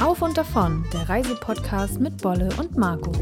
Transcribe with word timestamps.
Auf 0.00 0.22
und 0.22 0.36
davon, 0.38 0.84
der 0.92 1.08
Reisepodcast 1.08 2.00
mit 2.00 2.22
Bolle 2.22 2.48
und 2.58 2.76
Marco. 2.76 3.12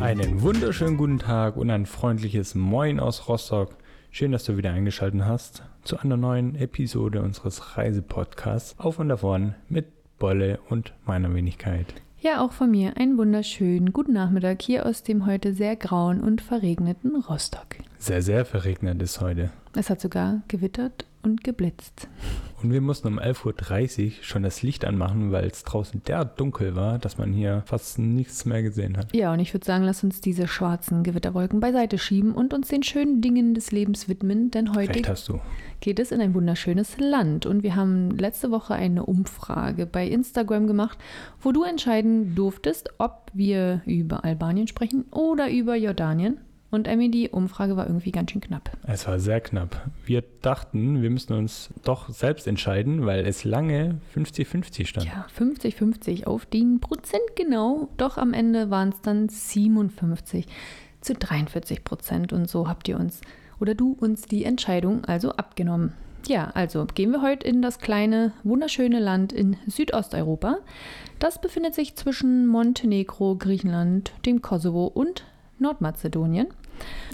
Einen 0.00 0.40
wunderschönen 0.40 0.96
guten 0.96 1.18
Tag 1.18 1.56
und 1.56 1.70
ein 1.70 1.86
freundliches 1.86 2.54
Moin 2.54 3.00
aus 3.00 3.28
Rostock. 3.28 3.76
Schön, 4.10 4.32
dass 4.32 4.44
du 4.44 4.56
wieder 4.56 4.70
eingeschaltet 4.70 5.24
hast 5.24 5.64
zu 5.82 5.98
einer 5.98 6.16
neuen 6.16 6.54
Episode 6.54 7.22
unseres 7.22 7.76
Reisepodcasts 7.76 8.78
Auf 8.78 9.00
und 9.00 9.08
davon 9.08 9.54
mit 9.68 9.86
Bolle 10.18 10.60
und 10.68 10.94
meiner 11.04 11.34
Wenigkeit. 11.34 11.94
Ja, 12.18 12.42
auch 12.42 12.52
von 12.52 12.70
mir 12.70 12.96
einen 12.96 13.18
wunderschönen 13.18 13.92
guten 13.92 14.14
Nachmittag 14.14 14.62
hier 14.62 14.86
aus 14.86 15.02
dem 15.02 15.26
heute 15.26 15.52
sehr 15.52 15.76
grauen 15.76 16.22
und 16.22 16.40
verregneten 16.40 17.14
Rostock. 17.14 17.76
Sehr, 17.98 18.22
sehr 18.22 18.46
verregnet 18.46 19.02
ist 19.02 19.20
heute. 19.20 19.50
Es 19.74 19.90
hat 19.90 20.00
sogar 20.00 20.40
gewittert 20.48 21.04
und 21.26 21.44
geblitzt. 21.44 22.08
Und 22.62 22.72
wir 22.72 22.80
mussten 22.80 23.08
um 23.08 23.18
11.30 23.18 24.06
Uhr 24.06 24.12
schon 24.22 24.42
das 24.42 24.62
Licht 24.62 24.86
anmachen, 24.86 25.30
weil 25.30 25.44
es 25.46 25.62
draußen 25.62 26.02
derart 26.04 26.40
dunkel 26.40 26.74
war, 26.74 26.98
dass 26.98 27.18
man 27.18 27.32
hier 27.34 27.62
fast 27.66 27.98
nichts 27.98 28.46
mehr 28.46 28.62
gesehen 28.62 28.96
hat. 28.96 29.14
Ja, 29.14 29.32
und 29.32 29.40
ich 29.40 29.52
würde 29.52 29.66
sagen, 29.66 29.84
lass 29.84 30.02
uns 30.02 30.22
diese 30.22 30.48
schwarzen 30.48 31.02
Gewitterwolken 31.02 31.60
beiseite 31.60 31.98
schieben 31.98 32.32
und 32.32 32.54
uns 32.54 32.68
den 32.68 32.82
schönen 32.82 33.20
Dingen 33.20 33.52
des 33.52 33.72
Lebens 33.72 34.08
widmen, 34.08 34.50
denn 34.50 34.74
heute 34.74 35.02
geht 35.80 35.98
es 35.98 36.12
in 36.12 36.20
ein 36.22 36.32
wunderschönes 36.32 36.96
Land. 36.98 37.44
Und 37.44 37.62
wir 37.62 37.76
haben 37.76 38.10
letzte 38.10 38.50
Woche 38.50 38.74
eine 38.74 39.04
Umfrage 39.04 39.84
bei 39.84 40.06
Instagram 40.06 40.66
gemacht, 40.66 40.98
wo 41.40 41.52
du 41.52 41.62
entscheiden 41.62 42.34
durftest, 42.34 42.88
ob 42.96 43.30
wir 43.34 43.82
über 43.84 44.24
Albanien 44.24 44.66
sprechen 44.66 45.04
oder 45.10 45.50
über 45.50 45.76
Jordanien. 45.76 46.38
Und 46.70 46.88
Emmy, 46.88 47.10
die 47.10 47.30
Umfrage 47.30 47.76
war 47.76 47.86
irgendwie 47.86 48.10
ganz 48.10 48.32
schön 48.32 48.40
knapp. 48.40 48.70
Es 48.86 49.06
war 49.06 49.20
sehr 49.20 49.40
knapp. 49.40 49.88
Wir 50.04 50.24
dachten, 50.42 51.00
wir 51.00 51.10
müssten 51.10 51.32
uns 51.34 51.70
doch 51.84 52.08
selbst 52.08 52.46
entscheiden, 52.46 53.06
weil 53.06 53.24
es 53.24 53.44
lange 53.44 54.00
50-50 54.14 54.86
stand. 54.86 55.06
Ja, 55.06 55.26
50-50 55.38 56.26
auf 56.26 56.44
den 56.44 56.80
Prozent 56.80 57.22
genau. 57.36 57.88
Doch 57.96 58.18
am 58.18 58.32
Ende 58.32 58.70
waren 58.70 58.88
es 58.88 59.00
dann 59.00 59.28
57 59.28 60.46
zu 61.00 61.14
43 61.14 61.84
Prozent. 61.84 62.32
Und 62.32 62.50
so 62.50 62.68
habt 62.68 62.88
ihr 62.88 62.98
uns 62.98 63.20
oder 63.60 63.74
du 63.74 63.92
uns 63.92 64.22
die 64.22 64.44
Entscheidung 64.44 65.04
also 65.04 65.32
abgenommen. 65.32 65.92
Ja, 66.26 66.50
also 66.54 66.86
gehen 66.92 67.12
wir 67.12 67.22
heute 67.22 67.46
in 67.46 67.62
das 67.62 67.78
kleine, 67.78 68.32
wunderschöne 68.42 68.98
Land 68.98 69.32
in 69.32 69.56
Südosteuropa. 69.68 70.58
Das 71.20 71.40
befindet 71.40 71.74
sich 71.74 71.94
zwischen 71.94 72.48
Montenegro, 72.48 73.36
Griechenland, 73.36 74.12
dem 74.26 74.42
Kosovo 74.42 74.86
und 74.86 75.24
Nordmazedonien. 75.58 76.48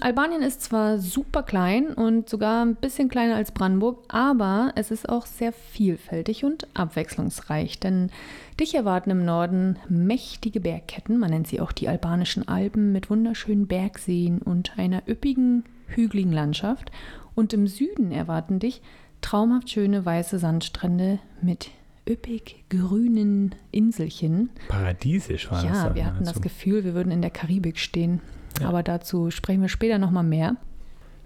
Albanien 0.00 0.42
ist 0.42 0.62
zwar 0.62 0.98
super 0.98 1.42
klein 1.42 1.88
und 1.94 2.28
sogar 2.28 2.64
ein 2.64 2.74
bisschen 2.74 3.08
kleiner 3.08 3.36
als 3.36 3.52
Brandenburg, 3.52 4.04
aber 4.08 4.72
es 4.74 4.90
ist 4.90 5.08
auch 5.08 5.26
sehr 5.26 5.52
vielfältig 5.52 6.44
und 6.44 6.66
abwechslungsreich, 6.74 7.78
denn 7.78 8.10
dich 8.58 8.74
erwarten 8.74 9.10
im 9.10 9.24
Norden 9.24 9.78
mächtige 9.88 10.60
Bergketten, 10.60 11.18
man 11.18 11.30
nennt 11.30 11.46
sie 11.46 11.60
auch 11.60 11.72
die 11.72 11.88
albanischen 11.88 12.48
Alpen 12.48 12.90
mit 12.90 13.10
wunderschönen 13.10 13.68
Bergseen 13.68 14.42
und 14.42 14.76
einer 14.76 15.02
üppigen, 15.08 15.64
hügeligen 15.86 16.32
Landschaft 16.32 16.90
und 17.36 17.52
im 17.52 17.68
Süden 17.68 18.10
erwarten 18.10 18.58
dich 18.58 18.82
traumhaft 19.20 19.70
schöne 19.70 20.04
weiße 20.04 20.38
Sandstrände 20.38 21.20
mit 21.40 21.70
üppig 22.08 22.64
grünen 22.68 23.54
Inselchen. 23.70 24.50
Paradiesisch 24.68 25.50
war 25.50 25.62
das. 25.62 25.70
Ja, 25.70 25.94
wir 25.94 26.06
hatten 26.06 26.24
nahezu. 26.24 26.32
das 26.34 26.42
Gefühl, 26.42 26.84
wir 26.84 26.94
würden 26.94 27.12
in 27.12 27.22
der 27.22 27.30
Karibik 27.30 27.78
stehen. 27.78 28.20
Ja. 28.60 28.68
Aber 28.68 28.82
dazu 28.82 29.30
sprechen 29.30 29.62
wir 29.62 29.68
später 29.68 29.98
nochmal 29.98 30.24
mehr. 30.24 30.56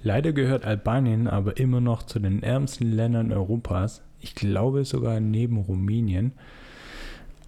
Leider 0.02 0.32
gehört 0.32 0.64
Albanien 0.64 1.26
aber 1.26 1.56
immer 1.56 1.80
noch 1.80 2.02
zu 2.02 2.18
den 2.18 2.42
ärmsten 2.42 2.92
Ländern 2.92 3.32
Europas. 3.32 4.02
Ich 4.20 4.34
glaube 4.34 4.84
sogar 4.84 5.20
neben 5.20 5.56
Rumänien. 5.56 6.32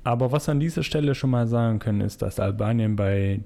Aber 0.04 0.32
was 0.32 0.48
wir 0.48 0.52
an 0.52 0.60
dieser 0.60 0.82
Stelle 0.82 1.14
schon 1.14 1.30
mal 1.30 1.46
sagen 1.46 1.78
können, 1.78 2.00
ist, 2.00 2.22
dass 2.22 2.40
Albanien 2.40 2.96
bei 2.96 3.40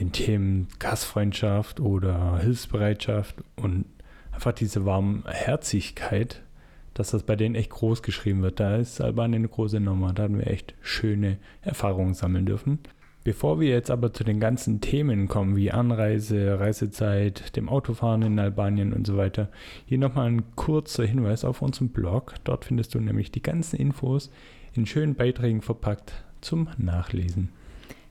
den 0.00 0.12
Themen 0.12 0.68
Gastfreundschaft 0.78 1.80
oder 1.80 2.38
Hilfsbereitschaft 2.38 3.36
und 3.56 3.84
einfach 4.32 4.52
diese 4.52 4.84
Warmherzigkeit, 4.84 6.42
dass 6.98 7.12
das 7.12 7.22
bei 7.22 7.36
denen 7.36 7.54
echt 7.54 7.70
groß 7.70 8.02
geschrieben 8.02 8.42
wird. 8.42 8.58
Da 8.58 8.76
ist 8.76 9.00
Albanien 9.00 9.42
eine 9.42 9.48
große 9.48 9.78
Nummer. 9.78 10.12
Da 10.12 10.24
haben 10.24 10.36
wir 10.36 10.48
echt 10.48 10.74
schöne 10.80 11.38
Erfahrungen 11.62 12.12
sammeln 12.12 12.44
dürfen. 12.44 12.80
Bevor 13.22 13.60
wir 13.60 13.68
jetzt 13.68 13.90
aber 13.90 14.12
zu 14.12 14.24
den 14.24 14.40
ganzen 14.40 14.80
Themen 14.80 15.28
kommen, 15.28 15.54
wie 15.54 15.70
Anreise, 15.70 16.58
Reisezeit, 16.58 17.54
dem 17.56 17.68
Autofahren 17.68 18.22
in 18.22 18.38
Albanien 18.38 18.92
und 18.92 19.06
so 19.06 19.16
weiter, 19.16 19.48
hier 19.86 19.98
nochmal 19.98 20.26
ein 20.26 20.56
kurzer 20.56 21.04
Hinweis 21.04 21.44
auf 21.44 21.62
unseren 21.62 21.90
Blog. 21.90 22.34
Dort 22.42 22.64
findest 22.64 22.94
du 22.96 23.00
nämlich 23.00 23.30
die 23.30 23.42
ganzen 23.42 23.76
Infos 23.76 24.30
in 24.72 24.84
schönen 24.84 25.14
Beiträgen 25.14 25.62
verpackt 25.62 26.24
zum 26.40 26.68
Nachlesen. 26.78 27.50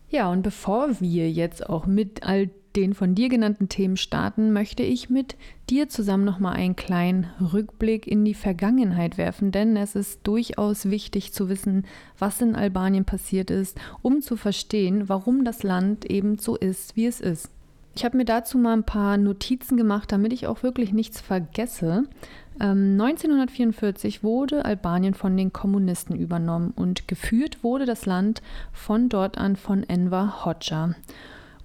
Ja, 0.10 0.32
und 0.32 0.44
bevor 0.44 1.02
wir 1.02 1.30
jetzt 1.30 1.70
auch 1.70 1.88
mit 1.88 2.24
all 2.24 2.50
den 2.78 2.94
von 2.94 3.16
dir 3.16 3.28
genannten 3.28 3.70
Themen 3.70 3.98
starten, 3.98 4.54
möchte 4.54 4.84
ich 4.84 5.10
mit 5.10 5.36
dir 5.70 5.90
zusammen 5.90 6.24
nochmal 6.24 6.56
einen 6.56 6.76
kleinen 6.76 7.28
Rückblick 7.42 8.08
in 8.08 8.24
die 8.24 8.36
Vergangenheit 8.36 9.18
werfen, 9.18 9.52
denn 9.52 9.76
es 9.76 9.96
ist 9.96 10.22
durchaus 10.24 10.90
wichtig 10.90 11.34
zu 11.34 11.50
wissen, 11.50 11.86
was 12.20 12.40
in 12.40 12.56
Albanien 12.56 13.04
passiert 13.04 13.50
ist, 13.50 13.78
um 14.04 14.22
zu 14.22 14.38
verstehen, 14.38 15.10
warum 15.10 15.44
das 15.44 15.64
Land 15.64 16.06
eben 16.06 16.38
so 16.38 16.56
ist, 16.56 16.96
wie 16.96 17.08
es 17.08 17.20
ist. 17.20 17.50
Ich 17.96 18.06
habe 18.06 18.16
mir 18.16 18.26
dazu 18.26 18.60
mal 18.60 18.74
ein 18.74 18.84
paar 18.84 19.18
Notizen 19.18 19.76
gemacht, 19.76 20.12
damit 20.12 20.32
ich 20.32 20.46
auch 20.46 20.62
wirklich 20.62 20.94
nichts 20.94 21.20
vergesse. 21.20 22.04
Ähm, 22.62 22.92
1944 23.02 24.24
wurde 24.24 24.66
Albanien 24.66 25.16
von 25.16 25.36
den 25.36 25.52
Kommunisten 25.52 26.16
übernommen 26.16 26.74
und 26.76 27.08
geführt 27.08 27.64
wurde 27.64 27.88
das 27.88 28.06
Land 28.06 28.44
von 28.72 29.10
dort 29.10 29.40
an 29.40 29.56
von 29.56 29.82
Enver 29.82 30.46
Hoxha. 30.46 30.94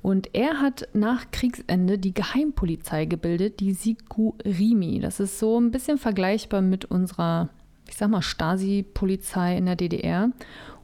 Und 0.02 0.34
er 0.34 0.60
hat 0.60 0.88
nach 0.94 1.30
Kriegsende 1.30 1.96
die 1.96 2.12
Geheimpolizei 2.12 3.04
gebildet, 3.04 3.60
die 3.60 3.72
Sigurimi. 3.72 4.98
Das 4.98 5.20
ist 5.20 5.38
so 5.38 5.60
ein 5.60 5.70
bisschen 5.70 5.96
vergleichbar 5.96 6.60
mit 6.60 6.84
unserer, 6.84 7.48
ich 7.88 7.96
sag 7.96 8.10
mal, 8.10 8.22
Stasi-Polizei 8.22 9.56
in 9.56 9.66
der 9.66 9.76
DDR. 9.76 10.30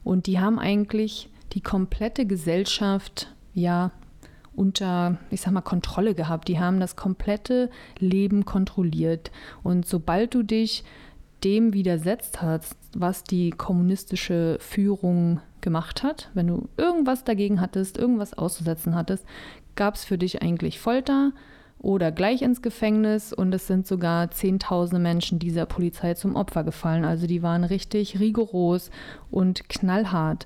Und 0.05 0.25
die 0.25 0.39
haben 0.39 0.57
eigentlich 0.57 1.29
die 1.51 1.61
komplette 1.61 2.25
Gesellschaft, 2.25 3.33
ja, 3.53 3.91
unter, 4.55 5.17
ich 5.29 5.41
sag 5.41 5.51
mal, 5.51 5.61
Kontrolle 5.61 6.15
gehabt. 6.15 6.47
Die 6.47 6.59
haben 6.59 6.79
das 6.79 6.95
komplette 6.95 7.69
Leben 7.97 8.45
kontrolliert. 8.45 9.31
Und 9.63 9.85
sobald 9.85 10.33
du 10.33 10.43
dich 10.43 10.83
dem 11.43 11.73
widersetzt 11.73 12.41
hast, 12.41 12.75
was 12.95 13.23
die 13.23 13.51
kommunistische 13.51 14.57
Führung 14.59 15.41
gemacht 15.61 16.03
hat, 16.03 16.29
wenn 16.33 16.47
du 16.47 16.69
irgendwas 16.77 17.23
dagegen 17.23 17.61
hattest, 17.61 17.97
irgendwas 17.97 18.33
auszusetzen 18.33 18.95
hattest, 18.95 19.25
gab 19.75 19.95
es 19.95 20.05
für 20.05 20.17
dich 20.17 20.41
eigentlich 20.41 20.79
Folter 20.79 21.31
oder 21.79 22.11
gleich 22.11 22.41
ins 22.41 22.61
Gefängnis 22.61 23.31
und 23.31 23.53
es 23.53 23.67
sind 23.67 23.87
sogar 23.87 24.31
zehntausende 24.31 25.01
Menschen 25.01 25.39
dieser 25.39 25.65
Polizei 25.65 26.13
zum 26.13 26.35
Opfer 26.35 26.63
gefallen. 26.63 27.05
Also 27.05 27.25
die 27.25 27.41
waren 27.41 27.63
richtig 27.63 28.19
rigoros 28.19 28.91
und 29.31 29.69
knallhart. 29.69 30.45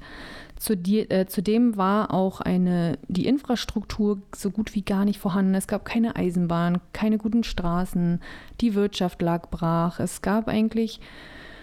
Zudem, 0.63 1.73
äh, 1.73 1.77
war 1.77 2.13
auch 2.13 2.39
eine, 2.39 2.97
die 3.09 3.25
Infrastruktur 3.25 4.21
so 4.33 4.49
gut 4.49 4.75
wie 4.75 4.81
gar 4.81 5.03
nicht 5.03 5.19
vorhanden. 5.19 5.55
Es 5.55 5.67
gab 5.67 5.83
keine 5.83 6.15
Eisenbahn, 6.15 6.79
keine 6.93 7.17
guten 7.17 7.43
Straßen, 7.43 8.21
die 8.61 8.73
Wirtschaft 8.73 9.21
lag 9.21 9.49
brach. 9.49 9.99
Es 9.99 10.21
gab 10.21 10.47
eigentlich 10.47 11.01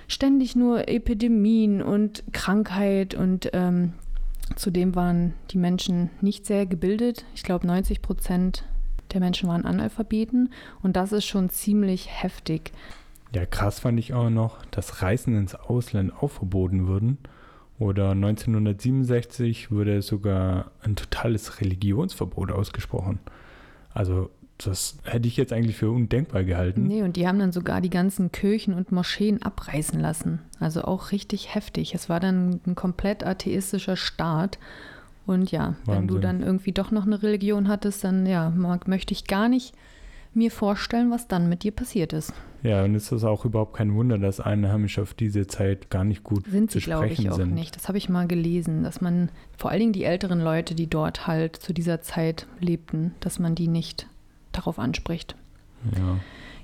ständig 0.06 0.54
nur 0.54 0.86
Epidemien 0.90 1.80
und 1.80 2.24
Krankheit 2.32 3.14
und 3.14 3.48
ähm, 3.54 3.94
zudem 4.54 4.94
waren 4.94 5.32
die 5.50 5.56
Menschen 5.56 6.10
nicht 6.20 6.44
sehr 6.44 6.66
gebildet. 6.66 7.24
Ich 7.34 7.42
glaube, 7.42 7.66
90 7.66 8.02
Prozent 8.02 8.66
der 9.14 9.20
Menschen 9.20 9.48
waren 9.48 9.64
Analphabeten 9.64 10.52
und 10.82 10.96
das 10.96 11.12
ist 11.12 11.24
schon 11.24 11.48
ziemlich 11.48 12.22
heftig. 12.22 12.70
Ja, 13.34 13.46
krass 13.46 13.80
fand 13.80 13.98
ich 13.98 14.12
auch 14.12 14.28
noch, 14.28 14.62
dass 14.66 15.00
Reisen 15.00 15.38
ins 15.38 15.54
Ausland 15.54 16.12
auch 16.12 16.30
verboten 16.30 16.86
wurden. 16.86 17.16
Oder 17.80 18.10
1967 18.10 19.70
wurde 19.70 20.02
sogar 20.02 20.70
ein 20.82 20.96
totales 20.96 21.62
Religionsverbot 21.62 22.52
ausgesprochen. 22.52 23.20
Also 23.94 24.28
das 24.58 24.98
hätte 25.04 25.26
ich 25.26 25.38
jetzt 25.38 25.54
eigentlich 25.54 25.76
für 25.76 25.90
undenkbar 25.90 26.44
gehalten. 26.44 26.86
Nee, 26.86 27.02
und 27.02 27.16
die 27.16 27.26
haben 27.26 27.38
dann 27.38 27.52
sogar 27.52 27.80
die 27.80 27.88
ganzen 27.88 28.30
Kirchen 28.32 28.74
und 28.74 28.92
Moscheen 28.92 29.40
abreißen 29.40 29.98
lassen. 29.98 30.40
Also 30.58 30.82
auch 30.82 31.10
richtig 31.10 31.54
heftig. 31.54 31.94
Es 31.94 32.10
war 32.10 32.20
dann 32.20 32.60
ein 32.66 32.74
komplett 32.74 33.24
atheistischer 33.24 33.96
Staat. 33.96 34.58
Und 35.24 35.50
ja, 35.50 35.76
wenn 35.86 36.06
du 36.06 36.16
Wahnsinn. 36.16 36.20
dann 36.20 36.42
irgendwie 36.42 36.72
doch 36.72 36.90
noch 36.90 37.06
eine 37.06 37.22
Religion 37.22 37.68
hattest, 37.68 38.04
dann 38.04 38.26
ja, 38.26 38.50
mag, 38.50 38.88
möchte 38.88 39.14
ich 39.14 39.26
gar 39.26 39.48
nicht 39.48 39.74
mir 40.32 40.50
vorstellen, 40.50 41.10
was 41.10 41.28
dann 41.28 41.48
mit 41.48 41.62
dir 41.62 41.72
passiert 41.72 42.12
ist. 42.12 42.32
Ja, 42.62 42.84
und 42.84 42.94
es 42.94 43.10
ist 43.10 43.24
auch 43.24 43.44
überhaupt 43.44 43.74
kein 43.74 43.94
Wunder, 43.94 44.18
dass 44.18 44.38
Einheimische 44.38 45.02
auf 45.02 45.14
diese 45.14 45.46
Zeit 45.46 45.90
gar 45.90 46.04
nicht 46.04 46.22
gut 46.24 46.46
Sind 46.46 46.70
sie, 46.70 46.78
zu 46.80 46.84
glaube 46.84 47.06
ich, 47.06 47.14
sprechen 47.14 47.32
auch 47.32 47.36
sind. 47.36 47.54
nicht. 47.54 47.74
Das 47.74 47.88
habe 47.88 47.98
ich 47.98 48.08
mal 48.08 48.26
gelesen, 48.26 48.82
dass 48.82 49.00
man 49.00 49.30
vor 49.56 49.70
allen 49.70 49.80
Dingen 49.80 49.92
die 49.92 50.04
älteren 50.04 50.40
Leute, 50.40 50.74
die 50.74 50.86
dort 50.86 51.26
halt 51.26 51.56
zu 51.56 51.72
dieser 51.72 52.02
Zeit 52.02 52.46
lebten, 52.60 53.14
dass 53.20 53.38
man 53.38 53.54
die 53.54 53.68
nicht 53.68 54.06
darauf 54.52 54.78
anspricht. 54.78 55.36
Ja. 55.96 56.18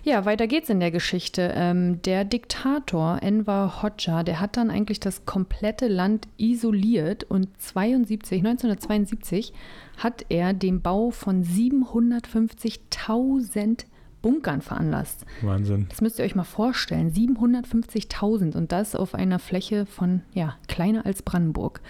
Ja, 0.07 0.25
weiter 0.25 0.47
geht's 0.47 0.71
in 0.71 0.79
der 0.79 0.93
Geschichte. 0.93 1.53
Ähm, 1.57 2.01
der 2.03 2.25
Diktator 2.25 3.19
Enver 3.23 3.83
Hoxha, 3.83 4.23
der 4.23 4.39
hat 4.39 4.57
dann 4.57 4.71
eigentlich 4.71 5.01
das 5.01 5.27
komplette 5.27 5.89
Land 5.89 6.29
isoliert 6.39 7.25
und 7.25 7.49
72, 7.61 8.39
1972 8.39 9.53
hat 9.97 10.25
er 10.29 10.53
den 10.53 10.81
Bau 10.81 11.11
von 11.11 11.43
750.000 11.43 13.87
Bunkern 14.23 14.61
veranlasst. 14.61 15.27
Wahnsinn. 15.43 15.87
Das 15.89 16.01
müsst 16.01 16.21
ihr 16.21 16.25
euch 16.25 16.37
mal 16.37 16.45
vorstellen. 16.45 17.11
750.000 17.11 18.57
und 18.57 18.71
das 18.71 18.95
auf 18.95 19.13
einer 19.13 19.41
Fläche 19.41 19.87
von, 19.87 20.23
ja, 20.33 20.55
kleiner 20.69 21.05
als 21.05 21.23
Brandenburg. 21.23 21.81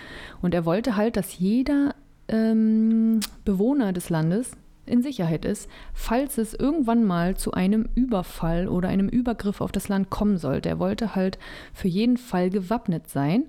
Und 0.41 0.55
er 0.55 0.65
wollte 0.65 0.97
halt, 0.97 1.19
dass 1.19 1.39
jeder 1.39 1.95
ähm, 2.29 3.21
Bewohner 3.45 3.93
des 3.93 4.09
Landes 4.09 4.53
in 4.87 5.03
Sicherheit 5.03 5.44
ist, 5.44 5.69
falls 5.93 6.38
es 6.38 6.55
irgendwann 6.55 7.05
mal 7.05 7.37
zu 7.37 7.53
einem 7.53 7.88
Überfall 7.94 8.69
oder 8.69 8.88
einem 8.88 9.09
Übergriff 9.09 9.61
auf 9.61 9.73
das 9.73 9.88
Land 9.88 10.11
kommen 10.11 10.38
sollte. 10.38 10.69
Er 10.69 10.79
wollte 10.79 11.15
halt 11.15 11.38
für 11.75 11.88
jeden 11.88 12.17
Fall 12.17 12.50
gewappnet 12.50 13.09
sein. 13.09 13.44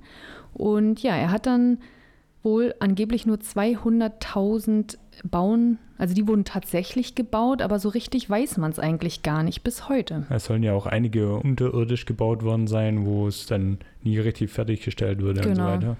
Und 0.53 1.03
ja, 1.03 1.15
er 1.15 1.31
hat 1.31 1.45
dann 1.45 1.79
wohl 2.43 2.73
angeblich 2.79 3.25
nur 3.25 3.37
200.000 3.37 4.97
bauen, 5.23 5.79
also 5.97 6.13
die 6.13 6.27
wurden 6.27 6.45
tatsächlich 6.45 7.15
gebaut, 7.15 7.61
aber 7.61 7.79
so 7.79 7.89
richtig 7.89 8.29
weiß 8.29 8.57
man 8.57 8.71
es 8.71 8.79
eigentlich 8.79 9.23
gar 9.23 9.43
nicht 9.43 9.63
bis 9.63 9.89
heute. 9.89 10.25
Es 10.29 10.45
sollen 10.45 10.63
ja 10.63 10.73
auch 10.73 10.85
einige 10.85 11.35
unterirdisch 11.35 12.05
gebaut 12.05 12.43
worden 12.43 12.67
sein, 12.67 13.05
wo 13.05 13.27
es 13.27 13.47
dann 13.47 13.79
nie 14.03 14.19
richtig 14.19 14.51
fertiggestellt 14.51 15.21
wurde 15.21 15.41
Genau. 15.41 15.49
und 15.49 15.55
so 15.55 15.63
weiter. 15.87 15.97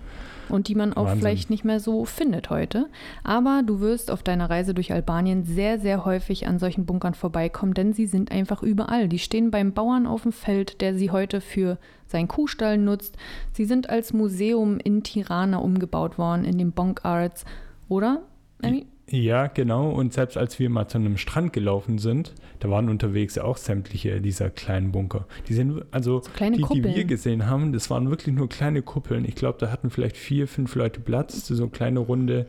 Und 0.50 0.68
die 0.68 0.76
man 0.76 0.94
auch 0.94 1.06
Wahnsinn. 1.06 1.20
vielleicht 1.20 1.50
nicht 1.50 1.66
mehr 1.66 1.80
so 1.80 2.06
findet 2.06 2.50
heute. 2.50 2.88
Aber 3.24 3.62
du 3.66 3.80
wirst 3.80 4.12
auf 4.12 4.24
deiner 4.24 4.50
Reise 4.50 4.74
durch 4.74 4.92
Albanien 4.94 5.44
sehr, 5.44 5.80
sehr 5.80 6.06
häufig 6.06 6.48
an 6.48 6.60
solchen 6.60 6.86
Bunkern 6.86 7.14
vorbeikommen, 7.14 7.74
denn 7.74 7.94
sie 7.94 8.06
sind 8.06 8.32
einfach 8.32 8.64
überall. 8.64 9.08
Die 9.08 9.20
stehen 9.20 9.52
beim 9.52 9.74
Bauern 9.74 10.08
auf 10.08 10.24
dem 10.24 10.32
Feld, 10.32 10.82
der 10.82 10.96
sie 10.96 11.12
heute 11.12 11.42
für 11.42 11.78
seinen 12.08 12.28
Kuhstall 12.28 12.78
nutzt. 12.78 13.18
Sie 13.52 13.66
sind 13.66 13.90
als 13.90 14.14
Museum 14.14 14.80
in 14.80 15.04
Tirana 15.04 15.58
umgebaut 15.58 16.18
worden, 16.18 16.46
in 16.46 16.58
den 16.58 16.72
Bonk 16.72 17.02
Arts. 17.04 17.46
Oder? 17.90 18.22
Emmy? 18.62 18.88
Ja, 19.10 19.48
genau. 19.48 19.90
Und 19.90 20.14
selbst 20.14 20.38
als 20.38 20.60
wir 20.60 20.70
mal 20.70 20.88
zu 20.88 20.98
einem 20.98 21.18
Strand 21.18 21.54
gelaufen 21.54 21.98
sind, 21.98 22.34
da 22.60 22.70
waren 22.70 22.90
unterwegs 22.90 23.36
ja 23.36 23.46
auch 23.46 23.56
sämtliche 23.56 24.20
dieser 24.20 24.50
kleinen 24.50 24.92
Bunker. 24.92 25.26
Die 25.48 25.54
sind, 25.54 25.86
also 25.92 26.22
So 26.22 26.30
die, 26.40 26.52
die 26.58 26.62
Kuppeln. 26.62 26.96
wir 26.96 27.06
gesehen 27.06 27.46
haben, 27.46 27.72
das 27.72 27.90
waren 27.90 28.10
wirklich 28.10 28.36
nur 28.36 28.50
kleine 28.50 28.82
Kuppeln. 28.82 29.24
Ich 29.24 29.36
glaube, 29.36 29.60
da 29.60 29.72
hatten 29.72 29.92
vielleicht 29.92 30.18
vier, 30.18 30.48
fünf 30.48 30.76
Leute 30.76 31.00
Platz, 31.00 31.48
so 31.48 31.68
kleine 31.70 32.00
Runde. 32.00 32.48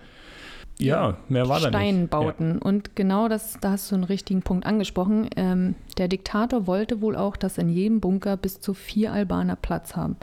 Ja, 0.80 1.16
mehr 1.28 1.48
war 1.48 1.60
da 1.60 1.70
nicht. 1.70 1.76
Steinbauten. 1.76 2.58
Und 2.58 2.94
genau 2.94 3.28
das, 3.28 3.58
da 3.60 3.72
hast 3.72 3.90
du 3.90 3.96
einen 3.96 4.04
richtigen 4.04 4.42
Punkt 4.42 4.64
angesprochen. 4.64 5.28
Ähm, 5.36 5.74
der 5.98 6.08
Diktator 6.08 6.66
wollte 6.66 7.00
wohl 7.00 7.16
auch, 7.16 7.36
dass 7.36 7.58
in 7.58 7.68
jedem 7.68 8.00
Bunker 8.00 8.36
bis 8.36 8.60
zu 8.60 8.74
vier 8.74 9.12
Albaner 9.12 9.56
Platz 9.56 9.96
haben. 9.96 10.16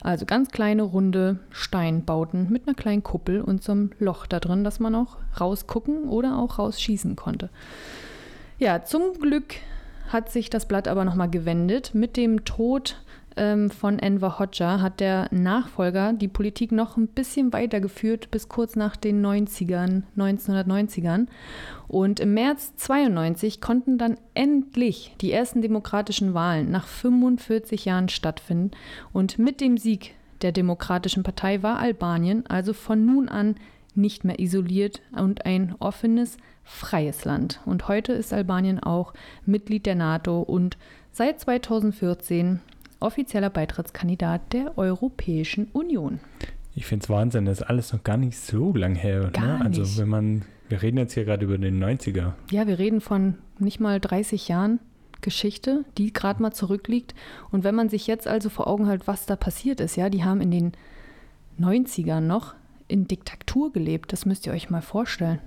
Also 0.00 0.26
ganz 0.26 0.50
kleine, 0.50 0.82
runde 0.82 1.40
Steinbauten 1.50 2.50
mit 2.50 2.68
einer 2.68 2.76
kleinen 2.76 3.02
Kuppel 3.02 3.40
und 3.40 3.64
so 3.64 3.72
einem 3.72 3.90
Loch 3.98 4.26
da 4.26 4.38
drin, 4.38 4.62
dass 4.62 4.78
man 4.78 4.94
auch 4.94 5.16
rausgucken 5.40 6.08
oder 6.08 6.38
auch 6.38 6.58
rausschießen 6.58 7.16
konnte. 7.16 7.50
Ja, 8.58 8.84
zum 8.84 9.14
Glück 9.20 9.54
hat 10.08 10.30
sich 10.30 10.50
das 10.50 10.66
Blatt 10.66 10.86
aber 10.86 11.04
nochmal 11.04 11.30
gewendet. 11.30 11.94
Mit 11.94 12.16
dem 12.16 12.44
Tod 12.44 12.96
ähm, 13.38 13.70
von 13.70 13.98
Enver 13.98 14.38
Hoxha 14.38 14.80
hat 14.80 15.00
der 15.00 15.28
Nachfolger 15.30 16.12
die 16.12 16.28
Politik 16.28 16.72
noch 16.72 16.96
ein 16.96 17.08
bisschen 17.08 17.52
weitergeführt 17.52 18.30
bis 18.30 18.48
kurz 18.48 18.76
nach 18.76 18.96
den 18.96 19.24
90ern, 19.24 20.02
1990ern. 20.16 21.26
Und 21.86 22.20
im 22.20 22.34
März 22.34 22.74
92 22.76 23.60
konnten 23.60 23.96
dann 23.96 24.18
endlich 24.34 25.14
die 25.20 25.32
ersten 25.32 25.62
demokratischen 25.62 26.34
Wahlen 26.34 26.70
nach 26.70 26.86
45 26.86 27.84
Jahren 27.86 28.08
stattfinden. 28.08 28.72
Und 29.12 29.38
mit 29.38 29.60
dem 29.60 29.78
Sieg 29.78 30.14
der 30.42 30.52
Demokratischen 30.52 31.22
Partei 31.22 31.62
war 31.62 31.78
Albanien 31.78 32.44
also 32.46 32.72
von 32.72 33.06
nun 33.06 33.28
an 33.28 33.56
nicht 33.94 34.24
mehr 34.24 34.38
isoliert 34.38 35.00
und 35.16 35.44
ein 35.44 35.74
offenes, 35.80 36.36
freies 36.62 37.24
Land. 37.24 37.60
Und 37.64 37.88
heute 37.88 38.12
ist 38.12 38.32
Albanien 38.32 38.80
auch 38.80 39.12
Mitglied 39.44 39.86
der 39.86 39.96
NATO 39.96 40.40
und 40.40 40.76
seit 41.10 41.40
2014 41.40 42.60
offizieller 43.00 43.50
Beitrittskandidat 43.50 44.52
der 44.52 44.76
Europäischen 44.78 45.68
Union. 45.72 46.20
Ich 46.74 46.86
finde 46.86 47.04
es 47.04 47.10
Wahnsinn, 47.10 47.44
das 47.44 47.60
ist 47.60 47.66
alles 47.66 47.92
noch 47.92 48.04
gar 48.04 48.16
nicht 48.16 48.38
so 48.38 48.72
lang 48.74 48.94
her. 48.94 49.30
Gar 49.32 49.58
ne? 49.58 49.64
Also 49.64 49.82
nicht. 49.82 49.98
wenn 49.98 50.08
man, 50.08 50.42
wir 50.68 50.82
reden 50.82 50.98
jetzt 50.98 51.14
hier 51.14 51.24
gerade 51.24 51.44
über 51.44 51.58
den 51.58 51.82
90er. 51.82 52.32
Ja, 52.50 52.66
wir 52.66 52.78
reden 52.78 53.00
von 53.00 53.34
nicht 53.58 53.80
mal 53.80 53.98
30 54.00 54.48
Jahren 54.48 54.78
Geschichte, 55.20 55.84
die 55.96 56.12
gerade 56.12 56.40
mal 56.40 56.52
zurückliegt. 56.52 57.14
Und 57.50 57.64
wenn 57.64 57.74
man 57.74 57.88
sich 57.88 58.06
jetzt 58.06 58.28
also 58.28 58.48
vor 58.48 58.68
Augen 58.68 58.86
hält, 58.86 59.08
was 59.08 59.26
da 59.26 59.36
passiert 59.36 59.80
ist, 59.80 59.96
ja, 59.96 60.08
die 60.08 60.24
haben 60.24 60.40
in 60.40 60.50
den 60.50 60.72
90ern 61.60 62.20
noch 62.20 62.54
in 62.86 63.08
Diktatur 63.08 63.72
gelebt. 63.72 64.12
Das 64.12 64.26
müsst 64.26 64.46
ihr 64.46 64.52
euch 64.52 64.70
mal 64.70 64.82
vorstellen. 64.82 65.40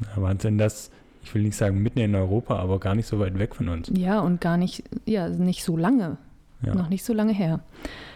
Ja, 0.00 0.22
Wahnsinn, 0.22 0.58
das, 0.58 0.90
ich 1.24 1.34
will 1.34 1.42
nicht 1.42 1.56
sagen 1.56 1.82
mitten 1.82 1.98
in 1.98 2.14
Europa, 2.14 2.56
aber 2.56 2.78
gar 2.78 2.94
nicht 2.94 3.06
so 3.06 3.18
weit 3.18 3.38
weg 3.38 3.54
von 3.54 3.68
uns. 3.68 3.90
Ja, 3.94 4.20
und 4.20 4.40
gar 4.40 4.56
nicht, 4.56 4.84
ja, 5.04 5.28
nicht 5.28 5.64
so 5.64 5.76
lange. 5.76 6.18
Ja. 6.64 6.74
Noch 6.74 6.88
nicht 6.88 7.04
so 7.04 7.12
lange 7.12 7.32
her. 7.32 7.60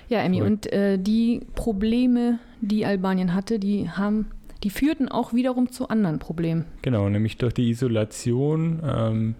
Ja, 0.09 0.21
Emmy, 0.21 0.43
und 0.43 0.73
äh, 0.73 0.99
die 0.99 1.41
Probleme, 1.55 2.39
die 2.61 2.85
Albanien 2.85 3.35
hatte, 3.35 3.59
die 3.59 3.89
haben, 3.89 4.27
die 4.65 4.71
führten 4.71 5.09
auch 5.09 5.33
wiederum 5.33 5.71
zu 5.71 5.89
anderen 5.89 6.19
Problemen. 6.19 6.65
Genau, 6.83 7.09
nämlich 7.09 7.37
durch 7.37 7.55
die 7.55 7.71
Isolation 7.71 8.81
ähm, 8.85 9.35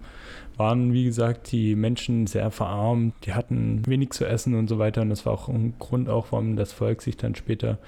waren, 0.57 0.93
wie 0.93 1.03
gesagt, 1.03 1.51
die 1.51 1.75
Menschen 1.75 2.27
sehr 2.27 2.51
verarmt, 2.51 3.15
die 3.25 3.33
hatten 3.33 3.85
wenig 3.85 4.11
zu 4.11 4.25
essen 4.25 4.55
und 4.55 4.69
so 4.69 4.79
weiter. 4.79 5.01
Und 5.01 5.09
das 5.09 5.25
war 5.25 5.33
auch 5.33 5.49
ein 5.49 5.73
Grund, 5.79 6.07
auch 6.07 6.27
warum 6.31 6.55
das 6.55 6.71
Volk 6.71 7.01
sich 7.01 7.17
dann 7.17 7.35
später 7.35 7.79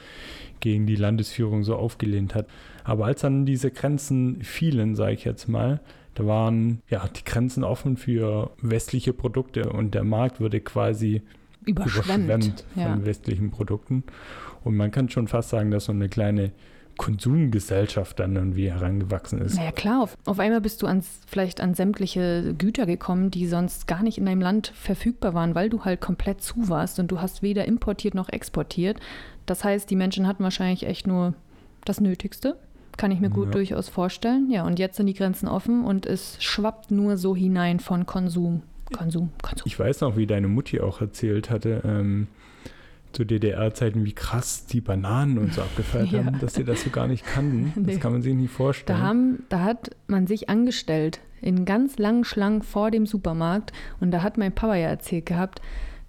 gegen 0.60 0.86
die 0.86 0.96
Landesführung 0.96 1.64
so 1.64 1.76
aufgelehnt 1.76 2.36
hat. 2.36 2.48
Aber 2.84 3.06
als 3.06 3.22
dann 3.22 3.46
diese 3.46 3.72
Grenzen 3.72 4.42
fielen, 4.44 4.96
sage 4.96 5.14
ich 5.14 5.24
jetzt 5.24 5.48
mal, 5.48 5.80
da 6.16 6.26
waren 6.26 6.82
ja 6.90 7.08
die 7.08 7.24
Grenzen 7.24 7.64
offen 7.64 7.98
für 7.98 8.52
westliche 8.62 9.14
Produkte 9.14 9.70
und 9.70 9.94
der 9.94 10.04
Markt 10.04 10.40
wurde 10.40 10.60
quasi 10.60 11.22
Überschwemmt. 11.66 12.26
überschwemmt 12.26 12.66
von 12.74 12.82
ja. 12.82 13.06
westlichen 13.06 13.52
Produkten. 13.52 14.04
Und 14.64 14.76
man 14.76 14.92
kann 14.92 15.10
schon 15.10 15.28
fast 15.28 15.50
sagen, 15.50 15.72
dass 15.72 15.86
so 15.86 15.92
eine 15.92 16.10
kleine 16.10 16.52
Konsumgesellschaft 16.98 18.20
dann 18.20 18.36
irgendwie 18.36 18.70
herangewachsen 18.70 19.42
ist. 19.42 19.56
Naja, 19.56 19.72
klar, 19.72 20.04
auf, 20.04 20.18
auf 20.26 20.40
einmal 20.40 20.62
bist 20.62 20.82
du 20.82 20.88
ans, 20.88 21.22
vielleicht 21.28 21.60
an 21.60 21.74
sämtliche 21.74 22.54
Güter 22.58 22.86
gekommen, 22.86 23.32
die 23.32 23.48
sonst 23.48 23.88
gar 23.88 24.04
nicht 24.04 24.18
in 24.18 24.26
deinem 24.26 24.42
Land 24.42 24.72
verfügbar 24.76 25.34
waren, 25.34 25.56
weil 25.56 25.70
du 25.70 25.86
halt 25.86 26.02
komplett 26.02 26.42
zu 26.42 26.70
warst 26.70 27.00
und 27.00 27.12
du 27.12 27.20
hast 27.20 27.42
weder 27.42 27.66
importiert 27.66 28.14
noch 28.14 28.30
exportiert. 28.30 29.00
Das 29.46 29.64
heißt, 29.64 29.90
die 29.90 29.96
Menschen 29.96 30.28
hatten 30.28 30.44
wahrscheinlich 30.44 30.86
echt 30.86 31.08
nur 31.08 31.34
das 31.84 32.00
Nötigste. 32.00 32.58
Kann 32.98 33.12
ich 33.12 33.20
mir 33.20 33.30
gut 33.30 33.46
Ja. 33.48 33.52
durchaus 33.52 33.90
vorstellen. 33.90 34.50
Ja, 34.52 34.66
und 34.66 34.80
jetzt 34.80 34.98
sind 34.98 35.08
die 35.08 35.14
Grenzen 35.14 35.48
offen 35.48 35.84
und 35.84 36.06
es 36.06 36.38
schwappt 36.42 36.92
nur 36.92 37.18
so 37.18 37.36
hinein 37.36 37.80
von 37.80 38.06
Konsum. 38.06 38.62
Konsum, 38.96 39.30
Konsum. 39.42 39.64
Ich 39.66 39.80
weiß 39.80 40.02
noch, 40.02 40.18
wie 40.18 40.28
deine 40.28 40.48
Mutti 40.48 40.80
auch 40.80 41.02
erzählt 41.02 41.50
hatte, 41.50 41.82
ähm, 41.86 42.28
zu 43.12 43.24
DDR-Zeiten, 43.26 44.06
wie 44.06 44.14
krass 44.14 44.66
die 44.66 44.82
Bananen 44.82 45.38
und 45.38 45.54
so 45.54 45.62
abgefeiert 45.62 46.08
Ja. 46.12 46.26
haben, 46.26 46.40
dass 46.40 46.54
sie 46.56 46.64
das 46.64 46.84
so 46.84 46.90
gar 46.90 47.08
nicht 47.08 47.26
kannten. 47.26 47.74
Nee. 47.80 47.94
Das 47.94 48.00
kann 48.02 48.12
man 48.12 48.22
sich 48.22 48.34
nicht 48.36 48.52
vorstellen. 48.52 49.00
Da, 49.00 49.06
haben, 49.06 49.44
da 49.50 49.60
hat 49.62 49.92
man 50.08 50.28
sich 50.28 50.50
angestellt 50.50 51.20
in 51.42 51.66
ganz 51.66 51.98
langen 51.98 52.24
Schlangen 52.24 52.62
vor 52.62 52.90
dem 52.92 53.06
Supermarkt 53.06 53.72
und 54.00 54.12
da 54.12 54.22
hat 54.24 54.38
mein 54.38 54.54
Papa 54.54 54.76
ja 54.76 54.88
erzählt 54.88 55.26
gehabt, 55.26 55.62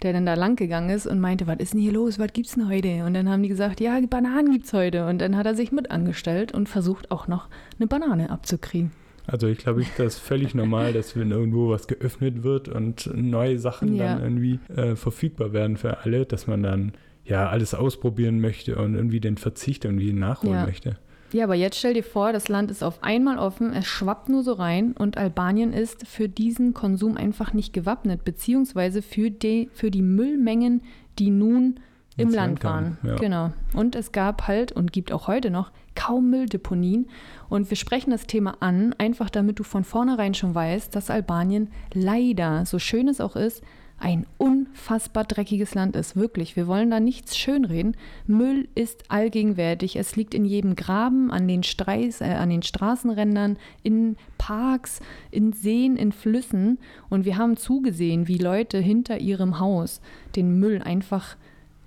der 0.05 0.13
dann 0.13 0.25
da 0.25 0.35
lang 0.35 0.55
gegangen 0.55 0.89
ist 0.89 1.05
und 1.07 1.19
meinte, 1.19 1.45
was 1.47 1.57
ist 1.59 1.73
denn 1.73 1.81
hier 1.81 1.91
los, 1.91 2.17
was 2.19 2.31
gibt's 2.31 2.53
denn 2.55 2.69
heute? 2.69 3.03
Und 3.05 3.13
dann 3.15 3.27
haben 3.29 3.43
die 3.43 3.49
gesagt, 3.49 3.81
ja, 3.81 3.99
Bananen 4.09 4.51
gibt's 4.53 4.71
heute. 4.71 5.05
Und 5.07 5.19
dann 5.19 5.35
hat 5.35 5.45
er 5.45 5.55
sich 5.55 5.71
mit 5.73 5.91
angestellt 5.91 6.53
und 6.53 6.69
versucht 6.69 7.11
auch 7.11 7.27
noch 7.27 7.49
eine 7.77 7.87
Banane 7.87 8.29
abzukriegen. 8.29 8.91
also 9.27 9.47
ich 9.47 9.57
glaube, 9.57 9.81
ich, 9.81 9.89
das 9.97 10.13
ist 10.15 10.19
völlig 10.19 10.53
normal, 10.55 10.93
dass 10.93 11.17
wenn 11.17 11.31
irgendwo 11.31 11.69
was 11.69 11.87
geöffnet 11.87 12.43
wird 12.43 12.69
und 12.69 13.09
neue 13.15 13.57
Sachen 13.59 13.95
Ja. 13.95 14.13
dann 14.15 14.21
irgendwie 14.23 14.59
äh, 14.75 14.95
verfügbar 14.95 15.51
werden 15.51 15.77
für 15.77 15.97
alle, 16.05 16.25
dass 16.25 16.45
man 16.47 16.61
dann 16.63 16.93
ja 17.25 17.49
alles 17.49 17.73
ausprobieren 17.73 18.39
möchte 18.39 18.75
und 18.77 18.93
irgendwie 18.95 19.19
den 19.19 19.37
Verzicht 19.37 19.83
irgendwie 19.83 20.13
nachholen 20.13 20.59
Ja. 20.59 20.65
möchte. 20.65 20.97
Ja, 21.35 21.43
aber 21.43 21.55
jetzt 21.55 21.77
stell 21.77 21.93
dir 21.93 22.03
vor, 22.03 22.31
das 22.31 22.47
Land 22.47 22.71
ist 22.71 22.81
auf 22.81 23.03
einmal 23.03 23.37
offen, 23.37 23.73
es 23.73 23.85
schwappt 23.85 24.29
nur 24.29 24.41
so 24.41 24.53
rein 24.53 24.93
und 24.93 25.17
Albanien 25.17 25.73
ist 25.73 26.07
für 26.07 26.29
diesen 26.29 26.73
Konsum 26.73 27.17
einfach 27.17 27.51
nicht 27.51 27.73
gewappnet, 27.73 28.23
beziehungsweise 28.23 29.01
für 29.01 29.29
die, 29.29 29.69
für 29.73 29.91
die 29.91 30.01
Müllmengen, 30.01 30.81
die 31.19 31.31
nun 31.31 31.81
im 32.15 32.27
Ins 32.27 32.35
Land 32.35 32.63
waren. 32.63 32.97
ja. 33.03 33.15
Genau. 33.15 33.51
Und 33.73 33.97
es 33.97 34.13
gab 34.13 34.47
halt 34.47 34.71
und 34.71 34.93
gibt 34.93 35.11
auch 35.11 35.27
heute 35.27 35.51
noch 35.51 35.73
kaum 35.93 36.29
Mülldeponien. 36.29 37.09
Und 37.49 37.69
wir 37.69 37.75
sprechen 37.75 38.11
das 38.11 38.27
Thema 38.27 38.55
an, 38.61 38.95
einfach 38.97 39.29
damit 39.29 39.59
du 39.59 39.63
von 39.63 39.83
vornherein 39.83 40.35
schon 40.35 40.55
weißt, 40.55 40.95
dass 40.95 41.09
Albanien 41.09 41.69
leider, 41.93 42.65
so 42.65 42.79
schön 42.79 43.09
es 43.09 43.19
auch 43.19 43.35
ist, 43.35 43.61
ein 44.05 44.27
unfassbar 44.37 45.23
dreckiges 45.23 45.73
Land 45.73 45.95
ist. 45.95 46.15
Wirklich, 46.15 46.55
wir 46.55 46.67
wollen 46.67 46.91
da 46.91 46.99
nichts 46.99 47.35
schönreden. 47.35 47.97
Müll 48.27 48.67
ist 48.75 49.09
allgegenwärtig. 49.09 49.95
Es 49.95 50.15
liegt 50.15 50.35
in 50.35 50.45
jedem 50.45 50.75
Graben, 50.75 51.31
an 51.31 51.47
den, 51.47 51.63
Streis, 51.63 52.21
äh, 52.21 52.25
an 52.25 52.51
den 52.51 52.61
Straßenrändern, 52.61 53.57
in 53.81 54.15
Parks, 54.37 54.99
in 55.31 55.53
Seen, 55.53 55.97
in 55.97 56.11
Flüssen. 56.11 56.77
Und 57.09 57.25
wir 57.25 57.37
haben 57.37 57.57
zugesehen, 57.57 58.27
wie 58.27 58.37
Leute 58.37 58.77
hinter 58.77 59.17
ihrem 59.17 59.59
Haus 59.59 60.01
den 60.35 60.59
Müll 60.59 60.83
einfach 60.83 61.35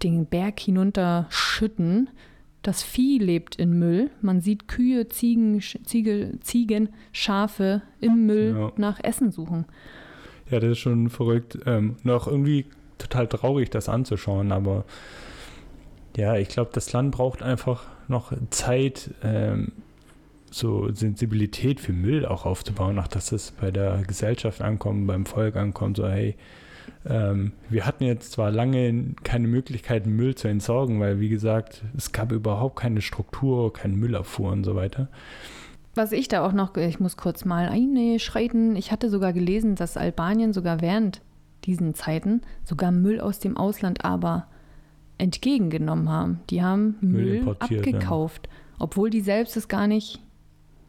den 0.02 0.26
Berg 0.26 0.58
hinunter 0.58 1.26
schütten. 1.30 2.10
Das 2.62 2.82
Vieh 2.82 3.18
lebt 3.18 3.54
in 3.54 3.78
Müll. 3.78 4.10
Man 4.22 4.40
sieht 4.40 4.66
Kühe, 4.66 5.06
Ziegen, 5.06 5.60
Ziege, 5.60 6.32
Ziegen 6.40 6.88
Schafe 7.12 7.82
im 8.00 8.26
Müll 8.26 8.56
ja. 8.58 8.72
nach 8.76 8.98
Essen 9.04 9.30
suchen. 9.30 9.66
Ja, 10.50 10.61
das 10.61 10.73
ist 10.73 10.78
schon 10.78 11.11
verrückt. 11.11 11.59
Ähm, 11.67 11.97
noch 12.02 12.26
irgendwie 12.26 12.67
total 12.99 13.26
traurig, 13.28 13.71
das 13.71 13.88
anzuschauen, 13.88 14.52
aber 14.52 14.85
ja, 16.17 16.37
ich 16.37 16.49
glaube, 16.49 16.71
das 16.73 16.93
Land 16.93 17.12
braucht 17.12 17.43
einfach 17.43 17.85
noch 18.09 18.33
Zeit, 18.50 19.11
ähm, 19.23 19.73
so 20.50 20.93
Sensibilität 20.93 21.78
für 21.78 21.93
Müll 21.93 22.26
auch 22.26 22.47
aufzubauen, 22.47 22.99
auch 22.99 23.07
dass 23.07 23.33
es 23.33 23.52
bei 23.52 23.71
der 23.71 24.02
Gesellschaft 24.07 24.62
ankommt, 24.62 25.07
beim 25.07 25.26
Volk 25.26 25.57
ankommt, 25.57 25.99
so 25.99 26.09
hey, 26.09 26.35
ähm, 27.07 27.52
wir 27.69 27.87
hatten 27.87 28.05
jetzt 28.05 28.33
zwar 28.33 28.50
lange 28.50 29.14
keine 29.23 29.47
Möglichkeit, 29.47 30.07
Müll 30.07 30.35
zu 30.35 30.49
entsorgen, 30.49 31.00
weil 31.00 31.21
wie 31.21 31.28
gesagt, 31.28 31.83
es 31.97 32.12
gab 32.12 32.33
überhaupt 32.33 32.76
keine 32.76 33.02
Struktur, 33.02 33.73
keine 33.73 33.95
Müllabfuhr 33.95 34.50
und 34.50 34.64
so 34.64 34.75
weiter. 34.75 35.09
Was 35.99 36.12
ich 36.12 36.28
da 36.28 36.47
auch 36.47 36.52
noch, 36.52 36.76
ich 36.76 37.00
muss 37.00 37.17
kurz 37.17 37.45
mal 37.45 37.69
einschreiten, 37.69 38.76
ich 38.76 38.93
hatte 38.93 39.11
sogar 39.11 39.33
gelesen, 39.33 39.75
dass 39.75 39.97
Albanien 39.97 40.52
sogar 40.52 40.81
während 40.81 41.23
diesen 41.64 41.93
Zeiten 41.93 42.43
sogar 42.62 42.93
Müll 42.93 43.21
aus 43.21 43.40
dem 43.40 43.57
Ausland 43.57 44.05
aber 44.05 44.47
entgegengenommen 45.19 46.09
haben. 46.09 46.38
Die 46.50 46.62
haben 46.62 46.99
Müll, 47.00 47.43
Müll 47.43 47.57
abgekauft, 47.59 48.47
ja. 48.47 48.76
obwohl 48.78 49.11
die 49.11 49.23
selbst 49.23 49.57
es 49.57 49.67
gar 49.67 49.88
nicht 49.88 50.21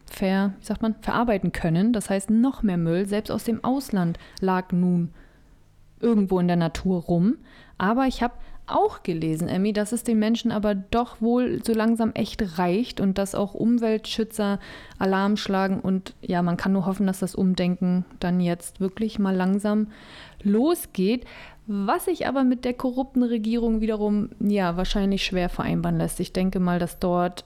ver, 0.06 0.54
wie 0.60 0.66
sagt 0.66 0.84
man, 0.84 0.94
verarbeiten 1.02 1.54
können. 1.54 1.92
Das 1.92 2.12
heißt, 2.12 2.30
noch 2.30 2.62
mehr 2.62 2.78
Müll, 2.78 3.08
selbst 3.08 3.32
aus 3.32 3.44
dem 3.44 3.64
Ausland, 3.64 4.20
lag 4.42 4.72
nun 4.72 5.10
irgendwo 6.00 6.40
in 6.40 6.48
der 6.48 6.56
Natur 6.56 7.02
rum. 7.02 7.38
Aber 7.80 8.06
ich 8.06 8.22
habe 8.22 8.36
auch 8.72 9.04
gelesen, 9.04 9.48
Emmy, 9.48 9.74
dass 9.74 9.92
es 9.92 10.04
den 10.04 10.20
Menschen 10.20 10.52
aber 10.52 10.76
doch 10.76 11.22
wohl 11.22 11.64
so 11.64 11.74
langsam 11.74 12.12
echt 12.14 12.58
reicht 12.58 13.00
und 13.00 13.18
dass 13.18 13.36
auch 13.36 13.54
Umweltschützer 13.54 14.60
Alarm 14.98 15.38
schlagen. 15.38 15.80
Und 15.80 16.14
ja, 16.22 16.42
man 16.42 16.58
kann 16.58 16.74
nur 16.74 16.86
hoffen, 16.86 17.08
dass 17.08 17.20
das 17.20 17.36
Umdenken 17.36 18.06
dann 18.20 18.40
jetzt 18.40 18.80
wirklich 18.80 19.20
mal 19.20 19.36
langsam 19.36 19.88
losgeht. 20.44 21.26
Was 21.68 22.06
sich 22.06 22.28
aber 22.28 22.44
mit 22.44 22.66
der 22.66 22.74
korrupten 22.74 23.24
Regierung 23.24 23.82
wiederum 23.82 24.30
ja 24.40 24.76
wahrscheinlich 24.78 25.24
schwer 25.24 25.50
vereinbaren 25.50 25.98
lässt. 25.98 26.20
Ich 26.20 26.34
denke 26.34 26.60
mal, 26.60 26.80
dass 26.80 27.00
dort 27.00 27.46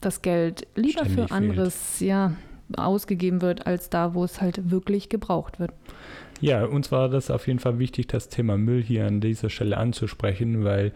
das 0.00 0.22
Geld 0.22 0.66
lieber 0.76 1.04
Ständig 1.04 1.28
für 1.28 1.34
anderes 1.34 1.98
fehlt. 1.98 2.08
ja 2.10 2.32
ausgegeben 2.76 3.42
wird, 3.42 3.66
als 3.66 3.90
da, 3.90 4.14
wo 4.14 4.24
es 4.24 4.40
halt 4.40 4.70
wirklich 4.70 5.08
gebraucht 5.08 5.58
wird. 5.58 5.72
Ja, 6.40 6.64
uns 6.64 6.90
war 6.90 7.08
das 7.08 7.30
auf 7.30 7.46
jeden 7.46 7.58
Fall 7.58 7.78
wichtig, 7.78 8.08
das 8.08 8.28
Thema 8.28 8.56
Müll 8.56 8.82
hier 8.82 9.06
an 9.06 9.20
dieser 9.20 9.50
Stelle 9.50 9.76
anzusprechen, 9.76 10.64
weil 10.64 10.92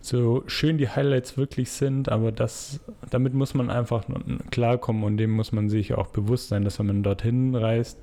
so 0.00 0.44
schön 0.46 0.78
die 0.78 0.88
Highlights 0.88 1.36
wirklich 1.36 1.70
sind, 1.70 2.08
aber 2.08 2.32
das, 2.32 2.80
damit 3.10 3.34
muss 3.34 3.54
man 3.54 3.70
einfach 3.70 4.04
klarkommen 4.50 5.02
und 5.02 5.16
dem 5.16 5.30
muss 5.30 5.52
man 5.52 5.68
sich 5.68 5.94
auch 5.94 6.08
bewusst 6.08 6.48
sein, 6.48 6.64
dass 6.64 6.78
wenn 6.78 6.86
man 6.86 7.02
dorthin 7.02 7.54
reist, 7.54 7.98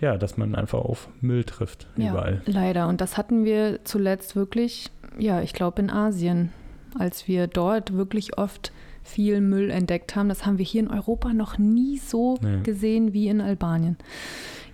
ja, 0.00 0.16
dass 0.16 0.36
man 0.36 0.54
einfach 0.54 0.78
auf 0.78 1.08
Müll 1.20 1.44
trifft, 1.44 1.88
ja, 1.96 2.10
überall. 2.10 2.42
Leider. 2.46 2.88
Und 2.88 3.00
das 3.00 3.16
hatten 3.16 3.44
wir 3.44 3.80
zuletzt 3.84 4.36
wirklich, 4.36 4.90
ja, 5.18 5.40
ich 5.40 5.54
glaube 5.54 5.80
in 5.80 5.90
Asien, 5.90 6.52
als 6.98 7.26
wir 7.28 7.46
dort 7.46 7.94
wirklich 7.94 8.38
oft 8.38 8.72
viel 9.06 9.40
Müll 9.40 9.70
entdeckt 9.70 10.16
haben. 10.16 10.28
Das 10.28 10.44
haben 10.44 10.58
wir 10.58 10.64
hier 10.64 10.82
in 10.82 10.90
Europa 10.90 11.32
noch 11.32 11.58
nie 11.58 11.98
so 11.98 12.38
nee. 12.42 12.60
gesehen 12.62 13.12
wie 13.12 13.28
in 13.28 13.40
Albanien. 13.40 13.96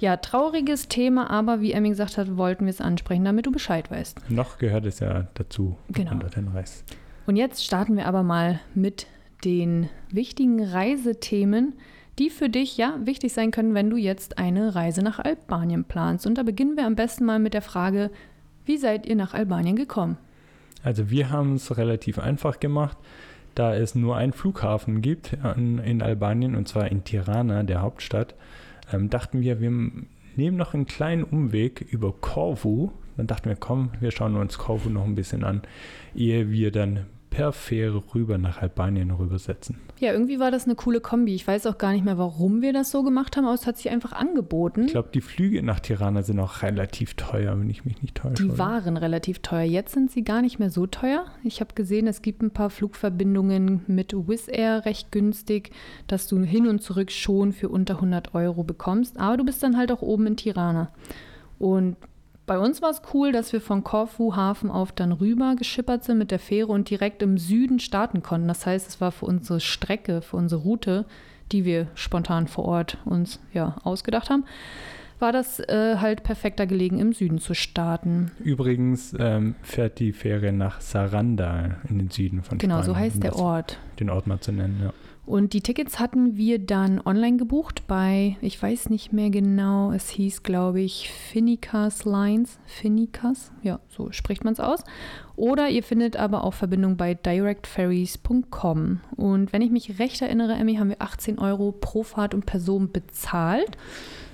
Ja, 0.00 0.16
trauriges 0.16 0.88
Thema, 0.88 1.30
aber 1.30 1.60
wie 1.60 1.72
Emmy 1.72 1.90
gesagt 1.90 2.18
hat, 2.18 2.36
wollten 2.36 2.64
wir 2.64 2.70
es 2.70 2.80
ansprechen, 2.80 3.24
damit 3.24 3.46
du 3.46 3.52
Bescheid 3.52 3.88
weißt. 3.90 4.30
Noch 4.30 4.58
gehört 4.58 4.84
es 4.84 4.98
ja 4.98 5.28
dazu, 5.34 5.76
genau. 5.90 6.14
dorthin 6.14 6.48
reist. 6.48 6.84
Und 7.26 7.36
jetzt 7.36 7.64
starten 7.64 7.96
wir 7.96 8.06
aber 8.06 8.24
mal 8.24 8.58
mit 8.74 9.06
den 9.44 9.88
wichtigen 10.10 10.64
Reisethemen, 10.64 11.74
die 12.18 12.30
für 12.30 12.48
dich 12.48 12.76
ja 12.76 12.98
wichtig 13.04 13.32
sein 13.32 13.52
können, 13.52 13.74
wenn 13.74 13.90
du 13.90 13.96
jetzt 13.96 14.38
eine 14.38 14.74
Reise 14.74 15.02
nach 15.02 15.18
Albanien 15.18 15.84
planst. 15.84 16.26
Und 16.26 16.36
da 16.36 16.42
beginnen 16.42 16.76
wir 16.76 16.86
am 16.86 16.96
besten 16.96 17.24
mal 17.24 17.38
mit 17.38 17.54
der 17.54 17.62
Frage, 17.62 18.10
wie 18.64 18.76
seid 18.76 19.06
ihr 19.06 19.16
nach 19.16 19.34
Albanien 19.34 19.76
gekommen? 19.76 20.16
Also 20.82 21.10
wir 21.10 21.30
haben 21.30 21.54
es 21.54 21.76
relativ 21.76 22.18
einfach 22.18 22.58
gemacht 22.58 22.96
da 23.54 23.74
es 23.74 23.94
nur 23.94 24.16
einen 24.16 24.32
Flughafen 24.32 25.02
gibt 25.02 25.36
in, 25.56 25.78
in 25.78 26.02
Albanien, 26.02 26.54
und 26.54 26.68
zwar 26.68 26.90
in 26.90 27.04
Tirana, 27.04 27.62
der 27.62 27.82
Hauptstadt, 27.82 28.34
ähm, 28.92 29.10
dachten 29.10 29.40
wir, 29.40 29.60
wir 29.60 29.70
nehmen 30.36 30.56
noch 30.56 30.74
einen 30.74 30.86
kleinen 30.86 31.24
Umweg 31.24 31.80
über 31.80 32.12
Korfu. 32.12 32.92
Dann 33.16 33.26
dachten 33.26 33.48
wir, 33.48 33.56
komm, 33.56 33.90
wir 34.00 34.10
schauen 34.10 34.36
uns 34.36 34.58
Korfu 34.58 34.88
noch 34.88 35.04
ein 35.04 35.14
bisschen 35.14 35.44
an, 35.44 35.62
ehe 36.14 36.50
wir 36.50 36.72
dann 36.72 37.06
per 37.32 37.52
Fähre 37.52 38.02
rüber 38.14 38.36
nach 38.36 38.60
Albanien 38.60 39.10
rübersetzen. 39.10 39.78
Ja, 39.98 40.12
irgendwie 40.12 40.38
war 40.38 40.50
das 40.50 40.64
eine 40.64 40.74
coole 40.74 41.00
Kombi. 41.00 41.34
Ich 41.34 41.46
weiß 41.46 41.66
auch 41.66 41.78
gar 41.78 41.92
nicht 41.92 42.04
mehr, 42.04 42.18
warum 42.18 42.60
wir 42.60 42.74
das 42.74 42.90
so 42.90 43.02
gemacht 43.02 43.36
haben, 43.36 43.46
aber 43.46 43.54
es 43.54 43.66
hat 43.66 43.78
sich 43.78 43.88
einfach 43.90 44.12
angeboten. 44.12 44.84
Ich 44.84 44.92
glaube, 44.92 45.08
die 45.14 45.22
Flüge 45.22 45.62
nach 45.62 45.80
Tirana 45.80 46.22
sind 46.22 46.38
auch 46.40 46.60
relativ 46.62 47.14
teuer, 47.14 47.58
wenn 47.58 47.70
ich 47.70 47.86
mich 47.86 48.02
nicht 48.02 48.16
täusche. 48.16 48.42
Die 48.42 48.58
waren 48.58 48.98
relativ 48.98 49.38
teuer. 49.38 49.62
Jetzt 49.62 49.94
sind 49.94 50.10
sie 50.10 50.24
gar 50.24 50.42
nicht 50.42 50.58
mehr 50.58 50.68
so 50.68 50.86
teuer. 50.86 51.24
Ich 51.42 51.60
habe 51.60 51.74
gesehen, 51.74 52.06
es 52.06 52.20
gibt 52.20 52.42
ein 52.42 52.50
paar 52.50 52.68
Flugverbindungen 52.68 53.82
mit 53.86 54.12
Wizz 54.12 54.48
Air 54.48 54.84
recht 54.84 55.10
günstig, 55.10 55.70
dass 56.08 56.26
du 56.28 56.38
hin 56.42 56.66
und 56.66 56.82
zurück 56.82 57.10
schon 57.10 57.52
für 57.52 57.70
unter 57.70 57.94
100 57.94 58.34
Euro 58.34 58.62
bekommst. 58.62 59.18
Aber 59.18 59.38
du 59.38 59.44
bist 59.44 59.62
dann 59.62 59.78
halt 59.78 59.90
auch 59.90 60.02
oben 60.02 60.26
in 60.26 60.36
Tirana. 60.36 60.92
Und 61.58 61.96
bei 62.52 62.58
uns 62.58 62.82
war 62.82 62.90
es 62.90 63.00
cool, 63.14 63.32
dass 63.32 63.54
wir 63.54 63.62
von 63.62 63.82
Korfu 63.82 64.36
Hafen 64.36 64.70
auf 64.70 64.92
dann 64.92 65.12
rüber 65.12 65.54
geschippert 65.56 66.04
sind 66.04 66.18
mit 66.18 66.30
der 66.30 66.38
Fähre 66.38 66.70
und 66.70 66.90
direkt 66.90 67.22
im 67.22 67.38
Süden 67.38 67.78
starten 67.78 68.22
konnten. 68.22 68.46
Das 68.46 68.66
heißt, 68.66 68.86
es 68.86 69.00
war 69.00 69.10
für 69.10 69.24
unsere 69.24 69.58
Strecke, 69.58 70.20
für 70.20 70.36
unsere 70.36 70.60
Route, 70.60 71.06
die 71.50 71.64
wir 71.64 71.86
spontan 71.94 72.48
vor 72.48 72.66
Ort 72.66 72.98
uns 73.06 73.40
ja 73.54 73.76
ausgedacht 73.84 74.28
haben, 74.28 74.44
war 75.18 75.32
das 75.32 75.60
äh, 75.60 75.96
halt 75.96 76.24
perfekter 76.24 76.66
gelegen, 76.66 76.98
im 76.98 77.14
Süden 77.14 77.38
zu 77.38 77.54
starten. 77.54 78.32
Übrigens 78.38 79.16
ähm, 79.18 79.54
fährt 79.62 79.98
die 79.98 80.12
Fähre 80.12 80.52
nach 80.52 80.82
Saranda 80.82 81.76
in 81.88 82.00
den 82.00 82.10
Süden 82.10 82.42
von 82.42 82.58
genau, 82.58 82.82
Spanien. 82.82 82.84
Genau, 82.84 82.98
so 82.98 83.00
heißt 83.00 83.22
der 83.22 83.36
Ort. 83.36 83.78
Den 83.98 84.10
Ort 84.10 84.26
mal 84.26 84.40
zu 84.40 84.52
nennen, 84.52 84.78
ja. 84.84 84.92
Und 85.24 85.52
die 85.52 85.60
Tickets 85.60 86.00
hatten 86.00 86.36
wir 86.36 86.58
dann 86.58 87.00
online 87.00 87.36
gebucht 87.36 87.86
bei, 87.86 88.36
ich 88.40 88.60
weiß 88.60 88.90
nicht 88.90 89.12
mehr 89.12 89.30
genau, 89.30 89.92
es 89.92 90.08
hieß, 90.10 90.42
glaube 90.42 90.80
ich, 90.80 91.12
Finicas 91.12 92.04
Lines. 92.04 92.58
Finicas, 92.66 93.52
ja, 93.62 93.78
so 93.88 94.10
spricht 94.10 94.42
man 94.42 94.52
es 94.52 94.60
aus. 94.60 94.82
Oder 95.36 95.68
ihr 95.68 95.84
findet 95.84 96.16
aber 96.16 96.42
auch 96.42 96.54
Verbindung 96.54 96.96
bei 96.96 97.14
directferries.com. 97.14 99.00
Und 99.16 99.52
wenn 99.52 99.62
ich 99.62 99.70
mich 99.70 100.00
recht 100.00 100.20
erinnere, 100.22 100.54
Emmy, 100.54 100.74
haben 100.74 100.88
wir 100.88 101.00
18 101.00 101.38
Euro 101.38 101.70
pro 101.70 102.02
Fahrt 102.02 102.34
und 102.34 102.44
Person 102.44 102.90
bezahlt, 102.90 103.76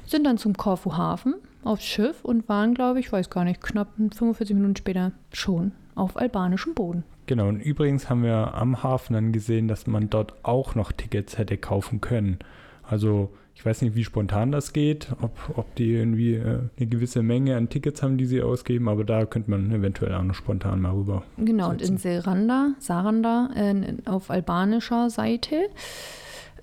sind 0.06 0.24
dann 0.24 0.38
zum 0.38 0.56
Korfu 0.56 0.96
Hafen 0.96 1.34
aufs 1.64 1.84
Schiff 1.84 2.24
und 2.24 2.48
waren, 2.48 2.72
glaube 2.72 3.00
ich, 3.00 3.12
weiß 3.12 3.28
gar 3.28 3.44
nicht, 3.44 3.60
knapp 3.60 3.88
45 3.96 4.54
Minuten 4.54 4.76
später 4.76 5.12
schon 5.34 5.72
auf 5.94 6.16
albanischem 6.16 6.74
Boden. 6.74 7.04
Genau, 7.28 7.48
und 7.48 7.60
übrigens 7.60 8.08
haben 8.08 8.22
wir 8.22 8.54
am 8.54 8.82
Hafen 8.82 9.12
dann 9.12 9.32
gesehen, 9.32 9.68
dass 9.68 9.86
man 9.86 10.08
dort 10.08 10.32
auch 10.44 10.74
noch 10.74 10.92
Tickets 10.92 11.36
hätte 11.36 11.58
kaufen 11.58 12.00
können. 12.00 12.38
Also 12.82 13.30
ich 13.54 13.66
weiß 13.66 13.82
nicht, 13.82 13.94
wie 13.94 14.04
spontan 14.04 14.50
das 14.50 14.72
geht, 14.72 15.08
ob, 15.20 15.32
ob 15.54 15.74
die 15.74 15.92
irgendwie 15.92 16.36
äh, 16.36 16.60
eine 16.78 16.86
gewisse 16.86 17.22
Menge 17.22 17.54
an 17.58 17.68
Tickets 17.68 18.02
haben, 18.02 18.16
die 18.16 18.24
sie 18.24 18.40
ausgeben, 18.40 18.88
aber 18.88 19.04
da 19.04 19.26
könnte 19.26 19.50
man 19.50 19.70
eventuell 19.70 20.14
auch 20.14 20.22
noch 20.22 20.34
spontan 20.34 20.80
mal 20.80 20.92
rüber. 20.92 21.22
Genau, 21.36 21.70
setzen. 21.72 21.82
und 21.82 21.90
in 21.90 21.98
Seranda, 21.98 22.70
Saranda, 22.78 23.50
äh, 23.54 23.74
auf 24.06 24.30
albanischer 24.30 25.10
Seite, 25.10 25.68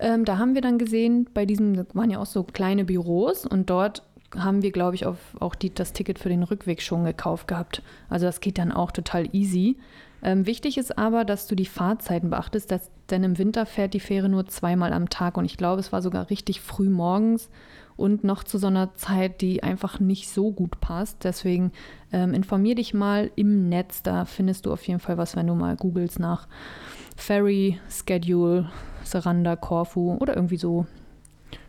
ähm, 0.00 0.24
da 0.24 0.38
haben 0.38 0.54
wir 0.54 0.62
dann 0.62 0.78
gesehen, 0.78 1.28
bei 1.32 1.46
diesem 1.46 1.86
waren 1.92 2.10
ja 2.10 2.18
auch 2.18 2.26
so 2.26 2.42
kleine 2.42 2.84
Büros 2.84 3.46
und 3.46 3.70
dort 3.70 4.02
haben 4.34 4.62
wir, 4.62 4.72
glaube 4.72 4.96
ich, 4.96 5.06
auf, 5.06 5.18
auch 5.38 5.54
die, 5.54 5.72
das 5.72 5.92
Ticket 5.92 6.18
für 6.18 6.28
den 6.28 6.42
Rückweg 6.42 6.82
schon 6.82 7.04
gekauft 7.04 7.46
gehabt. 7.46 7.82
Also 8.08 8.26
das 8.26 8.40
geht 8.40 8.58
dann 8.58 8.72
auch 8.72 8.90
total 8.90 9.28
easy. 9.32 9.76
Ähm, 10.22 10.46
wichtig 10.46 10.78
ist 10.78 10.96
aber, 10.96 11.24
dass 11.24 11.46
du 11.46 11.54
die 11.54 11.66
Fahrzeiten 11.66 12.30
beachtest, 12.30 12.70
dass, 12.70 12.90
denn 13.10 13.22
im 13.22 13.38
Winter 13.38 13.66
fährt 13.66 13.94
die 13.94 14.00
Fähre 14.00 14.28
nur 14.28 14.46
zweimal 14.46 14.92
am 14.92 15.08
Tag 15.08 15.36
und 15.36 15.44
ich 15.44 15.56
glaube, 15.56 15.80
es 15.80 15.92
war 15.92 16.02
sogar 16.02 16.30
richtig 16.30 16.60
früh 16.60 16.88
morgens 16.88 17.50
und 17.96 18.24
noch 18.24 18.44
zu 18.44 18.58
so 18.58 18.66
einer 18.66 18.94
Zeit, 18.94 19.40
die 19.40 19.62
einfach 19.62 20.00
nicht 20.00 20.28
so 20.28 20.52
gut 20.52 20.80
passt. 20.80 21.24
Deswegen 21.24 21.72
ähm, 22.12 22.34
informier 22.34 22.74
dich 22.74 22.94
mal 22.94 23.30
im 23.36 23.68
Netz, 23.68 24.02
da 24.02 24.24
findest 24.24 24.66
du 24.66 24.72
auf 24.72 24.86
jeden 24.86 25.00
Fall 25.00 25.18
was, 25.18 25.36
wenn 25.36 25.46
du 25.46 25.54
mal 25.54 25.76
googelst 25.76 26.18
nach 26.18 26.48
Ferry 27.16 27.78
Schedule, 27.88 28.70
Saranda, 29.04 29.56
Corfu 29.56 30.16
oder 30.20 30.34
irgendwie 30.34 30.58
so. 30.58 30.86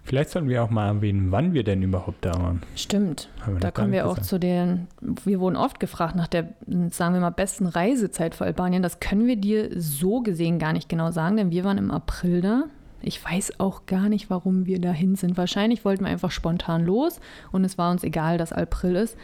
Vielleicht 0.07 0.29
sollten 0.29 0.47
wir 0.47 0.63
auch 0.63 0.69
mal 0.69 0.87
erwähnen, 0.87 1.33
wann 1.33 1.53
wir 1.53 1.65
denn 1.65 1.81
überhaupt 1.83 2.23
da 2.23 2.31
waren. 2.31 2.61
Stimmt. 2.77 3.27
Da 3.59 3.71
kommen 3.71 3.91
wir 3.91 4.03
nicht 4.03 4.09
auch 4.09 4.15
gesagt. 4.15 4.29
zu 4.29 4.39
den, 4.39 4.87
wir 5.01 5.41
wurden 5.41 5.57
oft 5.57 5.81
gefragt 5.81 6.15
nach 6.15 6.27
der, 6.27 6.47
sagen 6.91 7.13
wir 7.13 7.19
mal, 7.19 7.31
besten 7.31 7.65
Reisezeit 7.67 8.33
für 8.33 8.45
Albanien. 8.45 8.81
Das 8.81 9.01
können 9.01 9.27
wir 9.27 9.35
dir 9.35 9.69
so 9.75 10.21
gesehen 10.21 10.59
gar 10.59 10.71
nicht 10.71 10.87
genau 10.87 11.11
sagen, 11.11 11.35
denn 11.35 11.51
wir 11.51 11.65
waren 11.65 11.77
im 11.77 11.91
April 11.91 12.39
da. 12.39 12.63
Ich 13.01 13.21
weiß 13.21 13.59
auch 13.59 13.85
gar 13.85 14.07
nicht, 14.07 14.29
warum 14.29 14.65
wir 14.65 14.79
dahin 14.79 15.15
sind. 15.15 15.35
Wahrscheinlich 15.35 15.83
wollten 15.83 16.05
wir 16.05 16.09
einfach 16.09 16.31
spontan 16.31 16.85
los 16.85 17.19
und 17.51 17.65
es 17.65 17.77
war 17.77 17.91
uns 17.91 18.05
egal, 18.05 18.37
dass 18.37 18.53
April 18.53 18.95
ist. 18.95 19.17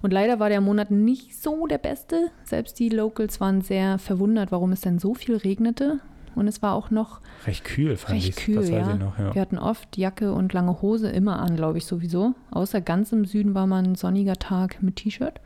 Und 0.00 0.12
leider 0.12 0.38
war 0.38 0.48
der 0.48 0.60
Monat 0.60 0.92
nicht 0.92 1.42
so 1.42 1.66
der 1.66 1.78
beste. 1.78 2.30
Selbst 2.44 2.78
die 2.78 2.88
Locals 2.88 3.40
waren 3.40 3.62
sehr 3.62 3.98
verwundert, 3.98 4.52
warum 4.52 4.70
es 4.70 4.80
denn 4.80 5.00
so 5.00 5.12
viel 5.12 5.36
regnete. 5.36 5.98
Und 6.34 6.48
es 6.48 6.62
war 6.62 6.74
auch 6.74 6.90
noch 6.90 7.20
Recht 7.46 7.64
kühl, 7.64 7.96
fand 7.96 8.16
recht 8.16 8.28
ich. 8.28 8.36
kühl, 8.36 8.56
das 8.56 8.68
ja. 8.68 8.94
noch, 8.94 9.18
ja. 9.18 9.34
Wir 9.34 9.42
hatten 9.42 9.58
oft 9.58 9.96
Jacke 9.96 10.32
und 10.32 10.52
lange 10.52 10.82
Hose 10.82 11.08
immer 11.10 11.38
an, 11.40 11.56
glaube 11.56 11.78
ich 11.78 11.86
sowieso. 11.86 12.34
Außer 12.50 12.80
ganz 12.80 13.12
im 13.12 13.24
Süden 13.24 13.54
war 13.54 13.66
mal 13.66 13.82
ein 13.82 13.94
sonniger 13.94 14.36
Tag 14.36 14.82
mit 14.82 14.96
T-Shirt. 14.96 15.40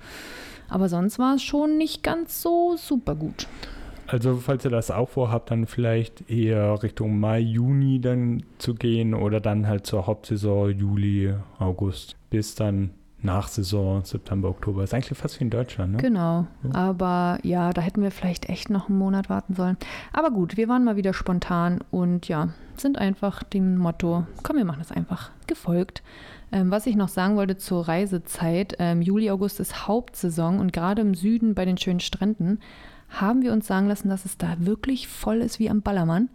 Aber 0.69 0.89
sonst 0.89 1.19
war 1.19 1.37
es 1.37 1.43
schon 1.43 1.79
nicht 1.79 2.03
ganz 2.03 2.43
so 2.43 2.77
super 2.77 3.15
gut. 3.15 3.47
Also, 4.07 4.37
falls 4.37 4.65
ihr 4.65 4.71
das 4.71 4.91
auch 4.91 5.09
vorhabt, 5.09 5.51
dann 5.51 5.67
vielleicht 5.67 6.29
eher 6.31 6.83
Richtung 6.83 7.19
Mai, 7.19 7.41
Juni 7.41 8.01
dann 8.01 8.43
zu 8.59 8.75
gehen 8.75 9.15
oder 9.15 9.41
dann 9.41 9.67
halt 9.67 9.87
zur 9.87 10.07
Hauptsaison 10.07 10.71
Juli, 10.71 11.35
August 11.59 12.17
bis 12.29 12.55
dann 12.55 12.91
nach 13.25 13.49
Saison 13.49 14.05
September, 14.05 14.49
Oktober. 14.49 14.85
Ist 14.85 14.95
eigentlich 14.95 15.19
fast 15.19 15.41
wie 15.41 15.45
in 15.45 15.51
Deutschland, 15.51 15.93
ne? 15.93 15.99
Genau. 15.99 16.47
Ja. 16.63 16.75
Aber 16.75 17.39
ja, 17.43 17.73
da 17.73 17.81
hätten 17.81 18.03
wir 18.03 18.11
vielleicht 18.11 18.49
echt 18.49 18.71
noch 18.71 18.89
einen 18.89 18.99
Monat 18.99 19.29
warten 19.29 19.55
sollen. 19.55 19.77
Aber 20.13 20.31
gut, 20.31 20.57
wir 20.57 20.69
waren 20.69 20.85
mal 20.85 20.97
wieder 20.97 21.15
spontan 21.15 21.81
und 21.91 22.29
ja, 22.29 22.51
sind 22.77 22.99
einfach 22.99 23.43
dem 23.43 23.79
Motto, 23.79 24.27
komm, 24.43 24.57
wir 24.57 24.65
machen 24.65 24.81
das 24.81 24.93
einfach, 24.93 25.31
gefolgt. 25.47 26.03
Ähm, 26.53 26.71
was 26.71 26.87
ich 26.87 26.97
noch 26.97 27.09
sagen 27.09 27.37
wollte 27.37 27.57
zur 27.57 27.89
Reisezeit, 27.89 28.77
ähm, 28.79 29.03
Juli, 29.03 29.31
August 29.31 29.59
ist 29.61 29.89
Hauptsaison 29.89 30.61
und 30.61 30.73
gerade 30.73 31.03
im 31.03 31.15
Süden 31.15 31.55
bei 31.55 31.65
den 31.65 31.79
schönen 31.79 32.01
Stränden 32.01 32.61
haben 33.09 33.43
wir 33.43 33.53
uns 33.53 33.67
sagen 33.67 33.89
lassen, 33.89 34.09
dass 34.09 34.25
es 34.25 34.39
da 34.39 34.57
wirklich 34.59 35.09
voll 35.09 35.39
ist 35.39 35.59
wie 35.59 35.71
am 35.71 35.83
Ballermann. 35.83 36.29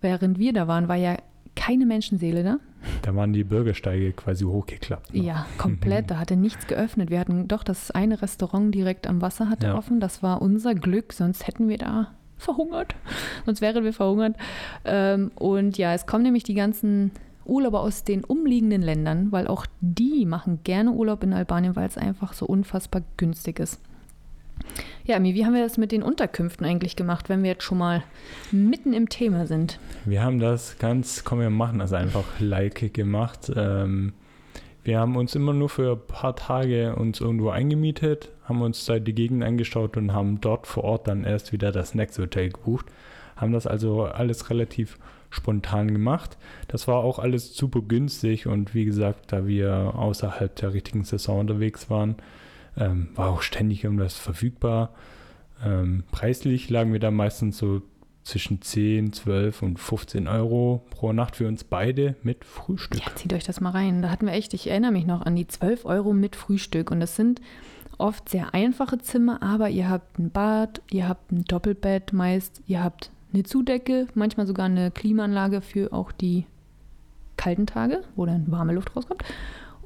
Während 0.00 0.38
wir 0.38 0.52
da 0.52 0.66
waren, 0.66 0.88
war 0.88 0.96
ja 0.96 1.16
keine 1.54 1.86
Menschenseele 1.86 2.42
da. 2.42 2.56
Da 3.02 3.14
waren 3.14 3.32
die 3.32 3.44
Bürgersteige 3.44 4.12
quasi 4.12 4.44
hochgeklappt. 4.44 5.14
ne? 5.14 5.22
Ja, 5.22 5.46
komplett. 5.58 6.02
Da 6.10 6.18
hatte 6.18 6.36
nichts 6.36 6.66
geöffnet. 6.66 7.10
Wir 7.10 7.20
hatten 7.20 7.48
doch 7.48 7.62
das 7.64 7.90
eine 7.90 8.20
Restaurant 8.22 8.74
direkt 8.74 9.06
am 9.06 9.20
Wasser 9.22 9.48
hatte 9.48 9.68
Ja. 9.68 9.74
offen. 9.76 10.00
Das 10.00 10.22
war 10.22 10.42
unser 10.42 10.74
Glück, 10.74 11.12
sonst 11.12 11.46
hätten 11.46 11.68
wir 11.68 11.78
da 11.78 12.08
verhungert. 12.38 12.94
Sonst 13.46 13.60
wären 13.60 13.84
wir 13.84 13.92
verhungert. 13.92 14.36
Ähm, 14.84 15.30
und 15.36 15.78
ja, 15.78 15.94
es 15.94 16.06
kommen 16.06 16.24
nämlich 16.24 16.42
die 16.42 16.54
ganzen 16.54 17.12
Urlauber 17.44 17.80
aus 17.80 18.04
den 18.04 18.24
umliegenden 18.24 18.82
Ländern, 18.82 19.32
weil 19.32 19.46
auch 19.48 19.66
die 19.80 20.26
machen 20.26 20.60
gerne 20.64 20.92
Urlaub 20.92 21.22
in 21.24 21.32
Albanien, 21.32 21.74
weil 21.76 21.86
es 21.88 21.98
einfach 21.98 22.32
so 22.32 22.46
unfassbar 22.46 23.02
günstig 23.16 23.58
ist. 23.60 23.80
Ja, 25.04 25.16
Ami, 25.16 25.34
wie 25.34 25.44
haben 25.44 25.54
wir 25.54 25.62
das 25.62 25.78
mit 25.78 25.90
den 25.90 26.04
Unterkünften 26.04 26.64
eigentlich 26.64 26.94
gemacht, 26.94 27.28
wenn 27.28 27.42
wir 27.42 27.50
jetzt 27.50 27.64
schon 27.64 27.78
mal 27.78 28.04
mitten 28.52 28.92
im 28.92 29.08
Thema 29.08 29.46
sind? 29.46 29.80
Wir 30.04 30.22
haben 30.22 30.38
das 30.38 30.78
ganz, 30.78 31.24
komm, 31.24 31.40
wir 31.40 31.50
machen 31.50 31.80
das 31.80 31.92
einfach 31.92 32.24
like 32.38 32.94
gemacht. 32.94 33.50
Ähm, 33.54 34.12
wir 34.84 35.00
haben 35.00 35.16
uns 35.16 35.34
immer 35.34 35.52
nur 35.52 35.68
für 35.68 35.92
ein 35.92 36.06
paar 36.06 36.36
Tage 36.36 36.94
uns 36.94 37.20
irgendwo 37.20 37.50
eingemietet, 37.50 38.30
haben 38.44 38.62
uns 38.62 38.84
da 38.84 39.00
die 39.00 39.14
Gegend 39.14 39.42
angeschaut 39.42 39.96
und 39.96 40.12
haben 40.12 40.40
dort 40.40 40.68
vor 40.68 40.84
Ort 40.84 41.08
dann 41.08 41.24
erst 41.24 41.52
wieder 41.52 41.72
das 41.72 41.96
nächste 41.96 42.22
Hotel 42.22 42.50
gebucht. 42.50 42.86
Haben 43.34 43.52
das 43.52 43.66
also 43.66 44.04
alles 44.04 44.50
relativ 44.50 44.98
spontan 45.30 45.92
gemacht. 45.92 46.36
Das 46.68 46.86
war 46.86 46.98
auch 46.98 47.18
alles 47.18 47.56
super 47.56 47.80
günstig 47.80 48.46
und 48.46 48.72
wie 48.72 48.84
gesagt, 48.84 49.32
da 49.32 49.48
wir 49.48 49.94
außerhalb 49.96 50.54
der 50.54 50.74
richtigen 50.74 51.02
Saison 51.02 51.40
unterwegs 51.40 51.90
waren, 51.90 52.16
ähm, 52.76 53.08
war 53.14 53.28
auch 53.28 53.42
ständig 53.42 53.84
irgendwas 53.84 54.16
verfügbar. 54.16 54.90
Ähm, 55.64 56.04
preislich 56.10 56.70
lagen 56.70 56.92
wir 56.92 57.00
da 57.00 57.10
meistens 57.10 57.58
so 57.58 57.82
zwischen 58.24 58.62
10, 58.62 59.12
12 59.12 59.62
und 59.62 59.78
15 59.78 60.28
Euro 60.28 60.82
pro 60.90 61.12
Nacht 61.12 61.36
für 61.36 61.48
uns 61.48 61.64
beide 61.64 62.14
mit 62.22 62.44
Frühstück. 62.44 63.00
Ja, 63.04 63.14
zieht 63.14 63.32
euch 63.32 63.44
das 63.44 63.60
mal 63.60 63.70
rein. 63.70 64.02
Da 64.02 64.10
hatten 64.10 64.26
wir 64.26 64.32
echt, 64.32 64.54
ich 64.54 64.68
erinnere 64.68 64.92
mich 64.92 65.06
noch 65.06 65.22
an 65.22 65.34
die 65.34 65.46
12 65.46 65.84
Euro 65.84 66.12
mit 66.12 66.36
Frühstück. 66.36 66.90
Und 66.90 67.00
das 67.00 67.16
sind 67.16 67.40
oft 67.98 68.28
sehr 68.28 68.54
einfache 68.54 68.98
Zimmer, 68.98 69.42
aber 69.42 69.68
ihr 69.70 69.88
habt 69.88 70.18
ein 70.18 70.30
Bad, 70.30 70.82
ihr 70.90 71.08
habt 71.08 71.32
ein 71.32 71.44
Doppelbett 71.44 72.12
meist, 72.12 72.62
ihr 72.66 72.82
habt 72.82 73.10
eine 73.32 73.42
Zudecke, 73.44 74.06
manchmal 74.14 74.46
sogar 74.46 74.66
eine 74.66 74.90
Klimaanlage 74.90 75.60
für 75.60 75.92
auch 75.92 76.12
die 76.12 76.46
kalten 77.36 77.66
Tage, 77.66 78.02
wo 78.14 78.26
dann 78.26 78.50
warme 78.50 78.72
Luft 78.72 78.94
rauskommt. 78.94 79.24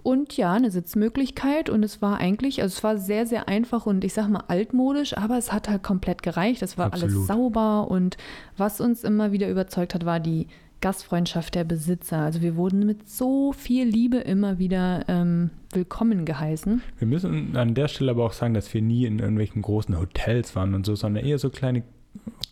Und 0.07 0.37
ja, 0.37 0.53
eine 0.53 0.71
Sitzmöglichkeit. 0.71 1.69
Und 1.69 1.83
es 1.83 2.01
war 2.01 2.19
eigentlich, 2.19 2.63
also 2.63 2.73
es 2.73 2.85
war 2.85 2.97
sehr, 2.97 3.27
sehr 3.27 3.49
einfach 3.49 3.87
und 3.87 4.05
ich 4.05 4.15
sag 4.15 4.29
mal 4.29 4.45
altmodisch, 4.47 5.17
aber 5.19 5.37
es 5.37 5.53
hat 5.53 5.69
halt 5.69 5.83
komplett 5.83 6.23
gereicht. 6.23 6.63
Es 6.63 6.79
war 6.79 6.93
alles 6.93 7.07
Absolut. 7.07 7.27
sauber 7.27 7.91
und 7.91 8.17
was 8.57 8.81
uns 8.81 9.03
immer 9.03 9.33
wieder 9.33 9.51
überzeugt 9.51 9.97
hat, 9.97 10.07
war 10.07 10.21
die 10.21 10.47
Gastfreundschaft 10.81 11.57
der 11.57 11.65
Besitzer. 11.65 12.19
Also 12.19 12.41
wir 12.41 12.55
wurden 12.55 12.87
mit 12.87 13.09
so 13.09 13.53
viel 13.53 13.85
Liebe 13.85 14.19
immer 14.19 14.61
wieder 14.61 15.05
ähm, 15.09 15.51
willkommen 15.73 16.25
geheißen. 16.25 16.83
Wir 17.01 17.09
müssen 17.09 17.57
an 17.57 17.75
der 17.75 17.89
Stelle 17.89 18.13
aber 18.13 18.27
auch 18.27 18.33
sagen, 18.33 18.55
dass 18.55 18.73
wir 18.73 18.83
nie 18.83 19.07
in 19.07 19.19
irgendwelchen 19.19 19.61
großen 19.61 19.99
Hotels 19.99 20.55
waren 20.55 20.75
und 20.75 20.87
so, 20.87 20.95
sondern 20.95 21.25
eher 21.25 21.41
so 21.41 21.51
kleine 21.51 21.83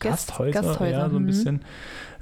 Gasthäuser, 0.01 0.63
Gasthäuser, 0.63 0.91
ja, 0.91 1.11
so 1.11 1.17
ein 1.17 1.23
mhm. 1.23 1.27
bisschen. 1.27 1.61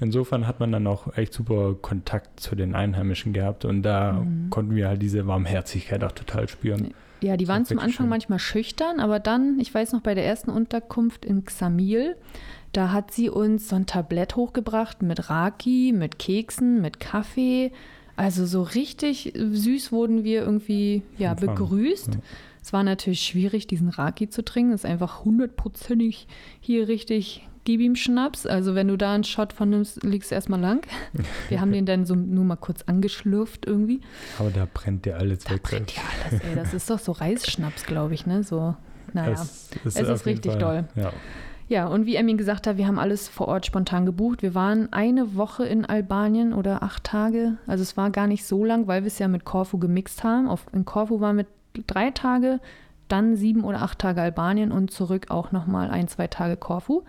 Insofern 0.00 0.46
hat 0.46 0.60
man 0.60 0.72
dann 0.72 0.86
auch 0.86 1.16
echt 1.16 1.32
super 1.32 1.74
Kontakt 1.80 2.40
zu 2.40 2.54
den 2.56 2.74
Einheimischen 2.74 3.32
gehabt 3.32 3.64
und 3.64 3.82
da 3.82 4.12
Mhm. 4.12 4.50
konnten 4.50 4.74
wir 4.74 4.88
halt 4.88 5.00
diese 5.02 5.26
Warmherzigkeit 5.26 6.02
auch 6.04 6.12
total 6.12 6.48
spüren. 6.48 6.92
Ja, 7.20 7.36
die 7.36 7.46
waren 7.46 7.64
zum 7.64 7.78
Anfang 7.78 7.92
schön. 8.06 8.08
manchmal 8.08 8.40
schüchtern, 8.40 8.98
aber 8.98 9.20
dann, 9.20 9.60
ich 9.60 9.72
weiß 9.72 9.92
noch, 9.92 10.00
bei 10.00 10.14
der 10.14 10.26
ersten 10.26 10.50
Unterkunft 10.50 11.24
in 11.24 11.44
Xamil, 11.44 12.16
da 12.72 12.90
hat 12.90 13.12
sie 13.12 13.30
uns 13.30 13.68
so 13.68 13.76
ein 13.76 13.86
Tablett 13.86 14.34
hochgebracht 14.34 15.02
mit 15.02 15.30
Raki, 15.30 15.92
mit 15.96 16.18
Keksen, 16.18 16.80
mit 16.80 16.98
Kaffee. 16.98 17.70
Also 18.16 18.44
so 18.44 18.62
richtig 18.62 19.32
süß 19.36 19.92
wurden 19.92 20.24
wir 20.24 20.42
irgendwie 20.42 21.02
ja, 21.16 21.30
Empfangen, 21.32 21.54
begrüßt. 21.54 22.14
ja. 22.14 22.20
Es 22.62 22.72
war 22.72 22.82
natürlich 22.84 23.20
schwierig, 23.22 23.66
diesen 23.66 23.88
Raki 23.88 24.28
zu 24.28 24.44
trinken. 24.44 24.72
Das 24.72 24.84
ist 24.84 24.90
einfach 24.90 25.24
hundertprozentig 25.24 26.26
hier 26.60 26.88
richtig 26.88 27.46
gib 27.64 27.80
ihm 27.80 27.94
Schnaps. 27.96 28.46
Also 28.46 28.74
wenn 28.74 28.88
du 28.88 28.96
da 28.96 29.14
einen 29.14 29.24
Shot 29.24 29.52
von 29.52 29.70
nimmst, 29.70 30.02
liegst 30.02 30.30
du 30.30 30.34
erstmal 30.34 30.60
lang. 30.60 30.84
Wir 31.48 31.60
haben 31.60 31.72
den 31.72 31.86
dann 31.86 32.06
so 32.06 32.14
nur 32.14 32.44
mal 32.44 32.56
kurz 32.56 32.82
angeschlürft 32.82 33.66
irgendwie. 33.66 34.00
Aber 34.38 34.50
da 34.50 34.66
brennt 34.72 35.04
dir 35.04 35.16
alles 35.16 35.44
Da 35.44 35.52
weg. 35.54 35.62
brennt 35.62 35.94
ja 35.94 36.02
alles, 36.28 36.40
ey. 36.42 36.54
Das 36.56 36.74
ist 36.74 36.90
doch 36.90 36.98
so 36.98 37.12
Reisschnaps, 37.12 37.84
glaube 37.84 38.14
ich, 38.14 38.26
ne? 38.26 38.42
So, 38.42 38.74
naja. 39.12 39.32
Es, 39.32 39.70
Es 39.84 39.96
auf 39.96 40.08
ist 40.16 40.26
richtig 40.26 40.52
Fall- 40.54 40.88
Ja. 40.96 41.12
Ja, 41.68 41.86
und 41.86 42.04
wie 42.04 42.16
Emin 42.16 42.36
gesagt 42.36 42.66
hat, 42.66 42.76
wir 42.76 42.86
haben 42.86 42.98
alles 42.98 43.28
vor 43.28 43.48
Ort 43.48 43.64
spontan 43.64 44.04
gebucht. 44.04 44.42
Wir 44.42 44.54
waren 44.54 44.92
eine 44.92 45.36
Woche 45.36 45.64
in 45.64 45.86
Albanien 45.86 46.52
oder 46.52 46.82
acht 46.82 47.04
Tage. 47.04 47.56
Also 47.66 47.82
es 47.82 47.96
war 47.96 48.10
gar 48.10 48.26
nicht 48.26 48.44
so 48.44 48.64
lang, 48.64 48.88
weil 48.88 49.02
wir 49.04 49.06
es 49.06 49.18
ja 49.18 49.28
mit 49.28 49.44
Korfu 49.44 49.78
gemixt 49.78 50.22
haben. 50.22 50.48
Auf, 50.48 50.66
in 50.72 50.84
Korfu 50.84 51.20
waren 51.20 51.38
wir 51.38 51.46
drei 51.86 52.10
Tage, 52.10 52.60
dann 53.08 53.36
sieben 53.36 53.64
oder 53.64 53.82
acht 53.82 53.98
Tage 53.98 54.20
Albanien 54.22 54.72
und 54.72 54.90
zurück 54.90 55.26
auch 55.30 55.52
nochmal 55.52 55.90
ein, 55.90 56.08
zwei 56.08 56.26
Tage 56.28 56.56
Korfu. 56.56 57.02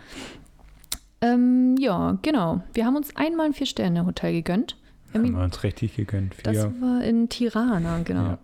Ähm, 1.21 1.75
ja, 1.79 2.17
genau. 2.21 2.61
Wir 2.73 2.85
haben 2.85 2.95
uns 2.95 3.15
einmal 3.15 3.47
ein 3.47 3.53
Vier-Sterne-Hotel 3.53 4.33
gegönnt. 4.33 4.77
Haben 5.13 5.31
wir 5.33 5.43
uns 5.43 5.63
richtig 5.63 5.95
gegönnt. 5.95 6.35
das 6.43 6.53
Vier, 6.57 6.73
war 6.81 7.03
in 7.03 7.29
Tirana, 7.29 7.99
genau. 8.03 8.23
Ja. 8.23 8.37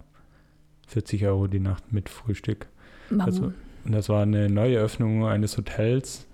40 0.88 1.26
Euro 1.26 1.48
die 1.48 1.60
Nacht 1.60 1.92
mit 1.92 2.10
Frühstück. 2.10 2.68
Mam- 3.10 3.22
Also- 3.22 3.54
Und 3.86 3.92
das 3.94 4.08
war 4.10 4.22
eine 4.24 4.50
neue 4.50 4.76
Eröffnung 4.78 5.26
eines 5.26 5.58
Hotels 5.58 6.28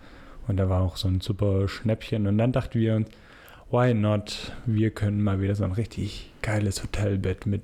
und 0.47 0.57
da 0.57 0.69
war 0.69 0.81
auch 0.81 0.97
so 0.97 1.07
ein 1.07 1.21
super 1.21 1.67
Schnäppchen. 1.67 2.27
Und 2.27 2.37
dann 2.37 2.51
dachten 2.51 2.79
wir 2.79 2.95
uns, 2.95 3.07
why 3.71 3.93
not? 3.93 4.51
Wir 4.65 4.91
können 4.91 5.21
mal 5.23 5.39
wieder 5.41 5.55
so 5.55 5.63
ein 5.63 5.71
richtig 5.71 6.31
geiles 6.41 6.83
Hotelbett 6.83 7.45
mit, 7.45 7.61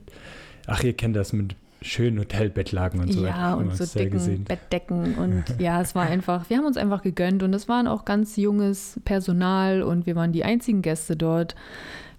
ach, 0.66 0.84
ihr 0.84 0.94
kennt 0.94 1.16
das 1.16 1.34
mit 1.34 1.56
schönen 1.82 2.20
Hotelbettlagen 2.20 3.00
und 3.02 3.12
so. 3.14 3.26
Ja, 3.26 3.34
Haben 3.36 3.66
wir 3.66 3.72
und 3.72 3.78
so 3.78 3.86
dicken 4.00 4.12
gesehen. 4.12 4.44
Bettdecken. 4.44 5.16
Und 5.16 5.44
ja, 5.60 5.82
es 5.82 5.96
war 5.96 6.04
einfach, 6.04 6.50
wir 6.50 6.58
haben 6.58 6.66
uns 6.66 6.78
einfach 6.78 7.02
gegönnt 7.02 7.42
und 7.44 7.54
es 7.54 7.68
waren 7.68 7.88
auch 7.88 8.06
ganz 8.06 8.36
junges 8.38 9.00
Personal 9.06 9.82
und 9.82 10.06
wir 10.06 10.16
waren 10.16 10.32
die 10.32 10.44
einzigen 10.44 10.82
Gäste 10.82 11.16
dort. 11.16 11.56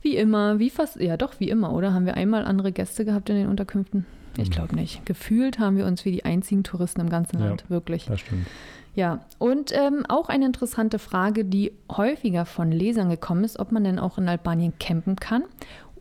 Wie 0.03 0.17
immer, 0.17 0.59
wie 0.59 0.71
fast, 0.71 0.97
ja 1.01 1.17
doch, 1.17 1.35
wie 1.39 1.49
immer, 1.49 1.73
oder? 1.73 1.95
Haben 1.95 2.07
wir 2.07 2.15
einmal 2.15 2.45
andere 2.45 2.73
Gäste 2.73 3.05
gehabt 3.05 3.31
in 3.31 3.37
den 3.37 3.49
Unterkünften? 3.49 4.05
Ich 4.37 4.49
Mhm. 4.49 4.53
glaube 4.53 4.75
nicht. 4.75 5.07
Gefühlt 5.07 5.59
haben 5.59 5.77
wir 5.77 5.87
uns 5.87 6.05
wie 6.05 6.11
die 6.11 6.25
einzigen 6.25 6.65
Touristen 6.65 7.01
im 7.01 7.11
ganzen 7.11 7.39
Ja. 7.39 7.47
Land, 7.47 7.71
wirklich. 7.71 8.07
Das 8.07 8.21
stimmt. 8.21 8.47
Ja, 8.95 9.21
und 9.39 9.73
ähm, 9.73 10.05
auch 10.09 10.29
eine 10.29 10.45
interessante 10.45 10.99
Frage, 10.99 11.45
die 11.47 11.73
häufiger 11.91 12.45
von 12.45 12.71
Lesern 12.73 13.09
gekommen 13.11 13.43
ist, 13.45 13.59
ob 13.59 13.73
man 13.73 13.85
denn 13.85 13.99
auch 13.99 14.19
in 14.19 14.29
Albanien 14.29 14.75
campen 14.81 15.17
kann. 15.17 15.45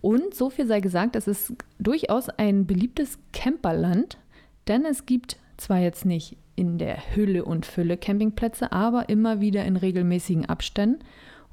Und 0.01 0.33
so 0.33 0.49
viel 0.49 0.65
sei 0.65 0.79
gesagt, 0.79 1.15
es 1.15 1.27
ist 1.27 1.53
durchaus 1.79 2.29
ein 2.29 2.65
beliebtes 2.65 3.19
Camperland, 3.33 4.17
denn 4.67 4.85
es 4.85 5.05
gibt 5.05 5.37
zwar 5.57 5.79
jetzt 5.79 6.05
nicht 6.05 6.37
in 6.55 6.77
der 6.77 7.15
Hülle 7.15 7.45
und 7.45 7.65
Fülle 7.65 7.97
Campingplätze, 7.97 8.71
aber 8.71 9.09
immer 9.09 9.41
wieder 9.41 9.63
in 9.65 9.75
regelmäßigen 9.75 10.45
Abständen. 10.45 11.03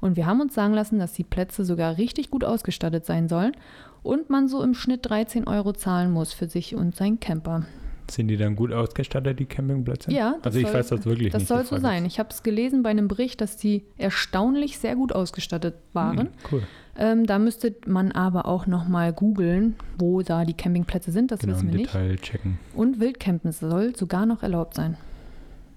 Und 0.01 0.15
wir 0.15 0.25
haben 0.25 0.41
uns 0.41 0.55
sagen 0.55 0.73
lassen, 0.73 0.99
dass 0.99 1.13
die 1.13 1.23
Plätze 1.23 1.65
sogar 1.65 1.97
richtig 1.97 2.31
gut 2.31 2.43
ausgestattet 2.43 3.05
sein 3.05 3.27
sollen 3.27 3.55
und 4.01 4.29
man 4.29 4.47
so 4.47 4.63
im 4.63 4.73
Schnitt 4.73 5.09
13 5.09 5.47
Euro 5.47 5.73
zahlen 5.73 6.11
muss 6.11 6.33
für 6.33 6.47
sich 6.47 6.75
und 6.75 6.95
seinen 6.95 7.19
Camper. 7.19 7.65
Sind 8.11 8.27
die 8.27 8.37
dann 8.37 8.55
gut 8.55 8.71
ausgestattet, 8.73 9.39
die 9.39 9.45
Campingplätze? 9.45 10.11
Ja. 10.11 10.35
das 10.37 10.47
Also 10.47 10.59
ich 10.59 10.65
soll- 10.67 10.73
weiß 10.75 10.87
das 10.89 11.05
wirklich 11.05 11.31
Das 11.31 11.39
nicht. 11.41 11.47
soll 11.47 11.59
die 11.59 11.63
so 11.65 11.69
Frage 11.69 11.81
sein. 11.81 12.05
ist- 12.05 12.13
Ich 12.13 12.19
habe 12.19 12.29
es 12.29 12.43
gelesen 12.43 12.83
bei 12.83 12.89
einem 12.89 13.07
Bericht, 13.07 13.41
dass 13.41 13.57
die 13.57 13.83
erstaunlich 13.97 14.77
sehr 14.79 14.95
gut 14.95 15.13
ausgestattet 15.13 15.75
waren. 15.93 16.19
Hm, 16.19 16.27
cool. 16.51 16.63
Ähm, 16.97 17.25
da 17.25 17.39
müsste 17.39 17.75
man 17.87 18.11
aber 18.11 18.45
auch 18.45 18.67
nochmal 18.67 19.13
googeln, 19.13 19.75
wo 19.97 20.21
da 20.21 20.43
die 20.43 20.53
Campingplätze 20.53 21.11
sind. 21.11 21.31
Das 21.31 21.39
Genau, 21.39 21.53
wissen 21.55 21.67
im 21.67 21.73
wir 21.73 21.79
nicht. 21.81 21.93
Detail 21.93 22.15
checken. 22.17 22.59
Und 22.75 22.99
Wildcampen 22.99 23.51
soll 23.53 23.95
sogar 23.95 24.25
noch 24.25 24.43
erlaubt 24.43 24.73
sein. 24.75 24.97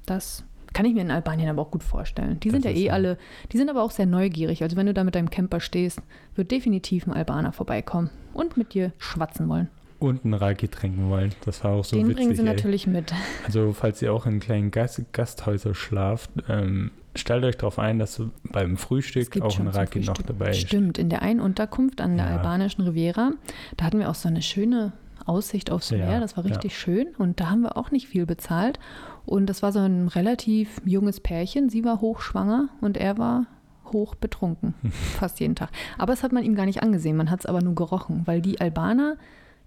Das 0.06 0.44
kann 0.72 0.86
ich 0.86 0.94
mir 0.94 1.02
in 1.02 1.10
Albanien 1.10 1.48
aber 1.50 1.62
auch 1.62 1.70
gut 1.70 1.82
vorstellen. 1.84 2.40
Die 2.40 2.50
sind 2.50 2.64
Das 2.64 2.70
ja 2.72 2.76
ist 2.76 2.82
eh 2.82 2.86
ja- 2.86 2.92
alle, 2.94 3.18
die 3.52 3.58
sind 3.58 3.68
aber 3.70 3.82
auch 3.82 3.90
sehr 3.90 4.06
neugierig. 4.06 4.62
Also 4.62 4.76
wenn 4.76 4.86
du 4.86 4.94
da 4.94 5.04
mit 5.04 5.14
deinem 5.14 5.30
Camper 5.30 5.60
stehst, 5.60 6.00
wird 6.34 6.50
definitiv 6.50 7.06
ein 7.06 7.12
Albaner 7.12 7.52
vorbeikommen 7.52 8.10
und 8.32 8.56
mit 8.56 8.74
dir 8.74 8.92
schwatzen 8.98 9.48
wollen. 9.48 9.68
Und 10.02 10.24
einen 10.24 10.34
Raki 10.34 10.68
trinken 10.68 11.08
wollen. 11.10 11.32
Das 11.44 11.62
war 11.64 11.72
auch 11.72 11.84
so 11.84 11.96
Den 11.96 12.08
witzig. 12.08 12.16
bringen 12.24 12.34
sie 12.36 12.42
ey. 12.42 12.46
natürlich 12.48 12.86
mit. 12.86 13.12
Also 13.46 13.72
falls 13.72 14.02
ihr 14.02 14.12
auch 14.12 14.26
in 14.26 14.40
kleinen 14.40 14.70
Gast 14.70 15.02
Gasthäusern 15.12 15.74
schlaft, 15.74 16.30
ähm, 16.48 16.90
stellt 17.14 17.44
euch 17.44 17.56
darauf 17.56 17.78
ein, 17.78 17.98
dass 17.98 18.22
beim 18.50 18.76
Frühstück 18.76 19.40
auch 19.40 19.58
ein 19.58 19.68
Raki 19.68 20.00
noch 20.00 20.14
dabei 20.22 20.50
ist. 20.50 20.60
Stimmt, 20.60 20.98
in 20.98 21.08
der 21.08 21.22
einen 21.22 21.40
Unterkunft 21.40 22.00
an 22.00 22.16
der 22.16 22.26
Ja. 22.26 22.36
albanischen 22.36 22.82
Riviera, 22.84 23.32
da 23.76 23.84
hatten 23.84 23.98
wir 23.98 24.10
auch 24.10 24.14
so 24.14 24.28
eine 24.28 24.42
schöne 24.42 24.92
Aussicht 25.24 25.70
aufs 25.70 25.90
Ja, 25.90 25.98
Meer. 25.98 26.20
Das 26.20 26.36
war 26.36 26.44
ja. 26.44 26.50
richtig 26.50 26.76
schön 26.76 27.08
und 27.18 27.38
da 27.38 27.50
haben 27.50 27.60
wir 27.62 27.76
auch 27.76 27.90
nicht 27.92 28.08
viel 28.08 28.26
bezahlt. 28.26 28.80
Und 29.24 29.46
das 29.46 29.62
war 29.62 29.70
so 29.70 29.78
ein 29.78 30.08
relativ 30.08 30.80
junges 30.84 31.20
Pärchen. 31.20 31.68
Sie 31.68 31.84
war 31.84 32.00
hochschwanger 32.00 32.68
und 32.80 32.96
er 32.96 33.18
war 33.18 33.46
hoch 33.92 34.14
betrunken, 34.16 34.74
fast 35.18 35.38
jeden 35.38 35.54
Tag. 35.54 35.68
Aber 35.98 36.12
das 36.12 36.22
hat 36.24 36.32
man 36.32 36.42
ihm 36.44 36.54
gar 36.56 36.64
nicht 36.66 36.82
angesehen, 36.82 37.16
man 37.16 37.30
hat 37.30 37.40
es 37.40 37.46
aber 37.46 37.60
nur 37.60 37.74
gerochen, 37.76 38.22
weil 38.24 38.40
die 38.40 38.60
Albaner, 38.60 39.16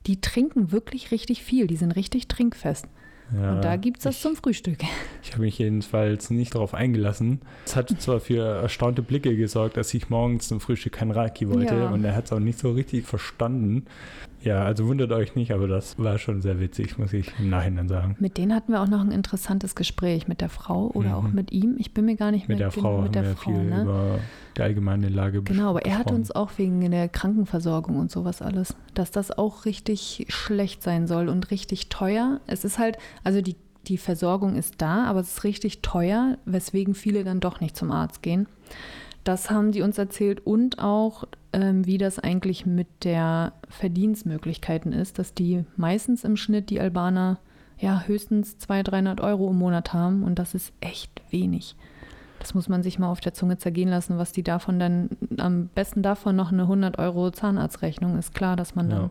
die 0.08 0.22
trinken 0.22 0.72
wirklich 0.72 1.12
richtig 1.12 1.44
viel, 1.44 1.68
die 1.68 1.76
sind 1.78 1.91
richtig 1.91 2.28
trinkfest. 2.28 2.88
Ja, 3.34 3.56
und 3.56 3.63
da 3.63 3.76
gibt 3.76 3.98
es 3.98 4.04
das 4.04 4.15
ich, 4.18 4.22
zum 4.22 4.36
Frühstück. 4.36 4.80
Ich 5.24 5.32
habe 5.32 5.41
mich 5.41 5.58
jedenfalls 5.58 6.30
nicht 6.30 6.54
darauf 6.54 6.76
eingelassen. 6.76 7.41
Es 7.65 7.76
hat 7.76 7.89
zwar 8.00 8.20
für 8.20 8.44
erstaunte 8.62 9.02
Blicke 9.02 9.36
gesorgt, 9.36 9.76
dass 9.76 9.91
ich 9.96 10.10
morgens 10.12 10.48
zum 10.48 10.60
Frühstück 10.60 10.94
kein 10.94 11.10
Raki 11.10 11.50
wollte 11.50 11.74
Ja. 11.76 11.89
und 11.89 12.06
er 12.06 12.15
hat 12.15 12.26
es 12.26 12.32
auch 12.32 12.39
nicht 12.39 12.60
so 12.60 12.72
richtig 12.72 13.06
verstanden. 13.08 13.86
Ja, 14.45 14.63
also 14.63 14.88
wundert 14.88 15.12
euch 15.12 15.36
nicht, 15.36 15.51
aber 15.51 15.67
das 15.67 15.97
war 15.97 16.19
schon 16.19 16.41
sehr 16.41 16.60
witzig, 16.60 16.97
muss 16.99 17.13
ich 17.13 17.31
im 17.39 17.49
Nachhinein 17.49 17.88
sagen. 17.89 18.15
Mit 18.19 18.38
denen 18.38 18.53
hatten 18.53 18.71
wir 18.71 18.79
auch 18.81 18.88
noch 18.88 19.01
ein 19.01 19.12
interessantes 19.12 19.75
Gespräch 19.75 20.27
mit 20.27 20.39
der 20.39 20.49
Frau 20.49 20.91
oder 20.93 21.10
Mhm. 21.10 21.15
auch 21.15 21.31
mit 21.34 21.51
ihm. 21.51 21.75
Ich 21.79 21.93
bin 21.95 22.05
mir 22.05 22.15
gar 22.15 22.29
nicht 22.31 22.47
Mit 22.47 22.60
mehr 22.60 22.69
der 22.69 22.71
Frau 22.71 23.01
mit 23.01 23.15
der 23.15 23.23
wir 23.23 23.36
Frau, 23.36 23.51
viel 23.51 23.63
ne? 23.63 23.81
über 23.81 24.19
die 24.55 24.62
allgemeine 24.62 25.10
Lage 25.10 25.41
Genau, 25.41 25.71
aber 25.71 25.86
er 25.86 25.97
hat 25.97 26.12
uns 26.12 26.31
auch 26.31 26.51
wegen 26.58 26.89
der 26.91 27.10
Krankenversorgung 27.10 27.97
und 27.97 28.12
sowas 28.12 28.41
alles, 28.43 28.75
dass 28.93 29.10
das 29.12 29.36
auch 29.36 29.65
richtig 29.65 30.27
schlecht 30.29 30.84
sein 30.84 31.08
soll 31.08 31.27
und 31.27 31.49
richtig 31.51 31.89
teuer. 31.89 32.39
Es 32.45 32.63
ist 32.63 32.77
halt, 32.79 32.97
also 33.23 33.41
die, 33.41 33.55
die 33.88 33.97
Versorgung 33.97 34.55
ist 34.55 34.75
da, 34.77 35.05
aber 35.05 35.21
es 35.21 35.29
ist 35.38 35.43
richtig 35.43 35.81
teuer, 35.81 36.38
weswegen 36.45 36.93
viele 36.93 37.23
dann 37.23 37.39
doch 37.39 37.62
nicht 37.62 37.75
zum 37.75 37.91
Arzt 37.91 38.21
gehen. 38.21 38.47
Das 39.25 39.49
haben 39.51 39.71
die 39.73 39.81
uns 39.81 39.97
erzählt 39.97 40.45
und 40.45 40.79
auch, 40.79 41.25
ähm, 41.51 41.85
wie 41.85 41.97
das 41.97 42.19
eigentlich 42.19 42.65
mit 42.65 42.88
der 43.03 43.51
Verdienstmöglichkeiten 43.69 44.93
ist, 44.93 45.19
dass 45.19 45.33
die 45.33 45.65
meistens 45.75 46.23
im 46.23 46.38
Schnitt 46.38 46.69
die 46.69 46.79
Albaner 46.79 47.39
ja 47.79 48.03
höchstens 48.05 48.57
200, 48.59 48.91
300 48.93 49.21
Euro 49.21 49.49
im 49.49 49.57
Monat 49.57 49.91
haben 49.93 50.23
und 50.23 50.39
das 50.39 50.53
ist 50.53 50.71
echt 50.79 51.21
wenig. 51.31 51.75
Das 52.39 52.53
muss 52.53 52.69
man 52.69 52.83
sich 52.83 52.99
mal 52.99 53.09
auf 53.09 53.19
der 53.19 53.33
Zunge 53.33 53.57
zergehen 53.57 53.89
lassen, 53.89 54.19
was 54.19 54.31
die 54.31 54.43
davon 54.43 54.79
dann, 54.79 55.09
am 55.38 55.67
besten 55.73 56.03
davon 56.03 56.35
noch 56.35 56.51
eine 56.51 56.61
100 56.63 56.99
Euro 56.99 57.31
Zahnarztrechnung. 57.31 58.19
Ist 58.19 58.35
klar, 58.35 58.55
dass 58.55 58.75
man 58.75 58.89
Ja. 58.91 58.95
dann 58.97 59.09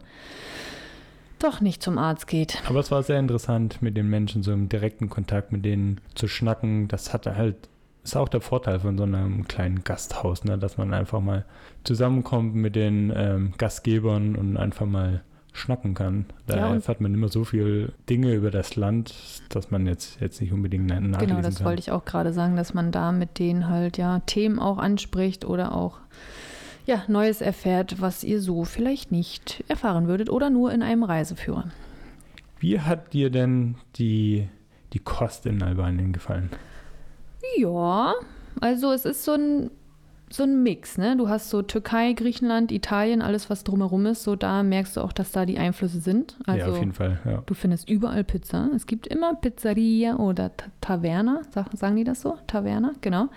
doch 1.41 1.61
nicht 1.61 1.83
zum 1.83 1.99
Arzt 1.99 2.29
geht. 2.29 2.63
Aber 2.69 2.79
es 2.79 2.91
war 2.93 3.03
sehr 3.03 3.19
interessant, 3.19 3.83
mit 3.83 3.97
den 3.97 4.09
Menschen 4.09 4.45
so 4.45 4.53
im 4.53 4.69
direkten 4.69 5.11
Kontakt 5.11 5.51
mit 5.51 5.65
denen 5.65 6.01
zu 6.15 6.29
schnacken. 6.29 6.87
Das 6.87 7.13
hatte 7.13 7.37
halt, 7.37 7.57
ist 8.05 8.17
auch 8.17 8.29
der 8.29 8.41
Vorteil 8.43 8.81
von 8.81 8.97
so 8.99 9.05
einem 9.05 9.49
kleinen 9.49 9.83
Gasthaus, 9.83 10.45
ne? 10.45 10.59
dass 10.59 10.77
man 10.77 10.93
einfach 10.95 11.21
mal 11.21 11.45
zusammenkommt 11.85 12.55
mit 12.55 12.77
den 12.77 13.13
ähm, 13.17 13.55
Gastgebern 13.59 14.37
und 14.37 14.57
einfach 14.57 14.87
mal 14.87 15.23
schnacken 15.53 15.95
kann. 15.95 16.27
Da 16.47 16.57
Ja, 16.57 16.75
erfährt 16.75 17.01
man 17.01 17.15
immer 17.15 17.29
so 17.29 17.45
viel 17.45 17.93
Dinge 18.11 18.35
über 18.35 18.51
das 18.51 18.77
Land, 18.77 19.15
dass 19.49 19.71
man 19.71 19.87
jetzt, 19.87 20.21
jetzt 20.21 20.41
nicht 20.41 20.53
unbedingt 20.53 20.87
na- 20.87 21.01
nachlesen 21.01 21.37
Genau, 21.37 21.43
das 21.43 21.57
kann. 21.59 21.67
wollte 21.67 21.81
ich 21.81 21.91
auch 21.93 22.05
gerade 22.05 22.33
sagen, 22.33 22.57
dass 22.57 22.75
man 22.75 22.93
da 22.93 23.13
mit 23.13 23.39
denen 23.39 23.69
halt 23.69 23.97
ja 23.97 24.19
Themen 24.27 24.59
auch 24.59 24.79
anspricht 24.79 25.45
oder 25.45 25.75
auch 25.75 25.99
ja, 26.87 27.03
Neues 27.09 27.41
erfährt, 27.41 28.01
was 28.03 28.25
ihr 28.25 28.41
so 28.43 28.65
vielleicht 28.65 29.11
nicht 29.13 29.65
erfahren 29.69 30.07
würdet 30.09 30.29
oder 30.29 30.51
nur 30.51 30.73
in 30.73 30.83
einem 30.83 31.05
Reiseführer. 31.05 31.71
Wie 32.59 32.81
hat 32.81 33.13
dir 33.15 33.31
denn 33.31 33.77
die, 33.97 34.49
die 34.93 34.99
Kost 34.99 35.47
in 35.47 35.63
Albanien 35.63 36.13
gefallen? 36.13 36.51
Ja, 37.59 38.15
also 38.61 38.93
es 38.93 39.05
ist 39.05 39.25
so 39.25 39.33
ein, 39.33 39.71
so 40.31 40.43
ein 40.43 40.63
Mix, 40.63 40.99
ne? 40.99 41.17
Du 41.17 41.29
hast 41.29 41.51
so 41.51 41.63
Türkei, 41.63 42.13
Griechenland, 42.13 42.73
Italien, 42.73 43.23
alles 43.23 43.51
was 43.51 43.63
drumherum 43.65 44.07
ist, 44.07 44.25
so 44.25 44.37
da 44.37 44.63
merkst 44.63 44.97
du 44.97 45.01
auch, 45.01 45.13
dass 45.13 45.31
da 45.33 45.47
die 45.47 45.59
Einflüsse 45.59 46.01
sind. 46.01 46.37
Also 46.47 46.67
ja, 46.67 46.73
auf 46.73 46.79
jeden 46.79 46.93
Fall. 46.93 47.19
Ja. 47.25 47.43
du 47.47 47.55
findest 47.55 47.89
überall 47.89 48.25
Pizza. 48.25 48.69
Es 48.75 48.87
gibt 48.87 49.07
immer 49.07 49.35
Pizzeria 49.35 50.17
oder 50.17 50.57
Ta- 50.57 50.67
Taverna, 50.81 51.43
sag, 51.51 51.67
sagen 51.77 51.97
die 51.97 52.05
das 52.05 52.23
so? 52.23 52.37
Taverna, 52.47 52.93
genau. 53.01 53.29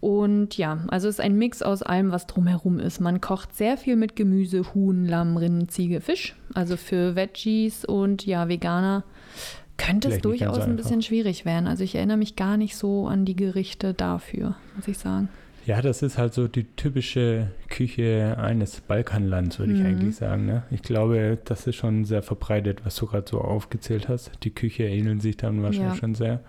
Und 0.00 0.56
ja, 0.58 0.78
also 0.88 1.08
es 1.08 1.16
ist 1.16 1.20
ein 1.24 1.36
Mix 1.36 1.62
aus 1.62 1.82
allem, 1.82 2.12
was 2.12 2.26
drumherum 2.26 2.78
ist. 2.78 3.00
Man 3.00 3.20
kocht 3.20 3.54
sehr 3.56 3.76
viel 3.76 3.96
mit 3.96 4.14
Gemüse, 4.14 4.74
Huhn, 4.74 5.06
Lamm, 5.06 5.36
Rind, 5.36 5.70
Ziege, 5.70 6.00
Fisch. 6.00 6.36
Also 6.54 6.76
für 6.76 7.16
Veggies 7.16 7.84
und 7.84 8.24
ja, 8.26 8.46
Veganer 8.48 9.04
könnte 9.76 10.08
es 10.08 10.14
Vielleicht 10.14 10.24
durchaus 10.24 10.60
ein 10.60 10.76
bisschen 10.76 11.02
schwierig 11.02 11.44
werden. 11.44 11.66
Also 11.66 11.84
ich 11.84 11.94
erinnere 11.94 12.16
mich 12.16 12.36
gar 12.36 12.56
nicht 12.56 12.76
so 12.76 13.06
an 13.06 13.24
die 13.24 13.36
Gerichte 13.36 13.94
dafür, 13.94 14.56
muss 14.74 14.88
ich 14.88 14.98
sagen. 14.98 15.28
Ja, 15.66 15.82
das 15.82 16.00
ist 16.02 16.16
halt 16.16 16.32
so 16.32 16.46
die 16.46 16.62
typische 16.62 17.48
Küche 17.68 18.36
eines 18.38 18.80
Balkanlands, 18.80 19.58
würde 19.58 19.72
ich 19.72 19.80
Mhm. 19.80 19.86
eigentlich 19.86 20.16
sagen. 20.16 20.46
Ne? 20.46 20.62
Ich 20.70 20.82
glaube, 20.82 21.38
das 21.44 21.66
ist 21.66 21.74
schon 21.74 22.04
sehr 22.04 22.22
verbreitet, 22.22 22.82
was 22.84 22.94
du 22.96 23.06
gerade 23.06 23.28
so 23.28 23.40
aufgezählt 23.40 24.08
hast. 24.08 24.30
Die 24.44 24.50
Küche 24.50 24.84
ähneln 24.84 25.18
sich 25.20 25.36
dann 25.36 25.62
wahrscheinlich 25.64 25.94
Ja. 25.94 25.98
schon 26.00 26.14
sehr. 26.14 26.40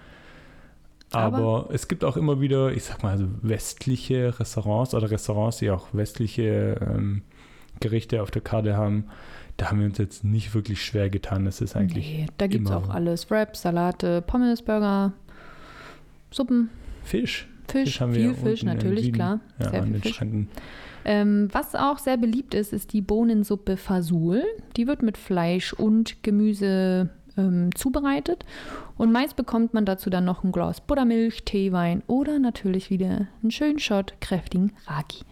Aber- 1.12 1.38
Aber, 1.38 1.70
es 1.74 1.88
gibt 1.88 2.04
auch 2.04 2.18
immer 2.18 2.42
wieder, 2.42 2.72
ich 2.72 2.84
sag 2.84 3.02
mal, 3.02 3.18
so 3.18 3.26
westliche 3.42 4.40
Restaurants 4.40 4.94
oder 4.94 5.10
Restaurants, 5.10 5.58
die 5.58 5.72
auch 5.72 5.88
westliche 5.94 6.76
ähm, 6.82 7.22
Gerichte 7.80 8.22
auf 8.22 8.30
der 8.30 8.42
Karte 8.42 8.76
haben. 8.78 9.06
Da 9.58 9.72
haben 9.72 9.80
wir 9.80 9.88
uns 9.88 9.98
jetzt 9.98 10.24
nicht 10.24 10.54
wirklich 10.54 10.84
schwer 10.84 11.10
getan. 11.10 11.46
Das 11.46 11.62
ist 11.62 11.76
eigentlich 11.76 12.08
nee, 12.08 12.26
da 12.38 12.48
gibt 12.48 12.67
es 12.67 12.72
auch 12.72 12.89
alles. 12.89 13.30
Wraps, 13.32 13.63
Salate, 13.63 14.22
Pommes, 14.22 14.62
Burger, 14.62 15.13
Suppen, 16.32 16.70
Fisch. 17.04 17.48
Fisch, 17.67 18.00
haben 18.00 18.13
wir 18.13 18.34
viel 18.34 18.36
Fisch, 18.36 18.63
natürlich, 18.63 19.12
klar. 19.12 19.39
Ja, 19.60 19.72
sehr 19.72 19.84
viel 19.84 20.00
Fisch. 20.00 20.22
Ähm, 21.06 21.50
was 21.52 21.74
auch 21.74 21.98
sehr 21.98 22.17
beliebt 22.17 22.54
ist, 22.54 22.74
ist 22.74 22.93
die 22.93 23.02
Bohnensuppe 23.02 23.78
Fasul. 23.78 24.43
Die 24.76 24.88
wird 24.88 25.02
mit 25.02 25.17
Fleisch 25.17 25.74
und 25.74 26.22
Gemüse 26.22 27.10
ähm, 27.38 27.74
zubereitet. 27.76 28.46
Und 28.98 29.12
meist 29.12 29.36
bekommt 29.36 29.74
man 29.74 29.86
dazu 29.86 30.10
dann 30.10 30.26
noch 30.26 30.43
ein 30.43 30.52
Glas 30.52 30.82
Buttermilch, 30.82 31.43
Teewein 31.43 32.04
oder 32.08 32.39
natürlich 32.39 32.89
wieder 32.89 33.28
einen 33.41 33.52
schönen 33.52 33.80
Shot 33.80 34.13
kräftigen 34.22 34.74
Raki. 34.86 35.24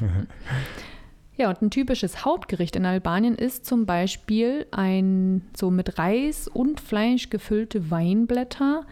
ja, 1.36 1.50
und 1.50 1.60
ein 1.60 1.70
typisches 1.70 2.24
Hauptgericht 2.24 2.76
in 2.76 2.86
Albanien 2.86 3.34
ist 3.34 3.66
zum 3.66 3.84
Beispiel 3.84 4.66
ein 4.70 5.42
so 5.54 5.70
mit 5.70 5.98
Reis 5.98 6.48
und 6.48 6.80
Fleisch 6.80 7.28
gefüllte 7.28 7.90
Weinblätter. 7.90 8.86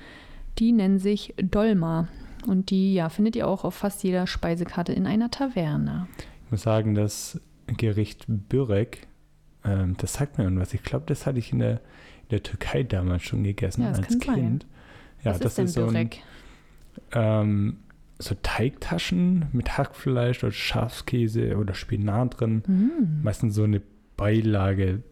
Die 0.59 0.73
nennen 0.73 0.99
sich 0.99 1.35
Dolma. 1.39 2.09
Und 2.47 2.69
die 2.69 2.95
ja, 2.95 3.09
findet 3.09 3.37
ihr 3.37 3.49
auch 3.49 3.65
auf 3.65 3.75
fast 3.75 4.03
jeder 4.05 4.27
Speisekarte 4.27 4.93
in 4.93 5.07
einer 5.07 5.31
Taverne. 5.31 6.07
Ich 6.45 6.51
muss 6.51 6.63
sagen, 6.63 6.95
das 6.95 7.41
Gericht 7.67 8.27
Börek, 8.29 9.07
ähm, 9.65 9.97
das 9.97 10.15
sagt 10.15 10.37
mir 10.37 10.45
irgendwas. 10.45 10.75
Ich 10.75 10.83
glaube, 10.83 11.07
das 11.07 11.25
hatte 11.25 11.39
ich 11.39 11.53
in 11.53 11.61
der, 11.61 11.81
in 12.25 12.29
der 12.31 12.43
Türkei 12.43 12.83
damals 12.83 13.23
schon 13.23 13.43
gegessen 13.43 13.83
Ja, 13.83 13.89
das 13.89 13.99
als 14.01 14.09
kann 14.09 14.21
sein. 14.21 14.35
Kind. 14.35 14.67
Ja, 15.25 15.31
Was 15.31 15.39
das 15.41 15.53
ist 15.53 15.59
denn 15.59 15.69
so, 15.69 15.87
ein, 15.87 16.11
ähm, 17.13 17.79
so 18.19 18.35
Teigtaschen 18.43 19.47
mit 19.53 19.77
Hackfleisch 19.77 20.43
oder 20.45 20.53
Schafskäse 20.53 21.57
oder 21.57 21.75
Spinat 21.75 22.41
drin. 22.41 22.63
Mm. 22.67 23.23
Meistens 23.23 23.55
so 23.55 23.65
eine 23.65 23.83
Beilage. 24.17 25.03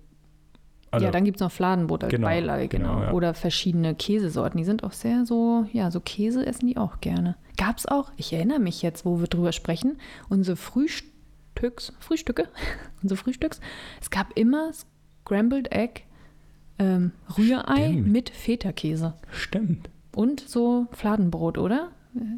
Also, 0.91 1.07
ja, 1.07 1.11
dann 1.11 1.25
gibt 1.25 1.39
es 1.39 1.41
noch 1.41 1.51
Fladenbrot 1.51 2.05
als 2.05 2.11
Genau, 2.11 2.27
Beilage, 2.27 2.69
genau. 2.69 2.97
genau, 2.97 3.03
ja. 3.05 3.13
Oder 3.13 3.35
verschiedene 3.35 3.95
Käsesorten. 3.95 4.59
Die 4.59 4.65
sind 4.65 4.85
auch 4.85 4.93
sehr 4.93 5.25
so, 5.25 5.67
ja, 5.73 5.91
so 5.91 6.01
Käse 6.01 6.47
essen 6.47 6.67
die 6.67 6.77
auch 6.77 7.01
gerne. 7.01 7.37
Gab 7.57 7.79
es 7.79 7.87
auch, 7.87 8.13
ich 8.17 8.33
erinnere 8.33 8.61
mich 8.61 8.83
jetzt, 8.83 9.05
wo 9.05 9.19
wir 9.19 9.27
drüber 9.27 9.53
sprechen, 9.53 9.99
unsere 10.29 10.57
Frühstücks, 10.57 11.93
Frühstücke, 11.99 12.49
unsere 13.03 13.19
Frühstücks. 13.19 13.61
Es 14.01 14.11
gab 14.11 14.37
immer 14.39 14.71
Scrambled 15.25 15.73
Egg, 15.73 16.03
ähm, 16.79 17.13
Rührei 17.39 17.89
Stimmt. 17.89 18.09
mit 18.09 18.31
Feta-Käse. 18.31 19.15
Stimmt. 19.31 19.89
Und 20.15 20.41
so 20.41 20.89
Fladenbrot, 20.93 21.57
oder? 21.57 21.91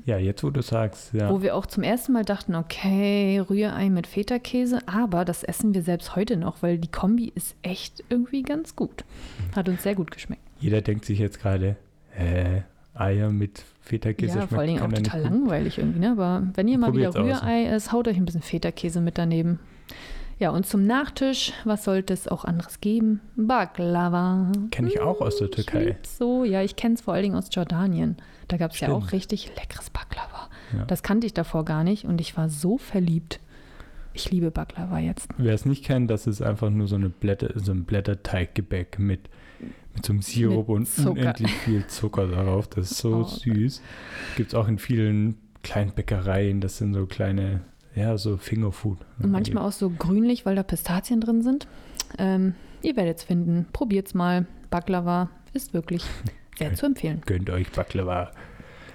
Ja, 0.05 0.19
jetzt 0.19 0.45
wo 0.45 0.51
du 0.51 0.63
sagst, 0.63 1.13
ja. 1.15 1.31
Wo 1.31 1.43
wir 1.43 1.57
auch 1.57 1.67
zum 1.67 1.83
ersten 1.83 2.13
Mal 2.13 2.25
dachten, 2.25 2.55
okay, 2.55 3.41
Rührei 3.41 3.91
mit 3.91 4.07
Feta-Käse, 4.07 4.79
aber 4.87 5.25
das 5.25 5.43
essen 5.43 5.75
wir 5.75 5.83
selbst 5.83 6.15
heute 6.15 6.37
noch, 6.37 6.63
weil 6.63 6.79
die 6.79 6.91
Kombi 6.91 7.33
ist 7.35 7.57
echt 7.63 8.05
irgendwie 8.09 8.43
ganz 8.43 8.77
gut. 8.77 9.05
Hat 9.57 9.69
uns 9.69 9.83
sehr 9.83 9.95
gut 9.95 10.11
geschmeckt. 10.11 10.43
Jeder 10.61 10.81
denkt 10.81 11.05
sich 11.05 11.19
jetzt 11.19 11.41
gerade, 11.41 11.77
äh, 12.17 12.61
Eier 12.95 13.31
mit 13.31 13.65
Feta-Käse 13.81 14.39
Ja, 14.39 14.47
vor 14.47 14.59
allen 14.59 14.69
Dingen 14.69 14.83
auch 14.83 14.93
total 14.93 15.23
langweilig 15.23 15.79
irgendwie, 15.79 15.99
ne? 15.99 16.13
Aber 16.13 16.47
wenn 16.55 16.69
ihr 16.69 16.79
mal 16.79 16.95
wieder 16.95 17.11
Probiert's 17.11 17.41
aus. 17.41 17.43
Rührei 17.43 17.65
isst, 17.75 17.93
haut 17.93 18.07
euch 18.07 18.17
ein 18.17 18.25
bisschen 18.25 18.43
Feta-Käse 18.43 19.01
mit 19.01 19.19
daneben. 19.19 19.59
Ja, 20.39 20.51
und 20.51 20.67
zum 20.67 20.85
Nachtisch, 20.87 21.53
was 21.65 21.85
sollte 21.85 22.13
es 22.13 22.29
auch 22.29 22.45
anderes 22.45 22.81
geben? 22.81 23.21
Baklava. 23.37 24.53
Kenn 24.71 24.87
ich 24.87 25.01
auch 25.01 25.21
aus 25.21 25.37
der 25.39 25.49
Ich 25.49 25.55
Türkei. 25.57 25.85
lieb's 25.87 26.19
so, 26.19 26.45
ja, 26.45 26.63
ich 26.63 26.77
kenne 26.77 26.95
es 26.95 27.01
vor 27.03 27.15
allen 27.15 27.23
Dingen 27.25 27.35
aus 27.37 27.49
Jordanien. 27.53 28.17
Da 28.49 28.57
gab 28.57 28.73
es 28.73 28.81
ja 28.81 28.89
auch 28.91 29.13
richtig 29.13 29.51
leckeres 29.57 29.91
Baklava. 29.91 30.49
Ja. 30.77 30.85
Das 30.87 31.03
kannte 31.03 31.27
ich 31.27 31.35
davor 31.35 31.65
gar 31.65 31.85
nicht 31.85 32.05
und 32.05 32.21
ich 32.21 32.37
war 32.37 32.49
so 32.49 32.79
verliebt. 32.79 33.41
Ich 34.13 34.31
liebe 34.31 34.51
Baklava 34.51 34.99
jetzt. 34.99 35.29
Wer 35.39 35.55
es 35.55 35.65
nicht 35.65 35.85
kennt, 35.85 36.11
das 36.11 36.27
ist 36.27 36.41
einfach 36.43 36.71
nur 36.71 36.87
so, 36.87 36.95
eine 36.97 37.09
Blätter, 37.09 37.51
so 37.59 37.73
ein 37.73 37.85
Blätterteiggebäck 37.85 38.99
mit, 38.99 39.29
mit 39.95 40.07
so 40.07 40.13
einem 40.13 40.23
Sirup 40.23 40.69
Mit 40.69 40.77
und 40.77 40.87
Zucker. 40.89 41.11
unendlich 41.11 41.53
viel 41.53 41.87
Zucker 41.89 42.27
darauf. 42.29 42.69
Das 42.69 42.91
ist 42.93 42.99
so 42.99 43.17
Oh. 43.17 43.25
süß. 43.25 43.83
Gibt 44.37 44.51
es 44.51 44.55
auch 44.55 44.69
in 44.69 44.79
vielen 44.79 45.37
kleinen 45.63 45.93
Bäckereien. 45.93 46.61
Das 46.61 46.79
sind 46.79 46.95
so 46.95 47.07
kleine, 47.07 47.63
ja, 47.97 48.17
so 48.17 48.37
Fingerfood. 48.37 48.99
Und 49.21 49.31
manchmal 49.33 49.65
auch 49.67 49.73
so 49.73 49.91
grünlich, 49.91 50.47
weil 50.47 50.55
da 50.55 50.63
Pistazien 50.63 51.21
drin 51.21 51.43
sind. 51.43 51.67
Ähm, 52.19 52.55
ihr 52.83 52.95
werdet 52.97 53.19
es 53.19 53.25
finden. 53.25 53.67
Probiert's 53.73 54.15
mal. 54.15 54.47
Baklava 54.71 55.29
ist 55.55 55.75
wirklich 55.75 56.05
sehr 56.59 56.75
zu 56.75 56.87
empfehlen. 56.87 57.23
Gönnt 57.27 57.51
euch 57.51 57.71
Baklava. 57.71 58.31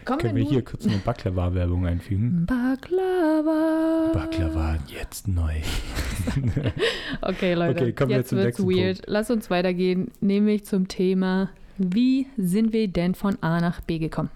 Kommen 0.06 0.20
Können 0.20 0.36
wir 0.38 0.44
hier 0.44 0.64
kurz 0.64 0.88
eine 0.88 0.98
Baklava-Werbung 0.98 1.86
einfügen? 1.86 2.46
Baklava. 2.46 4.12
Baklava 4.14 4.78
jetzt 4.88 5.28
neu. 5.28 5.54
Okay, 7.22 7.54
Leute, 7.54 7.82
Okay, 7.82 7.94
kommen 7.94 8.10
wir 8.10 8.18
jetzt 8.18 8.30
zum 8.30 8.38
wird's 8.40 8.60
nächsten 8.60 8.70
weird. 8.70 9.02
Lass 9.08 9.30
uns 9.30 9.50
weitergehen, 9.50 10.12
nämlich 10.22 10.66
zum 10.66 10.88
Thema, 10.88 11.50
wie 11.78 12.28
sind 12.38 12.74
wir 12.74 12.88
denn 12.88 13.14
von 13.16 13.38
A 13.42 13.60
nach 13.62 13.82
B 13.82 14.00
gekommen? 14.00 14.30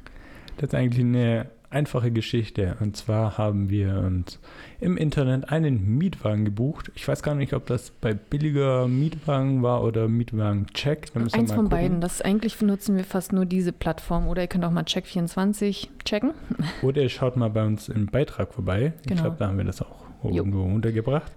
Das 0.58 0.70
ist 0.70 0.76
eigentlich 0.76 1.04
eine 1.04 1.48
einfache 1.74 2.12
Geschichte. 2.12 2.78
Und 2.80 2.96
zwar 2.96 3.38
haben 3.38 3.70
wir 3.70 3.98
uns 4.06 4.40
im 4.80 4.96
Internet 4.98 5.50
einen 5.50 5.98
Mietwagen 5.98 6.46
gebucht. 6.46 6.92
Ich 6.96 7.08
weiß 7.08 7.24
gar 7.24 7.36
nicht, 7.36 7.54
ob 7.54 7.66
das 7.66 7.90
bei 7.92 8.14
billiger 8.14 8.88
Mietwagen 8.88 9.64
war 9.64 9.84
oder 9.84 10.08
Mietwagen-Check. 10.08 11.12
Eins 11.16 11.34
von 11.34 11.46
gucken. 11.48 11.70
beiden. 11.70 12.02
Das 12.02 12.22
eigentlich 12.22 12.62
nutzen 12.62 12.96
wir 12.96 13.04
fast 13.04 13.34
nur 13.34 13.46
diese 13.46 13.72
Plattform. 13.74 14.28
Oder 14.28 14.44
ihr 14.44 14.48
könnt 14.48 14.64
auch 14.66 14.72
mal 14.72 14.84
Check24 14.84 15.88
checken. 16.06 16.32
Oder 16.82 17.02
ihr 17.02 17.10
schaut 17.10 17.36
mal 17.36 17.50
bei 17.50 17.66
uns 17.66 17.90
im 17.90 18.06
Beitrag 18.08 18.54
vorbei. 18.54 18.94
Ich 19.02 19.08
Genau. 19.08 19.22
glaube, 19.24 19.36
da 19.40 19.48
haben 19.48 19.58
wir 19.58 19.66
das 19.66 19.82
auch 19.82 20.04
Jo. 20.24 20.32
irgendwo 20.36 20.64
untergebracht. 20.64 21.32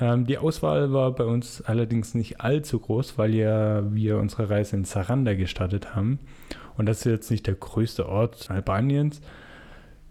Ähm, 0.00 0.26
die 0.26 0.38
Auswahl 0.38 0.92
war 0.92 1.14
bei 1.14 1.24
uns 1.24 1.62
allerdings 1.62 2.14
nicht 2.14 2.40
allzu 2.40 2.78
groß, 2.78 3.18
weil 3.18 3.34
ja 3.34 3.82
wir 3.92 4.16
unsere 4.18 4.48
Reise 4.48 4.76
in 4.76 4.84
Saranda 4.84 5.34
gestartet 5.34 5.94
haben. 5.94 6.18
Und 6.78 6.86
das 6.86 6.98
ist 7.00 7.04
jetzt 7.04 7.30
nicht 7.30 7.46
der 7.46 7.54
größte 7.54 8.08
Ort 8.08 8.50
Albaniens. 8.50 9.20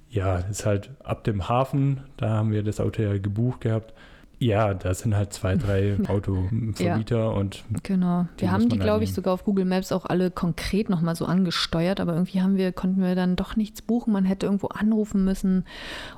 Ja, 0.09 0.37
ist 0.37 0.65
halt 0.65 0.91
ab 1.03 1.23
dem 1.23 1.47
Hafen, 1.47 2.01
da 2.17 2.29
haben 2.29 2.51
wir 2.51 2.63
das 2.63 2.79
Auto 2.79 3.01
ja 3.01 3.17
gebucht 3.17 3.61
gehabt. 3.61 3.93
Ja, 4.39 4.73
da 4.73 4.93
sind 4.93 5.15
halt 5.15 5.33
zwei, 5.33 5.55
drei 5.57 5.97
Autovermieter 6.07 7.33
und 7.33 7.63
Genau. 7.83 8.25
Wir 8.37 8.51
haben 8.51 8.69
die, 8.69 8.79
glaube 8.79 9.03
ich, 9.03 9.13
sogar 9.13 9.33
auf 9.33 9.43
Google 9.43 9.65
Maps 9.65 9.91
auch 9.91 10.05
alle 10.05 10.31
konkret 10.31 10.89
nochmal 10.89 11.15
so 11.15 11.25
angesteuert, 11.25 11.99
aber 11.99 12.13
irgendwie 12.13 12.41
haben 12.41 12.55
wir, 12.55 12.71
konnten 12.71 13.01
wir 13.01 13.15
dann 13.15 13.35
doch 13.35 13.57
nichts 13.57 13.81
buchen. 13.81 14.13
Man 14.13 14.23
hätte 14.23 14.45
irgendwo 14.45 14.67
anrufen 14.67 15.25
müssen. 15.25 15.65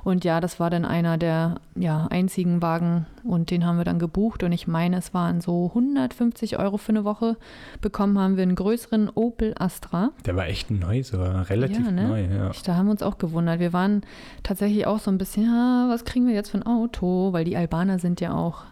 Und 0.04 0.24
ja, 0.24 0.40
das 0.40 0.60
war 0.60 0.70
dann 0.70 0.84
einer 0.84 1.18
der 1.18 1.56
ja, 1.74 2.06
einzigen 2.10 2.62
Wagen 2.62 3.06
und 3.24 3.50
den 3.50 3.64
haben 3.66 3.76
wir 3.78 3.84
dann 3.84 3.98
gebucht. 3.98 4.42
Und 4.42 4.52
ich 4.52 4.66
meine, 4.66 4.96
es 4.96 5.14
waren 5.14 5.40
so 5.40 5.66
150 5.68 6.58
Euro 6.58 6.76
für 6.76 6.90
eine 6.90 7.04
Woche. 7.04 7.36
Bekommen 7.80 8.18
haben 8.18 8.36
wir 8.36 8.42
einen 8.42 8.54
größeren 8.54 9.10
Opel 9.14 9.54
Astra. 9.58 10.10
der 10.26 10.36
war 10.36 10.46
echt 10.46 10.70
neu, 10.70 11.02
sogar 11.02 11.48
relativ 11.50 11.84
Ja, 11.84 11.90
ne? 11.90 12.08
neu. 12.08 12.24
Ja. 12.24 12.50
Ich- 12.50 12.62
Da 12.62 12.76
haben 12.76 12.86
wir 12.86 12.92
uns 12.92 13.02
auch 13.02 13.18
gewundert. 13.18 13.60
Wir 13.60 13.72
waren 13.72 14.02
tatsächlich 14.42 14.86
auch 14.86 14.98
so 14.98 15.10
ein 15.10 15.18
bisschen, 15.18 15.44
ja, 15.44 15.86
was 15.88 16.04
kriegen 16.04 16.26
wir 16.26 16.34
jetzt 16.34 16.50
für 16.50 16.58
ein 16.58 16.66
Auto? 16.66 17.32
Weil 17.32 17.44
die 17.44 17.56
Albaner 17.56 17.98
sind 17.98 18.20
ja 18.20 18.34
auch, 18.34 18.62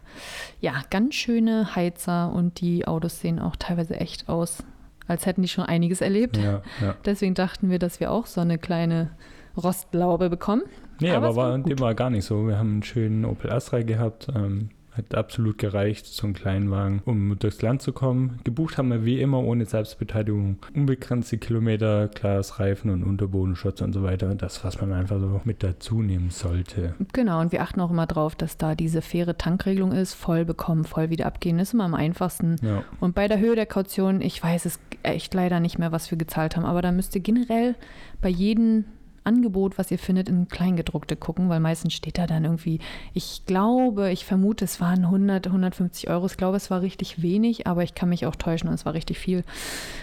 ja, 0.60 0.72
ganz 0.90 1.14
schöne 1.14 1.74
Heizer 1.76 2.32
und 2.32 2.60
die 2.60 2.86
Autos 2.86 3.20
sehen 3.20 3.38
auch 3.38 3.56
teilweise 3.56 3.96
echt 4.00 4.28
aus, 4.28 4.64
als 5.06 5.26
hätten 5.26 5.42
die 5.42 5.48
schon 5.48 5.64
einiges 5.64 6.00
erlebt. 6.00 6.36
Ja. 6.36 6.62
Deswegen 7.04 7.34
dachten 7.34 7.70
wir, 7.70 7.78
dass 7.78 8.00
wir 8.00 8.10
auch 8.10 8.26
so 8.26 8.40
eine 8.40 8.58
kleine 8.58 9.10
Rostlaube 9.56 10.30
bekommen. 10.30 10.62
Nee, 11.00 11.10
Aber 11.10 11.28
aber, 11.28 11.36
war 11.36 11.58
dem 11.58 11.78
war 11.78 11.94
gar 11.94 12.10
nicht 12.10 12.24
so. 12.24 12.46
Wir 12.46 12.58
haben 12.58 12.72
einen 12.72 12.82
schönen 12.82 13.24
Opel 13.24 13.50
Astra 13.50 13.82
gehabt. 13.82 14.28
Ähm, 14.34 14.70
hat 14.92 15.14
absolut 15.14 15.58
gereicht, 15.58 16.06
so 16.06 16.26
einen 16.26 16.34
kleinen 16.34 16.70
Wagen, 16.70 17.02
um 17.04 17.38
durchs 17.38 17.62
Land 17.62 17.82
zu 17.82 17.92
kommen. 17.92 18.40
Gebucht 18.44 18.76
haben 18.76 18.90
wir 18.90 19.04
wie 19.04 19.20
immer 19.20 19.42
ohne 19.42 19.64
Selbstbeteiligung. 19.64 20.58
Unbegrenzte 20.74 21.38
Kilometer, 21.38 22.08
klares 22.08 22.58
Reifen 22.58 22.90
und 22.90 23.04
Unterbodenschutz 23.04 23.80
und 23.82 23.92
so 23.92 24.02
weiter. 24.02 24.34
Das, 24.34 24.64
was 24.64 24.80
man 24.80 24.92
einfach 24.92 25.20
so 25.20 25.40
mit 25.44 25.62
dazu 25.62 26.02
nehmen 26.02 26.30
sollte. 26.30 26.94
Genau, 27.12 27.40
und 27.40 27.52
wir 27.52 27.62
achten 27.62 27.80
auch 27.80 27.90
immer 27.90 28.06
drauf, 28.06 28.34
dass 28.34 28.56
da 28.56 28.74
diese 28.74 29.02
faire 29.02 29.38
Tankregelung 29.38 29.92
ist, 29.92 30.14
voll 30.14 30.44
bekommen, 30.44 30.84
voll 30.84 31.10
wieder 31.10 31.26
abgehen. 31.26 31.58
Das 31.58 31.68
ist 31.68 31.74
immer 31.74 31.84
am 31.84 31.94
einfachsten. 31.94 32.56
Ja, 32.62 32.82
Und 32.98 33.14
bei 33.14 33.28
der 33.28 33.38
Höhe 33.38 33.54
der 33.54 33.66
Kaution, 33.66 34.20
ich 34.20 34.42
weiß 34.42 34.66
es 34.66 34.80
echt 35.02 35.32
leider 35.34 35.60
nicht 35.60 35.78
mehr, 35.78 35.92
was 35.92 36.10
wir 36.10 36.18
gezahlt 36.18 36.56
haben, 36.56 36.66
aber 36.66 36.82
da 36.82 36.92
müsst 36.92 37.14
ihr 37.14 37.20
generell 37.20 37.74
bei 38.20 38.28
jedem 38.28 38.84
Angebot, 39.24 39.78
was 39.78 39.90
ihr 39.90 39.98
findet, 39.98 40.28
in 40.28 40.48
Kleingedruckte 40.48 41.16
gucken, 41.16 41.48
weil 41.48 41.60
meistens 41.60 41.92
steht 41.94 42.18
da 42.18 42.26
dann 42.26 42.44
irgendwie, 42.44 42.80
ich 43.14 43.42
glaube, 43.46 44.10
ich 44.10 44.24
vermute, 44.24 44.64
es 44.64 44.80
waren 44.80 45.04
100, 45.04 45.46
150 45.46 46.08
Euro. 46.10 46.26
Ich 46.26 46.36
glaube, 46.36 46.56
es 46.56 46.70
war 46.70 46.80
richtig 46.82 47.22
wenig, 47.22 47.66
aber 47.66 47.82
ich 47.82 47.94
kann 47.94 48.08
mich 48.08 48.26
auch 48.26 48.36
täuschen 48.36 48.68
und 48.68 48.74
es 48.74 48.86
war 48.86 48.94
richtig 48.94 49.18
viel. 49.18 49.44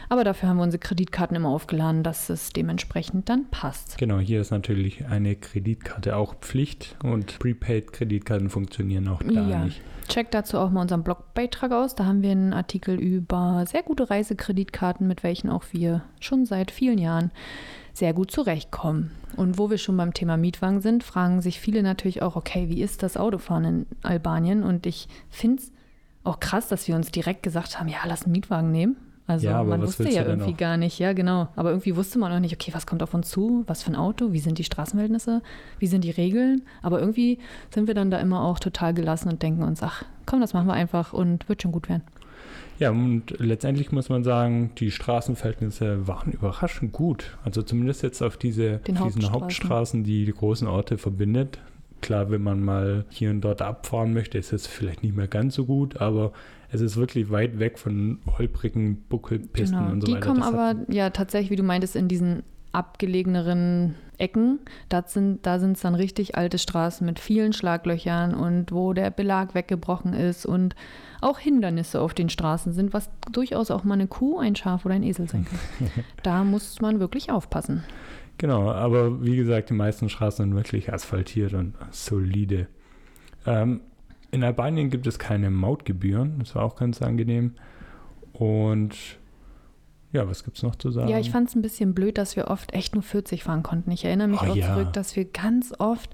Aber 0.09 0.23
dafür 0.23 0.49
haben 0.49 0.57
wir 0.57 0.63
unsere 0.63 0.79
Kreditkarten 0.79 1.35
immer 1.35 1.49
aufgeladen, 1.49 2.03
dass 2.03 2.29
es 2.29 2.51
dementsprechend 2.51 3.29
dann 3.29 3.45
passt. 3.49 3.97
genau. 3.97 4.19
Hier 4.19 4.41
ist 4.41 4.51
natürlich 4.51 5.05
eine 5.05 5.35
Kreditkarte 5.35 6.15
auch 6.15 6.35
Pflicht 6.35 6.95
und 7.03 7.39
Prepaid-Kreditkarten 7.39 8.49
funktionieren 8.49 9.07
auch 9.07 9.21
da 9.23 9.47
Ja. 9.47 9.63
nicht. 9.65 9.81
Checkt 10.07 10.33
dazu 10.33 10.57
auch 10.57 10.69
mal 10.69 10.81
unseren 10.83 11.03
Blogbeitrag 11.03 11.71
aus. 11.73 11.93
Da 11.95 12.05
haben 12.05 12.21
wir 12.21 12.31
einen 12.31 12.53
Artikel 12.53 12.95
über 12.97 13.65
sehr 13.67 13.83
gute 13.83 14.09
Reisekreditkarten, 14.09 15.05
mit 15.05 15.21
welchen 15.23 15.49
auch 15.49 15.65
wir 15.71 16.01
schon 16.21 16.45
seit 16.45 16.71
vielen 16.71 16.97
Jahren 16.97 17.31
sehr 17.97 18.13
gut 18.13 18.31
zurechtkommen. 18.31 19.11
Und 19.35 19.57
wo 19.57 19.69
wir 19.69 19.77
schon 19.77 19.97
beim 19.97 20.13
Thema 20.13 20.37
Mietwagen 20.37 20.81
sind, 20.81 21.03
fragen 21.03 21.41
sich 21.41 21.59
viele 21.59 21.83
natürlich 21.83 22.21
auch, 22.21 22.35
okay, 22.35 22.69
wie 22.69 22.81
ist 22.81 23.03
das 23.03 23.17
Autofahren 23.17 23.65
in 23.65 23.85
Albanien? 24.03 24.63
Und 24.63 24.85
ich 24.85 25.07
finde 25.29 25.61
es 25.61 25.71
auch 26.23 26.39
krass, 26.39 26.67
dass 26.67 26.87
wir 26.87 26.95
uns 26.95 27.11
direkt 27.11 27.43
gesagt 27.43 27.79
haben, 27.79 27.87
ja, 27.87 27.97
lass 28.05 28.23
einen 28.23 28.33
Mietwagen 28.33 28.71
nehmen. 28.71 28.97
Also 29.25 29.47
Ja, 29.47 29.61
man 29.63 29.81
wusste 29.81 30.09
ja 30.09 30.23
irgendwie 30.23 30.53
auch? 30.53 30.57
gar 30.57 30.77
nicht, 30.77 30.99
ja 30.99 31.11
genau. 31.11 31.49
Aber 31.57 31.71
irgendwie 31.71 31.95
wusste 31.97 32.17
man 32.17 32.31
auch 32.31 32.39
nicht, 32.39 32.53
okay, 32.53 32.71
was 32.73 32.87
kommt 32.87 33.03
auf 33.03 33.13
uns 33.13 33.29
zu, 33.29 33.63
was 33.67 33.83
für 33.83 33.91
ein 33.91 33.95
Auto, 33.95 34.31
wie 34.31 34.39
sind 34.39 34.57
die 34.57 34.63
Straßenverhältnisse, 34.63 35.41
wie 35.79 35.87
sind 35.87 36.03
die 36.05 36.11
Regeln. 36.11 36.61
Aber 36.81 36.99
irgendwie 37.01 37.39
sind 37.73 37.87
wir 37.87 37.93
dann 37.93 38.09
da 38.09 38.19
immer 38.19 38.43
auch 38.43 38.59
total 38.59 38.93
gelassen 38.93 39.27
und 39.27 39.41
denken 39.43 39.63
uns, 39.63 39.83
ach 39.83 40.05
komm, 40.25 40.39
das 40.39 40.53
machen 40.53 40.67
wir 40.67 40.73
einfach 40.73 41.11
und 41.11 41.49
wird 41.49 41.61
schon 41.61 41.73
gut 41.73 41.89
werden. 41.89 42.03
Ja, 42.79 42.91
und 42.91 43.33
letztendlich 43.39 43.91
muss 43.91 44.09
man 44.09 44.23
sagen, 44.23 44.71
die 44.77 44.91
Straßenverhältnisse 44.91 46.07
waren 46.07 46.31
überraschend 46.31 46.91
gut. 46.91 47.37
Also 47.43 47.61
zumindest 47.63 48.03
jetzt 48.03 48.21
auf 48.21 48.37
diese, 48.37 48.77
Den 48.79 48.95
diesen 48.95 48.99
Hauptstraßen. 48.99 49.31
Hauptstraßen, 49.33 50.03
die 50.03 50.25
die 50.25 50.31
großen 50.33 50.67
Orte 50.67 50.97
verbindet. 50.97 51.59
Klar, 52.01 52.29
wenn 52.29 52.43
man 52.43 52.61
mal 52.63 53.05
hier 53.09 53.31
und 53.31 53.41
dort 53.41 53.63
abfahren 53.63 54.13
möchte, 54.13 54.37
ist 54.37 54.53
es 54.53 54.67
vielleicht 54.67 55.01
nicht 55.01 55.15
mehr 55.15 55.27
ganz 55.27 55.55
so 55.55 55.65
gut, 55.65 55.97
aber 55.99 56.31
es 56.69 56.81
ist 56.81 56.95
wirklich 56.97 57.31
weit 57.31 57.57
weg 57.57 57.79
von 57.79 58.19
holprigen 58.37 59.01
Buckelpisten 59.09 59.79
Genau. 59.79 59.91
und 59.93 60.01
so 60.01 60.05
die 60.07 60.13
weiter. 60.13 60.27
kommen 60.27 60.41
Das 60.41 60.47
aber 60.53 60.75
ja 60.89 61.09
tatsächlich, 61.09 61.49
wie 61.49 61.55
du 61.55 61.63
meintest, 61.63 61.95
in 61.95 62.07
diesen 62.07 62.43
abgelegeneren 62.73 63.95
Ecken. 64.17 64.59
Das 64.89 65.13
sind, 65.13 65.45
da 65.45 65.59
sind 65.59 65.73
es 65.73 65.81
dann 65.81 65.95
richtig 65.95 66.35
alte 66.35 66.57
Straßen 66.57 67.05
mit 67.05 67.19
vielen 67.19 67.53
Schlaglöchern 67.53 68.33
und 68.33 68.71
wo 68.71 68.93
der 68.93 69.11
Belag 69.11 69.53
weggebrochen 69.53 70.13
ist 70.13 70.45
und 70.45 70.75
auch 71.21 71.39
Hindernisse 71.39 72.01
auf 72.01 72.13
den 72.13 72.29
Straßen 72.29 72.73
sind, 72.73 72.93
was 72.93 73.09
durchaus 73.31 73.71
auch 73.71 73.83
mal 73.83 73.95
eine 73.95 74.07
Kuh, 74.07 74.39
ein 74.39 74.55
Schaf 74.55 74.85
oder 74.85 74.95
ein 74.95 75.03
Esel 75.03 75.27
sein 75.27 75.45
kann. 75.45 75.89
da 76.23 76.43
muss 76.43 76.81
man 76.81 76.99
wirklich 76.99 77.31
aufpassen. 77.31 77.83
Genau, 78.37 78.69
aber 78.71 79.23
wie 79.23 79.35
gesagt, 79.35 79.69
die 79.69 79.73
meisten 79.73 80.09
Straßen 80.09 80.45
sind 80.45 80.55
wirklich 80.55 80.93
asphaltiert 80.93 81.53
und 81.53 81.73
solide. 81.89 82.67
Ähm, 83.45 83.81
in 84.29 84.43
Albanien 84.43 84.89
gibt 84.89 85.07
es 85.07 85.17
keine 85.17 85.49
Mautgebühren, 85.49 86.39
das 86.39 86.53
war 86.53 86.63
auch 86.63 86.75
ganz 86.75 87.01
angenehm. 87.01 87.53
Und 88.33 88.95
ja, 90.13 90.27
was 90.27 90.43
gibt 90.43 90.57
es 90.57 90.63
noch 90.63 90.75
zu 90.75 90.91
sagen? 90.91 91.09
Ja, 91.09 91.19
ich 91.19 91.31
fand 91.31 91.49
es 91.49 91.55
ein 91.55 91.61
bisschen 91.61 91.93
blöd, 91.93 92.17
dass 92.17 92.35
wir 92.35 92.47
oft 92.47 92.73
echt 92.73 92.93
nur 92.95 93.03
40 93.03 93.43
fahren 93.43 93.63
konnten. 93.63 93.91
Ich 93.91 94.05
erinnere 94.05 94.27
mich 94.27 94.41
Oh 94.41 94.47
auch 94.51 94.55
ja. 94.55 94.73
zurück, 94.73 94.93
dass 94.93 95.15
wir 95.15 95.25
ganz 95.25 95.73
oft 95.77 96.11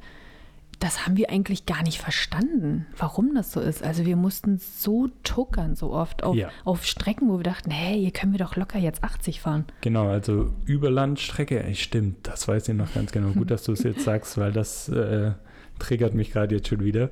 das 0.80 1.06
haben 1.06 1.16
wir 1.16 1.30
eigentlich 1.30 1.66
gar 1.66 1.82
nicht 1.84 2.02
verstanden, 2.02 2.88
warum 2.98 3.36
das 3.36 3.54
so 3.54 3.62
ist. 3.62 3.82
Also 3.84 4.06
wir 4.06 4.18
mussten 4.18 4.58
so 4.58 5.08
tuckern 5.24 5.76
so 5.76 5.94
oft 5.94 6.24
auf, 6.24 6.36
Ja. 6.36 6.50
auf 6.66 6.84
Strecken, 6.86 7.30
wo 7.30 7.38
wir 7.40 7.44
dachten, 7.44 7.72
hey, 7.72 7.98
hier 8.02 8.12
können 8.12 8.34
wir 8.34 8.40
doch 8.40 8.58
locker 8.58 8.80
jetzt 8.80 9.02
80 9.02 9.40
fahren. 9.40 9.64
Genau, 9.80 10.10
also 10.10 10.52
Überlandstrecke, 10.66 11.64
ey, 11.64 11.76
stimmt, 11.76 12.28
das 12.28 12.50
weiß 12.50 12.68
ich 12.68 12.76
noch 12.76 12.94
ganz 12.94 13.14
genau. 13.14 13.30
Gut, 13.30 13.50
dass 13.50 13.64
du 13.64 13.72
es 13.72 13.84
jetzt 13.84 14.04
sagst, 14.04 14.38
weil 14.38 14.52
das 14.52 14.90
äh, 14.90 15.32
triggert 15.80 16.16
mich 16.16 16.32
gerade 16.34 16.56
jetzt 16.56 16.68
schon 16.68 16.84
wieder. 16.84 17.12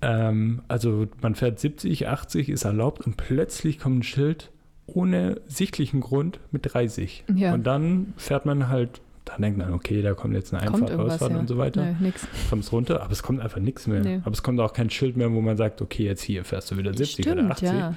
Ähm, 0.00 0.62
also 0.68 1.06
man 1.20 1.34
fährt 1.34 1.58
70, 1.60 2.08
80 2.08 2.48
ist 2.48 2.64
erlaubt 2.64 3.06
und 3.06 3.18
plötzlich 3.18 3.78
kommt 3.78 3.98
ein 3.98 4.02
Schild 4.04 4.52
ohne 4.86 5.40
sichtlichen 5.46 6.00
Grund 6.00 6.40
mit 6.50 6.72
30. 6.72 7.24
Ja. 7.34 7.54
Und 7.54 7.66
dann 7.66 8.14
fährt 8.16 8.46
man 8.46 8.68
halt, 8.68 9.00
dann 9.24 9.42
denkt 9.42 9.58
man, 9.58 9.72
okay, 9.72 10.02
da 10.02 10.14
kommt 10.14 10.34
jetzt 10.34 10.54
eine 10.54 10.62
Einfahrt, 10.62 10.92
Ausfahrt 10.92 11.32
ja. 11.32 11.38
und 11.38 11.48
so 11.48 11.58
weiter. 11.58 11.96
Nix. 12.00 12.26
Kommst 12.48 12.72
runter, 12.72 13.02
aber 13.02 13.12
es 13.12 13.22
kommt 13.22 13.40
einfach 13.40 13.60
nichts 13.60 13.86
mehr. 13.86 14.00
Nee. 14.00 14.20
Aber 14.24 14.32
es 14.32 14.42
kommt 14.42 14.60
auch 14.60 14.72
kein 14.72 14.90
Schild 14.90 15.16
mehr, 15.16 15.32
wo 15.32 15.40
man 15.40 15.56
sagt, 15.56 15.82
okay, 15.82 16.04
jetzt 16.04 16.22
hier 16.22 16.44
fährst 16.44 16.70
du 16.70 16.76
wieder 16.76 16.94
70 16.94 17.24
Stimmt, 17.24 17.40
oder 17.40 17.50
80. 17.50 17.68
ja. 17.68 17.94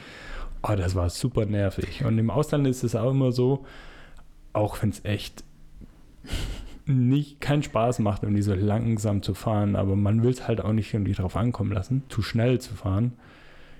Oh, 0.62 0.75
das 0.75 0.95
war 0.95 1.10
super 1.10 1.45
nervig. 1.45 2.04
Und 2.04 2.17
im 2.17 2.30
Ausland 2.30 2.67
ist 2.67 2.84
es 2.84 2.95
auch 2.95 3.12
immer 3.12 3.32
so, 3.32 3.65
auch 4.52 4.82
wenn 4.82 4.89
es 4.89 5.06
echt 5.06 5.43
nicht 6.86 7.39
keinen 7.39 7.63
Spaß 7.63 7.99
macht, 7.99 8.23
irgendwie 8.23 8.41
so 8.41 8.54
langsam 8.54 9.21
zu 9.21 9.36
fahren, 9.36 9.75
aber 9.75 9.95
man 9.95 10.23
will 10.23 10.32
es 10.32 10.47
halt 10.47 10.60
auch 10.60 10.73
nicht 10.73 10.93
irgendwie 10.93 11.13
drauf 11.13 11.36
ankommen 11.36 11.71
lassen, 11.71 12.04
zu 12.10 12.21
schnell 12.21 12.60
zu 12.60 12.73
fahren. 12.73 13.13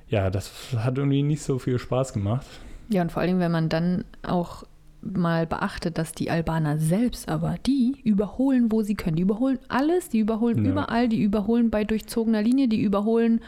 Ja, 0.08 0.30
das 0.30 0.52
hat 0.76 0.98
irgendwie 0.98 1.24
nicht 1.24 1.42
so 1.42 1.60
viel 1.60 1.80
Spaß 1.80 2.14
gemacht. 2.14 2.46
Ja, 2.90 3.02
und 3.02 3.12
vor 3.12 3.22
allem, 3.22 3.40
wenn 3.40 3.52
man 3.52 3.70
dann 3.70 4.06
auch 4.24 4.64
mal 5.02 5.48
beachtet, 5.48 5.98
dass 5.98 6.12
die 6.12 6.30
Albaner 6.30 6.78
selbst 6.78 7.30
aber, 7.30 7.56
die 7.66 8.02
überholen, 8.04 8.72
wo 8.72 8.82
sie 8.82 8.96
können. 8.96 9.16
Die 9.16 9.22
überholen 9.22 9.60
alles, 9.70 10.10
die 10.10 10.20
überholen 10.20 10.66
Ja. 10.66 10.72
überall, 10.72 11.08
die 11.08 11.22
überholen 11.22 11.70
bei 11.70 11.86
durchzogener 11.86 12.42
Linie, 12.42 12.68
die 12.68 12.82
überholen 12.82 13.42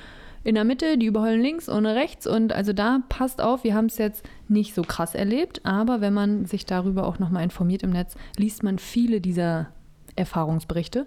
in 0.43 0.55
der 0.55 0.63
Mitte, 0.63 0.97
die 0.97 1.05
überholen 1.07 1.41
links 1.41 1.67
und 1.67 1.85
rechts. 1.85 2.25
Und 2.25 2.53
also 2.53 2.71
da 2.73 3.01
passt 3.09 3.41
auf, 3.41 3.63
wir 3.63 3.75
haben 3.75 3.87
es 3.87 3.97
jetzt 3.97 4.23
nicht 4.47 4.73
so 4.73 4.81
krass 4.81 5.13
erlebt, 5.13 5.61
aber 5.65 6.01
wenn 6.01 6.13
man 6.13 6.45
sich 6.45 6.65
darüber 6.65 7.05
auch 7.05 7.19
nochmal 7.19 7.43
informiert 7.43 7.83
im 7.83 7.91
Netz, 7.91 8.15
liest 8.37 8.63
man 8.63 8.79
viele 8.79 9.19
dieser 9.21 9.67
Erfahrungsberichte. 10.15 11.05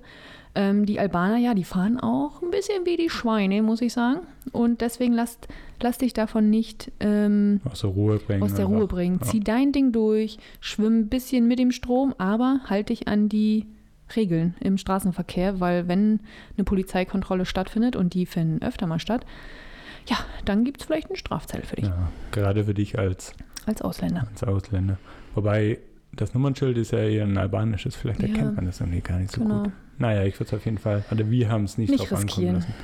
Ähm, 0.55 0.87
die 0.87 1.01
Albaner, 1.01 1.37
ja, 1.39 1.55
die 1.55 1.65
fahren 1.65 1.99
auch 1.99 2.43
ein 2.43 2.51
bisschen 2.51 2.87
wie 2.87 2.97
die 2.97 3.11
Schweine, 3.11 3.63
muss 3.63 3.81
ich 3.81 3.93
sagen. 3.93 4.21
Und 4.53 4.83
deswegen 4.83 5.15
lasst, 5.15 5.49
lass 5.83 5.99
dich 5.99 6.13
davon 6.13 6.51
nicht 6.51 6.91
ähm, 7.01 7.61
Aus 7.65 7.81
der 7.83 7.91
Ruhe 7.91 8.19
bringen. 8.19 8.43
aus 8.43 8.55
der 8.55 8.67
einfach. 8.67 8.79
Ruhe 8.79 8.87
bringen. 8.87 9.19
Ja. 9.21 9.27
Zieh 9.27 9.41
dein 9.41 9.73
Ding 9.73 9.93
durch, 9.93 10.39
schwimm 10.61 11.01
ein 11.01 11.09
bisschen 11.09 11.47
mit 11.49 11.59
dem 11.59 11.71
Strom, 11.73 12.15
aber 12.19 12.61
halt 12.67 12.89
dich 12.89 13.09
an 13.09 13.29
die 13.29 13.67
Regeln 14.17 14.55
im 14.61 14.77
Straßenverkehr, 14.79 15.61
weil 15.61 15.89
wenn 15.89 16.21
eine 16.57 16.65
Polizeikontrolle 16.65 17.47
stattfindet 17.47 17.97
und 17.97 18.15
die 18.15 18.27
finden 18.27 18.63
öfter 18.65 18.87
mal 18.87 18.99
statt, 18.99 19.25
ja, 20.09 20.17
dann 20.45 20.65
gibt 20.65 20.81
es 20.81 20.87
vielleicht 20.87 21.09
einen 21.09 21.17
Strafzettel 21.17 21.65
für 21.67 21.77
dich 21.77 21.87
Ja, 21.87 22.09
gerade 22.31 22.65
für 22.65 22.75
dich 22.75 22.99
als, 22.99 23.33
als 23.67 23.81
Ausländer. 23.81 24.27
als 24.31 24.45
Ausländer. 24.45 24.99
Wobei 25.35 25.79
das 26.13 26.35
Nummernschild 26.35 26.77
ist 26.77 26.93
ja 26.93 26.99
eher 26.99 27.25
ein 27.25 27.39
albanisches, 27.39 27.97
vielleicht 27.97 28.21
Ja. 28.23 28.29
erkennt 28.29 28.57
man 28.57 28.67
das 28.67 28.81
irgendwie 28.81 29.01
gar 29.01 29.19
nicht 29.19 29.33
so 29.33 29.41
Genau. 29.41 29.63
gut. 29.65 29.73
Naja, 29.99 30.25
ich 30.25 30.35
würde 30.39 30.49
es 30.49 30.55
auf 30.55 30.65
jeden 30.65 30.79
Fall, 30.79 31.05
also 31.09 31.31
wir 31.31 31.49
haben 31.49 31.65
es 31.65 31.79
nicht, 31.79 31.89
Nicht 31.91 32.01
drauf 32.01 32.13
ankommen 32.13 32.27
riskieren. 32.27 32.55
lassen. 32.57 32.75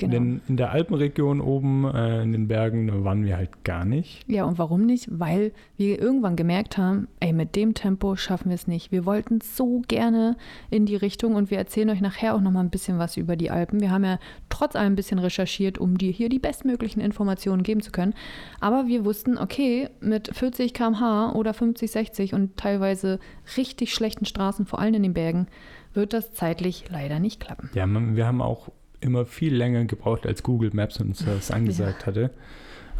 Genau. 0.00 0.12
Denn 0.14 0.40
in 0.48 0.56
der 0.56 0.70
Alpenregion 0.70 1.42
oben 1.42 1.84
äh, 1.84 2.22
in 2.22 2.32
den 2.32 2.48
Bergen 2.48 3.04
waren 3.04 3.22
wir 3.22 3.36
halt 3.36 3.64
gar 3.64 3.84
nicht. 3.84 4.24
Ja, 4.26 4.44
und 4.44 4.58
warum 4.58 4.86
nicht? 4.86 5.08
Weil 5.10 5.52
wir 5.76 6.00
irgendwann 6.00 6.36
gemerkt 6.36 6.78
haben, 6.78 7.06
ey, 7.20 7.34
mit 7.34 7.54
dem 7.54 7.74
Tempo 7.74 8.16
schaffen 8.16 8.48
wir 8.48 8.54
es 8.54 8.66
nicht. 8.66 8.92
Wir 8.92 9.04
wollten 9.04 9.42
so 9.42 9.82
gerne 9.88 10.38
in 10.70 10.86
die 10.86 10.96
Richtung 10.96 11.34
und 11.34 11.50
wir 11.50 11.58
erzählen 11.58 11.90
euch 11.90 12.00
nachher 12.00 12.34
auch 12.34 12.40
noch 12.40 12.50
mal 12.50 12.60
ein 12.60 12.70
bisschen 12.70 12.98
was 12.98 13.18
über 13.18 13.36
die 13.36 13.50
Alpen. 13.50 13.80
Wir 13.80 13.90
haben 13.90 14.04
ja 14.04 14.18
trotz 14.48 14.74
allem 14.74 14.94
ein 14.94 14.96
bisschen 14.96 15.18
recherchiert, 15.18 15.76
um 15.76 15.98
dir 15.98 16.10
hier 16.10 16.30
die 16.30 16.38
bestmöglichen 16.38 17.02
Informationen 17.02 17.62
geben 17.62 17.82
zu 17.82 17.92
können. 17.92 18.14
Aber 18.58 18.86
wir 18.86 19.04
wussten, 19.04 19.36
okay, 19.36 19.90
mit 20.00 20.34
40 20.34 20.72
km/h 20.72 21.32
oder 21.32 21.52
50, 21.52 21.90
60 21.90 22.32
und 22.32 22.56
teilweise 22.56 23.18
richtig 23.58 23.92
schlechten 23.92 24.24
Straßen, 24.24 24.64
vor 24.64 24.78
allem 24.78 24.94
in 24.94 25.02
den 25.02 25.12
Bergen, 25.12 25.46
wird 25.92 26.14
das 26.14 26.32
zeitlich 26.32 26.86
leider 26.88 27.18
nicht 27.18 27.38
klappen. 27.38 27.68
Ja, 27.74 27.86
wir 27.86 28.26
haben 28.26 28.40
auch 28.40 28.70
immer 29.00 29.24
viel 29.24 29.54
länger 29.54 29.84
gebraucht, 29.84 30.26
als 30.26 30.42
Google 30.42 30.70
Maps 30.72 31.00
uns 31.00 31.24
das 31.24 31.50
angesagt 31.50 32.06
hatte. 32.06 32.30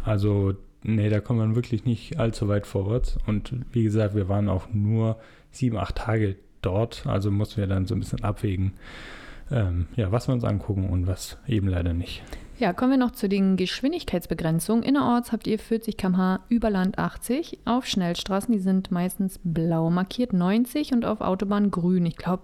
Also, 0.03 0.53
nee, 0.83 1.09
da 1.09 1.19
kommt 1.19 1.39
man 1.39 1.55
wirklich 1.55 1.85
nicht 1.85 2.19
allzu 2.19 2.47
weit 2.47 2.65
vorwärts. 2.65 3.17
Und 3.27 3.53
wie 3.71 3.83
gesagt, 3.83 4.15
wir 4.15 4.29
waren 4.29 4.49
auch 4.49 4.67
nur 4.73 5.17
sieben, 5.51 5.77
acht 5.77 5.95
Tage 5.95 6.35
dort. 6.61 7.05
Also 7.05 7.31
mussten 7.31 7.57
wir 7.57 7.67
dann 7.67 7.85
so 7.85 7.95
ein 7.95 7.99
bisschen 7.99 8.23
abwägen, 8.23 8.73
ähm, 9.51 9.87
ja, 9.95 10.11
was 10.11 10.27
wir 10.27 10.33
uns 10.33 10.43
angucken 10.43 10.89
und 10.89 11.07
was 11.07 11.37
eben 11.47 11.67
leider 11.67 11.93
nicht. 11.93 12.23
Ja, 12.57 12.73
kommen 12.73 12.91
wir 12.91 12.97
noch 12.97 13.11
zu 13.11 13.27
den 13.27 13.57
Geschwindigkeitsbegrenzungen. 13.57 14.83
Innerorts 14.83 15.31
habt 15.31 15.47
ihr 15.47 15.57
40 15.57 15.97
km/h, 15.97 16.41
über 16.47 16.69
Land 16.69 16.99
80. 16.99 17.59
Auf 17.65 17.87
Schnellstraßen, 17.87 18.53
die 18.53 18.59
sind 18.59 18.91
meistens 18.91 19.39
blau 19.43 19.89
markiert, 19.89 20.31
90 20.31 20.93
und 20.93 21.03
auf 21.03 21.21
Autobahn 21.21 21.71
grün. 21.71 22.05
Ich 22.05 22.17
glaube 22.17 22.43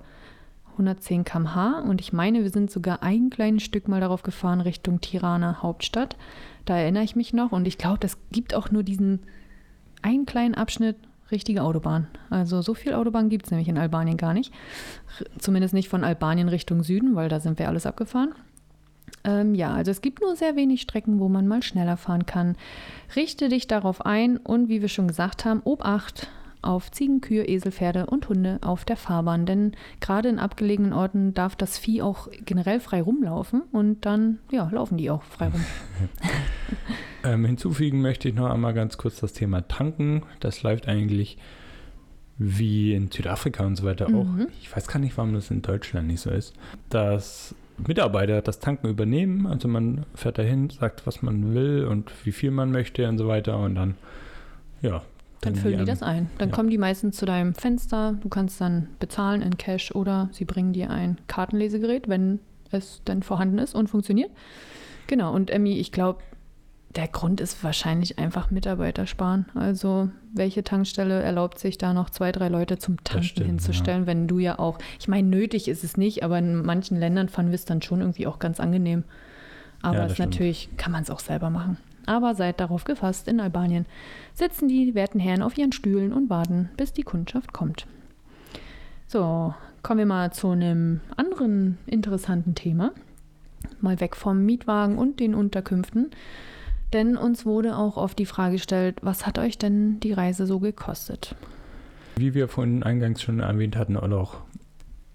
110 0.77 1.23
km/h. 1.23 1.79
Und 1.79 2.01
ich 2.01 2.13
meine, 2.13 2.43
wir 2.43 2.49
sind 2.49 2.71
sogar 2.71 3.03
ein 3.03 3.29
kleines 3.29 3.63
Stück 3.63 3.87
mal 3.87 4.01
darauf 4.01 4.23
gefahren 4.23 4.61
Richtung 4.61 5.01
Tirana 5.01 5.61
Hauptstadt. 5.61 6.17
Da 6.65 6.77
erinnere 6.77 7.03
ich 7.03 7.15
mich 7.15 7.33
noch. 7.33 7.51
Und 7.51 7.67
ich 7.67 7.77
glaube, 7.77 7.99
das 7.99 8.17
gibt 8.31 8.53
auch 8.53 8.71
nur 8.71 8.83
diesen 8.83 9.21
einen 10.01 10.25
kleinen 10.25 10.55
Abschnitt 10.55 10.95
richtige 11.31 11.63
Autobahn. 11.63 12.07
Also 12.29 12.61
so 12.61 12.73
viel 12.73 12.93
Autobahn 12.93 13.29
gibt 13.29 13.45
es 13.45 13.51
nämlich 13.51 13.67
in 13.67 13.77
Albanien 13.77 14.17
gar 14.17 14.33
nicht. 14.33 14.53
Zumindest 15.39 15.73
nicht 15.73 15.89
von 15.89 16.03
Albanien 16.03 16.49
Richtung 16.49 16.83
Süden, 16.83 17.15
weil 17.15 17.29
da 17.29 17.39
sind 17.39 17.59
wir 17.59 17.67
alles 17.67 17.85
abgefahren. 17.85 18.33
Ähm, 19.23 19.55
ja, 19.55 19.73
also 19.73 19.91
es 19.91 20.01
gibt 20.01 20.21
nur 20.21 20.35
sehr 20.35 20.55
wenig 20.55 20.81
Strecken, 20.81 21.19
wo 21.19 21.27
man 21.27 21.47
mal 21.47 21.63
schneller 21.63 21.97
fahren 21.97 22.25
kann. 22.25 22.55
Richte 23.15 23.49
dich 23.49 23.67
darauf 23.67 24.05
ein 24.05 24.37
und 24.37 24.69
wie 24.69 24.81
wir 24.81 24.89
schon 24.89 25.07
gesagt 25.07 25.45
haben, 25.45 25.61
Obacht 25.63 26.29
auf 26.61 26.91
Ziegen, 26.91 27.21
Kühe, 27.21 27.47
Esel, 27.47 27.71
Pferde 27.71 28.05
und 28.07 28.29
Hunde 28.29 28.59
auf 28.61 28.85
der 28.85 28.97
Fahrbahn. 28.97 29.45
Denn 29.45 29.73
gerade 29.99 30.29
in 30.29 30.39
abgelegenen 30.39 30.93
Orten 30.93 31.33
darf 31.33 31.55
das 31.55 31.77
Vieh 31.77 32.01
auch 32.01 32.27
generell 32.45 32.79
frei 32.79 33.01
rumlaufen 33.01 33.63
und 33.71 34.05
dann 34.05 34.39
ja, 34.51 34.69
laufen 34.71 34.97
die 34.97 35.09
auch 35.09 35.23
frei 35.23 35.47
rum. 35.47 35.63
Ähm, 37.23 37.43
hinzufügen 37.43 38.01
möchte 38.01 38.29
ich 38.29 38.35
noch 38.35 38.49
einmal 38.49 38.73
ganz 38.73 38.97
kurz 38.97 39.19
das 39.19 39.33
Thema 39.33 39.67
Tanken. 39.67 40.23
Das 40.39 40.63
läuft 40.63 40.87
eigentlich 40.87 41.37
wie 42.37 42.93
in 42.93 43.11
Südafrika 43.11 43.65
und 43.65 43.75
so 43.75 43.83
weiter 43.83 44.07
auch. 44.07 44.25
Mhm. 44.25 44.47
Ich 44.61 44.73
weiß 44.73 44.87
gar 44.87 44.99
nicht, 44.99 45.17
warum 45.17 45.33
das 45.33 45.51
in 45.51 45.61
Deutschland 45.61 46.07
nicht 46.07 46.21
so 46.21 46.29
ist. 46.29 46.53
Dass 46.89 47.55
Mitarbeiter 47.85 48.41
das 48.41 48.59
Tanken 48.59 48.87
übernehmen. 48.87 49.47
Also 49.47 49.67
man 49.67 50.05
fährt 50.15 50.37
dahin, 50.37 50.69
sagt, 50.69 51.05
was 51.05 51.21
man 51.21 51.53
will 51.53 51.85
und 51.85 52.11
wie 52.25 52.31
viel 52.31 52.51
man 52.51 52.71
möchte 52.71 53.07
und 53.07 53.17
so 53.17 53.27
weiter. 53.27 53.57
Und 53.59 53.75
dann, 53.75 53.95
ja. 54.81 55.03
Dann 55.41 55.55
füllen 55.55 55.79
die 55.79 55.85
das 55.85 56.01
ein. 56.01 56.29
Dann 56.37 56.49
ja. 56.49 56.55
kommen 56.55 56.69
die 56.69 56.77
meistens 56.77 57.17
zu 57.17 57.25
deinem 57.25 57.53
Fenster. 57.53 58.15
Du 58.21 58.29
kannst 58.29 58.59
dann 58.59 58.87
bezahlen 58.99 59.41
in 59.41 59.57
Cash 59.57 59.93
oder 59.93 60.29
sie 60.31 60.45
bringen 60.45 60.73
dir 60.73 60.89
ein 60.89 61.17
Kartenlesegerät, 61.27 62.07
wenn 62.09 62.39
es 62.71 63.01
denn 63.07 63.23
vorhanden 63.23 63.59
ist 63.59 63.75
und 63.75 63.87
funktioniert. 63.87 64.31
Genau. 65.07 65.33
Und 65.33 65.51
Emmy, 65.51 65.73
ich 65.73 65.91
glaube, 65.91 66.19
der 66.95 67.07
Grund 67.07 67.41
ist 67.41 67.63
wahrscheinlich 67.63 68.17
einfach 68.17 68.49
Mitarbeiter 68.49 69.05
sparen. 69.05 69.45
Also 69.53 70.09
welche 70.33 70.63
Tankstelle 70.63 71.21
erlaubt 71.21 71.59
sich 71.59 71.77
da 71.77 71.93
noch 71.93 72.09
zwei, 72.09 72.31
drei 72.31 72.49
Leute 72.49 72.79
zum 72.79 73.03
Tanken 73.03 73.23
stimmt, 73.23 73.47
hinzustellen, 73.47 74.07
wenn 74.07 74.27
du 74.27 74.39
ja 74.39 74.57
auch, 74.57 74.79
ich 74.99 75.07
meine, 75.07 75.27
nötig 75.27 75.67
ist 75.67 75.83
es 75.83 75.97
nicht, 75.97 76.23
aber 76.23 76.39
in 76.39 76.63
manchen 76.63 76.97
Ländern 76.97 77.29
fanden 77.29 77.51
wir 77.51 77.55
es 77.55 77.65
dann 77.65 77.81
schon 77.81 78.01
irgendwie 78.01 78.25
auch 78.25 78.39
ganz 78.39 78.59
angenehm. 78.59 79.03
Aber 79.81 79.99
Ja, 79.99 80.05
es 80.07 80.17
natürlich 80.17 80.69
kann 80.77 80.91
man 80.91 81.03
es 81.03 81.11
auch 81.11 81.19
selber 81.19 81.51
machen. 81.51 81.77
Aber 82.07 82.33
seid 82.33 82.59
darauf 82.59 82.85
gefasst, 82.85 83.27
in 83.27 83.39
Albanien 83.39 83.85
sitzen 84.33 84.67
die 84.67 84.95
werten 84.95 85.19
Herren 85.19 85.43
auf 85.43 85.57
ihren 85.57 85.73
Stühlen 85.73 86.13
und 86.13 86.29
warten, 86.29 86.69
bis 86.77 86.93
die 86.93 87.03
Kundschaft 87.03 87.53
kommt. 87.53 87.85
So, 89.07 89.53
kommen 89.83 89.99
wir 89.99 90.05
mal 90.05 90.31
zu 90.31 90.49
einem 90.49 91.01
anderen 91.17 91.77
interessanten 91.85 92.55
Thema. 92.55 92.93
Mal 93.81 93.99
weg 93.99 94.15
vom 94.15 94.45
Mietwagen 94.45 94.97
und 94.97 95.19
den 95.19 95.35
Unterkünften. 95.35 96.11
Denn 96.93 97.17
uns 97.17 97.45
wurde 97.45 97.75
auch 97.75 97.97
oft 97.97 98.17
die 98.17 98.25
Frage 98.25 98.53
gestellt, 98.53 98.99
was 99.01 99.25
hat 99.25 99.37
euch 99.37 99.57
denn 99.57 99.99
die 99.99 100.13
Reise 100.13 100.45
so 100.45 100.59
gekostet? 100.59 101.35
Wie 102.15 102.33
wir 102.33 102.47
vorhin 102.47 102.83
eingangs 102.83 103.21
schon 103.21 103.41
erwähnt 103.41 103.75
hatten, 103.75 103.97
auch 103.97 104.35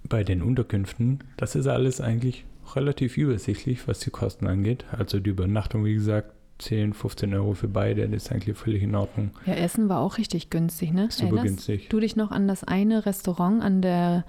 bei 0.07 0.25
den 0.25 0.43
Unterkünften, 0.43 1.21
das 1.39 1.55
ist 1.55 1.67
alles 1.67 2.03
eigentlich 2.03 2.45
relativ 2.77 3.17
übersichtlich, 3.17 3.89
was 3.89 4.01
die 4.01 4.11
Kosten 4.11 4.47
angeht. 4.47 4.85
Also 4.93 5.21
die 5.21 5.31
Übernachtung, 5.31 5.87
wie 5.87 5.95
gesagt, 5.95 6.35
10, 6.63 6.93
15 6.95 7.35
Euro 7.35 7.55
für 7.55 7.69
beide, 7.69 8.09
das 8.09 8.25
ist 8.25 8.33
eigentlich 8.33 8.57
völlig 8.57 8.83
in 8.83 8.95
Ordnung. 8.95 9.31
Ja, 9.47 9.55
Essen 9.55 9.89
war 9.89 10.01
auch 10.01 10.19
richtig 10.19 10.51
günstig, 10.51 10.93
ne? 10.93 11.09
Super 11.11 11.37
Erinnerst 11.37 11.47
günstig. 11.69 11.89
du 11.89 12.01
dich 12.01 12.17
noch 12.17 12.31
an 12.31 12.49
das 12.49 12.65
eine 12.65 13.05
Restaurant 13.07 13.63
an 13.63 13.83
der 13.83 14.25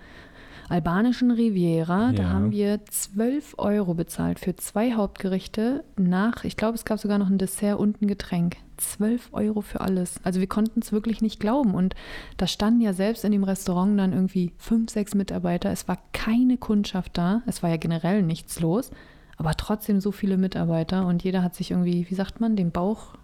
albanischen 0.69 1.31
Riviera. 1.31 2.11
Da 2.13 2.23
Ja. 2.23 2.29
haben 2.29 2.51
wir 2.51 2.79
12 2.85 3.55
Euro 3.57 3.93
bezahlt 3.93 4.39
für 4.39 4.55
zwei 4.55 4.93
Hauptgerichte 4.93 5.83
nach, 5.97 6.43
ich 6.45 6.57
glaube, 6.57 6.75
es 6.75 6.85
gab 6.85 6.99
sogar 6.99 7.17
noch 7.17 7.29
ein 7.29 7.37
Dessert 7.37 7.77
und 7.79 8.01
ein 8.01 8.07
Getränk. 8.07 8.57
12 8.77 9.29
Euro 9.33 9.61
für 9.61 9.81
alles. 9.81 10.19
Also 10.23 10.39
wir 10.39 10.47
konnten 10.47 10.79
es 10.79 10.91
wirklich 10.91 11.21
nicht 11.21 11.39
glauben. 11.39 11.75
Und 11.75 11.93
da 12.37 12.47
standen 12.47 12.81
ja 12.81 12.93
selbst 12.93 13.23
in 13.23 13.31
dem 13.31 13.43
Restaurant 13.43 13.99
dann 13.99 14.13
irgendwie 14.13 14.51
fünf, 14.57 14.89
sechs 14.89 15.13
Mitarbeiter. 15.13 15.69
Es 15.71 15.87
war 15.87 15.99
keine 16.11 16.57
Kundschaft 16.57 17.17
da. 17.17 17.43
Es 17.45 17.61
war 17.61 17.69
ja 17.69 17.77
generell 17.77 18.23
nichts 18.23 18.59
los. 18.59 18.89
Aber 19.37 19.53
trotzdem 19.55 19.99
so 19.99 20.11
viele 20.11 20.37
Mitarbeiter 20.37 21.05
und 21.07 21.23
jeder 21.23 21.43
hat 21.43 21.55
sich 21.55 21.71
irgendwie, 21.71 22.05
wie 22.09 22.15
sagt 22.15 22.39
man, 22.39 22.55
den 22.55 22.71
Bauch. 22.71 23.15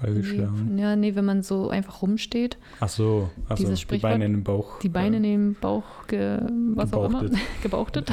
Vollgeschlagen. 0.00 0.78
Ja, 0.78 0.96
nee, 0.96 1.14
wenn 1.14 1.24
man 1.24 1.42
so 1.42 1.68
einfach 1.70 2.02
rumsteht, 2.02 2.58
Ach 2.80 2.88
so, 2.88 3.30
ach 3.48 3.56
so 3.56 3.72
die 3.72 3.98
Beine 3.98 4.24
in 4.24 4.32
den 4.32 4.42
Bauch. 4.42 4.80
die 4.80 4.88
Beine 4.88 5.18
in 5.18 5.22
den 5.22 5.54
Bauch, 5.54 5.84
ge, 6.08 6.40
was 6.74 6.92
auch 6.92 7.04
immer, 7.04 7.20
Gebauchtet. 7.22 7.40
gebauchtet. 7.62 8.12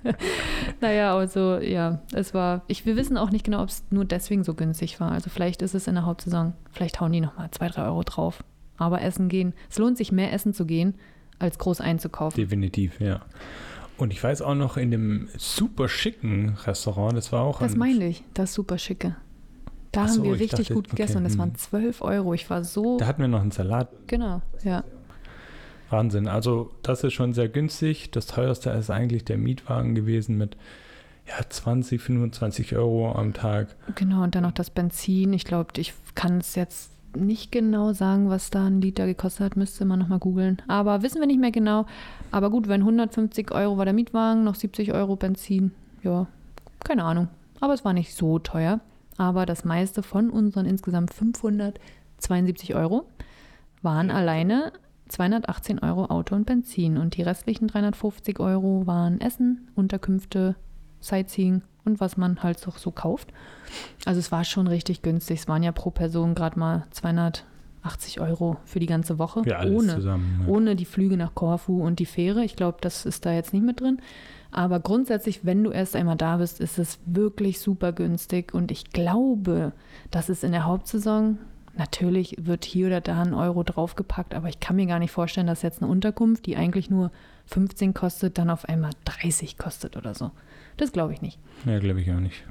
naja, 0.80 1.16
also 1.16 1.56
ja, 1.58 2.00
es 2.12 2.32
war, 2.32 2.62
ich, 2.68 2.86
wir 2.86 2.94
wissen 2.96 3.16
auch 3.16 3.30
nicht 3.30 3.44
genau, 3.44 3.62
ob 3.62 3.70
es 3.70 3.82
nur 3.90 4.04
deswegen 4.04 4.44
so 4.44 4.54
günstig 4.54 5.00
war. 5.00 5.10
Also 5.10 5.30
vielleicht 5.30 5.62
ist 5.62 5.74
es 5.74 5.88
in 5.88 5.94
der 5.96 6.06
Hauptsaison, 6.06 6.52
vielleicht 6.70 7.00
hauen 7.00 7.10
die 7.12 7.20
nochmal 7.20 7.50
zwei, 7.50 7.68
drei 7.68 7.86
Euro 7.86 8.04
drauf. 8.04 8.44
Aber 8.76 9.02
essen 9.02 9.28
gehen, 9.28 9.52
es 9.68 9.78
lohnt 9.78 9.98
sich 9.98 10.12
mehr 10.12 10.32
essen 10.32 10.54
zu 10.54 10.64
gehen, 10.64 10.94
als 11.40 11.58
groß 11.58 11.80
einzukaufen. 11.80 12.40
Definitiv, 12.40 13.00
ja. 13.00 13.20
Und 14.00 14.12
ich 14.12 14.24
weiß 14.24 14.40
auch 14.42 14.54
noch 14.54 14.76
in 14.76 14.90
dem 14.90 15.28
super 15.36 15.88
schicken 15.88 16.56
Restaurant, 16.66 17.16
das 17.16 17.32
war 17.32 17.42
auch 17.42 17.60
Das 17.60 17.72
ein- 17.74 17.78
meine 17.78 18.06
ich, 18.06 18.24
das 18.34 18.54
super 18.54 18.78
schicke. 18.78 19.14
Da 19.92 20.02
Ach 20.04 20.06
haben 20.08 20.14
so, 20.14 20.22
wir 20.24 20.34
ich 20.34 20.40
richtig 20.40 20.68
dachte, 20.68 20.74
gut 20.74 20.88
gegessen 20.88 21.18
und 21.18 21.24
okay, 21.24 21.30
das 21.32 21.38
waren 21.38 21.50
hm. 21.50 21.56
12 21.58 22.00
Euro. 22.02 22.32
Ich 22.34 22.48
war 22.48 22.64
so, 22.64 22.96
Da 22.98 23.06
hatten 23.06 23.20
wir 23.20 23.28
noch 23.28 23.40
einen 23.42 23.50
Salat. 23.50 23.88
genau, 24.06 24.40
ja. 24.64 24.84
Wahnsinn. 25.90 26.28
Also 26.28 26.70
das 26.82 27.02
ist 27.04 27.12
schon 27.14 27.32
sehr 27.34 27.48
günstig. 27.48 28.10
Das 28.12 28.26
teuerste 28.26 28.70
ist 28.70 28.90
eigentlich 28.90 29.24
der 29.24 29.36
Mietwagen 29.38 29.94
gewesen 29.96 30.38
mit 30.38 30.56
ja, 31.26 31.34
20, 31.48 32.00
25 32.00 32.76
Euro 32.76 33.12
am 33.12 33.34
Tag. 33.34 33.74
Genau, 33.96 34.22
und 34.22 34.34
dann 34.34 34.44
noch 34.44 34.52
das 34.52 34.70
Benzin. 34.70 35.32
Ich 35.32 35.44
glaube, 35.44 35.72
ich 35.78 35.92
kann 36.14 36.38
es 36.38 36.54
jetzt 36.54 36.92
nicht 37.16 37.52
genau 37.52 37.92
sagen, 37.92 38.28
was 38.28 38.50
da 38.50 38.66
ein 38.66 38.80
Liter 38.80 39.06
gekostet 39.06 39.44
hat. 39.44 39.56
Müsste 39.56 39.84
man 39.84 39.98
nochmal 39.98 40.18
googeln. 40.18 40.60
Aber 40.68 41.02
wissen 41.02 41.20
wir 41.20 41.26
nicht 41.26 41.40
mehr 41.40 41.50
genau. 41.50 41.86
Aber 42.30 42.50
gut, 42.50 42.68
wenn 42.68 42.82
150 42.82 43.50
Euro 43.52 43.78
war 43.78 43.84
der 43.84 43.94
Mietwagen, 43.94 44.44
noch 44.44 44.54
70 44.54 44.92
Euro 44.92 45.16
Benzin. 45.16 45.72
Ja, 46.02 46.26
keine 46.84 47.04
Ahnung. 47.04 47.28
Aber 47.60 47.74
es 47.74 47.84
war 47.84 47.92
nicht 47.92 48.14
so 48.14 48.38
teuer. 48.38 48.80
Aber 49.16 49.46
das 49.46 49.64
meiste 49.64 50.02
von 50.02 50.30
unseren 50.30 50.66
insgesamt 50.66 51.12
572 51.12 52.74
Euro 52.74 53.04
waren 53.82 54.10
alleine 54.10 54.72
218 55.08 55.80
Euro 55.80 56.06
Auto 56.06 56.34
und 56.34 56.46
Benzin. 56.46 56.96
Und 56.96 57.16
die 57.16 57.22
restlichen 57.22 57.68
350 57.68 58.40
Euro 58.40 58.86
waren 58.86 59.20
Essen, 59.20 59.68
Unterkünfte, 59.74 60.56
Sightseeing 61.00 61.62
und 61.84 62.00
was 62.00 62.16
man 62.16 62.42
halt 62.42 62.58
so, 62.58 62.72
so 62.76 62.90
kauft. 62.90 63.32
Also 64.04 64.18
es 64.18 64.32
war 64.32 64.44
schon 64.44 64.66
richtig 64.66 65.02
günstig. 65.02 65.40
Es 65.40 65.48
waren 65.48 65.62
ja 65.62 65.72
pro 65.72 65.90
Person 65.90 66.34
gerade 66.34 66.58
mal 66.58 66.86
280 66.90 68.20
Euro 68.20 68.56
für 68.64 68.80
die 68.80 68.86
ganze 68.86 69.18
Woche. 69.18 69.42
Ja, 69.46 69.58
alles 69.58 69.82
ohne, 69.82 69.94
zusammen. 69.94 70.44
Ja. 70.46 70.52
ohne 70.52 70.76
die 70.76 70.84
Flüge 70.84 71.16
nach 71.16 71.34
Korfu 71.34 71.82
und 71.82 71.98
die 71.98 72.06
Fähre. 72.06 72.44
Ich 72.44 72.56
glaube, 72.56 72.78
das 72.80 73.06
ist 73.06 73.26
da 73.26 73.32
jetzt 73.32 73.52
nicht 73.52 73.64
mit 73.64 73.80
drin. 73.80 74.00
Aber 74.52 74.80
grundsätzlich, 74.80 75.44
wenn 75.44 75.62
du 75.62 75.70
erst 75.70 75.94
einmal 75.94 76.16
da 76.16 76.38
bist, 76.38 76.60
ist 76.60 76.78
es 76.78 76.98
wirklich 77.06 77.60
super 77.60 77.92
günstig. 77.92 78.52
Und 78.52 78.70
ich 78.70 78.90
glaube, 78.90 79.72
dass 80.10 80.28
es 80.28 80.42
in 80.42 80.52
der 80.52 80.64
Hauptsaison, 80.64 81.38
natürlich 81.76 82.36
wird 82.40 82.64
hier 82.64 82.88
oder 82.88 83.00
da 83.00 83.22
ein 83.22 83.34
Euro 83.34 83.62
draufgepackt, 83.62 84.34
aber 84.34 84.48
ich 84.48 84.58
kann 84.58 84.76
mir 84.76 84.86
gar 84.86 84.98
nicht 84.98 85.12
vorstellen, 85.12 85.46
dass 85.46 85.62
jetzt 85.62 85.82
eine 85.82 85.90
Unterkunft, 85.90 86.46
die 86.46 86.56
eigentlich 86.56 86.90
nur 86.90 87.12
15 87.46 87.94
kostet, 87.94 88.38
dann 88.38 88.50
auf 88.50 88.68
einmal 88.68 88.90
30 89.04 89.56
kostet 89.56 89.96
oder 89.96 90.14
so. 90.14 90.32
Das 90.80 90.92
glaube 90.92 91.12
ich 91.12 91.20
nicht. 91.20 91.38
Ja, 91.66 91.78
glaube 91.78 92.00
ich 92.00 92.10
auch 92.10 92.20
nicht. 92.20 92.42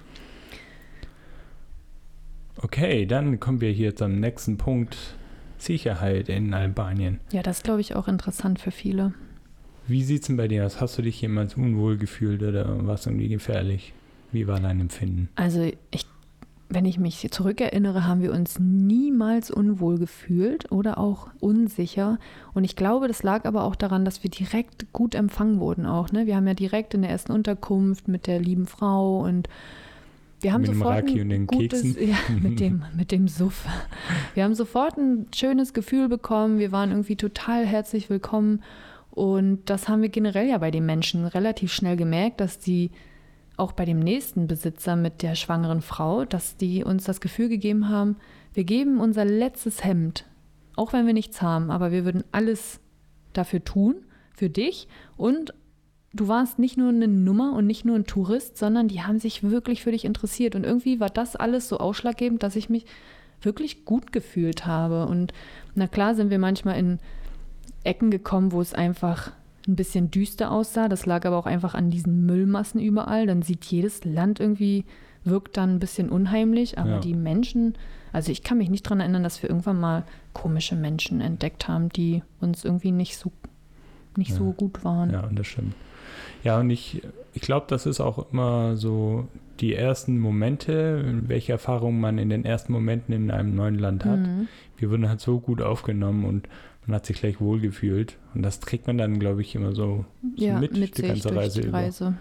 Okay, 2.57 3.07
dann 3.07 3.39
kommen 3.39 3.59
wir 3.59 3.71
hier 3.71 3.95
zum 3.95 4.19
nächsten 4.19 4.57
Punkt. 4.57 4.95
Sicherheit 5.57 6.29
in 6.29 6.53
Albanien. 6.53 7.19
Ja, 7.31 7.41
das 7.41 7.63
glaube 7.63 7.81
ich 7.81 7.95
auch 7.95 8.07
interessant 8.07 8.59
für 8.59 8.69
viele. 8.69 9.15
Wie 9.87 10.03
sieht 10.03 10.21
es 10.21 10.27
denn 10.27 10.37
bei 10.37 10.47
dir 10.47 10.63
aus? 10.63 10.79
Hast 10.79 10.99
du 10.99 11.01
dich 11.01 11.19
jemals 11.19 11.55
unwohl 11.55 11.97
gefühlt 11.97 12.43
oder 12.43 12.85
war 12.85 12.93
es 12.93 13.07
irgendwie 13.07 13.29
gefährlich? 13.29 13.93
Wie 14.31 14.45
war 14.47 14.59
dein 14.59 14.79
Empfinden? 14.79 15.29
Also 15.35 15.71
ich, 15.89 16.05
wenn 16.69 16.85
ich 16.85 16.99
mich 16.99 17.27
zurückerinnere, 17.31 18.05
haben 18.05 18.21
wir 18.21 18.31
uns 18.31 18.59
niemals 18.59 19.49
unwohl 19.49 19.97
gefühlt 19.97 20.71
oder 20.71 20.99
auch 20.99 21.27
unsicher. 21.39 22.19
Und 22.53 22.63
ich 22.63 22.75
glaube, 22.75 23.07
das 23.07 23.23
lag 23.23 23.45
aber 23.45 23.63
auch 23.63 23.75
daran, 23.75 24.05
dass 24.05 24.21
wir 24.23 24.29
direkt 24.29 24.93
gut 24.93 25.15
empfangen 25.15 25.59
wurden 25.59 25.87
auch. 25.87 26.11
Ne? 26.11 26.27
Wir 26.27 26.35
haben 26.35 26.47
ja 26.47 26.53
direkt 26.53 26.93
in 26.93 27.01
der 27.01 27.09
ersten 27.09 27.31
Unterkunft 27.31 28.07
mit 28.07 28.27
der 28.27 28.39
lieben 28.39 28.67
Frau 28.67 29.21
und 29.21 29.49
wir 30.41 30.53
haben 30.53 30.61
Mit 30.61 30.69
dem 30.69 30.77
sofort 30.77 30.95
Raki 30.95 31.19
ein 31.19 31.47
gutes, 31.47 31.83
ja, 31.99 32.15
mit 32.39 32.59
dem, 32.59 32.83
mit 32.95 33.11
dem 33.11 33.27
Suff. 33.27 33.65
Wir 34.35 34.43
haben 34.43 34.53
sofort 34.55 34.95
ein 34.97 35.25
schönes 35.33 35.73
Gefühl 35.73 36.07
bekommen. 36.07 36.59
Wir 36.59 36.71
waren 36.71 36.91
irgendwie 36.91 37.15
total 37.15 37.65
herzlich 37.65 38.09
willkommen. 38.11 38.61
Und 39.09 39.61
das 39.65 39.89
haben 39.89 40.03
wir 40.03 40.09
generell 40.09 40.47
ja 40.47 40.59
bei 40.59 40.71
den 40.71 40.85
Menschen 40.85 41.25
relativ 41.25 41.73
schnell 41.73 41.97
gemerkt, 41.97 42.39
dass 42.39 42.59
die 42.59 42.91
auch 43.59 43.73
bei 43.73 43.85
dem 43.85 43.99
nächsten 43.99 44.47
Besitzer 44.47 44.95
mit 44.95 45.21
der 45.21 45.35
schwangeren 45.35 45.81
Frau, 45.81 46.25
dass 46.25 46.57
die 46.57 46.83
uns 46.83 47.03
das 47.03 47.21
Gefühl 47.21 47.49
gegeben 47.49 47.89
haben, 47.89 48.17
wir 48.53 48.63
geben 48.63 48.99
unser 48.99 49.25
letztes 49.25 49.83
Hemd, 49.83 50.25
auch 50.75 50.93
wenn 50.93 51.05
wir 51.05 51.13
nichts 51.13 51.41
haben, 51.41 51.69
aber 51.69 51.91
wir 51.91 52.05
würden 52.05 52.23
alles 52.31 52.79
dafür 53.33 53.63
tun, 53.63 53.95
für 54.33 54.49
dich. 54.49 54.87
Und 55.17 55.53
du 56.13 56.27
warst 56.27 56.57
nicht 56.57 56.77
nur 56.77 56.89
eine 56.89 57.07
Nummer 57.07 57.53
und 57.53 57.67
nicht 57.67 57.85
nur 57.85 57.95
ein 57.95 58.05
Tourist, 58.05 58.57
sondern 58.57 58.87
die 58.87 59.01
haben 59.01 59.19
sich 59.19 59.43
wirklich 59.43 59.83
für 59.83 59.91
dich 59.91 60.05
interessiert. 60.05 60.55
Und 60.55 60.63
irgendwie 60.63 60.99
war 60.99 61.09
das 61.09 61.35
alles 61.35 61.67
so 61.67 61.77
ausschlaggebend, 61.77 62.41
dass 62.41 62.55
ich 62.55 62.69
mich 62.69 62.85
wirklich 63.41 63.85
gut 63.85 64.11
gefühlt 64.11 64.65
habe. 64.65 65.05
Und 65.05 65.33
na 65.75 65.87
klar 65.87 66.15
sind 66.15 66.29
wir 66.29 66.39
manchmal 66.39 66.79
in 66.79 66.99
Ecken 67.83 68.11
gekommen, 68.11 68.51
wo 68.51 68.61
es 68.61 68.73
einfach 68.73 69.31
ein 69.69 69.75
bisschen 69.75 70.11
düster 70.11 70.51
aussah. 70.51 70.89
Das 70.89 71.05
lag 71.05 71.25
aber 71.25 71.37
auch 71.37 71.45
einfach 71.45 71.73
an 71.75 71.89
diesen 71.89 72.25
Müllmassen 72.25 72.79
überall. 72.79 73.25
Dann 73.27 73.41
sieht 73.41 73.63
jedes 73.65 74.03
Land 74.03 74.39
irgendwie, 74.39 74.85
wirkt 75.23 75.57
dann 75.57 75.75
ein 75.75 75.79
bisschen 75.79 76.09
unheimlich. 76.09 76.77
Aber 76.79 76.89
Ja. 76.95 76.99
die 76.99 77.13
Menschen, 77.13 77.75
also 78.11 78.31
ich 78.31 78.43
kann 78.43 78.57
mich 78.57 78.69
nicht 78.69 78.85
daran 78.85 78.99
erinnern, 78.99 79.23
dass 79.23 79.41
wir 79.43 79.49
irgendwann 79.49 79.79
mal 79.79 80.03
komische 80.33 80.75
Menschen 80.75 81.21
entdeckt 81.21 81.67
haben, 81.67 81.89
die 81.89 82.23
uns 82.41 82.65
irgendwie 82.65 82.91
nicht 82.91 83.17
so, 83.17 83.31
nicht 84.17 84.33
so 84.33 84.47
Ja. 84.47 84.53
gut 84.57 84.83
waren. 84.83 85.11
Ja, 85.11 85.29
das 85.31 85.47
stimmt. 85.47 85.75
Ja, 86.43 86.59
und 86.59 86.69
ich, 86.69 87.01
ich 87.33 87.41
glaube, 87.41 87.65
das 87.69 87.85
ist 87.85 87.99
auch 87.99 88.31
immer 88.31 88.75
so 88.77 89.27
die 89.59 89.75
ersten 89.75 90.17
Momente, 90.19 91.03
welche 91.27 91.51
Erfahrungen 91.51 91.99
man 91.99 92.17
in 92.17 92.29
den 92.29 92.45
ersten 92.45 92.71
Momenten 92.71 93.13
in 93.13 93.29
einem 93.29 93.55
neuen 93.55 93.77
Land 93.77 94.05
hat. 94.05 94.19
Mhm. 94.19 94.47
Wir 94.77 94.89
wurden 94.89 95.09
halt 95.09 95.19
so 95.19 95.39
gut 95.39 95.61
aufgenommen 95.61 96.23
und 96.25 96.47
man 96.89 96.95
hat 96.95 97.05
sich 97.05 97.19
gleich 97.19 97.39
wohlgefühlt. 97.39 98.17
Und 98.33 98.41
das 98.41 98.59
trägt 98.59 98.87
man 98.87 98.97
dann, 98.97 99.19
glaube 99.19 99.41
ich, 99.41 99.55
immer 99.55 99.75
so, 99.75 100.05
so 100.35 100.45
ja, 100.45 100.59
mit, 100.59 100.73
mit 100.73 100.97
die 100.97 101.01
sich 101.01 101.07
ganze 101.07 101.29
durch 101.29 101.39
Reise 101.39 101.61
die 101.61 101.67
über. 101.67 101.77
Reise. 101.77 102.17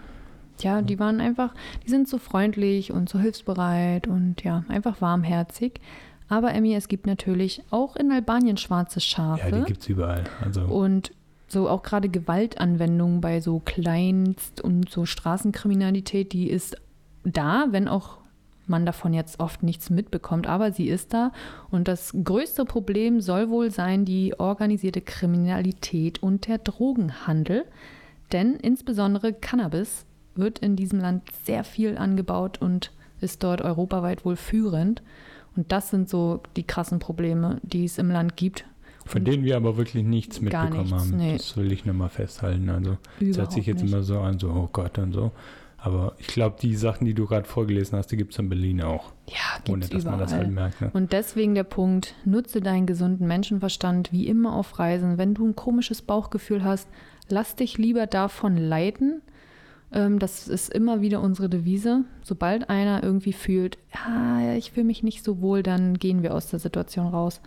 Ja, 0.59 0.81
die 0.81 0.99
waren 0.99 1.21
einfach, 1.21 1.53
die 1.85 1.89
sind 1.89 2.07
so 2.07 2.17
freundlich 2.17 2.91
und 2.91 3.09
so 3.09 3.17
hilfsbereit 3.17 4.07
und 4.07 4.43
ja, 4.43 4.63
einfach 4.67 5.01
warmherzig. 5.01 5.79
Aber 6.27 6.53
Emmy, 6.53 6.75
es 6.75 6.87
gibt 6.87 7.07
natürlich 7.07 7.63
auch 7.71 7.95
in 7.95 8.11
Albanien 8.11 8.57
schwarze 8.57 8.99
Schafe. 8.99 9.49
Ja, 9.49 9.59
die 9.59 9.65
gibt 9.65 9.81
es 9.81 9.89
überall. 9.89 10.25
Also, 10.43 10.61
Und 10.61 11.11
so 11.47 11.67
auch 11.67 11.81
gerade 11.81 12.09
Gewaltanwendungen 12.09 13.21
bei 13.21 13.41
so 13.41 13.59
Kleinst- 13.59 14.61
und 14.61 14.89
so 14.89 15.05
Straßenkriminalität, 15.05 16.33
die 16.33 16.49
ist 16.49 16.77
da, 17.23 17.67
wenn 17.71 17.87
auch 17.87 18.18
man 18.69 18.85
davon 18.85 19.13
jetzt 19.13 19.39
oft 19.39 19.63
nichts 19.63 19.89
mitbekommt, 19.89 20.47
aber 20.47 20.71
sie 20.71 20.87
ist 20.87 21.13
da. 21.13 21.31
Und 21.69 21.87
das 21.87 22.13
größte 22.23 22.65
Problem 22.65 23.21
soll 23.21 23.49
wohl 23.49 23.71
sein 23.71 24.05
die 24.05 24.39
organisierte 24.39 25.01
Kriminalität 25.01 26.21
und 26.21 26.47
der 26.47 26.59
Drogenhandel. 26.59 27.65
Denn 28.31 28.55
insbesondere 28.55 29.33
Cannabis 29.33 30.05
wird 30.35 30.59
in 30.59 30.75
diesem 30.75 30.99
Land 30.99 31.23
sehr 31.43 31.63
viel 31.63 31.97
angebaut 31.97 32.61
und 32.61 32.91
ist 33.21 33.43
dort 33.43 33.61
europaweit 33.61 34.23
wohl 34.25 34.35
führend. 34.35 35.01
Und 35.55 35.71
das 35.71 35.89
sind 35.89 36.07
so 36.07 36.41
die 36.55 36.63
krassen 36.63 36.99
Probleme, 36.99 37.59
die 37.63 37.83
es 37.85 37.97
im 37.97 38.09
Land 38.11 38.37
gibt. 38.37 38.65
von 39.05 39.25
denen 39.25 39.43
wir 39.43 39.57
aber 39.57 39.75
wirklich 39.75 40.03
nichts 40.05 40.39
mitbekommen 40.39 40.77
nichts, 40.83 40.91
haben. 40.93 41.17
nee. 41.17 41.33
Das 41.37 41.57
will 41.57 41.71
ich 41.71 41.83
nochmal 41.85 42.09
festhalten. 42.09 42.69
Also, 42.69 42.91
das 42.91 42.99
hört 43.19 43.35
Überhaupt 43.35 43.51
sich 43.53 43.65
jetzt 43.65 43.81
nicht. 43.81 43.91
immer 43.91 44.03
so 44.03 44.19
an, 44.19 44.37
so, 44.39 44.49
oh 44.51 44.69
Gott 44.71 44.99
und 44.99 45.11
so. 45.13 45.31
Aber 45.81 46.13
ich 46.17 46.27
glaube, 46.27 46.57
die 46.61 46.75
Sachen, 46.75 47.05
die 47.05 47.13
du 47.13 47.25
gerade 47.25 47.47
vorgelesen 47.47 47.97
hast, 47.97 48.07
die 48.07 48.17
gibt 48.17 48.33
es 48.33 48.39
in 48.39 48.49
Berlin 48.49 48.81
auch. 48.81 49.13
Ja, 49.27 49.35
Ohne 49.71 49.87
gibt's 49.87 50.03
dass 50.03 50.05
man 50.05 50.19
das 50.19 50.31
überall. 50.31 50.45
halt 50.45 50.53
merkt. 50.53 50.81
Ne? 50.81 50.89
Und 50.93 51.13
deswegen 51.13 51.55
der 51.55 51.63
Punkt, 51.63 52.15
nutze 52.25 52.59
deinen 52.61 52.85
gesunden 52.85 53.27
Menschenverstand 53.27 54.11
wie 54.11 54.27
immer 54.27 54.53
auf 54.53 54.77
Reisen. 54.79 55.17
Wenn 55.17 55.33
du 55.33 55.47
ein 55.47 55.55
komisches 55.55 56.01
Bauchgefühl 56.01 56.63
hast, 56.63 56.89
lass 57.29 57.55
dich 57.55 57.77
lieber 57.77 58.07
davon 58.07 58.57
leiten. 58.57 59.21
Ähm, 59.93 60.19
das 60.19 60.47
ist 60.47 60.71
immer 60.73 61.01
wieder 61.01 61.21
unsere 61.21 61.49
Devise. 61.49 62.03
Sobald 62.23 62.69
einer 62.69 63.01
irgendwie 63.01 63.33
fühlt, 63.33 63.77
ah, 63.93 64.53
ich 64.57 64.71
fühle 64.71 64.85
mich 64.85 65.01
nicht 65.03 65.23
so 65.23 65.41
wohl, 65.41 65.63
dann 65.63 65.95
gehen 65.97 66.23
wir 66.23 66.33
aus 66.35 66.49
der 66.49 66.59
Situation 66.59 67.07
raus. 67.07 67.41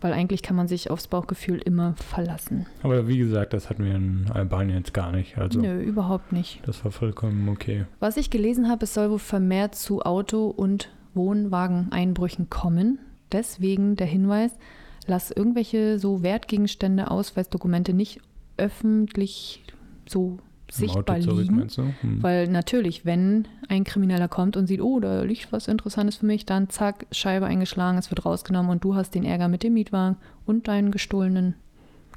Weil 0.00 0.12
eigentlich 0.14 0.42
kann 0.42 0.56
man 0.56 0.66
sich 0.66 0.90
aufs 0.90 1.08
Bauchgefühl 1.08 1.58
immer 1.58 1.94
verlassen. 1.96 2.66
Aber 2.82 3.06
wie 3.06 3.18
gesagt, 3.18 3.52
das 3.52 3.68
hatten 3.68 3.84
wir 3.84 3.94
in 3.94 4.30
Albanien 4.32 4.78
jetzt 4.78 4.94
gar 4.94 5.12
nicht. 5.12 5.36
Also 5.36 5.60
Nö, 5.60 5.80
überhaupt 5.80 6.32
nicht. 6.32 6.60
das 6.66 6.84
war 6.84 6.90
vollkommen 6.90 7.48
okay. 7.48 7.84
Was 7.98 8.16
ich 8.16 8.30
gelesen 8.30 8.68
habe, 8.68 8.84
es 8.84 8.94
soll 8.94 9.10
wohl 9.10 9.18
vermehrt 9.18 9.74
zu 9.74 10.02
Auto- 10.02 10.48
und 10.48 10.90
Wohnwageneinbrüchen 11.14 12.48
kommen. 12.48 12.98
Deswegen 13.32 13.96
der 13.96 14.06
Hinweis, 14.06 14.52
lass 15.06 15.30
irgendwelche 15.30 15.98
so 15.98 16.22
Wertgegenstände, 16.22 17.10
Ausweisdokumente 17.10 17.92
nicht 17.92 18.20
öffentlich 18.56 19.62
so 20.08 20.38
sichtbar 20.72 21.20
zurück, 21.20 21.48
liegen. 21.48 21.68
Hm. 22.00 22.22
Weil 22.22 22.48
natürlich, 22.48 23.04
wenn 23.04 23.46
ein 23.68 23.84
Krimineller 23.84 24.28
kommt 24.28 24.56
und 24.56 24.66
sieht, 24.66 24.80
oh, 24.80 25.00
da 25.00 25.22
liegt 25.22 25.52
was 25.52 25.68
Interessantes 25.68 26.16
für 26.16 26.26
mich, 26.26 26.46
dann 26.46 26.68
zack, 26.68 27.06
Scheibe 27.12 27.46
eingeschlagen, 27.46 27.98
es 27.98 28.10
wird 28.10 28.24
rausgenommen 28.24 28.70
und 28.70 28.84
du 28.84 28.94
hast 28.94 29.14
den 29.14 29.24
Ärger 29.24 29.48
mit 29.48 29.62
dem 29.62 29.74
Mietwagen 29.74 30.16
und 30.46 30.68
deinen 30.68 30.90
gestohlenen 30.90 31.54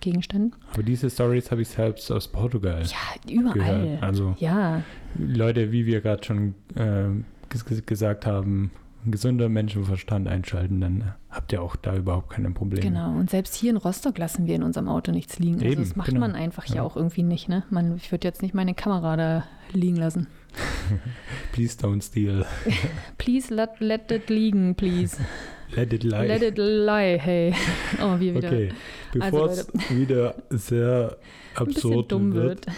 Gegenständen. 0.01 0.53
Aber 0.73 0.83
diese 0.83 1.09
Stories 1.09 1.49
habe 1.51 1.61
ich 1.61 1.69
selbst 1.69 2.11
aus 2.11 2.27
Portugal 2.27 2.83
Ja, 2.83 3.31
überall. 3.33 3.53
gehört. 3.53 4.03
Also 4.03 4.35
Ja, 4.39 4.83
Leute, 5.17 5.71
wie 5.71 5.85
wir 5.85 6.01
gerade 6.01 6.23
schon 6.23 6.55
äh, 6.75 7.05
ges 7.49 7.65
gesagt 7.85 8.25
haben, 8.25 8.71
gesunder 9.11 9.49
Menschenverstand 9.49 10.27
einschalten, 10.27 10.81
dann 10.81 11.13
habt 11.29 11.51
ihr 11.51 11.61
auch 11.61 11.75
da 11.75 11.95
überhaupt 11.95 12.29
keine 12.29 12.51
Probleme. 12.51 12.81
genau. 12.81 13.11
Und 13.17 13.29
selbst 13.29 13.55
hier 13.55 13.71
in 13.71 13.77
Rostock 13.77 14.17
lassen 14.17 14.45
wir 14.47 14.55
in 14.55 14.63
unserem 14.63 14.87
Auto 14.87 15.11
nichts 15.11 15.39
liegen. 15.39 15.55
Also 15.55 15.67
Eben, 15.67 15.81
das 15.83 15.95
macht 15.95 16.07
genau. 16.09 16.21
man 16.21 16.35
einfach 16.35 16.63
hier 16.65 16.77
Ja. 16.77 16.83
auch 16.83 16.95
irgendwie 16.95 17.23
nicht, 17.23 17.49
ne? 17.49 17.63
Man, 17.69 17.95
ich 17.97 18.11
würde 18.11 18.27
jetzt 18.27 18.41
nicht 18.41 18.53
meine 18.53 18.73
Kamera 18.73 19.15
da 19.17 19.43
liegen 19.73 19.97
lassen. 19.97 20.27
Please 21.51 21.77
don't 21.79 22.01
steal. 22.03 22.45
Please 23.17 23.53
let, 23.53 23.79
let 23.79 24.11
it 24.11 24.29
liegen, 24.29 24.75
please. 24.75 25.17
Let 25.75 25.91
it 25.91 26.03
lie. 26.03 26.27
Let 26.27 26.43
it 26.43 26.57
lie, 26.59 27.17
hey. 27.19 27.51
Oh, 27.99 28.19
wir 28.19 28.35
wieder 28.35 28.47
okay, 28.49 28.69
bevor 29.11 29.49
es 29.49 29.67
wieder 29.89 30.35
sehr 30.51 31.17
absurd 31.55 32.11
dumm 32.11 32.35
wird, 32.35 32.67
wird. 32.67 32.75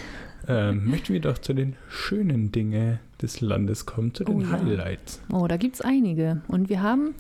ähm, 0.47 0.89
möchten 0.89 1.11
wir 1.11 1.19
doch 1.19 1.37
zu 1.37 1.53
den 1.53 1.75
schönen 1.89 2.53
Dingen 2.53 2.99
des 3.25 3.41
Landes 3.41 3.85
kommen, 3.85 4.13
zu 4.13 4.23
den 4.23 4.35
Oh 4.35 4.41
ja. 4.41 4.51
Highlights. 4.51 5.21
Oh, 5.31 5.47
da 5.47 5.57
gibt 5.57 5.75
es 5.75 5.81
einige. 5.81 6.41
Und 6.47 6.69
wir 6.69 6.81
haben 6.81 7.15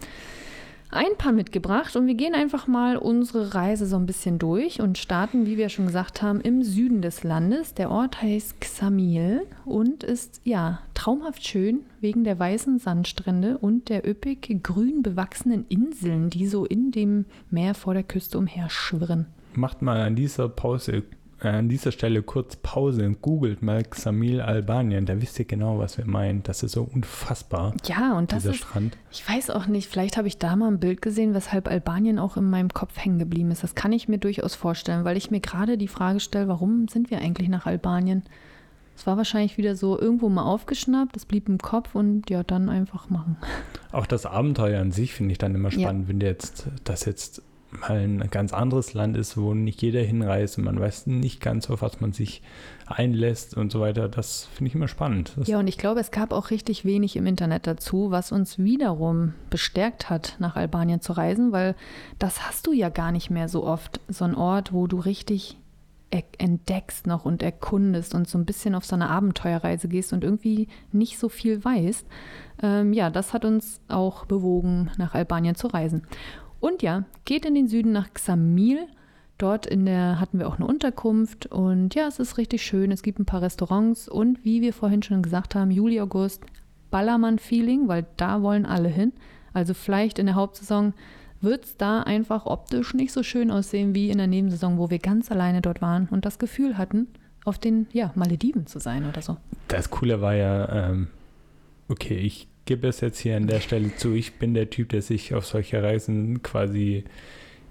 ein 0.91 1.17
paar 1.17 1.33
mitgebracht 1.33 1.95
und 1.95 2.07
wir 2.07 2.13
gehen 2.13 2.35
einfach 2.35 2.67
mal 2.67 2.95
unsere 2.95 3.53
Reise 3.53 3.85
so 3.85 3.97
ein 3.97 4.05
bisschen 4.05 4.39
durch 4.39 4.79
und 4.81 4.97
starten, 4.97 5.45
wie 5.45 5.57
wir 5.57 5.67
schon 5.69 5.87
gesagt 5.87 6.21
haben, 6.21 6.39
im 6.41 6.63
Süden 6.63 7.01
des 7.01 7.23
Landes. 7.23 7.73
Der 7.73 7.91
Ort 7.91 8.21
heißt 8.21 8.61
Xamil 8.61 9.41
und 9.65 10.03
ist 10.03 10.41
ja 10.45 10.79
traumhaft 10.93 11.45
schön 11.45 11.81
wegen 11.99 12.23
der 12.23 12.39
weißen 12.39 12.79
Sandstrände 12.79 13.57
und 13.57 13.89
der 13.89 14.07
üppig 14.07 14.63
grün 14.63 15.01
bewachsenen 15.01 15.65
Inseln, 15.67 16.29
die 16.29 16.47
so 16.47 16.65
in 16.65 16.91
dem 16.91 17.25
Meer 17.49 17.73
vor 17.73 17.93
der 17.93 18.03
Küste 18.03 18.37
umherschwirren. 18.37 19.25
Macht 19.55 19.81
mal 19.81 20.01
an 20.01 20.15
dieser 20.15 20.47
Pause, 20.49 21.03
an 21.39 21.67
dieser 21.69 21.91
Stelle 21.91 22.23
kurz 22.23 22.55
Pause 22.55 23.05
und 23.05 23.21
googelt 23.21 23.61
mal 23.61 23.83
Xamil 23.83 24.39
Albanien. 24.41 25.05
Da 25.05 25.21
wisst 25.21 25.37
ihr 25.37 25.45
genau, 25.45 25.79
was 25.79 25.97
wir 25.97 26.05
meinen. 26.05 26.43
Das 26.43 26.63
ist 26.63 26.71
so 26.71 26.83
unfassbar, 26.83 27.73
Ja, 27.85 28.17
und 28.17 28.31
das 28.31 28.43
dieser 28.43 28.53
ist 28.53 28.59
Strand. 28.59 28.97
Ich 29.11 29.27
weiß 29.29 29.49
auch 29.49 29.67
nicht, 29.67 29.89
vielleicht 29.89 30.17
habe 30.17 30.27
ich 30.27 30.37
da 30.37 30.55
mal 30.55 30.67
ein 30.69 30.79
Bild 30.79 31.01
gesehen, 31.01 31.33
weshalb 31.33 31.67
Albanien 31.67 32.19
auch 32.19 32.37
in 32.37 32.49
meinem 32.49 32.69
Kopf 32.69 32.97
hängen 32.97 33.19
geblieben 33.19 33.51
ist. 33.51 33.63
Das 33.63 33.75
kann 33.75 33.91
ich 33.91 34.07
mir 34.07 34.17
durchaus 34.17 34.55
vorstellen, 34.55 35.03
weil 35.03 35.17
ich 35.17 35.29
mir 35.29 35.41
gerade 35.41 35.77
die 35.77 35.89
Frage 35.89 36.19
stelle, 36.21 36.47
warum 36.47 36.87
sind 36.87 37.11
wir 37.11 37.19
eigentlich 37.19 37.49
nach 37.49 37.65
Albanien? 37.65 38.23
Es 38.97 39.05
war 39.05 39.17
wahrscheinlich 39.17 39.57
wieder 39.57 39.75
so 39.75 39.99
irgendwo 39.99 40.29
mal 40.29 40.43
aufgeschnappt, 40.43 41.17
es 41.17 41.25
blieb 41.25 41.49
im 41.49 41.57
Kopf 41.57 41.95
und 41.95 42.29
ja, 42.29 42.43
dann 42.43 42.69
einfach 42.69 43.09
machen. 43.09 43.35
Auch 43.91 44.05
das 44.05 44.25
Abenteuer 44.25 44.79
an 44.79 44.93
sich 44.93 45.13
finde 45.13 45.33
ich 45.33 45.37
dann 45.37 45.53
immer 45.53 45.69
Ja. 45.73 45.79
spannend, 45.81 46.07
wenn 46.07 46.21
jetzt 46.21 46.67
das 46.85 47.03
jetzt 47.03 47.41
mal 47.79 47.97
ein 47.97 48.29
ganz 48.29 48.53
anderes 48.53 48.93
Land 48.93 49.17
ist, 49.17 49.37
wo 49.37 49.53
nicht 49.53 49.81
jeder 49.81 50.01
hinreist 50.01 50.57
und 50.57 50.63
man 50.63 50.79
weiß 50.79 51.07
nicht 51.07 51.41
ganz, 51.41 51.69
auf 51.69 51.81
was 51.81 52.01
man 52.01 52.13
sich 52.13 52.41
einlässt 52.85 53.55
und 53.55 53.71
so 53.71 53.79
weiter. 53.79 54.09
Das 54.09 54.45
finde 54.53 54.69
ich 54.69 54.75
immer 54.75 54.87
spannend. 54.87 55.33
Das 55.35 55.47
Ja, 55.47 55.59
und 55.59 55.67
ich 55.67 55.77
glaube, 55.77 55.99
es 55.99 56.11
gab 56.11 56.31
auch 56.31 56.49
richtig 56.49 56.85
wenig 56.85 57.15
im 57.15 57.25
Internet 57.25 57.67
dazu, 57.67 58.11
was 58.11 58.31
uns 58.31 58.59
wiederum 58.59 59.33
bestärkt 59.49 60.09
hat, 60.09 60.35
nach 60.39 60.55
Albanien 60.55 61.01
zu 61.01 61.13
reisen, 61.13 61.51
weil 61.51 61.75
das 62.19 62.47
hast 62.47 62.67
du 62.67 62.73
ja 62.73 62.89
gar 62.89 63.11
nicht 63.11 63.29
mehr 63.29 63.49
so 63.49 63.65
oft. 63.65 63.99
So 64.07 64.25
ein 64.25 64.35
Ort, 64.35 64.73
wo 64.73 64.87
du 64.87 64.99
richtig 64.99 65.57
e- 66.11 66.23
entdeckst 66.37 67.07
noch 67.07 67.25
und 67.25 67.43
erkundest 67.43 68.13
und 68.15 68.27
so 68.27 68.37
ein 68.37 68.45
bisschen 68.45 68.75
auf 68.75 68.85
so 68.85 68.95
eine 68.95 69.09
Abenteuerreise 69.09 69.87
gehst 69.87 70.13
und 70.13 70.23
irgendwie 70.23 70.67
nicht 70.91 71.17
so 71.17 71.29
viel 71.29 71.63
weißt. 71.63 72.05
Ähm, 72.63 72.93
ja, 72.93 73.09
das 73.09 73.33
hat 73.33 73.45
uns 73.45 73.81
auch 73.87 74.25
bewogen, 74.25 74.91
nach 74.97 75.13
Albanien 75.13 75.55
zu 75.55 75.67
reisen. 75.67 76.03
Und 76.65 76.81
ja, 76.81 77.03
geht 77.25 77.45
in 77.45 77.53
den 77.53 77.67
Süden 77.67 77.91
nach 77.91 78.11
Xamil. 78.11 78.87
Dort 79.37 79.67
in 79.67 79.85
der 79.85 80.19
hatten 80.19 80.39
wir 80.39 80.47
auch 80.47 80.55
eine 80.55 80.65
Unterkunft 80.65 81.45
und 81.45 81.93
ja, 81.93 82.07
es 82.07 82.17
ist 82.17 82.39
richtig 82.39 82.63
schön. 82.63 82.91
Es 82.91 83.03
gibt 83.03 83.19
ein 83.19 83.25
paar 83.27 83.43
Restaurants 83.43 84.09
und 84.09 84.43
wie 84.43 84.61
wir 84.61 84.73
vorhin 84.73 85.03
schon 85.03 85.21
gesagt 85.21 85.53
haben, 85.53 85.69
Juli, 85.69 86.01
August, 86.01 86.41
Ballermann-Feeling, 86.89 87.87
weil 87.87 88.07
da 88.17 88.41
wollen 88.41 88.65
alle 88.65 88.89
hin. 88.89 89.13
Also 89.53 89.75
vielleicht 89.75 90.17
in 90.17 90.25
der 90.25 90.33
Hauptsaison 90.33 90.95
wird 91.39 91.65
es 91.65 91.77
da 91.77 92.01
einfach 92.01 92.47
optisch 92.47 92.95
nicht 92.95 93.11
so 93.11 93.21
schön 93.21 93.51
aussehen 93.51 93.93
wie 93.93 94.09
in 94.09 94.17
der 94.17 94.25
Nebensaison, 94.25 94.79
wo 94.79 94.89
wir 94.89 94.97
ganz 94.97 95.31
alleine 95.31 95.61
dort 95.61 95.83
waren 95.83 96.07
und 96.09 96.25
das 96.25 96.39
Gefühl 96.39 96.79
hatten, 96.79 97.09
auf 97.43 97.59
den 97.59 97.85
ja, 97.93 98.11
Malediven 98.15 98.65
zu 98.65 98.79
sein 98.79 99.07
oder 99.07 99.21
so. 99.21 99.37
Das 99.67 99.91
Coole 99.91 100.19
war 100.19 100.33
ja, 100.33 100.89
ähm, 100.89 101.09
okay, 101.89 102.17
ich 102.17 102.47
gebe 102.65 102.87
es 102.87 103.01
jetzt 103.01 103.19
hier 103.19 103.37
an 103.37 103.47
der 103.47 103.59
Stelle 103.59 103.95
zu, 103.95 104.13
ich 104.13 104.33
bin 104.33 104.53
der 104.53 104.69
Typ, 104.69 104.89
der 104.89 105.01
sich 105.01 105.33
auf 105.33 105.45
solche 105.45 105.81
Reisen 105.81 106.41
quasi 106.43 107.03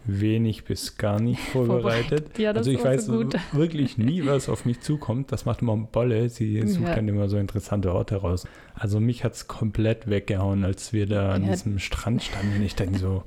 wenig 0.07 0.65
bis 0.65 0.99
gar 0.99 1.19
nicht 1.21 1.41
vorbereitet. 1.53 2.39
Ja, 2.39 2.53
also 2.53 2.71
ich 2.71 2.85
weiß 2.85 3.07
so 3.07 3.25
wirklich 3.53 3.97
nie, 3.97 4.25
was 4.27 4.49
auf 4.49 4.65
mich 4.67 4.81
zukommt. 4.81 5.33
Das 5.33 5.47
macht 5.47 5.63
immer 5.63 5.77
Bolle. 5.77 6.29
Sie 6.29 6.61
sucht 6.67 6.89
Ja. 6.89 6.95
dann 6.97 7.09
immer 7.09 7.29
so 7.29 7.39
interessante 7.39 7.93
Orte 7.93 8.17
raus. 8.17 8.47
Also 8.75 9.01
mich 9.01 9.25
hat 9.25 9.33
es 9.33 9.49
komplett 9.49 10.09
weggehauen, 10.11 10.65
als 10.65 10.93
wir 10.93 11.07
da 11.07 11.33
an 11.33 11.45
Ja. 11.45 11.53
diesem 11.53 11.79
Strand 11.79 12.23
standen. 12.23 12.57
Und 12.57 12.63
ich 12.63 12.75
denke 12.75 12.99
so, 12.99 13.23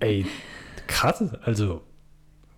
ey, 0.00 0.26
krass. 0.86 1.24
Also 1.42 1.80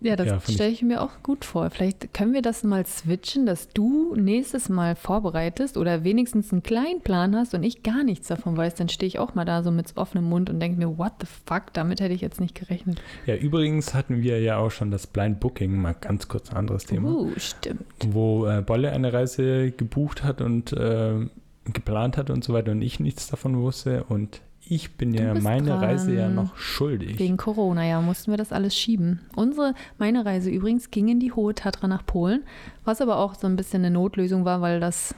Ja, 0.00 0.14
das 0.14 0.28
Ja, 0.28 0.40
stelle 0.40 0.70
ich 0.70 0.82
mir 0.82 1.02
auch 1.02 1.22
gut 1.24 1.44
vor. 1.44 1.70
Vielleicht 1.70 2.14
können 2.14 2.32
wir 2.32 2.42
das 2.42 2.62
mal 2.62 2.86
switchen, 2.86 3.46
dass 3.46 3.68
du 3.68 4.14
nächstes 4.14 4.68
Mal 4.68 4.94
vorbereitest 4.94 5.76
oder 5.76 6.04
wenigstens 6.04 6.52
einen 6.52 6.62
kleinen 6.62 7.00
Plan 7.00 7.34
hast 7.34 7.52
und 7.54 7.64
ich 7.64 7.82
gar 7.82 8.04
nichts 8.04 8.28
davon 8.28 8.56
weiß. 8.56 8.76
Dann 8.76 8.88
stehe 8.88 9.08
ich 9.08 9.18
auch 9.18 9.34
mal 9.34 9.44
da 9.44 9.62
so 9.64 9.70
mit 9.72 9.92
offenem 9.96 10.24
Mund 10.28 10.50
und 10.50 10.60
denke 10.60 10.78
mir, 10.78 10.98
what 10.98 11.12
the 11.20 11.26
fuck, 11.46 11.72
damit 11.72 12.00
hätte 12.00 12.14
ich 12.14 12.20
jetzt 12.20 12.40
nicht 12.40 12.54
gerechnet. 12.54 13.02
Ja, 13.26 13.34
übrigens 13.34 13.92
hatten 13.94 14.22
wir 14.22 14.40
ja 14.40 14.58
auch 14.58 14.70
schon 14.70 14.90
das 14.92 15.06
Blind 15.08 15.40
Booking, 15.40 15.76
mal 15.80 15.96
ganz 16.00 16.28
kurz 16.28 16.50
ein 16.50 16.56
anderes 16.58 16.84
Thema, 16.84 17.08
Uh, 17.10 17.32
stimmt. 17.36 17.82
wo 18.06 18.46
äh, 18.46 18.62
Bolle 18.62 18.92
eine 18.92 19.12
Reise 19.12 19.72
gebucht 19.72 20.22
hat 20.22 20.40
und 20.40 20.72
äh, 20.74 21.26
geplant 21.64 22.16
hat 22.16 22.30
und 22.30 22.44
so 22.44 22.52
weiter 22.52 22.70
und 22.72 22.82
ich 22.82 23.00
nichts 23.00 23.28
davon 23.28 23.60
wusste 23.60 24.04
und 24.04 24.40
ich 24.68 24.96
bin 24.96 25.14
ja 25.14 25.34
meine 25.34 25.70
dran. 25.70 25.78
Reise 25.78 26.14
ja 26.14 26.28
noch 26.28 26.56
schuldig. 26.56 27.18
Wegen 27.18 27.36
Corona, 27.36 27.86
ja, 27.86 28.00
mussten 28.00 28.30
wir 28.30 28.36
das 28.36 28.52
alles 28.52 28.76
schieben. 28.76 29.20
Unsere, 29.34 29.74
meine 29.98 30.24
Reise 30.24 30.50
übrigens 30.50 30.90
ging 30.90 31.08
in 31.08 31.20
die 31.20 31.32
Hohe 31.32 31.54
Tatra 31.54 31.88
nach 31.88 32.04
Polen, 32.04 32.44
was 32.84 33.00
aber 33.00 33.18
auch 33.18 33.34
so 33.34 33.46
ein 33.46 33.56
bisschen 33.56 33.84
eine 33.84 33.90
Notlösung 33.90 34.44
war, 34.44 34.60
weil 34.60 34.80
das 34.80 35.14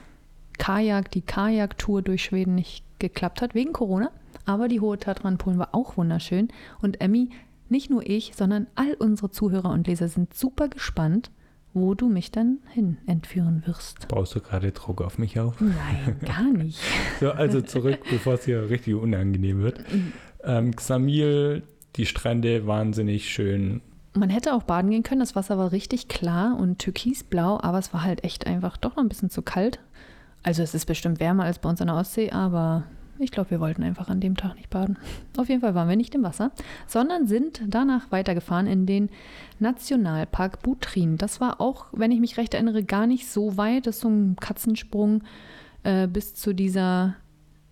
Kajak, 0.59 1.11
die 1.11 1.23
Kajaktour 1.23 2.03
durch 2.03 2.23
Schweden 2.25 2.55
nicht 2.55 2.85
geklappt 2.99 3.43
hat, 3.43 3.55
wegen 3.55 3.73
Corona. 3.73 4.11
Aber 4.47 4.69
die 4.69 4.81
Hohe 4.81 4.99
Tatra 4.99 5.29
in 5.29 5.39
Polen 5.39 5.59
war 5.59 5.75
auch 5.75 5.97
wunderschön. 5.97 6.49
Und 6.81 7.01
Emmy, 7.01 7.31
nicht 7.69 7.91
nur 7.91 8.07
ich, 8.07 8.33
sondern 8.37 8.67
all 8.75 8.95
unsere 8.95 9.31
Zuhörer 9.31 9.71
und 9.71 9.87
Leser 9.87 10.09
sind 10.09 10.35
super 10.35 10.69
gespannt, 10.69 11.31
wo 11.73 11.95
du 11.95 12.09
mich 12.09 12.31
dann 12.31 12.59
hin 12.73 12.99
entführen 13.07 13.63
wirst. 13.67 14.09
Baust 14.09 14.35
du 14.35 14.41
gerade 14.41 14.73
Druck 14.73 15.03
auf 15.03 15.19
mich 15.19 15.39
auf? 15.39 15.61
Nein, 15.61 16.17
gar 16.25 16.43
nicht. 16.53 16.81
So, 17.21 17.31
also 17.31 17.61
zurück, 17.61 18.01
bevor 18.11 18.35
es 18.35 18.45
hier 18.45 18.71
richtig 18.71 18.95
unangenehm 18.95 19.63
wird. 19.63 19.81
Ähm, 20.43 20.75
Xamil, 20.75 21.63
die 21.97 22.07
Strände 22.07 22.67
wahnsinnig 22.67 23.31
schön. 23.31 23.83
Man 24.15 24.31
hätte 24.31 24.55
auch 24.55 24.65
baden 24.65 24.91
gehen 24.91 25.05
können, 25.05 25.21
das 25.21 25.37
Wasser 25.37 25.57
war 25.57 25.71
richtig 25.71 26.09
klar 26.09 26.59
und 26.59 26.79
türkisblau, 26.81 27.61
aber 27.61 27.79
es 27.79 27.93
war 27.95 28.03
halt 28.03 28.25
echt 28.25 28.47
einfach 28.47 28.77
doch 28.77 28.97
noch 28.97 29.03
ein 29.05 29.09
bisschen 29.09 29.31
zu 29.31 29.43
kalt. 29.43 29.79
Also 30.43 30.63
es 30.63 30.75
ist 30.75 30.87
bestimmt 30.87 31.21
wärmer 31.21 31.45
als 31.45 31.59
bei 31.61 31.69
uns 31.69 31.81
an 31.81 31.87
der 31.89 31.97
Ostsee, 31.97 32.31
aber 32.31 32.85
ich 33.21 33.31
glaube, 33.31 33.51
wir 33.51 33.61
wollten 33.61 33.83
einfach 33.83 34.09
an 34.09 34.21
dem 34.21 34.37
Tag 34.37 34.57
nicht 34.57 34.71
baden. 34.71 34.99
Auf 35.37 35.49
jeden 35.49 35.61
Fall 35.61 35.75
waren 35.75 35.89
wir 35.89 35.97
nicht 35.97 36.15
im 36.15 36.23
Wasser, 36.23 36.53
sondern 36.87 37.27
sind 37.27 37.63
danach 37.67 38.11
weitergefahren 38.11 38.67
in 38.67 38.87
den 38.87 39.11
Nationalpark 39.59 40.63
Butrin. 40.63 41.17
Das 41.17 41.41
war 41.41 41.61
auch, 41.61 41.87
wenn 41.93 42.13
ich 42.13 42.21
mich 42.21 42.37
recht 42.37 42.55
erinnere, 42.55 42.83
gar 42.83 43.07
nicht 43.07 43.29
so 43.29 43.57
weit. 43.57 43.87
Das 43.87 43.97
ist 43.97 44.03
so 44.03 44.09
ein 44.09 44.37
Katzensprung 44.37 45.23
äh, 45.83 46.07
bis 46.07 46.35
zu 46.35 46.55
dieser, 46.55 47.15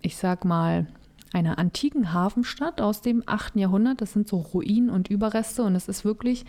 ich 0.01 0.17
sag 0.17 0.45
mal, 0.45 0.87
einer 1.33 1.59
antiken 1.59 2.13
Hafenstadt 2.13 2.81
aus 2.81 3.01
dem 3.01 3.23
8. 3.25 3.55
Jahrhundert. 3.55 4.01
Das 4.01 4.13
sind 4.13 4.27
so 4.27 4.37
Ruinen 4.37 4.89
und 4.89 5.09
Überreste 5.09 5.63
und 5.63 5.75
es 5.75 5.87
ist 5.87 6.05
wirklich 6.05 6.45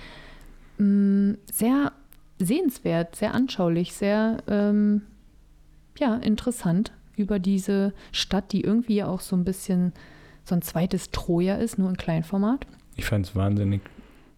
mh, 0.79 1.37
sehr 1.53 1.93
sehenswert, 2.39 3.17
sehr 3.17 3.35
anschaulich, 3.35 3.93
sehr 3.93 4.39
ähm, 4.49 5.03
ja, 5.99 6.17
interessant 6.17 6.93
über 7.21 7.39
diese 7.39 7.93
Stadt, 8.13 8.53
die 8.53 8.63
irgendwie 8.63 8.97
ja 8.97 9.07
auch 9.07 9.21
so 9.21 9.37
ein 9.37 9.45
bisschen 9.45 9.93
so 10.45 10.55
ein 10.55 10.63
zweites 10.63 11.11
Troja 11.11 11.57
ist, 11.57 11.79
nur 11.79 11.89
in 11.91 11.97
Kleinformat. 11.97 12.67
ich 12.97 13.05
fand 13.05 13.27
es 13.27 13.37
wahnsinnig. 13.37 13.83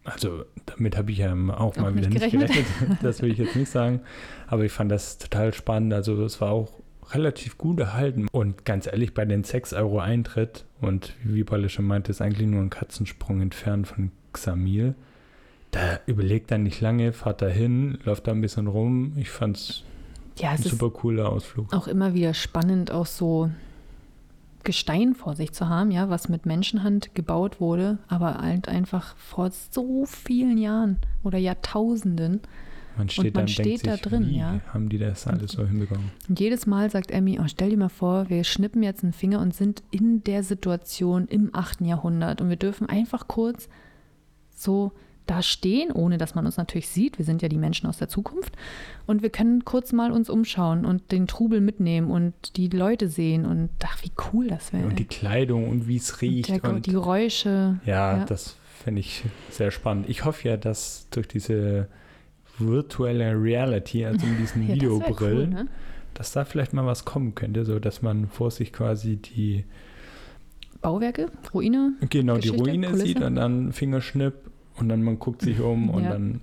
Also 0.05 0.45
damit 0.67 0.97
habe 0.97 1.13
ich 1.13 1.19
ja 1.19 1.33
auch, 1.33 1.59
Auch 1.61 1.77
mal 1.77 1.95
wieder 1.95 2.09
nicht 2.09 2.21
nicht 2.21 2.33
gerechnet. 2.33 2.49
gerechnet. 2.49 2.99
das 3.03 3.23
will 3.23 3.31
ich 3.31 3.39
jetzt 3.39 3.55
nicht 3.57 3.71
sagen. 3.71 4.01
Aber 4.49 4.65
ich 4.65 4.73
fand 4.73 4.91
das 4.91 5.17
total 5.19 5.55
spannend. 5.55 5.95
Also 5.95 6.21
es 6.25 6.41
war 6.41 6.51
auch 6.51 6.73
relativ 7.13 7.57
gut 7.57 7.79
erhalten. 7.79 8.27
Und 8.33 8.65
ganz 8.65 8.87
ehrlich, 8.89 9.15
bei 9.15 9.25
den 9.25 9.45
6 9.45 9.73
Euro 9.75 10.01
Eintritt 10.01 10.65
und 10.81 11.15
wie 11.23 11.45
Palle 11.45 11.69
schon 11.69 11.85
meinte, 11.85 12.11
ist 12.11 12.21
eigentlich 12.21 12.49
nur 12.49 12.61
ein 12.61 12.71
Katzensprung 12.71 13.41
entfernt 13.41 13.87
von 13.87 14.11
Xamil. 14.33 14.97
Da 15.71 16.01
überlegt 16.07 16.51
er 16.51 16.59
nicht 16.59 16.81
lange, 16.81 17.13
fahrt 17.13 17.41
da 17.41 17.47
hin, 17.47 17.99
läuft 18.05 18.27
da 18.27 18.33
ein 18.33 18.41
bisschen 18.41 18.67
rum. 18.67 19.13
Ich 19.17 19.31
fand 19.31 19.57
es 19.57 19.85
Ja, 20.39 20.51
ein 20.51 20.55
es 20.57 20.67
ist 20.67 20.73
super 20.73 20.91
cooler 20.91 21.31
Ausflug. 21.31 21.73
auch 21.73 21.87
immer 21.87 22.15
wieder 22.15 22.35
spannend, 22.35 22.91
auch 22.91 23.07
so 23.07 23.51
Gestein 24.65 25.15
vor 25.15 25.35
sich 25.35 25.53
zu 25.53 25.69
haben, 25.69 25.91
ja, 25.91 26.09
was 26.09 26.29
mit 26.29 26.47
Menschenhand 26.47 27.15
gebaut 27.15 27.61
wurde, 27.61 27.99
aber 28.09 28.39
halt 28.39 28.69
einfach 28.69 29.17
vor 29.17 29.51
so 29.51 30.07
vielen 30.07 30.59
Jahren 30.59 30.99
oder 31.23 31.39
Jahrtausenden. 31.39 32.41
Man 32.97 33.09
steht 33.09 33.35
man 33.35 33.35
da 33.35 33.41
und 33.41 33.59
denkt 33.59 33.79
steht 33.81 33.87
da 33.87 33.93
sich, 33.95 34.03
drin, 34.03 34.35
ja. 34.35 34.61
haben 34.73 34.89
die 34.89 34.99
das 34.99 35.27
alles 35.27 35.53
so 35.53 35.67
hinbekommen? 35.67 36.11
Und 36.29 36.39
jedes 36.39 36.67
Mal 36.67 36.91
sagt 36.91 37.11
Emmy, 37.11 37.41
oh, 37.41 37.49
stell 37.49 37.71
dir 37.71 37.79
mal 37.79 37.89
vor, 37.89 38.29
wir 38.29 38.45
schnippen 38.45 38.83
jetzt 38.83 39.03
einen 39.03 39.15
Finger 39.15 39.41
und 39.41 39.55
sind 39.55 39.83
in 39.91 40.23
der 40.25 40.43
Situation 40.43 41.27
im 41.27 41.51
8. 41.55 41.81
Jahrhundert 41.81 42.41
und 42.41 42.51
wir 42.51 42.57
dürfen 42.57 42.89
einfach 42.89 43.29
kurz 43.29 43.69
so 44.55 44.93
da 45.27 45.43
stehen, 45.43 45.93
ohne 45.93 46.19
dass 46.19 46.35
man 46.35 46.47
uns 46.47 46.57
natürlich 46.57 46.89
sieht. 46.89 47.19
Wir 47.19 47.25
sind 47.25 47.43
ja 47.43 47.49
die 47.49 47.59
Menschen 47.59 47.87
aus 47.89 47.99
der 47.99 48.09
Zukunft. 48.09 48.55
Und 49.07 49.23
wir 49.23 49.31
können 49.31 49.65
kurz 49.65 49.93
mal 49.93 50.11
uns 50.13 50.29
umschauen 50.29 50.85
und 50.85 51.13
den 51.13 51.27
Trubel 51.27 51.61
mitnehmen 51.61 52.11
und 52.11 52.35
die 52.57 52.69
Leute 52.69 53.09
sehen. 53.09 53.47
Und 53.47 53.71
ach, 53.85 54.03
wie 54.03 54.13
cool 54.33 54.49
das 54.49 54.73
wäre. 54.73 54.85
Und 54.87 54.99
die 54.99 55.05
Kleidung 55.05 55.69
und 55.69 55.87
wie 55.89 55.97
es 55.97 56.21
riecht. 56.23 56.49
der, 56.51 56.65
und 56.65 56.87
die 56.87 56.93
Geräusche. 56.93 57.79
Ja, 57.87 58.19
Ja. 58.19 58.25
das 58.25 58.57
finde 58.83 59.01
ich 59.01 59.23
sehr 59.51 59.71
spannend. 59.71 60.09
Ich 60.09 60.25
hoffe 60.25 60.49
ja, 60.49 60.57
dass 60.57 61.07
durch 61.11 61.29
diese 61.29 61.89
virtuelle 62.59 63.33
Reality, 63.41 64.05
also 64.05 64.27
mit 64.27 64.39
diesen 64.41 64.63
Ja, 64.67 64.69
das 64.69 64.77
Videobrillen, 64.77 65.49
Cool, 65.55 65.65
ne? 65.65 65.69
dass 66.15 66.33
da 66.33 66.45
vielleicht 66.45 66.73
mal 66.75 66.85
was 66.85 67.05
kommen 67.05 67.35
könnte, 67.35 67.65
so 67.65 67.79
dass 67.79 68.03
man 68.03 68.29
vor 68.29 68.51
sich 68.51 68.73
quasi 68.73 69.17
die, 69.17 69.65
Bauwerke, 70.81 71.31
Ruine. 71.55 71.95
genau, 72.11 72.35
die 72.35 72.49
Geschichte, 72.51 72.59
Ruine 72.71 72.87
Kulisse. 72.89 73.07
sieht 73.07 73.23
und 73.23 73.37
dann 73.37 73.73
Fingerschnipp 73.73 74.35
und 74.83 74.89
dann 74.89 75.03
man 75.03 75.19
guckt 75.19 75.43
sich 75.43 75.61
um 75.61 75.89
und 75.91 76.05
Ja. 76.05 76.11
dann 76.11 76.41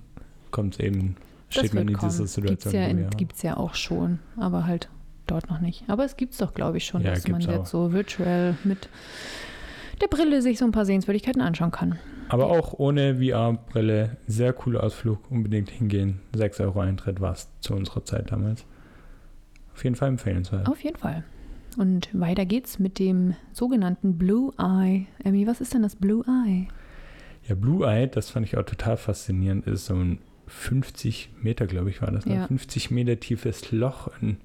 kommt 0.50 0.74
es 0.74 0.80
eben, 0.80 1.16
Das 1.48 1.58
steht 1.58 1.74
man 1.74 1.86
in 1.88 1.94
kommen. 1.94 2.10
dieser 2.10 2.26
Situation. 2.26 2.72
Gibt's 2.72 2.72
ja, 2.72 2.86
wo 2.86 2.90
in, 2.90 3.10
gibt's 3.16 3.42
ja 3.42 3.56
auch 3.56 3.74
schon, 3.74 4.18
aber 4.36 4.66
halt 4.66 4.88
dort 5.26 5.48
noch 5.50 5.60
nicht. 5.60 5.84
Aber 5.88 6.04
es 6.04 6.16
gibt 6.16 6.32
es 6.32 6.38
doch, 6.38 6.54
glaube 6.54 6.78
ich, 6.78 6.84
schon, 6.86 7.02
Ja, 7.02 7.10
dass 7.10 7.26
man 7.28 7.40
jetzt 7.40 7.70
so 7.70 7.92
virtuell 7.92 8.56
mit 8.64 8.88
der 10.00 10.08
Brille 10.08 10.42
sich 10.42 10.58
so 10.58 10.64
ein 10.64 10.72
paar 10.72 10.84
Sehenswürdigkeiten 10.86 11.42
anschauen 11.42 11.70
kann. 11.70 11.98
Aber 12.28 12.46
auch 12.46 12.72
ohne 12.78 13.16
VR-Brille, 13.16 14.16
sehr 14.26 14.52
cooler 14.52 14.82
Ausflug, 14.84 15.18
unbedingt 15.30 15.68
hingehen. 15.70 16.20
6 16.34 16.60
Euro 16.60 16.80
Eintritt 16.80 17.20
war 17.20 17.32
es 17.32 17.48
zu 17.60 17.74
unserer 17.74 18.04
Zeit 18.04 18.30
damals. 18.32 18.64
Auf 19.74 19.84
jeden 19.84 19.96
Fall 19.96 20.08
empfehlenswert. 20.08 20.68
Auf 20.68 20.82
jeden 20.82 20.96
Fall. 20.96 21.24
Und 21.76 22.08
weiter 22.12 22.44
geht's 22.46 22.78
mit 22.78 22.98
dem 22.98 23.34
sogenannten 23.52 24.16
Blue 24.18 24.52
Eye. 24.58 25.06
Emmy, 25.22 25.46
was 25.46 25.60
ist 25.60 25.74
denn 25.74 25.82
das 25.82 25.96
Blue 25.96 26.24
Eye? 26.26 26.66
Ja, 27.50 27.56
Blue 27.56 27.84
Eye, 27.86 28.06
das 28.06 28.30
fand 28.30 28.46
ich 28.46 28.56
auch 28.56 28.62
total 28.64 28.96
faszinierend, 28.96 29.66
ist 29.66 29.86
so 29.86 29.94
ein 29.94 30.18
50 30.46 31.30
Meter, 31.42 31.66
glaube 31.66 31.90
ich, 31.90 32.00
war 32.00 32.10
das, 32.10 32.24
ne? 32.26 32.36
Ja. 32.36 32.46
50 32.46 32.90
Meter 32.90 33.18
tiefes 33.20 33.70
Loch 33.72 34.08
in, 34.20 34.36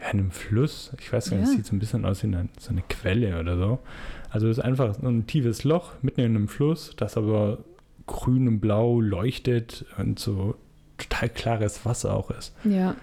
ja, 0.00 0.10
in 0.10 0.18
einem 0.18 0.30
Fluss. 0.32 0.92
Ich 1.00 1.12
weiß 1.12 1.30
gar 1.30 1.36
nicht, 1.38 1.46
Ja. 1.46 1.50
es 1.52 1.56
sieht 1.56 1.66
so 1.66 1.74
ein 1.76 1.78
bisschen 1.78 2.04
aus 2.04 2.22
wie 2.22 2.26
eine, 2.28 2.48
so 2.58 2.70
eine 2.70 2.82
Quelle 2.88 3.38
oder 3.40 3.56
so. 3.56 3.78
Also 4.30 4.48
es 4.48 4.58
ist 4.58 4.64
einfach 4.64 4.94
so 5.00 5.06
ein 5.08 5.26
tiefes 5.26 5.64
Loch 5.64 5.92
mitten 6.02 6.20
in 6.20 6.34
einem 6.36 6.48
Fluss, 6.48 6.92
das 6.96 7.16
aber 7.16 7.58
grün 8.06 8.48
und 8.48 8.60
blau 8.60 9.00
leuchtet 9.00 9.84
und 9.98 10.18
so 10.18 10.56
total 10.98 11.28
klares 11.28 11.84
Wasser 11.86 12.14
auch 12.14 12.30
ist. 12.30 12.54
Ja. 12.64 12.96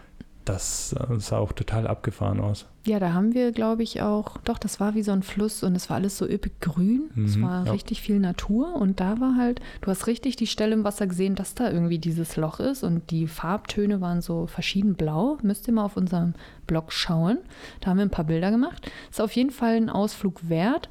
Das 0.48 0.94
äh, 0.94 1.20
sah 1.20 1.38
auch 1.40 1.52
total 1.52 1.88
abgefahren 1.88 2.40
aus. 2.40 2.66
Ja, 2.86 3.00
da 3.00 3.12
haben 3.12 3.34
wir, 3.34 3.52
glaube 3.52 3.84
ich, 3.84 4.02
auch, 4.02 4.38
doch, 4.46 4.58
das 4.58 4.80
war 4.80 4.96
wie 4.96 5.04
so 5.04 5.12
ein 5.12 5.22
Fluss 5.22 5.62
und 5.62 5.76
es 5.76 5.90
war 5.90 5.98
alles 5.98 6.18
so 6.18 6.26
üppig 6.26 6.62
grün. 6.62 7.10
es 7.26 7.36
Mhm, 7.36 7.42
war 7.44 7.66
ja. 7.66 7.72
richtig 7.74 8.02
viel 8.02 8.18
Natur 8.20 8.74
und 8.76 9.02
da 9.02 9.20
war 9.20 9.36
halt, 9.36 9.60
du 9.82 9.92
hast 9.92 10.08
richtig 10.08 10.38
die 10.38 10.48
Stelle 10.48 10.74
im 10.74 10.86
Wasser 10.86 11.06
gesehen, 11.06 11.36
dass 11.36 11.54
da 11.54 11.70
irgendwie 11.70 12.00
dieses 12.00 12.38
Loch 12.38 12.62
ist 12.62 12.84
und 12.84 13.12
die 13.12 13.28
Farbtöne 13.28 14.00
waren 14.00 14.22
so 14.22 14.48
verschieden 14.48 14.96
blau. 14.96 15.38
Müsst 15.44 15.68
ihr 15.68 15.74
mal 15.74 15.84
auf 15.84 15.98
unserem 15.98 16.34
Blog 16.66 16.94
schauen. 16.94 17.40
Da 17.82 17.90
haben 17.90 17.98
wir 17.98 18.06
ein 18.06 18.10
paar 18.10 18.26
Bilder 18.26 18.50
gemacht. 18.50 18.90
Ist 19.12 19.20
auf 19.20 19.34
jeden 19.34 19.52
Fall 19.52 19.76
ein 19.76 19.90
Ausflug 19.90 20.48
wert. 20.48 20.88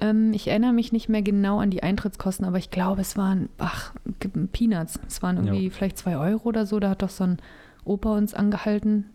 Ähm, 0.00 0.32
ich 0.32 0.48
erinnere 0.48 0.72
mich 0.72 0.90
nicht 0.90 1.08
mehr 1.08 1.22
genau 1.22 1.60
an 1.60 1.70
die 1.70 1.84
Eintrittskosten, 1.84 2.44
aber 2.44 2.58
ich 2.58 2.70
glaube, 2.70 3.02
es 3.02 3.16
waren, 3.16 3.50
ach, 3.58 3.92
Peanuts. 4.52 4.98
Es 5.06 5.22
waren 5.22 5.36
irgendwie 5.36 5.66
Ja. 5.66 5.70
vielleicht 5.70 5.98
zwei 5.98 6.16
Euro 6.16 6.48
oder 6.48 6.66
so. 6.66 6.80
Da 6.80 6.90
hat 6.90 7.02
doch 7.02 7.10
so 7.10 7.22
ein 7.22 7.38
Opa 7.90 8.16
uns 8.16 8.34
angehalten 8.34 9.06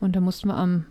und 0.00 0.16
da 0.16 0.20
mussten 0.20 0.48
wir 0.48 0.56
am 0.56 0.86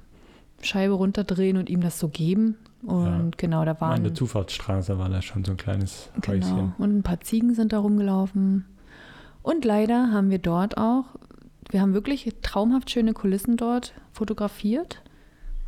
Scheibe 0.61 0.93
runterdrehen 0.93 1.57
und 1.57 1.69
ihm 1.69 1.81
das 1.81 1.99
so 1.99 2.07
geben. 2.07 2.57
Und 2.83 3.37
genau, 3.37 3.65
da 3.65 3.79
waren 3.81 4.03
der 4.03 4.13
Zufahrtsstraße 4.13 4.97
war 4.97 5.09
da 5.09 5.21
schon 5.21 5.43
so 5.43 5.51
ein 5.51 5.57
kleines 5.57 6.09
genau, 6.21 6.27
Häuschen. 6.27 6.73
und 6.77 6.97
ein 6.97 7.03
paar 7.03 7.19
Ziegen 7.19 7.53
sind 7.53 7.73
da 7.73 7.79
rumgelaufen. 7.79 8.65
Und 9.41 9.65
leider 9.65 10.11
haben 10.11 10.29
wir 10.29 10.39
dort 10.39 10.77
auch, 10.77 11.05
wir 11.69 11.81
haben 11.81 11.93
wirklich 11.93 12.29
traumhaft 12.41 12.89
schöne 12.89 13.13
Kulissen 13.13 13.57
dort 13.57 13.93
fotografiert, 14.11 15.01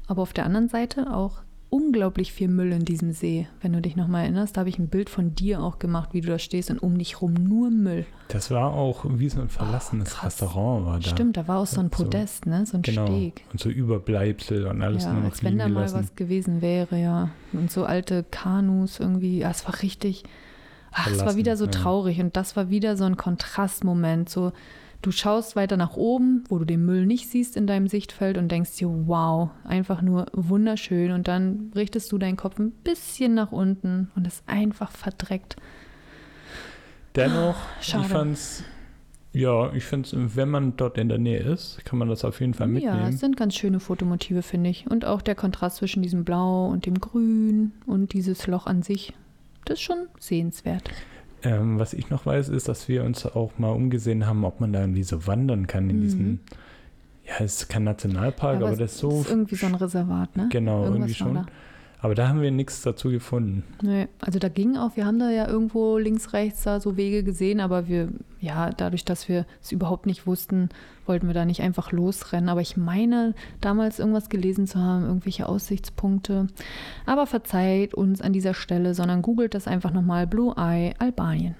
aber 0.07 0.21
auf 0.21 0.33
der 0.33 0.45
anderen 0.45 0.69
Seite 0.69 1.13
auch 1.13 1.41
unglaublich 1.71 2.33
viel 2.33 2.49
Müll 2.49 2.73
in 2.73 2.83
diesem 2.85 3.13
See. 3.13 3.47
Wenn 3.61 3.71
du 3.73 3.81
dich 3.81 3.95
noch 3.95 4.07
mal 4.09 4.21
erinnerst, 4.23 4.55
da 4.55 4.59
habe 4.59 4.69
ich 4.69 4.77
ein 4.77 4.89
Bild 4.89 5.09
von 5.09 5.33
dir 5.33 5.63
auch 5.63 5.79
gemacht, 5.79 6.09
wie 6.13 6.19
du 6.19 6.27
da 6.27 6.37
stehst 6.37 6.69
und 6.69 6.77
um 6.79 6.97
dich 6.97 7.21
rum 7.21 7.33
nur 7.33 7.71
Müll. 7.71 8.05
Das 8.27 8.51
war 8.51 8.73
auch 8.73 9.05
wie 9.07 9.29
so 9.29 9.39
ein 9.41 9.47
verlassenes 9.47 10.09
krass. 10.09 10.41
Restaurant 10.41 10.85
war 10.85 10.99
da. 10.99 11.07
Stimmt, 11.07 11.37
da 11.37 11.47
war 11.47 11.59
auch 11.59 11.65
so 11.65 11.79
ein 11.79 11.89
So. 11.95 12.03
Podest, 12.03 12.45
ne? 12.45 12.65
so 12.65 12.77
ein 12.77 12.81
Genau. 12.81 13.07
Steg. 13.07 13.45
Und 13.53 13.61
so 13.61 13.69
Überbleibsel 13.69 14.67
und 14.67 14.81
alles 14.81 15.05
ja, 15.05 15.13
nur 15.13 15.21
noch 15.21 15.29
als 15.29 15.43
wenn 15.43 15.57
da 15.57 15.69
mal 15.69 15.75
gelassen. 15.85 15.99
was 15.99 16.15
gewesen 16.15 16.61
wäre, 16.61 16.99
ja. 16.99 17.29
Und 17.53 17.71
so 17.71 17.85
alte 17.85 18.23
Kanus 18.29 18.99
irgendwie. 18.99 19.39
Ja, 19.39 19.49
es 19.51 19.65
war 19.65 19.81
richtig. 19.81 20.23
Ach, 20.91 21.09
es 21.09 21.19
war 21.25 21.37
wieder 21.37 21.55
so 21.55 21.65
ja. 21.65 21.71
traurig 21.71 22.19
und 22.19 22.35
das 22.35 22.57
war 22.57 22.69
wieder 22.69 22.97
so 22.97 23.05
ein 23.05 23.15
Kontrastmoment. 23.15 24.27
So, 24.29 24.51
du 25.01 25.11
schaust 25.11 25.55
weiter 25.55 25.77
nach 25.77 25.95
oben, 25.95 26.43
wo 26.49 26.59
du 26.59 26.65
den 26.65 26.85
Müll 26.85 27.05
nicht 27.05 27.29
siehst 27.29 27.57
in 27.57 27.67
deinem 27.67 27.87
Sichtfeld 27.87 28.37
und 28.37 28.49
denkst 28.51 28.75
dir, 28.77 28.87
wow, 29.07 29.49
einfach 29.63 30.01
nur 30.01 30.27
wunderschön. 30.33 31.11
Und 31.11 31.27
dann 31.27 31.71
richtest 31.75 32.11
du 32.11 32.17
deinen 32.17 32.37
Kopf 32.37 32.59
ein 32.59 32.71
bisschen 32.71 33.33
nach 33.33 33.51
unten 33.51 34.11
und 34.15 34.27
es 34.27 34.43
einfach 34.47 34.91
verdreckt. 34.91 35.55
Dennoch, 37.15 37.55
Schade. 37.81 38.05
ich 38.05 38.11
fand's, 38.11 38.63
ja, 39.33 39.71
ich 39.73 39.83
finde 39.83 40.07
es, 40.07 40.35
wenn 40.37 40.49
man 40.49 40.77
dort 40.77 40.97
in 40.97 41.09
der 41.09 41.17
Nähe 41.17 41.39
ist, 41.39 41.83
kann 41.85 41.99
man 41.99 42.07
das 42.07 42.23
auf 42.23 42.39
jeden 42.39 42.53
Fall 42.53 42.67
Ja, 42.67 42.73
mitnehmen. 42.73 43.13
es 43.13 43.19
sind 43.19 43.35
ganz 43.37 43.55
schöne 43.55 43.79
Fotomotive, 43.79 44.41
finde 44.43 44.69
ich. 44.69 44.89
Und 44.89 45.05
auch 45.05 45.21
der 45.21 45.35
Kontrast 45.35 45.77
zwischen 45.77 46.01
diesem 46.03 46.23
Blau 46.23 46.67
und 46.67 46.85
dem 46.85 46.99
Grün 46.99 47.71
und 47.85 48.13
dieses 48.13 48.47
Loch 48.47 48.65
an 48.65 48.81
sich. 48.83 49.13
Das 49.65 49.75
ist 49.79 49.83
schon 49.83 50.07
sehenswert. 50.19 50.89
Ähm, 51.43 51.79
was 51.79 51.93
ich 51.93 52.09
noch 52.09 52.25
weiß, 52.25 52.49
ist, 52.49 52.67
dass 52.67 52.87
wir 52.87 53.03
uns 53.03 53.25
auch 53.25 53.51
mal 53.57 53.69
umgesehen 53.71 54.25
haben, 54.27 54.43
ob 54.45 54.59
man 54.59 54.73
da 54.73 54.81
irgendwie 54.81 55.03
so 55.03 55.25
wandern 55.27 55.67
kann 55.67 55.89
in 55.89 55.97
Mhm. 55.97 56.01
diesem, 56.01 56.39
ja, 57.25 57.33
es 57.45 57.61
ist 57.63 57.69
kein 57.69 57.83
Nationalpark, 57.83 58.59
Ja, 58.59 58.65
aber 58.65 58.73
es 58.73 58.79
das 58.79 58.93
ist 58.93 58.97
so, 58.99 59.21
ist 59.21 59.29
irgendwie 59.29 59.55
so 59.55 59.65
ein 59.67 59.75
Reservat, 59.75 60.35
ne? 60.37 60.47
genau, 60.51 60.83
Irgendwas 60.85 60.95
irgendwie 60.97 61.13
schon. 61.13 61.33
da. 61.35 61.45
Aber 62.03 62.15
da 62.15 62.27
haben 62.27 62.41
wir 62.41 62.49
nichts 62.49 62.81
dazu 62.81 63.09
gefunden. 63.09 63.63
Nee, 63.83 64.07
also 64.19 64.39
da 64.39 64.49
ging 64.49 64.75
auch, 64.75 64.95
wir 64.95 65.05
haben 65.05 65.19
da 65.19 65.29
ja 65.29 65.47
irgendwo 65.47 65.99
links, 65.99 66.33
rechts 66.33 66.63
da 66.63 66.79
so 66.79 66.97
Wege 66.97 67.23
gesehen, 67.23 67.59
aber 67.59 67.87
wir, 67.87 68.09
ja, 68.39 68.71
dadurch, 68.71 69.05
dass 69.05 69.29
wir 69.29 69.45
es 69.61 69.71
überhaupt 69.71 70.07
nicht 70.07 70.25
wussten, 70.25 70.69
wollten 71.05 71.27
wir 71.27 71.35
da 71.35 71.45
nicht 71.45 71.61
einfach 71.61 71.91
losrennen. 71.91 72.49
Aber 72.49 72.61
ich 72.61 72.75
meine, 72.75 73.35
damals 73.61 73.99
irgendwas 73.99 74.29
gelesen 74.29 74.65
zu 74.65 74.79
haben, 74.79 75.05
irgendwelche 75.05 75.47
Aussichtspunkte. 75.47 76.47
Aber 77.05 77.27
verzeiht 77.27 77.93
uns 77.93 78.19
an 78.19 78.33
dieser 78.33 78.55
Stelle, 78.55 78.95
sondern 78.95 79.21
googelt 79.21 79.53
das 79.53 79.67
einfach 79.67 79.93
nochmal 79.93 80.25
Blue 80.25 80.55
Eye 80.57 80.95
Albanien. 80.97 81.55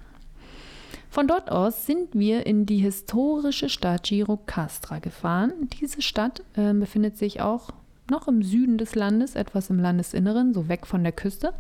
Von 1.12 1.28
dort 1.28 1.52
aus 1.52 1.86
sind 1.86 2.16
wir 2.18 2.48
in 2.48 2.66
die 2.66 2.78
historische 2.78 3.70
Stadt 3.70 4.04
Girocastra 4.04 5.00
gefahren. 5.00 5.52
Diese 5.80 6.02
Stadt 6.02 6.42
äh, 6.56 6.74
befindet 6.74 7.18
sich 7.18 7.42
auch 7.42 7.72
noch 8.10 8.28
im 8.28 8.44
Süden 8.44 8.78
des 8.78 8.96
Landes, 8.96 9.36
etwas 9.36 9.70
im 9.70 9.80
Landesinneren, 9.80 10.54
so 10.54 10.68
weg 10.68 10.88
von 10.88 11.04
der 11.04 11.12
Küste. 11.12 11.54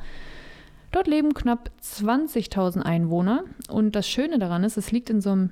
Dort 0.91 1.07
leben 1.07 1.33
knapp 1.33 1.71
20.000 1.81 2.81
Einwohner 2.81 3.43
und 3.69 3.95
das 3.95 4.07
Schöne 4.07 4.39
daran 4.39 4.63
ist, 4.63 4.77
es 4.77 4.91
liegt 4.91 5.09
in 5.09 5.21
so 5.21 5.31
einem 5.31 5.51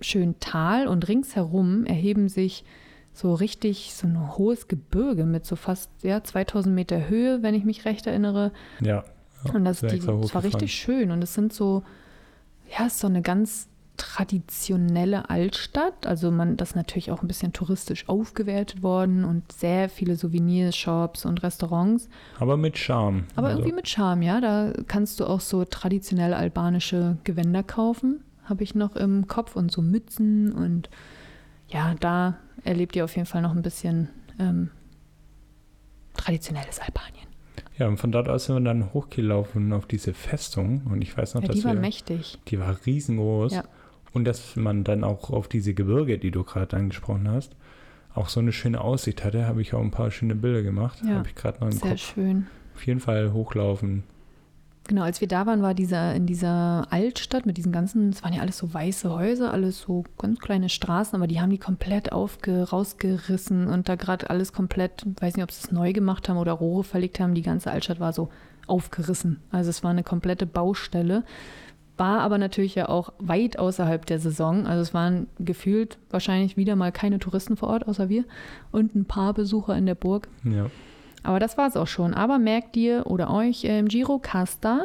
schönen 0.00 0.38
Tal 0.40 0.88
und 0.88 1.08
ringsherum 1.08 1.84
erheben 1.84 2.28
sich 2.28 2.64
so 3.12 3.34
richtig 3.34 3.94
so 3.94 4.06
ein 4.06 4.36
hohes 4.36 4.68
Gebirge 4.68 5.24
mit 5.24 5.44
so 5.44 5.56
fast 5.56 5.90
ja, 6.02 6.22
2000 6.22 6.74
Meter 6.74 7.08
Höhe, 7.08 7.42
wenn 7.42 7.54
ich 7.54 7.64
mich 7.64 7.84
recht 7.84 8.06
erinnere. 8.06 8.52
Ja. 8.80 9.04
ja, 9.44 9.52
Und 9.52 9.64
das, 9.64 9.80
die, 9.80 9.98
das 9.98 10.34
war 10.34 10.44
richtig 10.44 10.72
schön. 10.72 11.10
Und 11.10 11.22
es 11.22 11.34
sind 11.34 11.52
so, 11.52 11.82
ja, 12.70 12.86
es 12.86 12.94
ist 12.94 13.00
so 13.00 13.08
eine 13.08 13.22
ganz 13.22 13.68
traditionelle 13.98 15.28
Altstadt. 15.28 16.06
Also 16.06 16.30
man 16.30 16.56
das 16.56 16.70
ist 16.70 16.76
natürlich 16.76 17.10
auch 17.10 17.20
ein 17.20 17.28
bisschen 17.28 17.52
touristisch 17.52 18.08
aufgewertet 18.08 18.82
worden 18.82 19.24
und 19.24 19.52
sehr 19.52 19.90
viele 19.90 20.16
Souvenirshops 20.16 21.26
und 21.26 21.42
Restaurants. 21.42 22.08
Aber 22.38 22.56
mit 22.56 22.78
Charme. 22.78 23.24
Aber 23.36 23.48
also, 23.48 23.58
irgendwie 23.58 23.74
mit 23.76 23.88
Charme, 23.88 24.22
ja. 24.22 24.40
Da 24.40 24.72
kannst 24.86 25.20
du 25.20 25.26
auch 25.26 25.40
so 25.40 25.64
traditionell 25.64 26.32
albanische 26.32 27.18
Gewänder 27.24 27.62
kaufen, 27.62 28.24
habe 28.44 28.62
ich 28.62 28.74
noch 28.74 28.96
im 28.96 29.26
Kopf 29.26 29.56
und 29.56 29.70
so 29.70 29.82
Mützen 29.82 30.52
und 30.52 30.88
ja, 31.68 31.94
da 32.00 32.38
erlebt 32.64 32.96
ihr 32.96 33.04
auf 33.04 33.14
jeden 33.14 33.26
Fall 33.26 33.42
noch 33.42 33.54
ein 33.54 33.60
bisschen 33.62 34.08
ähm, 34.38 34.70
traditionelles 36.16 36.80
Albanien. 36.80 37.26
Ja, 37.78 37.86
und 37.86 37.98
von 37.98 38.10
dort 38.10 38.28
aus 38.28 38.46
sind 38.46 38.56
wir 38.56 38.60
dann 38.60 38.92
hochgelaufen 38.92 39.72
auf 39.72 39.86
diese 39.86 40.12
Festung. 40.12 40.82
Und 40.90 41.02
ich 41.02 41.16
weiß 41.16 41.34
noch, 41.34 41.42
Ja, 41.42 41.48
dass 41.48 41.56
die 41.56 41.64
war 41.64 41.74
wir, 41.74 41.80
mächtig. 41.80 42.38
die 42.48 42.58
war 42.58 42.76
riesengroß. 42.86 43.52
Ja. 43.52 43.64
Und 44.12 44.24
dass 44.24 44.56
man 44.56 44.84
dann 44.84 45.04
auch 45.04 45.30
auf 45.30 45.48
diese 45.48 45.74
Gebirge, 45.74 46.18
die 46.18 46.30
du 46.30 46.44
gerade 46.44 46.76
angesprochen 46.76 47.28
hast, 47.28 47.54
auch 48.14 48.28
so 48.28 48.40
eine 48.40 48.52
schöne 48.52 48.80
Aussicht 48.80 49.24
hatte, 49.24 49.46
habe 49.46 49.62
ich 49.62 49.74
auch 49.74 49.80
ein 49.80 49.90
paar 49.90 50.10
schöne 50.10 50.34
Bilder 50.34 50.62
gemacht. 50.62 50.98
Ja, 51.04 51.16
habe 51.16 51.28
ich 51.28 51.34
gerade 51.34 51.60
noch 51.60 51.66
im 51.68 51.72
Sehr 51.72 51.90
Kopf. 51.90 52.14
schön. 52.14 52.46
Auf 52.74 52.86
jeden 52.86 53.00
Fall 53.00 53.32
hochlaufen. 53.32 54.04
Genau, 54.88 55.02
als 55.02 55.20
wir 55.20 55.28
da 55.28 55.44
waren, 55.44 55.60
war 55.60 55.74
dieser 55.74 56.14
in 56.14 56.24
dieser 56.24 56.86
Altstadt 56.88 57.44
mit 57.44 57.58
diesen 57.58 57.72
ganzen, 57.72 58.08
es 58.08 58.24
waren 58.24 58.32
ja 58.32 58.40
alles 58.40 58.56
so 58.56 58.72
weiße 58.72 59.10
Häuser, 59.10 59.52
alles 59.52 59.82
so 59.82 60.04
ganz 60.16 60.40
kleine 60.40 60.70
Straßen, 60.70 61.14
aber 61.14 61.26
die 61.26 61.42
haben 61.42 61.50
die 61.50 61.58
komplett 61.58 62.10
aufge, 62.10 62.62
rausgerissen 62.62 63.66
und 63.66 63.90
da 63.90 63.96
gerade 63.96 64.30
alles 64.30 64.54
komplett, 64.54 65.04
weiß 65.20 65.36
nicht, 65.36 65.42
ob 65.42 65.52
sie 65.52 65.62
es 65.62 65.72
neu 65.72 65.92
gemacht 65.92 66.30
haben 66.30 66.38
oder 66.38 66.52
Rohre 66.52 66.84
verlegt 66.84 67.20
haben, 67.20 67.34
die 67.34 67.42
ganze 67.42 67.70
Altstadt 67.70 68.00
war 68.00 68.14
so 68.14 68.30
aufgerissen. 68.66 69.40
Also 69.50 69.68
es 69.68 69.84
war 69.84 69.90
eine 69.90 70.04
komplette 70.04 70.46
Baustelle, 70.46 71.22
war 71.98 72.20
aber 72.20 72.38
natürlich 72.38 72.74
ja 72.74 72.88
auch 72.88 73.12
weit 73.18 73.58
außerhalb 73.58 74.06
der 74.06 74.18
Saison. 74.20 74.66
Also 74.66 74.82
es 74.82 74.94
waren 74.94 75.26
gefühlt 75.38 75.98
wahrscheinlich 76.10 76.56
wieder 76.56 76.76
mal 76.76 76.92
keine 76.92 77.18
Touristen 77.18 77.56
vor 77.56 77.68
Ort, 77.68 77.86
außer 77.88 78.08
wir 78.08 78.24
und 78.72 78.94
ein 78.94 79.04
paar 79.04 79.34
Besucher 79.34 79.76
in 79.76 79.86
der 79.86 79.94
Burg. 79.94 80.28
Ja. 80.44 80.66
Aber 81.24 81.40
das 81.40 81.58
war 81.58 81.66
es 81.66 81.76
auch 81.76 81.86
schon. 81.88 82.14
Aber 82.14 82.38
merkt 82.38 82.76
ihr 82.76 83.06
oder 83.06 83.30
euch, 83.30 83.64
ähm, 83.64 83.88
Girocasta 83.88 84.80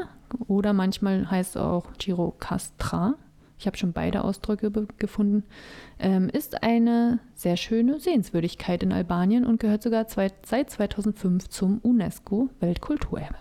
oder 0.48 0.74
manchmal 0.74 1.30
heißt 1.30 1.56
es 1.56 1.62
auch 1.62 1.86
Girocastra, 2.00 3.14
ich 3.60 3.68
habe 3.68 3.78
schon 3.78 3.94
beide 3.94 4.24
Ausdrücke 4.24 4.72
be- 4.72 4.88
gefunden, 4.98 5.44
ähm, 6.00 6.28
ist 6.28 6.64
eine 6.64 7.20
sehr 7.36 7.56
schöne 7.56 8.00
Sehenswürdigkeit 8.00 8.84
in 8.84 8.92
Albanien 8.92 9.46
und 9.46 9.60
gehört 9.60 9.84
sogar 9.84 10.08
zwei, 10.08 10.32
seit 10.44 10.70
2005 10.72 11.48
zum 11.50 11.78
UNESCO-Weltkulturerbe. 11.80 13.36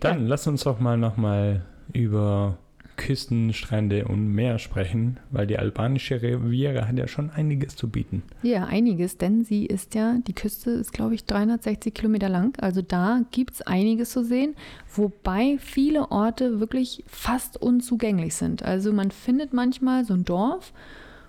Dann 0.00 0.26
lass 0.26 0.46
uns 0.46 0.64
doch 0.64 0.78
mal 0.80 0.96
nochmal 0.98 1.62
über 1.92 2.58
Küsten, 2.96 3.52
Strände 3.52 4.04
und 4.04 4.28
Meer 4.28 4.58
sprechen, 4.58 5.18
weil 5.30 5.46
die 5.46 5.58
albanische 5.58 6.20
Riviera 6.22 6.86
hat 6.86 6.98
ja 6.98 7.08
schon 7.08 7.30
einiges 7.30 7.74
zu 7.74 7.88
bieten. 7.88 8.22
Ja, 8.42 8.66
einiges, 8.66 9.18
denn 9.18 9.44
sie 9.44 9.66
ist 9.66 9.94
ja, 9.94 10.18
die 10.26 10.34
Küste 10.34 10.70
ist, 10.70 10.92
glaube 10.92 11.14
ich, 11.14 11.24
360 11.24 11.94
Kilometer 11.94 12.28
lang. 12.28 12.56
Also 12.60 12.82
da 12.82 13.22
gibt 13.30 13.54
es 13.54 13.62
einiges 13.62 14.10
zu 14.10 14.24
sehen, 14.24 14.54
wobei 14.94 15.56
viele 15.58 16.10
Orte 16.10 16.60
wirklich 16.60 17.02
fast 17.06 17.60
unzugänglich 17.60 18.34
sind. 18.34 18.62
Also 18.62 18.92
man 18.92 19.10
findet 19.10 19.52
manchmal 19.52 20.04
so 20.04 20.14
ein 20.14 20.24
Dorf, 20.24 20.72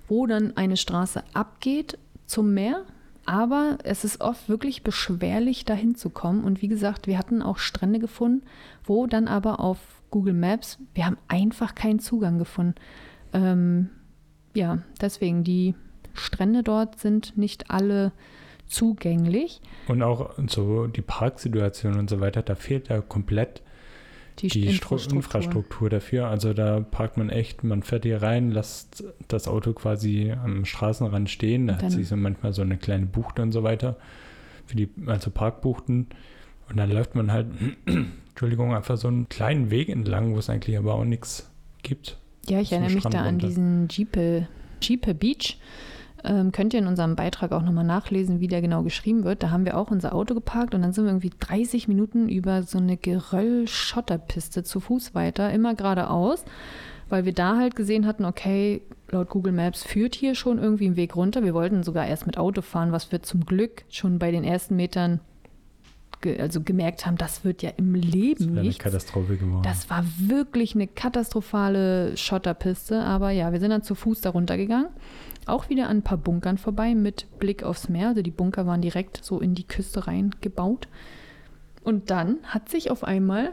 wo 0.07 0.27
dann 0.27 0.55
eine 0.57 0.77
Straße 0.77 1.23
abgeht 1.33 1.97
zum 2.25 2.53
Meer, 2.53 2.83
aber 3.25 3.77
es 3.83 4.03
ist 4.03 4.19
oft 4.21 4.49
wirklich 4.49 4.83
beschwerlich, 4.83 5.63
dahin 5.63 5.95
zu 5.95 6.09
kommen. 6.09 6.43
Und 6.43 6.61
wie 6.61 6.67
gesagt, 6.67 7.07
wir 7.07 7.17
hatten 7.17 7.41
auch 7.41 7.57
Strände 7.57 7.99
gefunden, 7.99 8.43
wo 8.83 9.07
dann 9.07 9.29
aber 9.29 9.61
auf 9.61 9.79
Google 10.13 10.35
Maps, 10.35 10.77
wir 10.93 11.07
haben 11.07 11.17
einfach 11.27 11.73
keinen 11.73 11.97
Zugang 11.97 12.37
gefunden. 12.37 12.75
Ähm, 13.33 13.89
ja, 14.53 14.83
deswegen, 15.01 15.43
die 15.43 15.73
Strände 16.13 16.61
dort 16.61 16.99
sind 16.99 17.35
nicht 17.35 17.71
alle 17.71 18.11
zugänglich. 18.67 19.59
Und 19.87 20.03
auch 20.03 20.29
so 20.47 20.85
die 20.85 21.01
Parksituation 21.01 21.97
und 21.97 22.11
so 22.11 22.21
weiter, 22.21 22.43
da 22.43 22.53
fehlt 22.53 22.89
ja 22.89 23.01
komplett 23.01 23.63
Die, 24.37 24.49
die 24.49 24.67
Stru- 24.67 24.73
Infrastruktur. 24.73 25.17
Infrastruktur 25.17 25.89
dafür. 25.89 26.27
Also 26.27 26.53
da 26.53 26.79
parkt 26.79 27.17
man 27.17 27.29
echt, 27.31 27.63
man 27.63 27.81
fährt 27.81 28.03
hier 28.03 28.21
rein, 28.21 28.51
lässt 28.51 29.03
das 29.27 29.47
Auto 29.47 29.73
quasi 29.73 30.31
am 30.31 30.65
Straßenrand 30.65 31.31
stehen. 31.31 31.67
Da 31.67 31.77
hat 31.77 31.91
sich 31.91 32.07
so 32.07 32.15
manchmal 32.15 32.53
so 32.53 32.61
eine 32.61 32.77
kleine 32.77 33.07
Bucht 33.07 33.39
und 33.39 33.51
so 33.51 33.63
weiter. 33.63 33.97
Für 34.67 34.75
die, 34.75 34.89
also 35.07 35.31
Parkbuchten. 35.31 36.07
Und 36.69 36.77
dann 36.77 36.91
läuft 36.91 37.15
man 37.15 37.31
halt, 37.31 37.47
Entschuldigung, 38.43 38.75
einfach 38.75 38.97
so 38.97 39.07
einen 39.07 39.29
kleinen 39.29 39.71
Weg 39.71 39.87
entlang, 39.87 40.33
wo 40.33 40.37
es 40.37 40.49
eigentlich 40.49 40.77
aber 40.77 40.95
auch 40.95 41.05
nichts 41.05 41.49
gibt. 41.81 42.17
Ja, 42.49 42.59
ich 42.59 42.73
erinnere 42.73 42.91
mich 42.91 43.05
da 43.05 43.21
an 43.21 43.39
diesen 43.39 43.87
Jeepe, 43.89 44.49
Jeepe 44.81 45.13
Beach. 45.13 45.61
Ähm, 46.25 46.51
könnt 46.51 46.73
ihr 46.73 46.81
in 46.81 46.87
unserem 46.87 47.15
Beitrag 47.15 47.53
auch 47.53 47.61
nochmal 47.61 47.85
nachlesen, 47.85 48.41
wie 48.41 48.49
der 48.49 48.61
genau 48.61 48.83
geschrieben 48.83 49.23
wird. 49.23 49.43
Da 49.43 49.49
haben 49.49 49.63
wir 49.63 49.77
auch 49.77 49.91
unser 49.91 50.13
Auto 50.13 50.33
geparkt 50.33 50.75
und 50.75 50.81
dann 50.81 50.91
sind 50.91 51.05
wir 51.05 51.11
irgendwie 51.11 51.31
30 51.39 51.87
Minuten 51.87 52.27
über 52.27 52.63
so 52.63 52.79
eine 52.79 52.97
Geröll-Schotterpiste 52.97 54.63
zu 54.63 54.81
Fuß 54.81 55.15
weiter, 55.15 55.49
immer 55.53 55.73
geradeaus, 55.73 56.43
weil 57.07 57.23
wir 57.23 57.33
da 57.33 57.55
halt 57.55 57.77
gesehen 57.77 58.05
hatten, 58.05 58.25
okay, 58.25 58.81
laut 59.09 59.29
Google 59.29 59.53
Maps 59.53 59.85
führt 59.85 60.15
hier 60.15 60.35
schon 60.35 60.59
irgendwie 60.59 60.87
ein 60.87 60.97
Weg 60.97 61.15
runter. 61.15 61.45
Wir 61.45 61.53
wollten 61.53 61.81
sogar 61.83 62.07
erst 62.07 62.25
mit 62.25 62.37
Auto 62.37 62.61
fahren, 62.61 62.91
was 62.91 63.09
wir 63.13 63.23
zum 63.23 63.45
Glück 63.45 63.85
schon 63.87 64.19
bei 64.19 64.31
den 64.31 64.43
ersten 64.43 64.75
Metern 64.75 65.21
ge 66.23 66.39
also 66.39 66.61
gemerkt 66.61 67.05
haben, 67.05 67.17
das 67.17 67.43
wird 67.43 67.61
ja 67.61 67.69
im 67.77 67.93
Das 67.93 68.03
Leben 68.11 68.49
eine 68.49 68.61
nichts. 68.63 68.83
Katastrophe 68.83 69.37
geworden. 69.37 69.61
Das 69.61 69.91
war 69.91 70.03
wirklich 70.17 70.73
eine 70.73 70.87
katastrophale 70.87 72.17
Schotterpiste, 72.17 73.03
aber 73.03 73.29
ja, 73.29 73.51
wir 73.51 73.59
sind 73.59 73.69
dann 73.69 73.83
zu 73.83 73.93
Fuß 73.93 74.21
darunter 74.21 74.57
gegangen. 74.57 74.89
Auch 75.45 75.69
wieder 75.69 75.89
an 75.89 75.97
ein 75.97 76.01
paar 76.03 76.17
Bunkern 76.17 76.57
vorbei 76.57 76.95
mit 76.95 77.27
Blick 77.37 77.63
aufs 77.63 77.89
Meer. 77.89 78.07
Also 78.07 78.23
die 78.23 78.31
Bunker 78.31 78.65
waren 78.65 78.81
direkt 78.81 79.23
so 79.23 79.39
in 79.39 79.53
die 79.53 79.67
Küste 79.67 80.07
reingebaut. 80.07 80.87
Und 81.83 82.09
dann 82.09 82.37
hat 82.45 82.69
sich 82.69 82.89
auf 82.89 83.03
einmal 83.03 83.51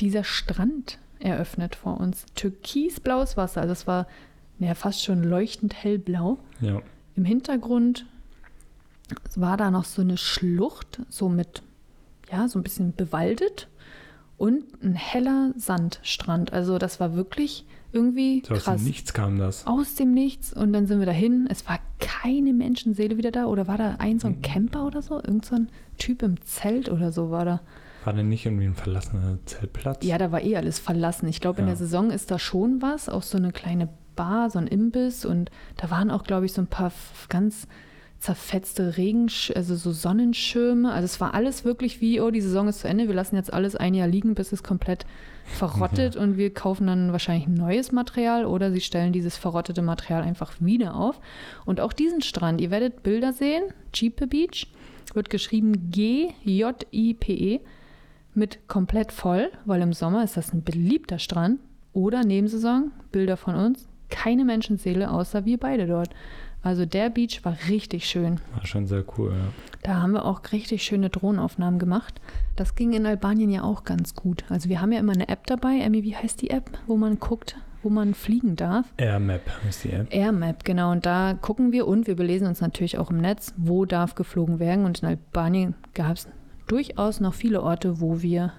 dieser 0.00 0.24
Strand 0.24 0.98
eröffnet 1.18 1.74
vor 1.74 2.00
uns. 2.00 2.24
Türkisblaues 2.34 3.36
Wasser, 3.36 3.60
also 3.60 3.72
es 3.72 3.86
war 3.86 4.06
ja, 4.60 4.74
fast 4.74 5.04
schon 5.04 5.22
leuchtend 5.22 5.74
hellblau. 5.74 6.38
ja. 6.60 6.80
Im 7.16 7.24
Hintergrund 7.24 8.06
war 9.34 9.56
da 9.56 9.72
noch 9.72 9.84
so 9.84 10.02
eine 10.02 10.16
Schlucht, 10.16 11.00
so 11.08 11.28
mit, 11.28 11.62
ja, 12.30 12.48
so 12.48 12.58
ein 12.58 12.62
bisschen 12.62 12.94
bewaldet 12.94 13.68
und 14.36 14.64
ein 14.82 14.94
heller 14.94 15.52
Sandstrand. 15.56 16.52
Also 16.52 16.78
das 16.78 17.00
war 17.00 17.14
wirklich 17.14 17.66
irgendwie 17.92 18.42
So 18.46 18.54
aus 18.54 18.64
krass. 18.64 18.80
dem 18.80 18.84
Nichts 18.86 19.12
kam 19.14 19.38
das. 19.38 19.66
Aus 19.66 19.94
dem 19.94 20.12
Nichts 20.12 20.52
und 20.52 20.72
dann 20.72 20.86
sind 20.86 20.98
wir 20.98 21.06
dahin. 21.06 21.46
Es 21.50 21.66
war 21.66 21.78
keine 21.98 22.52
Menschenseele 22.52 23.16
wieder 23.16 23.30
da. 23.30 23.46
Oder 23.46 23.66
war 23.66 23.78
da 23.78 23.96
ein 23.98 24.18
so 24.18 24.28
ein 24.28 24.42
Camper 24.42 24.86
oder 24.86 25.00
so? 25.02 25.14
Irgend 25.16 25.44
so 25.46 25.54
ein 25.56 25.68
Typ 25.96 26.22
im 26.22 26.40
Zelt 26.42 26.90
oder 26.90 27.12
so 27.12 27.30
war 27.30 27.44
da. 27.44 27.60
War 28.04 28.12
denn 28.12 28.28
nicht 28.28 28.44
irgendwie 28.46 28.66
ein 28.66 28.74
verlassener 28.74 29.38
Zeltplatz? 29.46 30.04
Ja, 30.04 30.18
da 30.18 30.30
war 30.30 30.42
eh 30.42 30.56
alles 30.56 30.78
verlassen. 30.78 31.26
Ich 31.28 31.40
glaube, 31.40 31.60
in 31.60 31.66
Ja. 31.66 31.70
der 31.72 31.76
Saison 31.78 32.10
ist 32.10 32.30
da 32.30 32.38
schon 32.38 32.80
was, 32.82 33.08
auch 33.08 33.22
so 33.22 33.38
eine 33.38 33.52
kleine 33.52 33.88
Bar, 34.14 34.50
so 34.50 34.58
ein 34.58 34.66
Imbiss 34.66 35.24
und 35.24 35.50
da 35.76 35.90
waren 35.90 36.10
auch, 36.10 36.24
glaube 36.24 36.46
ich, 36.46 36.52
so 36.52 36.60
ein 36.60 36.66
paar 36.66 36.92
ganz 37.28 37.66
zerfetzte 38.20 38.96
Regen, 38.96 39.28
also 39.54 39.76
so 39.76 39.92
Sonnenschirme. 39.92 40.92
Also 40.92 41.04
es 41.04 41.20
war 41.20 41.34
alles 41.34 41.64
wirklich 41.64 42.00
wie, 42.00 42.20
oh, 42.20 42.30
die 42.30 42.40
Saison 42.40 42.68
ist 42.68 42.80
zu 42.80 42.88
Ende, 42.88 43.08
wir 43.08 43.14
lassen 43.14 43.36
jetzt 43.36 43.52
alles 43.52 43.76
ein 43.76 43.94
Jahr 43.94 44.08
liegen, 44.08 44.34
bis 44.34 44.52
es 44.52 44.62
komplett 44.62 45.06
verrottet 45.44 46.16
und 46.16 46.36
wir 46.36 46.52
kaufen 46.52 46.88
dann 46.88 47.12
wahrscheinlich 47.12 47.48
neues 47.48 47.92
Material 47.92 48.44
oder 48.44 48.70
sie 48.70 48.80
stellen 48.80 49.12
dieses 49.12 49.36
verrottete 49.36 49.82
Material 49.82 50.22
einfach 50.22 50.52
wieder 50.60 50.94
auf. 50.96 51.20
Und 51.64 51.80
auch 51.80 51.92
diesen 51.92 52.20
Strand, 52.20 52.60
ihr 52.60 52.70
werdet 52.70 53.02
Bilder 53.02 53.32
sehen, 53.32 53.62
Jeepe 53.94 54.26
Beach, 54.26 54.66
wird 55.14 55.30
geschrieben 55.30 55.90
G-J-I-P-E 55.90 57.60
mit 58.34 58.68
komplett 58.68 59.12
voll, 59.12 59.50
weil 59.64 59.80
im 59.80 59.92
Sommer 59.92 60.24
ist 60.24 60.36
das 60.36 60.52
ein 60.52 60.62
beliebter 60.62 61.18
Strand. 61.18 61.60
Oder 61.94 62.22
Nebensaison, 62.22 62.92
Bilder 63.10 63.36
von 63.36 63.56
uns, 63.56 63.88
keine 64.10 64.44
Menschenseele 64.44 65.10
außer 65.10 65.44
wir 65.44 65.58
beide 65.58 65.86
dort. 65.86 66.10
Also 66.62 66.84
der 66.84 67.10
Beach 67.10 67.44
war 67.44 67.56
richtig 67.68 68.06
schön. 68.06 68.40
War 68.54 68.66
schon 68.66 68.86
sehr 68.86 69.04
cool, 69.16 69.30
ja. 69.30 69.52
Da 69.82 70.02
haben 70.02 70.12
wir 70.12 70.24
auch 70.24 70.42
richtig 70.52 70.82
schöne 70.82 71.08
Drohnenaufnahmen 71.08 71.78
gemacht. 71.78 72.20
Das 72.56 72.74
ging 72.74 72.92
in 72.92 73.06
Albanien 73.06 73.50
ja 73.50 73.62
auch 73.62 73.84
ganz 73.84 74.14
gut. 74.14 74.44
Also 74.48 74.68
wir 74.68 74.80
haben 74.80 74.92
ja 74.92 74.98
immer 74.98 75.12
eine 75.12 75.28
App 75.28 75.46
dabei. 75.46 75.78
Emmy, 75.78 76.02
wie 76.02 76.16
heißt 76.16 76.42
die 76.42 76.50
App, 76.50 76.70
wo 76.86 76.96
man 76.96 77.20
guckt, 77.20 77.56
wo 77.82 77.90
man 77.90 78.14
fliegen 78.14 78.56
darf? 78.56 78.92
AirMap 78.96 79.42
ist 79.68 79.84
die 79.84 79.90
App. 79.90 80.12
AirMap, 80.12 80.64
genau. 80.64 80.90
Und 80.90 81.06
da 81.06 81.34
gucken 81.40 81.70
wir 81.70 81.86
und 81.86 82.08
wir 82.08 82.16
belesen 82.16 82.48
uns 82.48 82.60
natürlich 82.60 82.98
auch 82.98 83.10
im 83.10 83.18
Netz, 83.18 83.54
wo 83.56 83.84
darf 83.84 84.16
geflogen 84.16 84.58
werden. 84.58 84.84
Und 84.84 85.00
in 85.02 85.08
Albanien 85.08 85.74
gab 85.94 86.16
es 86.16 86.28
durchaus 86.66 87.20
noch 87.20 87.34
viele 87.34 87.62
Orte, 87.62 88.00
wo 88.00 88.20
wir 88.20 88.52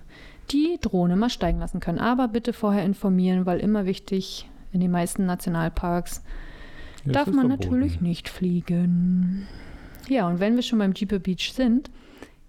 die 0.52 0.78
Drohne 0.82 1.18
mal 1.18 1.30
steigen 1.30 1.60
lassen 1.60 1.82
können. 1.82 2.00
Aber 2.00 2.30
bitte 2.30 2.54
vorher 2.54 2.84
informieren, 2.86 3.46
weil 3.46 3.60
immer 3.60 3.86
wichtig, 3.86 4.50
in 4.72 4.80
den 4.80 4.92
meisten 4.92 5.26
Nationalparks 5.26 6.24
Das 7.06 7.14
darf 7.14 7.28
man 7.28 7.48
verboten. 7.48 7.70
natürlich 7.70 8.02
nicht 8.02 8.30
fliegen. 8.30 9.48
Ja, 10.08 10.28
und 10.28 10.40
wenn 10.40 10.56
wir 10.56 10.64
schon 10.64 10.80
beim 10.80 10.94
Jeeper 10.94 11.20
Beach 11.20 11.54
sind, 11.54 11.90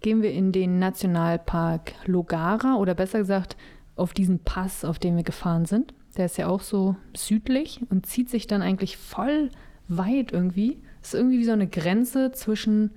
gehen 0.01 0.23
wir 0.23 0.33
in 0.33 0.53
den 0.53 0.79
Nationalpark 0.79 1.93
Logara 2.07 2.77
oder 2.77 2.95
besser 2.95 3.19
gesagt 3.19 3.57
auf 3.97 4.15
diesen 4.15 4.39
Pass, 4.39 4.85
auf 4.85 4.99
den 4.99 5.17
wir 5.17 5.25
gefahren 5.25 5.67
sind. 5.67 5.95
Der 6.17 6.27
ist 6.27 6.39
ja 6.39 6.49
auch 6.49 6.63
so 6.63 6.97
südlich 7.15 7.81
und 7.91 8.07
zieht 8.07 8.31
sich 8.31 8.47
dann 8.47 8.63
eigentlich 8.63 8.97
voll 8.97 9.51
weit 9.89 10.33
irgendwie. 10.33 10.79
Ist 11.03 11.15
irgendwie 11.15 11.39
wie 11.39 11.45
so 11.45 11.53
eine 11.53 11.67
Grenze 11.67 12.33
zwischen 12.33 12.91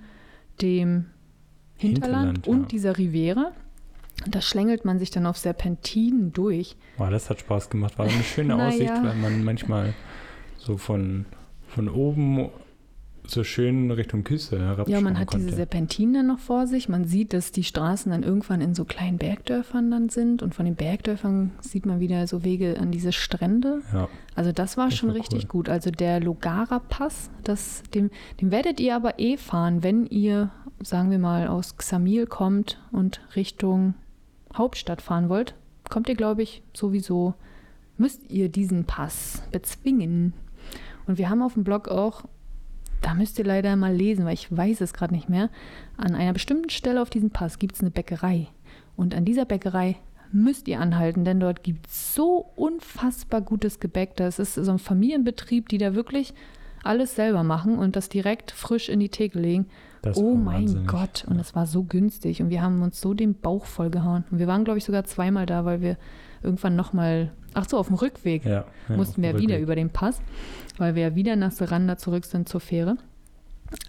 dem 0.61 1.05
Hinterland, 1.75 2.37
Hinterland, 2.37 2.47
und 2.47 2.61
ja. 2.61 2.67
dieser 2.67 2.97
Riviera. 2.97 3.51
Und 4.25 4.35
da 4.35 4.41
schlängelt 4.41 4.85
man 4.85 4.99
sich 4.99 5.11
dann 5.11 5.25
auf 5.25 5.37
Serpentinen 5.37 6.31
durch. 6.31 6.77
Boah, 6.97 7.09
das 7.09 7.29
hat 7.29 7.39
Spaß 7.39 7.69
gemacht. 7.69 7.97
War 7.99 8.05
eine 8.05 8.23
schöne 8.23 8.55
Na 8.57 8.67
Aussicht, 8.69 8.93
weil 9.03 9.15
man 9.15 9.43
manchmal 9.43 9.93
so 10.57 10.77
von, 10.77 11.25
von 11.73 11.89
oben 11.89 12.49
so 13.25 13.45
schön 13.45 13.89
Richtung 13.89 14.25
Küste 14.25 14.59
herabschauen 14.59 14.91
Ja, 14.91 14.99
man 14.99 15.17
hat 15.17 15.27
konnte. 15.29 15.45
diese 15.45 15.55
Serpentinen 15.55 16.13
dann 16.13 16.27
noch 16.27 16.39
vor 16.39 16.67
sich. 16.67 16.89
Man 16.89 17.05
sieht, 17.05 17.31
dass 17.31 17.53
die 17.53 17.63
Straßen 17.63 18.11
dann 18.11 18.21
irgendwann 18.21 18.59
in 18.59 18.75
so 18.75 18.83
kleinen 18.83 19.17
Bergdörfern 19.17 19.89
dann 19.89 20.09
sind. 20.09 20.43
Und 20.43 20.53
von 20.53 20.65
den 20.65 20.75
Bergdörfern 20.75 21.51
sieht 21.61 21.85
man 21.85 22.01
wieder 22.01 22.27
so 22.27 22.43
Wege 22.43 22.77
an 22.81 22.91
diese 22.91 23.13
Strände. 23.13 23.81
Ja, 23.93 24.09
Also 24.35 24.51
das 24.51 24.75
war 24.75 24.89
Das 24.89 24.97
schon 24.97 25.09
war 25.09 25.15
richtig 25.15 25.45
cool. 25.45 25.49
gut. 25.49 25.69
Also 25.69 25.89
der 25.89 26.19
Logara 26.19 26.79
Pass, 26.79 27.29
das, 27.45 27.83
dem, 27.95 28.09
dem 28.41 28.51
werdet 28.51 28.81
ihr 28.81 28.93
aber 28.93 29.17
eh 29.19 29.37
fahren, 29.37 29.83
wenn 29.83 30.05
ihr, 30.05 30.51
sagen 30.81 31.09
wir 31.09 31.19
mal, 31.19 31.47
aus 31.47 31.77
Xamil 31.77 32.25
kommt 32.25 32.77
und 32.91 33.21
Richtung 33.37 33.93
Hauptstadt 34.53 35.01
fahren 35.01 35.29
wollt. 35.29 35.55
Kommt 35.89 36.09
ihr, 36.09 36.15
glaube 36.15 36.43
ich, 36.43 36.61
sowieso, 36.73 37.35
müsst 37.97 38.29
ihr 38.29 38.49
diesen 38.49 38.83
Pass 38.83 39.43
bezwingen. 39.53 40.33
Und 41.07 41.17
wir 41.17 41.29
haben 41.29 41.41
auf 41.41 41.53
dem 41.53 41.63
Blog 41.63 41.87
auch, 41.87 42.23
da 43.01 43.13
müsst 43.13 43.37
ihr 43.37 43.45
leider 43.45 43.75
mal 43.75 43.93
lesen, 43.93 44.25
weil 44.25 44.33
ich 44.33 44.55
weiß 44.55 44.81
es 44.81 44.93
gerade 44.93 45.13
nicht 45.13 45.29
mehr, 45.29 45.49
an 45.97 46.15
einer 46.15 46.33
bestimmten 46.33 46.69
Stelle 46.69 47.01
auf 47.01 47.09
diesem 47.09 47.31
Pass 47.31 47.59
gibt 47.59 47.75
es 47.75 47.81
eine 47.81 47.91
Bäckerei. 47.91 48.47
Und 48.95 49.13
an 49.13 49.25
dieser 49.25 49.45
Bäckerei 49.45 49.97
müsst 50.31 50.67
ihr 50.67 50.79
anhalten, 50.79 51.25
denn 51.25 51.39
dort 51.39 51.63
gibt 51.63 51.87
es 51.87 52.15
so 52.15 52.51
unfassbar 52.55 53.41
gutes 53.41 53.79
Gebäck. 53.79 54.15
Das 54.15 54.39
ist 54.39 54.55
so 54.55 54.71
ein 54.71 54.79
Familienbetrieb, 54.79 55.69
die 55.69 55.77
da 55.77 55.95
wirklich 55.95 56.33
alles 56.83 57.15
selber 57.15 57.43
machen 57.43 57.77
und 57.77 57.95
das 57.95 58.09
direkt 58.09 58.51
frisch 58.51 58.89
in 58.89 58.99
die 58.99 59.09
Theke 59.09 59.39
legen. 59.39 59.67
das 60.01 60.17
oh 60.17 60.35
mein 60.35 60.63
wahnsinnig. 60.63 60.87
Gott, 60.87 61.25
und 61.29 61.39
es 61.39 61.55
war 61.55 61.65
so 61.65 61.83
günstig 61.83 62.41
und 62.41 62.49
wir 62.49 62.61
haben 62.61 62.81
uns 62.81 62.99
so 62.99 63.13
den 63.13 63.35
Bauch 63.35 63.65
vollgehauen. 63.65 64.25
Und 64.31 64.39
wir 64.39 64.47
waren, 64.47 64.65
glaube 64.65 64.79
ich, 64.79 64.85
sogar 64.85 65.05
zweimal 65.05 65.45
da, 65.45 65.65
weil 65.65 65.81
wir 65.81 65.97
irgendwann 66.43 66.75
nochmal, 66.75 67.31
ach 67.53 67.67
so, 67.69 67.77
auf 67.77 67.87
dem 67.87 67.95
Rückweg 67.95 68.45
Ja, 68.45 68.65
ja, 68.89 68.95
mussten 68.95 69.21
wir 69.21 69.31
wieder 69.37 69.53
Rückweg. 69.55 69.61
über 69.63 69.75
den 69.75 69.89
Pass, 69.89 70.21
weil 70.77 70.95
wir 70.95 71.01
ja 71.03 71.15
wieder 71.15 71.35
nach 71.35 71.51
Seranda 71.51 71.97
zurück 71.97 72.25
sind 72.25 72.47
zur 72.49 72.59
Fähre. 72.61 72.97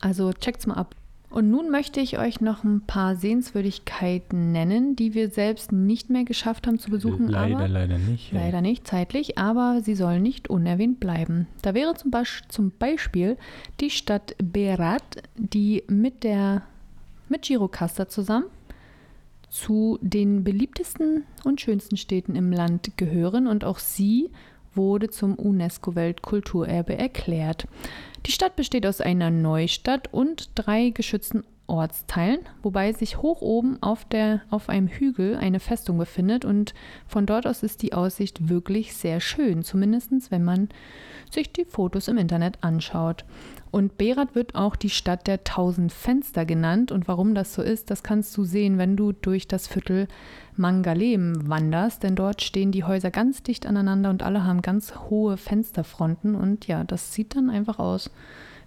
Also 0.00 0.32
checkt's 0.32 0.66
mal 0.66 0.74
ab. 0.74 0.94
Und 1.30 1.50
nun 1.50 1.68
möchte 1.70 1.98
ich 1.98 2.16
euch 2.18 2.40
noch 2.40 2.62
ein 2.62 2.82
paar 2.86 3.16
Sehenswürdigkeiten 3.16 4.52
nennen, 4.52 4.94
die 4.94 5.14
wir 5.14 5.30
selbst 5.30 5.72
nicht 5.72 6.08
mehr 6.08 6.22
geschafft 6.24 6.66
haben 6.66 6.78
zu 6.78 6.90
besuchen. 6.90 7.26
Leider, 7.28 7.66
leider 7.66 7.98
nicht. 7.98 8.32
ja. 8.32 8.38
Leider 8.40 8.60
nicht 8.60 8.86
zeitlich, 8.86 9.36
aber 9.36 9.80
sie 9.82 9.96
sollen 9.96 10.22
nicht 10.22 10.48
unerwähnt 10.48 11.00
bleiben. 11.00 11.48
Da 11.62 11.74
wäre 11.74 11.94
zum, 11.94 12.12
Basch- 12.12 12.42
zum 12.48 12.70
Beispiel 12.78 13.36
die 13.80 13.90
Stadt 13.90 14.36
Berat, 14.38 15.02
die 15.36 15.82
mit 15.88 16.22
der 16.22 16.62
mit 17.28 17.42
Girocasta 17.42 18.08
zusammen 18.08 18.44
zu 19.54 20.00
den 20.02 20.42
beliebtesten 20.42 21.22
und 21.44 21.60
schönsten 21.60 21.96
Städten 21.96 22.34
im 22.34 22.50
Land 22.50 22.96
gehören 22.96 23.46
und 23.46 23.64
auch 23.64 23.78
sie 23.78 24.32
wurde 24.74 25.10
zum 25.10 25.36
UNESCO-Weltkulturerbe 25.36 26.98
erklärt. 26.98 27.68
Die 28.26 28.32
Stadt 28.32 28.56
besteht 28.56 28.84
aus 28.84 29.00
einer 29.00 29.30
Neustadt 29.30 30.12
und 30.12 30.50
drei 30.56 30.90
geschützten 30.90 31.44
Ortsteilen, 31.66 32.40
wobei 32.62 32.92
sich 32.92 33.22
hoch 33.22 33.40
oben 33.40 33.82
auf, 33.82 34.04
der, 34.04 34.42
auf 34.50 34.68
einem 34.68 34.88
Hügel 34.88 35.36
eine 35.36 35.60
Festung 35.60 35.96
befindet 35.96 36.44
und 36.44 36.74
von 37.06 37.24
dort 37.24 37.46
aus 37.46 37.62
ist 37.62 37.82
die 37.82 37.94
Aussicht 37.94 38.48
wirklich 38.48 38.94
sehr 38.94 39.20
schön, 39.20 39.62
zumindest 39.62 40.30
wenn 40.30 40.44
man 40.44 40.68
sich 41.30 41.52
die 41.52 41.64
Fotos 41.64 42.08
im 42.08 42.18
Internet 42.18 42.58
anschaut. 42.62 43.24
Und 43.70 43.98
Berat 43.98 44.34
wird 44.34 44.54
auch 44.54 44.76
die 44.76 44.90
Stadt 44.90 45.26
der 45.26 45.42
tausend 45.42 45.92
Fenster 45.92 46.44
genannt 46.44 46.92
und 46.92 47.08
warum 47.08 47.34
das 47.34 47.54
so 47.54 47.62
ist, 47.62 47.90
das 47.90 48.02
kannst 48.02 48.36
du 48.36 48.44
sehen, 48.44 48.78
wenn 48.78 48.96
du 48.96 49.12
durch 49.12 49.48
das 49.48 49.66
Viertel 49.66 50.06
Mangalem 50.56 51.48
wanderst, 51.48 52.02
denn 52.02 52.14
dort 52.14 52.42
stehen 52.42 52.70
die 52.70 52.84
Häuser 52.84 53.10
ganz 53.10 53.42
dicht 53.42 53.66
aneinander 53.66 54.10
und 54.10 54.22
alle 54.22 54.44
haben 54.44 54.62
ganz 54.62 54.94
hohe 55.08 55.36
Fensterfronten 55.36 56.36
und 56.36 56.68
ja, 56.68 56.84
das 56.84 57.14
sieht 57.14 57.34
dann 57.34 57.50
einfach 57.50 57.78
aus 57.78 58.10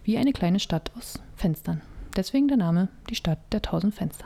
wie 0.04 0.18
eine 0.18 0.34
kleine 0.34 0.60
Stadt 0.60 0.92
aus 0.98 1.22
Fenstern. 1.36 1.82
Deswegen 2.16 2.48
der 2.48 2.58
Name, 2.58 2.90
die 3.10 3.16
Stadt 3.16 3.40
der 3.52 3.62
tausend 3.62 3.94
Fenster. 3.94 4.26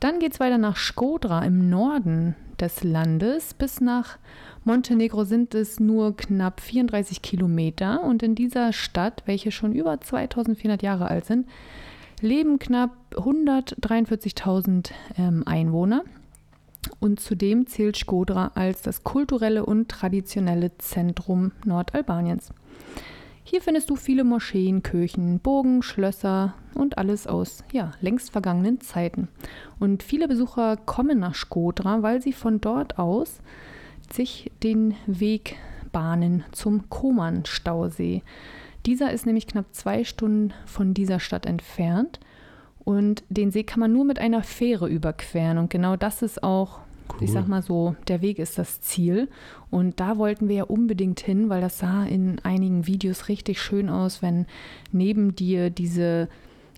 Dann 0.00 0.18
geht 0.18 0.32
es 0.32 0.40
weiter 0.40 0.58
nach 0.58 0.76
Skodra 0.76 1.44
im 1.44 1.70
Norden 1.70 2.34
des 2.58 2.82
Landes. 2.82 3.54
Bis 3.54 3.80
nach 3.80 4.18
Montenegro 4.64 5.24
sind 5.24 5.54
es 5.54 5.78
nur 5.78 6.16
knapp 6.16 6.60
34 6.60 7.22
Kilometer. 7.22 8.02
Und 8.02 8.22
in 8.22 8.34
dieser 8.34 8.72
Stadt, 8.72 9.22
welche 9.26 9.52
schon 9.52 9.72
über 9.72 10.00
2400 10.00 10.82
Jahre 10.82 11.06
alt 11.06 11.26
sind, 11.26 11.46
leben 12.20 12.58
knapp 12.58 12.90
143.000 13.12 14.90
ähm, 15.18 15.42
Einwohner. 15.46 16.02
Und 16.98 17.20
zudem 17.20 17.66
zählt 17.66 17.96
Skodra 17.96 18.50
als 18.54 18.82
das 18.82 19.04
kulturelle 19.04 19.64
und 19.64 19.88
traditionelle 19.88 20.76
Zentrum 20.78 21.52
Nordalbaniens. 21.64 22.52
Hier 23.44 23.60
findest 23.60 23.90
du 23.90 23.96
viele 23.96 24.24
Moscheen, 24.24 24.82
Kirchen, 24.82 25.40
Burgen, 25.40 25.82
Schlösser 25.82 26.54
und 26.74 26.96
alles 26.96 27.26
aus 27.26 27.64
ja, 27.72 27.90
längst 28.00 28.30
vergangenen 28.30 28.80
Zeiten. 28.80 29.28
Und 29.80 30.02
viele 30.02 30.28
Besucher 30.28 30.76
kommen 30.76 31.18
nach 31.18 31.34
Skodra, 31.34 32.02
weil 32.02 32.22
sie 32.22 32.32
von 32.32 32.60
dort 32.60 32.98
aus 32.98 33.40
sich 34.12 34.50
den 34.62 34.94
Weg 35.06 35.56
bahnen 35.90 36.44
zum 36.52 36.88
Koman-Stausee. 36.88 38.22
Dieser 38.86 39.12
ist 39.12 39.26
nämlich 39.26 39.46
knapp 39.46 39.66
zwei 39.72 40.04
Stunden 40.04 40.52
von 40.64 40.94
dieser 40.94 41.20
Stadt 41.20 41.46
entfernt 41.46 42.20
und 42.84 43.22
den 43.28 43.50
See 43.50 43.62
kann 43.62 43.80
man 43.80 43.92
nur 43.92 44.04
mit 44.04 44.18
einer 44.18 44.42
Fähre 44.42 44.88
überqueren. 44.88 45.58
Und 45.58 45.70
genau 45.70 45.96
das 45.96 46.22
ist 46.22 46.42
auch 46.42 46.80
Cool. 47.10 47.24
ich 47.24 47.32
sag 47.32 47.48
mal 47.48 47.62
so, 47.62 47.96
der 48.08 48.22
Weg 48.22 48.38
ist 48.38 48.58
das 48.58 48.80
Ziel. 48.80 49.28
Und 49.70 50.00
da 50.00 50.18
wollten 50.18 50.48
wir 50.48 50.56
ja 50.56 50.64
unbedingt 50.64 51.20
hin, 51.20 51.48
weil 51.48 51.60
das 51.60 51.78
sah 51.78 52.04
in 52.04 52.38
einigen 52.40 52.86
Videos 52.86 53.28
richtig 53.28 53.60
schön 53.60 53.88
aus, 53.88 54.22
wenn 54.22 54.46
neben 54.92 55.34
dir 55.34 55.70
diese 55.70 56.28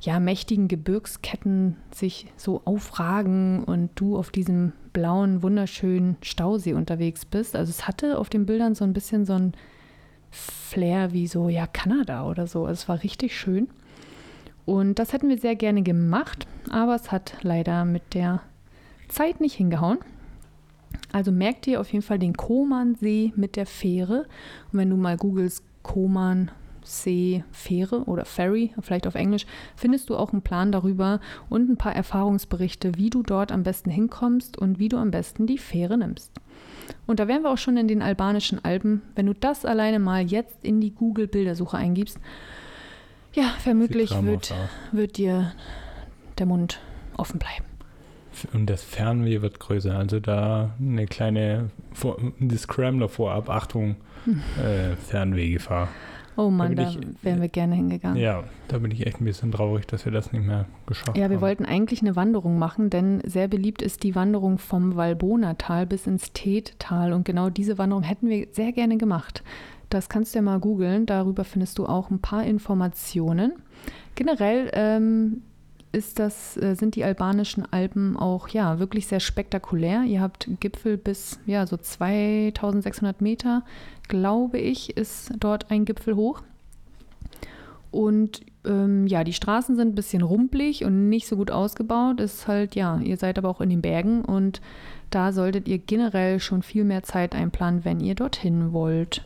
ja, 0.01 0.21
mächtigen 0.21 0.69
Gebirgsketten 0.69 1.77
sich 1.93 2.27
so 2.37 2.63
aufragen 2.65 3.65
und 3.65 3.91
du 3.95 4.17
auf 4.17 4.31
diesem 4.31 4.73
blauen, 4.93 5.43
wunderschönen 5.43 6.17
Stausee 6.23 6.75
unterwegs 6.75 7.25
bist. 7.25 7.57
Also 7.57 7.71
es 7.71 7.89
hatte 7.89 8.19
auf 8.19 8.29
den 8.29 8.47
Bildern 8.47 8.75
so 8.75 8.85
ein 8.85 8.93
bisschen 8.93 9.25
so 9.25 9.33
ein 9.33 9.53
Flair 10.31 11.13
wie 11.13 11.27
so, 11.27 11.49
ja, 11.49 11.67
Kanada 11.67 12.29
oder 12.29 12.47
so. 12.47 12.67
Also 12.67 12.83
es 12.83 12.89
war 12.89 13.03
richtig 13.03 13.37
schön. 13.37 13.69
Und 14.67 14.99
das 14.99 15.13
hätten 15.13 15.29
wir 15.29 15.39
sehr 15.39 15.57
gerne 15.57 15.83
gemacht, 15.83 16.47
aber 16.71 16.95
es 16.95 17.13
hat 17.13 17.35
leider 17.43 17.85
mit 17.85 18.15
der 18.15 18.41
Zeit 19.09 19.41
nicht 19.41 19.55
hingehauen. 19.55 19.99
Also 21.15 21.31
merkt 21.31 21.69
ihr 21.69 21.81
auf 21.81 21.93
jeden 21.93 22.03
Fall 22.03 22.19
den 22.19 22.37
Komansee 22.37 23.33
mit 23.37 23.55
der 23.55 23.67
Fähre. 23.67 24.27
Und 24.73 24.81
wenn 24.81 24.91
du 24.91 24.97
mal 24.97 25.17
googelst 25.17 25.63
Komansee 25.85 27.45
Fähre 27.53 28.03
oder 28.07 28.25
Ferry, 28.25 28.75
vielleicht 28.81 29.07
auf 29.07 29.15
Englisch, 29.15 29.47
findest 29.77 30.11
du 30.11 30.17
auch 30.17 30.33
einen 30.33 30.43
Plan 30.43 30.73
darüber 30.73 31.21
und 31.49 31.71
ein 31.71 31.77
paar 31.77 31.95
Erfahrungsberichte, 31.95 32.97
wie 32.97 33.11
du 33.11 33.23
dort 33.23 33.53
am 33.53 33.63
besten 33.63 33.91
hinkommst 33.91 34.59
und 34.59 34.81
wie 34.81 34.89
du 34.89 34.97
am 34.97 35.13
besten 35.13 35.47
die 35.47 35.57
Fähre 35.57 35.97
nimmst. 35.97 36.33
Und 37.07 37.21
da 37.21 37.29
wären 37.29 37.43
wir 37.43 37.53
auch 37.53 37.59
schon 37.59 37.77
in 37.77 37.87
den 37.87 38.03
albanischen 38.03 38.65
Alpen. 38.65 39.01
Wenn 39.15 39.27
du 39.27 39.35
das 39.35 39.65
alleine 39.65 40.01
mal 40.01 40.25
jetzt 40.27 40.65
in 40.65 40.81
die 40.81 40.91
Google-Bildersuche 40.91 41.77
eingibst, 41.77 42.19
ja, 43.35 43.55
vermutlich 43.61 44.11
wird, 44.21 44.53
wird 44.91 45.17
dir 45.17 45.53
der 46.39 46.47
Mund 46.47 46.81
offen 47.17 47.39
bleiben. 47.39 47.74
Und 48.53 48.67
das 48.71 48.83
Fernweh 48.83 49.43
wird 49.43 49.61
größer. 49.61 49.97
Also 49.97 50.21
da 50.21 50.75
eine 50.81 51.07
kleine 51.07 51.71
Vor 51.93 52.17
Discrambler 52.39 53.09
vorab. 53.09 53.49
Achtung, 53.51 53.97
Hm. 54.25 54.41
äh, 54.63 54.97
Fernwehgefahr. 54.97 55.89
Oh 56.37 56.51
Mann, 56.51 56.75
bin 56.75 56.77
da 56.79 56.91
ich- 56.91 56.99
wären 57.23 57.41
wir 57.41 57.49
gerne 57.49 57.77
hingegangen. 57.77 58.17
Ja, 58.21 58.43
da 58.67 58.79
bin 58.79 58.91
ich 58.91 59.07
echt 59.07 59.21
ein 59.21 59.25
bisschen 59.25 59.53
traurig, 59.53 59.87
dass 59.87 60.05
wir 60.05 60.11
das 60.11 60.33
nicht 60.33 60.45
mehr 60.45 60.65
geschafft 60.87 61.17
Ja, 61.17 61.31
wir 61.31 61.37
haben. 61.37 61.43
wollten 61.43 61.65
eigentlich 61.65 62.01
eine 62.03 62.17
Wanderung 62.17 62.59
machen, 62.59 62.91
denn 62.91 63.21
sehr 63.25 63.47
beliebt 63.47 63.83
ist 63.83 64.03
die 64.03 64.17
Wanderung 64.17 64.59
vom 64.59 64.97
Valbona-Tal 64.97 65.87
bis 65.87 66.09
ins 66.09 66.33
Tet-Tal. 66.33 67.13
Und 67.13 67.25
genau 67.25 67.51
diese 67.51 67.79
Wanderung 67.79 68.03
hätten 68.03 68.29
wir 68.29 68.49
sehr 68.51 68.73
gerne 68.73 68.97
gemacht. 68.97 69.45
Das 69.91 70.09
kannst 70.09 70.35
du 70.35 70.39
ja 70.39 70.43
mal 70.43 70.59
googeln. 70.59 71.07
Darüber 71.07 71.45
findest 71.45 71.79
du 71.79 71.87
auch 71.87 72.11
ein 72.11 72.19
paar 72.19 72.43
Informationen. 72.45 73.53
Generell 74.17 74.71
ähm, 74.73 75.43
ist 75.95 76.19
das, 76.19 76.57
äh, 76.57 76.75
sind 76.75 76.97
die 76.97 77.05
albanischen 77.05 77.65
Alpen 77.73 78.17
auch 78.17 78.49
ja 78.49 78.79
wirklich 78.79 79.07
sehr 79.07 79.21
spektakulär. 79.21 80.03
Ihr 80.05 80.21
habt 80.21 80.49
Gipfel 80.61 80.97
bis 80.99 81.39
ja 81.47 81.67
so 81.67 81.77
2600 81.77 83.21
Meter, 83.21 83.63
glaube 84.09 84.59
ich, 84.59 84.97
ist 84.97 85.33
dort 85.39 85.71
ein 85.71 85.85
Gipfel 85.85 86.17
hoch. 86.17 86.43
Und 87.91 88.41
ähm, 88.65 89.07
ja, 89.07 89.23
die 89.23 89.33
Straßen 89.33 89.77
sind 89.77 89.89
ein 89.93 89.95
bisschen 89.95 90.23
rumpelig 90.23 90.85
und 90.85 91.09
nicht 91.09 91.29
so 91.29 91.37
gut 91.37 91.51
ausgebaut. 91.53 92.21
Ist 92.21 92.49
halt, 92.49 92.75
ja, 92.75 92.99
ihr 92.99 93.17
seid 93.17 93.39
aber 93.39 93.49
auch 93.49 93.61
in 93.61 93.71
den 93.71 93.83
Bergen 93.83 94.25
und 94.25 94.61
da 95.11 95.33
solltet 95.33 95.69
ihr 95.69 95.79
generell 95.79 96.41
schon 96.41 96.63
viel 96.63 96.83
mehr 96.83 97.05
Zeit 97.05 97.37
einplanen, 97.37 97.85
wenn 97.85 98.01
ihr 98.01 98.17
dorthin 98.17 98.73
wollt. 98.73 99.25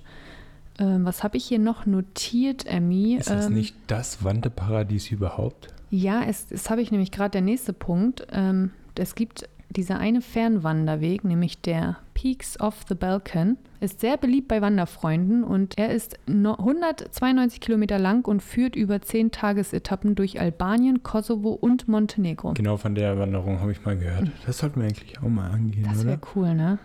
Ähm, 0.78 1.06
was 1.06 1.24
habe 1.24 1.38
ich 1.38 1.46
hier 1.46 1.58
noch 1.58 1.86
notiert, 1.86 2.66
Emmy? 2.66 3.16
Ist 3.16 3.30
das 3.30 3.46
Ähm, 3.46 3.54
nicht 3.54 3.74
das 3.86 4.22
Wanderparadies 4.22 5.10
überhaupt? 5.10 5.68
Ja, 5.90 6.22
es, 6.22 6.48
das 6.48 6.70
habe 6.70 6.82
ich 6.82 6.90
nämlich 6.90 7.10
gerade 7.10 7.30
der 7.30 7.40
nächste 7.42 7.72
Punkt. 7.72 8.26
Ähm, 8.32 8.70
es 8.94 9.14
gibt 9.14 9.48
dieser 9.70 9.98
eine 9.98 10.20
Fernwanderweg, 10.22 11.24
nämlich 11.24 11.60
der 11.60 11.98
Peaks 12.14 12.58
of 12.58 12.74
the 12.88 12.94
Balkan, 12.94 13.58
ist 13.80 14.00
sehr 14.00 14.16
beliebt 14.16 14.48
bei 14.48 14.60
Wanderfreunden 14.60 15.44
und 15.44 15.78
er 15.78 15.90
ist 15.90 16.18
no 16.26 16.54
192 16.54 17.60
Kilometer 17.60 17.98
lang 17.98 18.26
und 18.26 18.42
führt 18.42 18.74
über 18.74 19.00
10 19.00 19.30
Tagesetappen 19.30 20.14
durch 20.14 20.40
Albanien, 20.40 21.02
Kosovo 21.02 21.50
und 21.50 21.86
Montenegro. 21.86 22.54
Genau 22.54 22.76
von 22.76 22.94
der 22.94 23.18
Wanderung 23.18 23.60
habe 23.60 23.72
ich 23.72 23.84
mal 23.84 23.96
gehört. 23.96 24.30
Das 24.46 24.58
sollten 24.58 24.80
wir 24.80 24.88
eigentlich 24.88 25.18
auch 25.18 25.28
mal 25.28 25.50
angehen, 25.50 25.86
Das 25.88 26.04
wäre 26.04 26.18
cool, 26.34 26.54
ne? 26.54 26.78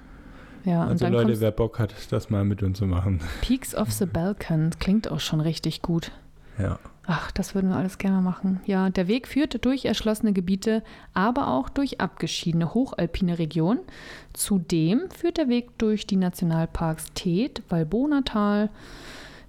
Ja, 0.66 0.84
und 0.84 0.91
Also 0.91 1.08
Leute, 1.08 1.39
wer 1.41 1.51
Bock 1.51 1.80
hat, 1.80 1.93
das 2.12 2.30
mal 2.30 2.45
mit 2.45 2.64
uns 2.64 2.78
zu 2.78 2.86
machen. 2.86 3.20
Peaks 3.41 3.76
of 3.76 3.91
the 3.91 4.06
Balkan. 4.06 4.72
Klingt 4.80 5.12
auch 5.12 5.20
schon 5.20 5.41
richtig 5.41 5.82
gut. 5.82 6.12
Ja. 6.58 6.80
Ach, 7.06 7.32
das 7.32 7.54
würden 7.54 7.70
wir 7.70 7.76
alles 7.76 7.97
gerne 7.97 8.22
machen. 8.22 8.62
Ja, 8.66 8.89
der 8.89 9.08
Weg 9.08 9.28
führt 9.28 9.66
durch 9.66 9.84
erschlossene 9.84 10.32
Gebiete, 10.32 10.84
aber 11.14 11.49
auch 11.49 11.68
durch 11.68 11.99
abgeschiedene 11.99 12.74
hochalpine 12.74 13.39
Regionen. 13.39 13.82
Zudem 14.32 15.10
führt 15.10 15.38
der 15.38 15.49
Weg 15.49 15.78
durch 15.78 16.08
die 16.08 16.16
Nationalparks 16.16 17.14
Tet, 17.14 17.62
Valbonatal, 17.68 18.70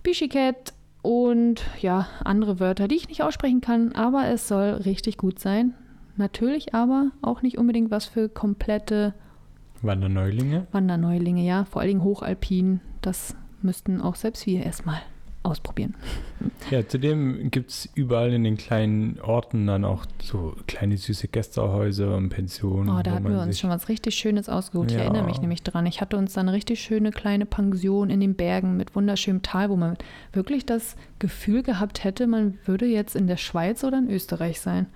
Bishiket 0.03 0.75
und 1.03 1.63
ja, 1.81 2.09
andere 2.25 2.59
Wörter, 2.59 2.89
die 2.89 2.97
ich 2.97 3.09
nicht 3.09 3.23
aussprechen 3.23 3.61
kann, 3.61 3.93
aber 3.93 4.27
es 4.27 4.49
soll 4.49 4.71
richtig 4.71 5.17
gut 5.17 5.39
sein. 5.39 5.75
Natürlich 6.17 6.75
aber 6.75 7.11
auch 7.23 7.43
nicht 7.43 7.59
unbedingt 7.59 7.91
was 7.91 8.07
für 8.07 8.29
komplette 8.29 9.15
Wanderneulinge. 9.83 10.67
Wanderneulinge, 10.73 11.45
ja, 11.45 11.67
vor 11.67 11.83
allen 11.83 11.89
Dingen 11.91 12.05
hochalpin. 12.05 12.81
Das 13.01 13.37
müssten 13.63 14.01
auch 14.01 14.15
selbst 14.15 14.47
wir 14.47 14.65
erstmal 14.65 15.01
ausprobieren. 15.45 15.95
Ja, 16.71 16.87
zudem 16.87 17.51
gibt 17.51 17.71
es 17.71 17.89
überall 17.95 18.33
in 18.33 18.45
den 18.45 18.57
kleinen 18.57 19.21
Orten 19.21 19.67
dann 19.67 19.85
auch 19.85 20.07
so 20.23 20.57
kleine 20.67 20.97
süße 20.97 21.29
Gästehäuser 21.29 22.17
und 22.17 22.31
Pensionen. 22.31 22.89
Oh, 22.89 23.03
da 23.03 23.13
hatten 23.13 23.29
wir 23.31 23.41
uns 23.43 23.61
schon 23.61 23.71
was 23.71 23.89
richtig 23.89 24.15
Schönes 24.15 24.49
ausgesucht. 24.49 24.91
Ich 24.91 24.97
Ja. 24.97 25.05
erinnere 25.05 25.25
mich 25.25 25.41
nämlich 25.41 25.63
dran. 25.63 25.87
Ich 25.87 26.01
hatte 26.01 26.17
uns 26.17 26.33
da 26.33 26.41
eine 26.41 26.53
richtig 26.53 26.81
schöne 26.81 27.11
kleine 27.11 27.47
Pension 27.47 28.11
in 28.11 28.21
den 28.21 28.35
Bergen 28.35 28.77
mit 28.77 28.95
wunderschönem 28.97 29.43
Tal, 29.43 29.71
wo 29.71 29.77
man 29.77 29.97
wirklich 30.33 30.67
das 30.67 30.97
Gefühl 31.19 31.63
gehabt 31.63 32.05
hätte, 32.05 32.27
man 32.27 32.59
würde 32.65 32.87
jetzt 32.87 33.15
in 33.15 33.27
der 33.27 33.37
Schweiz 33.37 33.85
oder 33.85 33.99
in 33.99 34.11
Österreich 34.11 34.61
sein. 34.61 34.87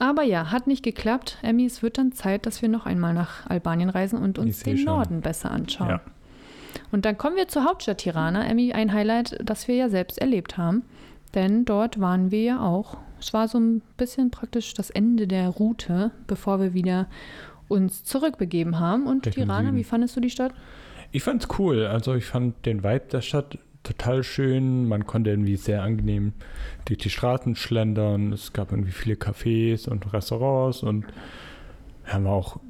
Aber 0.00 0.22
ja, 0.22 0.52
hat 0.52 0.66
nicht 0.68 0.84
geklappt. 0.84 1.38
Emmy, 1.42 1.66
es 1.66 1.82
wird 1.82 1.98
dann 1.98 2.12
Zeit, 2.12 2.46
dass 2.46 2.62
wir 2.62 2.68
noch 2.68 2.86
einmal 2.86 3.14
nach 3.14 3.48
Albanien 3.50 3.90
reisen 3.90 4.20
und 4.20 4.38
uns 4.38 4.58
Ich 4.58 4.62
den 4.64 4.76
schon. 4.78 4.86
Norden 4.86 5.20
besser 5.22 5.50
anschauen. 5.50 5.88
Ja. 5.88 6.00
Und 6.92 7.04
dann 7.04 7.18
kommen 7.18 7.36
wir 7.36 7.48
zur 7.48 7.64
Hauptstadt 7.64 7.98
Tirana. 7.98 8.46
Emmy, 8.46 8.72
ein 8.72 8.92
Highlight, 8.92 9.38
das 9.42 9.68
wir 9.68 9.74
ja 9.74 9.88
selbst 9.88 10.18
erlebt 10.18 10.56
haben. 10.56 10.82
Denn 11.34 11.64
dort 11.64 12.00
waren 12.00 12.30
wir 12.30 12.42
ja 12.42 12.60
auch. 12.60 12.96
Es 13.20 13.32
war 13.32 13.48
so 13.48 13.58
ein 13.58 13.82
bisschen 13.96 14.30
praktisch 14.30 14.74
das 14.74 14.90
Ende 14.90 15.26
der 15.26 15.48
Route, 15.48 16.12
bevor 16.26 16.60
wir 16.60 16.72
wieder 16.72 17.08
uns 17.68 18.04
zurückbegeben 18.04 18.78
haben. 18.78 19.06
Und 19.06 19.26
Richtung 19.26 19.44
Tirana, 19.44 19.66
Süden. 19.66 19.76
wie 19.76 19.84
fandest 19.84 20.16
du 20.16 20.20
die 20.20 20.30
Stadt? 20.30 20.54
Ich 21.10 21.22
fand's 21.22 21.48
cool. 21.58 21.86
Also 21.86 22.14
ich 22.14 22.24
fand 22.24 22.64
den 22.66 22.82
Vibe 22.82 23.06
der 23.12 23.20
Stadt 23.20 23.58
total 23.82 24.22
schön. 24.22 24.86
Man 24.86 25.06
konnte 25.06 25.30
irgendwie 25.30 25.56
sehr 25.56 25.82
angenehm 25.82 26.32
durch 26.84 26.98
die 26.98 27.10
Straßen 27.10 27.56
schlendern. 27.56 28.32
Es 28.32 28.52
gab 28.52 28.70
irgendwie 28.70 28.92
viele 28.92 29.16
Cafés 29.16 29.88
und 29.88 30.12
Restaurants 30.12 30.82
und 30.82 31.06
haben 32.04 32.26
auch 32.26 32.60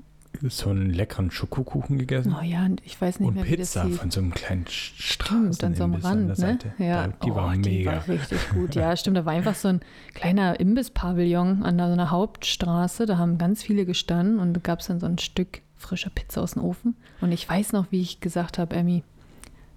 so 0.49 0.71
einen 0.71 0.91
leckeren 0.91 1.31
Schokokuchen 1.31 1.99
gegessen. 1.99 2.35
Oh 2.39 2.43
ja, 2.45 2.69
ich 2.85 3.01
weiß 3.01 3.19
nicht 3.21 3.29
und 3.29 3.35
mehr, 3.35 3.45
wie 3.47 3.57
das 3.57 3.73
Pizza 3.73 3.85
hieß. 3.85 3.97
von 3.99 4.11
so 4.11 4.21
einem 4.21 4.35
kleinen 4.35 4.67
Stimmt, 4.69 5.65
an 5.65 5.75
so 5.75 5.85
einem 5.85 5.95
an 5.95 6.01
Rand, 6.03 6.21
der 6.21 6.29
ne? 6.29 6.37
Seite. 6.37 6.73
Ja, 6.79 7.07
Da, 7.09 7.15
die 7.25 7.31
oh, 7.31 7.35
war 7.35 7.53
die 7.57 7.59
mega. 7.71 7.93
war 7.93 8.09
richtig 8.09 8.39
gut. 8.51 8.75
Ja, 8.77 8.97
stimmt. 8.97 9.17
Da 9.17 9.25
war 9.25 9.33
einfach 9.33 9.55
so 9.57 9.69
ein 9.69 9.81
kleiner 10.15 10.61
Imbiss-Pavillon 10.61 11.63
an 11.65 11.77
so 11.79 11.83
einer 11.85 12.11
Hauptstraße. 12.11 13.07
Da 13.07 13.19
haben 13.19 13.39
ganz 13.39 13.63
viele 13.63 13.85
gestanden 13.85 14.39
und 14.39 14.55
da 14.55 14.61
gab 14.63 14.81
es 14.81 14.87
dann 14.87 15.01
so 15.01 15.07
ein 15.07 15.19
Stück 15.19 15.63
frischer 15.77 16.11
Pizza 16.11 16.43
aus 16.43 16.53
dem 16.53 16.63
Ofen. 16.65 16.97
Und 17.21 17.33
ich 17.33 17.49
weiß 17.49 17.73
noch, 17.73 17.87
wie 17.91 18.01
ich 18.01 18.21
gesagt 18.21 18.59
habe, 18.59 18.77
Emmy, 18.77 19.03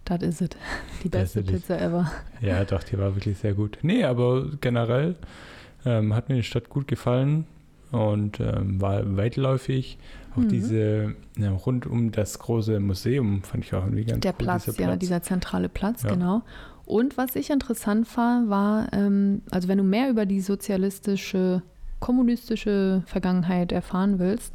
das 0.06 0.22
is 0.22 0.42
it. 0.42 0.58
Die 1.04 1.10
Das 1.10 1.34
beste. 1.34 1.44
Pizza 1.44 1.80
ever. 1.82 2.12
Ja, 2.42 2.64
doch, 2.66 2.84
die 2.84 2.98
war 3.00 3.16
wirklich 3.16 3.38
sehr 3.38 3.54
gut. 3.54 3.78
Nee, 3.82 4.04
aber 4.04 4.48
generell 4.62 5.16
ähm, 5.86 6.14
hat 6.16 6.30
mir 6.30 6.36
die 6.36 6.44
Stadt 6.44 6.70
gut 6.70 6.88
gefallen 6.88 7.46
und 7.92 8.40
ähm, 8.40 8.80
war 8.82 9.16
weitläufig. 9.18 9.98
Auch 10.34 10.38
Mhm. 10.38 10.48
diese, 10.50 11.16
ja, 11.38 11.52
rund 11.52 11.86
um 11.86 12.12
das 12.12 12.40
große 12.40 12.80
Museum 12.80 13.42
fand 13.44 13.66
ich 13.66 13.74
auch 13.74 13.84
irgendwie 13.84 14.06
ganz 14.06 14.22
Der 14.22 14.32
cool. 14.34 14.38
Platz, 14.46 14.66
dieser 14.66 14.82
ja, 14.82 14.96
dieser 14.96 15.22
zentrale 15.22 15.70
Platz, 15.70 16.04
Ja. 16.04 16.12
genau. 16.12 16.42
Und 16.86 17.18
was 17.18 17.36
ich 17.36 17.50
interessant 17.50 18.08
fand, 18.08 18.50
war, 18.50 18.92
ähm, 18.94 19.42
also 19.52 19.68
wenn 19.68 19.78
du 19.78 19.84
mehr 19.84 20.10
über 20.10 20.26
die 20.26 20.42
sozialistische, 20.42 21.62
kommunistische 22.00 23.04
Vergangenheit 23.06 23.72
erfahren 23.72 24.20
willst, 24.20 24.54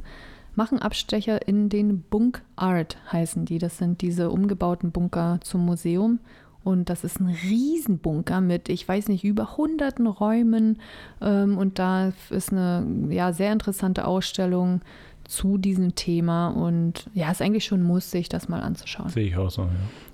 machen 0.55 0.79
Abstecher 0.79 1.47
in 1.47 1.69
den 1.69 2.01
Bunk 2.01 2.41
Art, 2.55 2.97
heißen 3.11 3.45
die. 3.45 3.57
Das 3.59 3.77
sind 3.77 4.01
diese 4.01 4.29
umgebauten 4.31 4.91
Bunker 4.91 5.39
zum 5.41 5.65
Museum. 5.65 6.19
Und 6.63 6.89
das 6.89 7.03
ist 7.05 7.21
ein 7.21 7.27
Riesenbunker 7.27 8.41
mit, 8.41 8.67
ich 8.67 8.85
weiß 8.85 9.07
nicht, 9.07 9.23
über 9.23 9.55
hunderten 9.55 10.05
Räumen. 10.05 10.79
Ähm, 11.21 11.57
und 11.57 11.79
da 11.79 12.11
ist 12.29 12.51
eine 12.51 12.85
ja, 13.09 13.31
sehr 13.31 13.53
interessante 13.53 14.05
Ausstellung 14.05 14.81
zu 15.27 15.57
diesem 15.57 15.95
Thema. 15.95 16.49
Und 16.49 17.09
ja, 17.13 17.31
ist 17.31 17.41
eigentlich 17.41 17.65
schon 17.65 17.81
ein 17.81 17.87
Muss, 17.87 18.11
sich 18.11 18.29
das 18.29 18.49
mal 18.49 18.61
anzuschauen. 18.61 19.09
Sehe 19.09 19.27
ich 19.27 19.37
auch 19.37 19.51
so, 19.51 19.63
ja. 19.63 19.69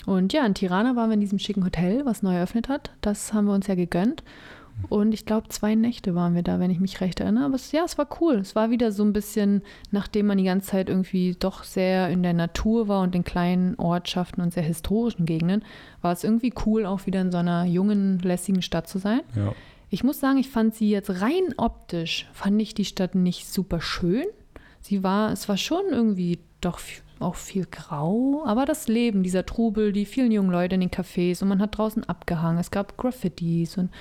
Und 0.06 0.34
ja, 0.34 0.46
in 0.46 0.54
Tirana 0.54 0.96
waren 0.96 1.10
wir 1.10 1.14
in 1.14 1.22
diesem 1.22 1.40
schicken 1.40 1.64
Hotel, 1.64 2.06
was 2.06 2.24
neu 2.24 2.36
eröffnet 2.36 2.68
hat. 2.68 2.92
Das 3.02 3.34
haben 3.34 3.46
wir 3.46 3.54
uns 3.54 3.68
ja 3.68 3.76
gegönnt. 3.76 4.24
Und 4.90 5.14
ich 5.14 5.26
glaube, 5.26 5.50
zwei 5.50 5.76
Nächte 5.76 6.16
waren 6.16 6.36
wir 6.36 6.42
da, 6.42 6.60
wenn 6.60 6.72
ich 6.72 6.80
mich 6.80 7.00
recht 7.00 7.20
erinnere. 7.20 7.46
Aber 7.46 7.56
es, 7.56 7.72
ja, 7.72 7.84
es 7.86 7.98
war 7.98 8.08
cool. 8.20 8.36
Es 8.36 8.56
war 8.56 8.72
wieder 8.72 8.92
so 8.92 9.04
ein 9.04 9.14
bisschen, 9.14 9.62
nachdem 9.92 10.26
man 10.26 10.38
die 10.38 10.44
ganze 10.44 10.72
Zeit 10.72 10.90
irgendwie 10.90 11.36
doch 11.40 11.64
sehr 11.64 12.10
in 12.10 12.24
der 12.24 12.34
Natur 12.34 12.88
war 12.88 13.02
und 13.02 13.16
in 13.16 13.24
kleinen 13.24 13.76
Ortschaften 13.76 14.42
und 14.42 14.52
sehr 14.52 14.64
historischen 14.64 15.26
Gegenden, 15.26 15.64
war 16.02 16.12
es 16.12 16.24
irgendwie 16.24 16.54
cool, 16.66 16.86
auch 16.86 17.06
wieder 17.06 17.22
in 17.22 17.32
so 17.32 17.38
einer 17.38 17.66
jungen, 17.66 18.20
lässigen 18.20 18.62
Stadt 18.62 18.88
zu 18.88 18.98
sein. 18.98 19.22
ja. 19.36 19.54
Ich 19.90 20.04
muss 20.04 20.20
sagen, 20.20 20.40
ich 20.40 20.50
fand 20.50 20.74
sie 20.74 20.90
jetzt 20.90 21.22
rein 21.22 21.54
optisch, 21.56 22.28
fand 22.34 22.60
ich 22.60 22.74
die 22.74 22.84
Stadt 22.84 23.14
nicht 23.14 23.48
super 23.48 23.80
schön. 23.80 24.26
Sie 24.84 25.02
war, 25.02 25.32
es 25.32 25.48
war 25.48 25.56
schon 25.56 25.86
irgendwie 25.92 26.40
doch 26.60 26.82
auch 27.20 27.36
viel 27.36 27.66
grau, 27.66 28.44
aber 28.46 28.66
das 28.66 28.90
Leben, 28.90 29.24
dieser 29.24 29.46
Trubel, 29.46 29.94
die 29.94 30.06
vielen 30.06 30.30
jungen 30.30 30.52
Leute 30.52 30.76
in 30.76 30.82
den 30.82 30.92
Cafés 30.92 31.42
und 31.42 31.48
man 31.48 31.62
hat 31.62 31.78
draußen 31.78 32.04
abgehangen, 32.04 32.60
es 32.60 32.70
gab 32.70 32.98
Graffitis 32.98 33.78
und 33.78 33.92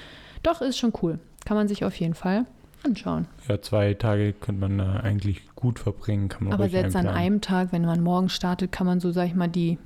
doch 0.42 0.60
ist 0.60 0.76
schon 0.76 0.92
cool. 1.00 1.20
Kann 1.44 1.56
man 1.56 1.68
sich 1.68 1.84
auf 1.84 1.94
jeden 1.94 2.14
Fall 2.14 2.46
anschauen. 2.84 3.28
Ja, 3.48 3.62
zwei 3.62 3.94
Tage 3.94 4.32
könnte 4.32 4.60
man 4.60 4.78
da 4.78 4.96
eigentlich 4.96 5.54
gut 5.54 5.78
verbringen, 5.78 6.28
kann 6.28 6.42
man 6.44 6.52
aber 6.52 6.68
selbst 6.68 6.96
an 6.96 7.06
einplanen. 7.06 7.22
einem 7.22 7.40
Tag, 7.40 7.70
wenn 7.70 7.84
man 7.84 8.02
morgen 8.02 8.28
startet, 8.28 8.72
kann 8.72 8.88
man 8.88 8.98
so, 8.98 9.12
sag 9.12 9.28
ich 9.28 9.36
mal, 9.36 9.46
die 9.46 9.78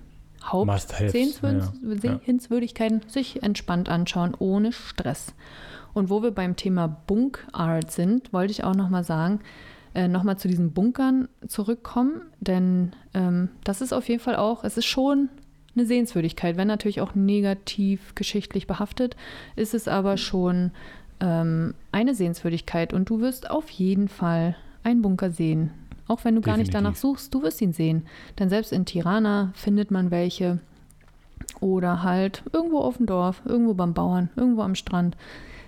Hauptsehenswürdigkeiten 0.42 3.01
ja, 3.05 3.09
sich 3.09 3.42
entspannt 3.42 3.90
anschauen, 3.90 4.34
ohne 4.38 4.72
Stress. 4.72 5.34
Und 5.92 6.09
wo 6.09 6.22
wir 6.22 6.30
beim 6.30 6.57
Thema 6.57 6.88
Bunk 6.88 7.47
Art 7.53 7.90
sind, 7.90 8.32
wollte 8.32 8.53
ich 8.53 8.64
auch 8.64 8.74
nochmal 8.74 9.05
sagen, 9.05 9.40
äh, 9.97 10.09
nochmal 10.09 10.36
zu 10.36 10.47
diesen 10.47 10.72
Bunkern 10.72 11.26
zurückkommen, 11.49 12.20
denn 12.38 12.92
ähm, 13.14 13.49
das 13.64 13.80
ist 13.80 13.94
auf 13.94 14.09
jeden 14.11 14.20
Fall 14.20 14.36
auch, 14.36 14.62
es 14.62 14.76
ist 14.76 14.84
schon 14.84 15.30
eine 15.74 15.86
Sehenswürdigkeit, 15.86 16.59
wenn 16.59 16.68
natürlich 16.68 17.01
auch 17.01 17.14
negativ 17.14 18.14
geschichtlich 18.14 18.66
behaftet, 18.66 19.16
ist 19.57 19.72
es 19.72 19.88
aber 19.88 20.18
schon 20.18 20.70
ähm, 21.20 21.72
eine 21.92 22.14
Sehenswürdigkeit 22.14 22.92
und 22.92 23.09
du 23.09 23.20
wirst 23.20 23.51
auf 23.51 23.70
jeden 23.70 24.09
Fall 24.09 24.55
einen 24.82 25.01
Bunker 25.01 25.30
sehen. 25.30 25.70
Auch 26.09 26.24
wenn 26.24 26.34
du 26.34 26.42
gar 26.42 26.59
nicht 26.59 26.74
danach 26.74 26.92
Definitiv. 26.92 27.20
suchst, 27.20 27.34
du 27.34 27.42
wirst 27.42 27.62
ihn 27.62 27.72
sehen. 27.72 28.07
Denn 28.38 28.51
selbst 28.51 28.72
in 28.72 28.84
Tirana 28.84 29.51
findet 29.55 29.90
man 29.90 30.11
welche 30.11 30.61
oder 31.61 32.03
halt 32.03 32.42
irgendwo 32.53 32.80
auf 32.80 32.99
dem 32.99 33.07
Dorf, 33.07 33.40
irgendwo 33.47 33.72
beim 33.72 33.94
Bauern, 33.94 34.28
irgendwo 34.36 34.61
am 34.61 34.74
Strand. 34.74 35.16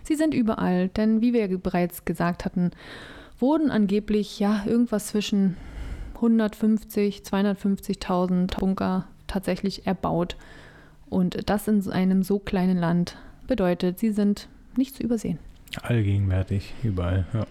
Sie 0.03 0.17
sind 0.17 0.35
überall, 0.35 0.89
denn 0.89 1.23
wie 1.23 1.33
wir 1.33 1.59
bereits 1.59 2.05
gesagt 2.05 2.45
hatten, 2.45 2.71
wurden 3.39 3.71
angeblich 3.71 4.39
ja 4.39 4.65
irgendwas 4.67 5.09
zwischen 5.09 5.57
150, 6.17 7.21
250.000 7.21 8.59
Bunker 8.59 9.07
tatsächlich 9.27 9.87
erbaut. 9.87 10.37
Und 11.09 11.49
das 11.49 11.69
in 11.69 11.89
einem 11.91 12.23
so 12.23 12.39
kleinen 12.39 12.77
Land 12.77 13.17
bedeutet, 13.47 13.99
sie 13.99 14.11
sind 14.11 14.49
nicht 14.77 14.97
zu 14.97 15.03
übersehen. 15.03 15.39
Allgegenwärtig, 15.83 16.75
überall, 16.83 17.27
ja. 17.33 17.47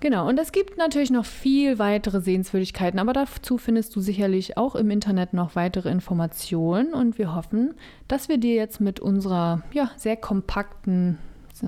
Genau, 0.00 0.28
und 0.28 0.36
es 0.40 0.50
gibt 0.50 0.78
natürlich 0.78 1.12
noch 1.12 1.24
viel 1.24 1.78
weitere 1.78 2.20
Sehenswürdigkeiten, 2.20 2.98
aber 2.98 3.12
dazu 3.12 3.56
findest 3.56 3.94
du 3.94 4.00
sicherlich 4.00 4.56
auch 4.56 4.74
im 4.74 4.90
Internet 4.90 5.32
noch 5.32 5.54
weitere 5.54 5.90
Informationen 5.90 6.92
und 6.92 7.18
wir 7.18 7.36
hoffen, 7.36 7.74
dass 8.08 8.28
wir 8.28 8.38
dir 8.38 8.56
jetzt 8.56 8.80
mit 8.80 8.98
unserer 8.98 9.62
ja, 9.72 9.92
sehr 9.96 10.16
kompakten 10.16 11.18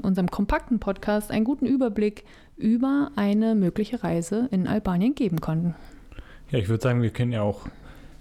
unserem 0.03 0.31
kompakten 0.31 0.81
Podcast 0.81 1.31
einen 1.31 1.45
guten 1.45 1.67
Überblick 1.67 2.25
über 2.57 3.11
eine 3.17 3.55
mögliche 3.55 4.03
Reise 4.03 4.49
in 4.51 4.67
Albanien 4.67 5.15
geben 5.15 5.41
konnten. 5.41 5.75
Ja, 6.51 6.59
ich 6.59 6.69
würde 6.69 6.83
sagen, 6.83 7.03
wir 7.03 7.11
können 7.11 7.33
ja 7.33 7.43
auch 7.43 7.67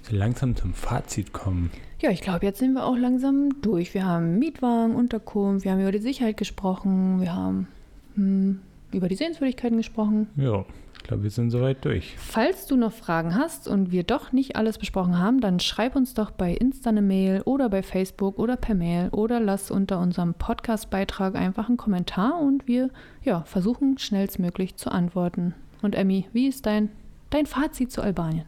so 0.02 0.16
langsam 0.16 0.56
zum 0.56 0.74
Fazit 0.74 1.34
kommen. 1.34 1.72
Ja, 2.02 2.10
ich 2.12 2.22
glaube, 2.22 2.46
jetzt 2.46 2.60
sind 2.60 2.74
wir 2.74 2.86
auch 2.86 2.98
langsam 2.98 3.62
durch. 3.62 3.94
Wir 3.94 4.06
haben 4.06 4.38
Mietwagen, 4.40 4.96
Unterkunft, 4.96 5.64
wir 5.64 5.72
haben 5.72 5.82
über 5.82 5.92
die 5.92 6.00
Sicherheit 6.00 6.38
gesprochen, 6.38 7.22
wir 7.22 7.34
haben 7.34 7.68
hm, 8.16 8.60
über 8.92 9.08
die 9.08 9.16
Sehenswürdigkeiten 9.16 9.78
gesprochen. 9.78 10.28
Ja, 10.36 10.66
ich 11.04 11.08
glaube, 11.10 11.24
wir 11.24 11.32
sind 11.32 11.50
soweit 11.50 11.84
durch. 11.84 12.16
Falls 12.18 12.66
du 12.66 12.78
noch 12.78 12.94
Fragen 12.94 13.36
hast 13.36 13.68
und 13.68 13.92
wir 13.92 14.04
doch 14.04 14.32
nicht 14.32 14.56
alles 14.56 14.78
besprochen 14.78 15.20
haben, 15.20 15.42
dann 15.42 15.60
schreib 15.60 15.98
uns 15.98 16.14
doch 16.14 16.32
bei 16.32 16.54
Insta 16.54 16.92
eine 16.92 17.02
Mail 17.02 17.42
oder 17.42 17.68
bei 17.68 17.84
Facebook 17.84 18.40
oder 18.40 18.56
per 18.56 18.74
Mail 18.74 19.10
oder 19.10 19.42
lass 19.42 19.70
unter 19.70 20.00
unserem 20.00 20.34
Podcast-Beitrag 20.34 21.36
einfach 21.36 21.68
einen 21.68 21.76
Kommentar 21.76 22.40
und 22.40 22.70
wir 22.70 22.90
ja, 23.22 23.42
versuchen 23.42 23.98
schnellstmöglich 23.98 24.78
zu 24.78 24.94
antworten. 24.94 25.54
Und 25.82 25.94
Emmy, 25.94 26.26
wie 26.32 26.48
ist 26.48 26.66
dein, 26.66 26.88
dein 27.32 27.48
Fazit 27.48 27.92
zu 27.92 28.02
Albanien? 28.02 28.46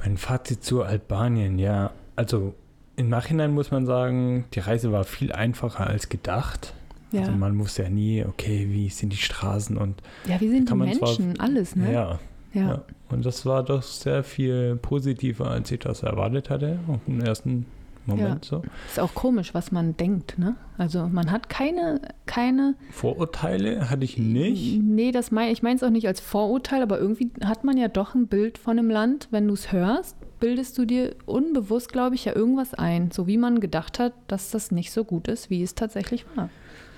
Mein 0.00 0.16
Fazit 0.16 0.64
zu 0.64 0.82
Albanien, 0.82 1.60
ja, 1.60 1.92
also 2.16 2.52
im 2.96 3.08
Nachhinein 3.08 3.54
muss 3.54 3.70
man 3.70 3.86
sagen, 3.86 4.46
die 4.54 4.60
Reise 4.60 4.90
war 4.90 5.04
viel 5.04 5.30
einfacher 5.30 5.86
als 5.86 6.08
gedacht. 6.08 6.74
Ja, 7.12 7.20
Also 7.20 7.32
man 7.32 7.58
wusste 7.58 7.84
ja 7.84 7.88
nie, 7.90 8.24
okay, 8.24 8.66
wie 8.70 8.88
sind 8.88 9.12
die 9.12 9.16
Straßen 9.16 9.76
und 9.76 10.02
ja 10.28 10.40
wie 10.40 10.48
sind 10.48 10.68
die 10.68 10.74
man 10.74 10.92
zwar- 10.92 11.08
Menschen? 11.08 11.38
Alles, 11.40 11.76
ne? 11.76 11.92
ja, 11.92 12.18
ja. 12.52 12.68
ja. 12.68 12.82
Und 13.10 13.24
das 13.24 13.46
war 13.46 13.62
doch 13.62 13.82
sehr 13.82 14.24
viel 14.24 14.76
positiver, 14.76 15.48
als 15.50 15.70
ich 15.70 15.78
das 15.80 16.02
erwartet 16.02 16.50
hatte, 16.50 16.78
auf 16.88 16.98
den 17.06 17.20
ersten 17.20 17.66
Moment 18.06 18.44
so. 18.44 18.62
Ist 18.88 19.00
auch 19.00 19.14
komisch, 19.14 19.52
was 19.54 19.72
man 19.72 19.96
denkt, 19.96 20.38
ne? 20.38 20.54
Also 20.78 21.08
man 21.08 21.30
hat 21.32 21.48
keine, 21.48 22.00
keine. 22.26 22.74
Vorurteile 22.92 23.90
hatte 23.90 24.04
ich 24.04 24.16
nicht. 24.18 24.80
Nee, 24.82 25.10
das 25.12 25.30
mein, 25.30 25.50
ich 25.52 25.62
meine 25.62 25.76
es 25.76 25.82
auch 25.82 25.90
nicht 25.90 26.06
als 26.06 26.20
Vorurteil, 26.20 26.82
aber 26.82 26.98
irgendwie 26.98 27.30
hat 27.44 27.64
man 27.64 27.76
ja 27.76 27.88
doch 27.88 28.14
ein 28.14 28.26
Bild 28.26 28.58
von 28.58 28.78
einem 28.78 28.90
Land, 28.90 29.28
wenn 29.30 29.48
du 29.48 29.54
es 29.54 29.72
hörst, 29.72 30.16
bildest 30.38 30.76
du 30.78 30.84
dir 30.84 31.14
unbewusst, 31.24 31.92
glaube 31.92 32.14
ich, 32.14 32.24
ja 32.26 32.34
irgendwas 32.36 32.74
ein, 32.74 33.10
so 33.10 33.26
wie 33.26 33.38
man 33.38 33.60
gedacht 33.60 33.98
hat, 33.98 34.12
dass 34.28 34.50
das 34.50 34.70
nicht 34.70 34.92
so 34.92 35.02
gut 35.04 35.28
ist, 35.28 35.50
wie 35.50 35.62
es 35.62 35.74
tatsächlich 35.74 36.26
war. 36.36 36.48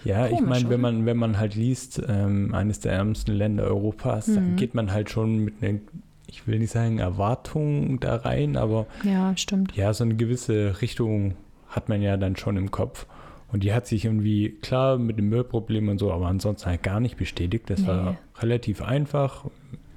Ja, 0.05 0.27
ich 0.27 0.33
Komisch, 0.37 0.49
meine, 0.49 0.71
wenn 0.71 0.81
man, 0.81 1.07
wenn 1.07 1.17
man 1.17 1.39
halt 1.39 1.55
liest, 1.55 2.01
ähm, 2.09 2.55
eines 2.55 2.81
der 2.81 2.93
ärmsten 2.93 3.35
Länder 3.35 3.65
Europas, 3.65 4.27
dann 4.27 4.53
Mhm. 4.53 4.57
geht 4.57 4.75
man 4.75 4.93
halt 4.93 5.11
schon 5.11 5.39
mit 5.45 5.63
einer, 5.63 5.79
ich 6.27 6.47
will 6.47 6.59
nicht 6.59 6.71
sagen 6.73 6.99
Erwartung 6.99 8.01
da 8.01 8.17
rein, 8.17 8.57
aber 8.57 8.87
Ja, 9.03 9.37
stimmt. 9.37 9.75
ja, 9.77 9.93
so 9.93 10.05
eine 10.05 10.15
gewisse 10.17 10.81
Richtung 10.83 11.35
hat 11.69 11.89
man 11.89 12.01
ja 12.03 12.17
dann 12.17 12.37
schon 12.37 12.57
im 12.57 12.71
Kopf. 12.71 13.07
Und 13.51 13.63
die 13.65 13.73
hat 13.73 13.87
sich 13.87 14.05
irgendwie, 14.05 14.51
klar, 14.61 14.99
mit 14.99 15.19
dem 15.19 15.31
Müllproblem 15.31 15.89
und 15.89 15.99
so, 15.99 16.13
aber 16.13 16.27
ansonsten 16.27 16.69
halt 16.69 16.83
gar 16.83 17.01
nicht 17.01 17.17
bestätigt. 17.17 17.71
Das 17.71 17.81
Nee. 17.81 17.89
war 17.89 18.19
relativ 18.41 18.83
einfach, 18.83 19.47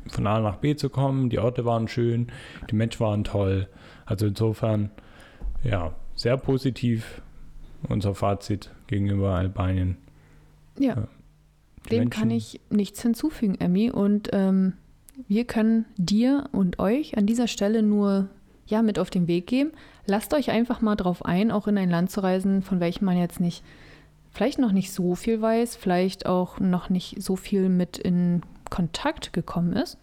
von 0.07 0.25
A 0.25 0.39
nach 0.39 0.55
B 0.57 0.75
zu 0.75 0.89
kommen. 0.89 1.29
Die 1.29 1.37
Orte 1.39 1.63
waren 1.65 1.87
schön, 1.89 2.27
die 2.69 2.75
Menschen 2.75 3.01
waren 3.01 3.23
toll. 3.25 3.67
Also 4.05 4.25
insofern, 4.25 4.89
ja, 5.63 5.93
sehr 6.15 6.37
positiv 6.37 7.21
unser 7.89 8.15
Fazit 8.15 8.71
gegenüber 8.91 9.31
Albanien. 9.35 9.97
Ja. 10.77 10.95
Ja. 10.95 11.07
Dem 11.89 12.11
kann 12.11 12.27
Menschen- 12.27 12.55
ich 12.55 12.61
nichts 12.69 13.01
hinzufügen, 13.01 13.55
Emmy. 13.59 13.89
Und 13.89 14.29
ähm, 14.33 14.73
wir 15.27 15.45
können 15.45 15.85
dir 15.97 16.47
und 16.51 16.77
euch 16.77 17.17
an 17.17 17.25
dieser 17.25 17.47
Stelle 17.47 17.81
nur 17.81 18.27
ja, 18.67 18.83
mit 18.83 18.99
auf 18.99 19.09
den 19.09 19.27
Weg 19.27 19.47
geben. 19.47 19.71
Lasst 20.05 20.33
euch 20.35 20.51
einfach 20.51 20.79
mal 20.81 20.95
drauf 20.95 21.25
ein, 21.25 21.49
auch 21.51 21.67
in 21.67 21.77
ein 21.77 21.89
Land 21.89 22.11
zu 22.11 22.21
reisen, 22.21 22.61
von 22.61 22.79
welchem 22.79 23.05
man 23.05 23.17
jetzt 23.17 23.39
nicht, 23.39 23.63
vielleicht 24.31 24.59
noch 24.59 24.71
nicht 24.71 24.91
so 24.91 25.15
viel 25.15 25.41
weiß, 25.41 25.75
vielleicht 25.75 26.25
auch 26.27 26.59
noch 26.59 26.89
nicht 26.89 27.21
so 27.21 27.35
viel 27.35 27.67
mit 27.69 27.97
in 27.97 28.41
Kontakt 28.69 29.33
gekommen 29.33 29.73
ist. 29.73 29.97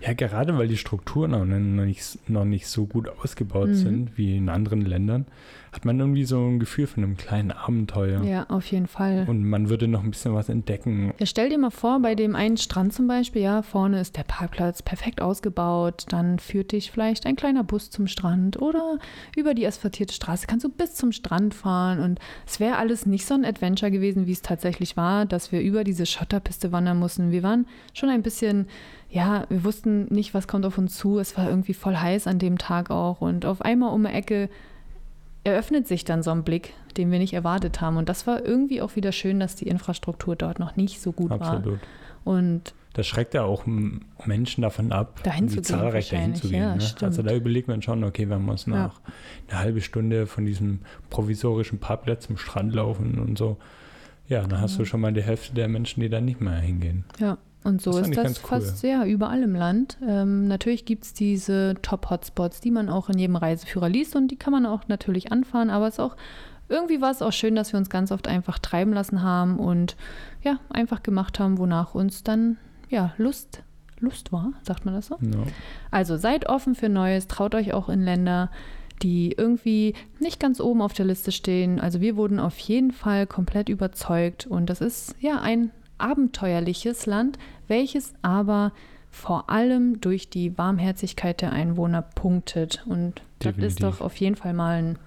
Ja, 0.00 0.14
gerade 0.14 0.56
weil 0.56 0.68
die 0.68 0.78
Strukturen 0.78 1.32
noch 1.32 1.44
nicht, 1.84 2.18
noch 2.30 2.46
nicht 2.46 2.66
so 2.66 2.86
gut 2.86 3.08
ausgebaut 3.08 3.68
Mhm. 3.70 3.74
sind 3.74 4.16
wie 4.18 4.38
in 4.38 4.48
anderen 4.48 4.80
Ländern, 4.80 5.26
hat 5.74 5.84
man 5.84 5.98
irgendwie 5.98 6.24
so 6.24 6.38
ein 6.38 6.58
Gefühl 6.58 6.86
von 6.86 7.02
einem 7.02 7.16
kleinen 7.16 7.50
Abenteuer. 7.50 8.22
Ja, 8.22 8.44
auf 8.48 8.66
jeden 8.66 8.86
Fall. 8.86 9.26
Und 9.28 9.44
man 9.44 9.68
würde 9.68 9.88
noch 9.88 10.04
ein 10.04 10.10
bisschen 10.10 10.34
was 10.34 10.48
entdecken. 10.48 11.12
Ja, 11.18 11.26
stell 11.26 11.48
dir 11.48 11.58
mal 11.58 11.70
vor, 11.70 12.00
bei 12.00 12.14
dem 12.14 12.36
einen 12.36 12.56
Strand 12.56 12.92
zum 12.92 13.06
Beispiel, 13.06 13.42
ja, 13.42 13.62
vorne 13.62 14.00
ist 14.00 14.16
der 14.16 14.22
Parkplatz 14.22 14.82
perfekt 14.82 15.20
ausgebaut, 15.20 16.06
dann 16.08 16.38
führt 16.38 16.72
dich 16.72 16.90
vielleicht 16.90 17.26
ein 17.26 17.36
kleiner 17.36 17.64
Bus 17.64 17.90
zum 17.90 18.06
Strand 18.06 18.60
oder 18.60 18.98
über 19.36 19.54
die 19.54 19.66
asphaltierte 19.66 20.14
Straße 20.14 20.46
kannst 20.46 20.64
du 20.64 20.68
bis 20.68 20.94
zum 20.94 21.12
Strand 21.12 21.54
fahren 21.54 22.00
und 22.00 22.20
es 22.46 22.60
wäre 22.60 22.76
alles 22.76 23.06
nicht 23.06 23.26
so 23.26 23.34
ein 23.34 23.44
Adventure 23.44 23.90
gewesen, 23.90 24.26
wie 24.26 24.32
es 24.32 24.42
tatsächlich 24.42 24.96
war, 24.96 25.26
dass 25.26 25.52
wir 25.52 25.60
über 25.60 25.84
diese 25.84 26.06
Schotterpiste 26.06 26.72
wandern 26.72 26.98
mussten. 26.98 27.32
Wir 27.32 27.42
waren 27.42 27.66
schon 27.92 28.08
ein 28.08 28.22
bisschen, 28.22 28.66
ja, 29.10 29.46
wir 29.48 29.64
wussten 29.64 30.06
nicht, 30.06 30.34
was 30.34 30.46
kommt 30.46 30.66
auf 30.66 30.78
uns 30.78 30.96
zu. 30.96 31.18
Es 31.18 31.36
war 31.36 31.48
irgendwie 31.48 31.74
voll 31.74 31.96
heiß 31.96 32.26
an 32.26 32.38
dem 32.38 32.58
Tag 32.58 32.90
auch 32.90 33.20
und 33.20 33.44
auf 33.44 33.60
einmal 33.60 33.92
um 33.92 34.04
die 34.04 34.10
Ecke 34.10 34.48
eröffnet 35.44 35.86
sich 35.86 36.04
dann 36.04 36.22
so 36.22 36.30
ein 36.30 36.42
Blick, 36.42 36.72
den 36.96 37.10
wir 37.10 37.18
nicht 37.18 37.34
erwartet 37.34 37.80
haben. 37.80 37.96
Und 37.96 38.08
das 38.08 38.26
war 38.26 38.44
irgendwie 38.44 38.80
auch 38.82 38.96
wieder 38.96 39.12
schön, 39.12 39.40
dass 39.40 39.54
die 39.56 39.68
Infrastruktur 39.68 40.36
dort 40.36 40.58
noch 40.58 40.76
nicht 40.76 41.00
so 41.00 41.12
gut 41.12 41.30
war. 41.30 41.40
Absolut. 41.40 41.78
Und 42.24 42.74
Das 42.94 43.06
schreckt 43.06 43.34
ja 43.34 43.42
auch 43.44 43.64
Menschen 44.24 44.62
davon 44.62 44.90
ab, 44.92 45.20
Dahin 45.24 45.48
zu 45.48 45.56
gehen 45.56 45.64
zahlreich 45.64 46.08
dahin 46.10 46.34
zu 46.34 46.48
gehen. 46.48 46.60
ja, 46.60 46.74
ne? 46.76 46.82
Also 47.02 47.22
da 47.22 47.34
überlegt 47.34 47.68
man 47.68 47.82
schon, 47.82 48.02
okay, 48.04 48.28
wenn 48.30 48.44
wir 48.44 48.52
uns 48.52 48.66
Ja. 48.66 48.72
nach 48.72 49.00
eine 49.50 49.58
halbe 49.58 49.80
Stunde 49.80 50.26
von 50.26 50.46
diesem 50.46 50.80
provisorischen 51.10 51.78
Parkplatz 51.78 52.26
zum 52.26 52.36
Strand 52.38 52.72
laufen 52.74 53.18
und 53.18 53.36
so, 53.36 53.58
ja, 54.28 54.42
dann 54.46 54.60
hast 54.60 54.78
du 54.78 54.84
schon 54.86 55.00
mal 55.02 55.12
die 55.12 55.22
Hälfte 55.22 55.54
der 55.54 55.68
Menschen, 55.68 56.00
die 56.00 56.08
da 56.08 56.20
nicht 56.20 56.40
mehr 56.40 56.54
hingehen. 56.54 57.04
ja, 57.18 57.36
und 57.64 57.82
so 57.82 57.92
Das 57.92 58.08
ist 58.08 58.16
das 58.16 58.24
ganz 58.24 58.40
cool. 58.42 58.48
fast 58.48 58.82
ja 58.82 59.04
überall 59.04 59.42
im 59.42 59.54
Land. 59.54 59.98
Ähm, 60.06 60.46
natürlich 60.46 60.84
gibt 60.84 61.04
es 61.04 61.14
diese 61.14 61.74
Top-Hotspots, 61.82 62.60
die 62.60 62.70
man 62.70 62.88
auch 62.88 63.08
in 63.08 63.18
jedem 63.18 63.36
Reiseführer 63.36 63.88
liest 63.88 64.14
und 64.14 64.28
die 64.28 64.36
kann 64.36 64.52
man 64.52 64.66
auch 64.66 64.86
natürlich 64.86 65.32
anfahren, 65.32 65.70
aber 65.70 65.88
es 65.88 65.94
ist 65.94 66.00
auch 66.00 66.16
irgendwie 66.68 67.00
war 67.00 67.10
es 67.10 67.22
auch 67.22 67.32
schön, 67.32 67.54
dass 67.54 67.72
wir 67.72 67.78
uns 67.78 67.90
ganz 67.90 68.10
oft 68.10 68.28
einfach 68.28 68.58
treiben 68.58 68.92
lassen 68.92 69.22
haben 69.22 69.58
und 69.58 69.96
ja, 70.42 70.60
einfach 70.70 71.02
gemacht 71.02 71.38
haben, 71.38 71.58
wonach 71.58 71.94
uns 71.94 72.22
dann 72.22 72.56
ja 72.88 73.12
Lust, 73.18 73.62
Lust 74.00 74.32
war, 74.32 74.52
sagt 74.62 74.84
man 74.84 74.94
das 74.94 75.06
so? 75.06 75.16
Ja. 75.20 75.44
Also 75.90 76.16
seid 76.16 76.48
offen 76.48 76.74
für 76.74 76.88
Neues, 76.88 77.28
traut 77.28 77.54
euch 77.54 77.74
auch 77.74 77.88
in 77.88 78.02
Länder, 78.02 78.50
die 79.02 79.32
irgendwie 79.36 79.94
nicht 80.20 80.40
ganz 80.40 80.60
oben 80.60 80.80
auf 80.80 80.92
der 80.92 81.04
Liste 81.04 81.32
stehen. 81.32 81.80
Also 81.80 82.00
wir 82.00 82.16
wurden 82.16 82.38
auf 82.38 82.58
jeden 82.58 82.92
Fall 82.92 83.26
komplett 83.26 83.68
überzeugt 83.68 84.46
und 84.46 84.70
das 84.70 84.80
ist 84.80 85.16
ja 85.20 85.40
ein 85.40 85.70
abenteuerliches 85.98 87.06
Land, 87.06 87.38
welches 87.68 88.14
aber 88.22 88.72
vor 89.10 89.48
allem 89.50 90.00
durch 90.00 90.28
die 90.28 90.56
Warmherzigkeit 90.58 91.40
der 91.40 91.52
Einwohner 91.52 92.02
punktet. 92.02 92.84
Und 92.86 93.22
das 93.38 93.50
ist 93.52 93.56
Definitiv. 93.56 93.78
doch 93.78 94.00
auf 94.00 94.16
jeden 94.16 94.34
Fall 94.36 94.54
mal 94.54 94.82
ein 94.82 94.98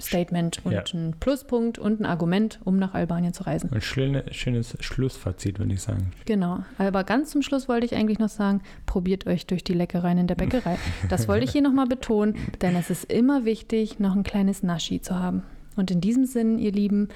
Statement 0.00 0.60
und 0.64 0.72
Ja. 0.72 0.82
ein 0.94 1.14
Pluspunkt 1.20 1.78
und 1.78 2.00
ein 2.00 2.06
Argument, 2.06 2.60
um 2.64 2.76
nach 2.76 2.94
Albanien 2.94 3.32
zu 3.32 3.44
reisen. 3.44 3.72
Ein 3.72 3.80
schöne, 3.80 4.24
schönes 4.32 4.76
Schlussfazit, 4.80 5.58
würde 5.60 5.74
ich 5.74 5.80
sagen. 5.82 6.12
Genau. 6.24 6.64
Aber 6.78 7.04
ganz 7.04 7.30
zum 7.30 7.42
Schluss 7.42 7.68
wollte 7.68 7.86
ich 7.86 7.94
eigentlich 7.94 8.18
noch 8.18 8.28
sagen, 8.28 8.62
probiert 8.86 9.26
euch 9.26 9.46
durch 9.46 9.62
die 9.62 9.74
Leckereien 9.74 10.18
in 10.18 10.26
der 10.26 10.34
Bäckerei. 10.34 10.78
Das 11.08 11.28
wollte 11.28 11.44
ich 11.44 11.52
hier 11.52 11.62
nochmal 11.62 11.86
betonen, 11.86 12.34
denn 12.62 12.74
es 12.74 12.90
ist 12.90 13.12
immer 13.12 13.44
wichtig, 13.44 14.00
noch 14.00 14.14
ein 14.16 14.24
kleines 14.24 14.62
Naschi 14.64 15.00
zu 15.00 15.18
haben. 15.18 15.42
Und 15.76 15.90
in 15.90 16.00
diesem 16.00 16.26
Sinn, 16.26 16.58
ihr 16.58 16.72
Lieben, 16.72 17.08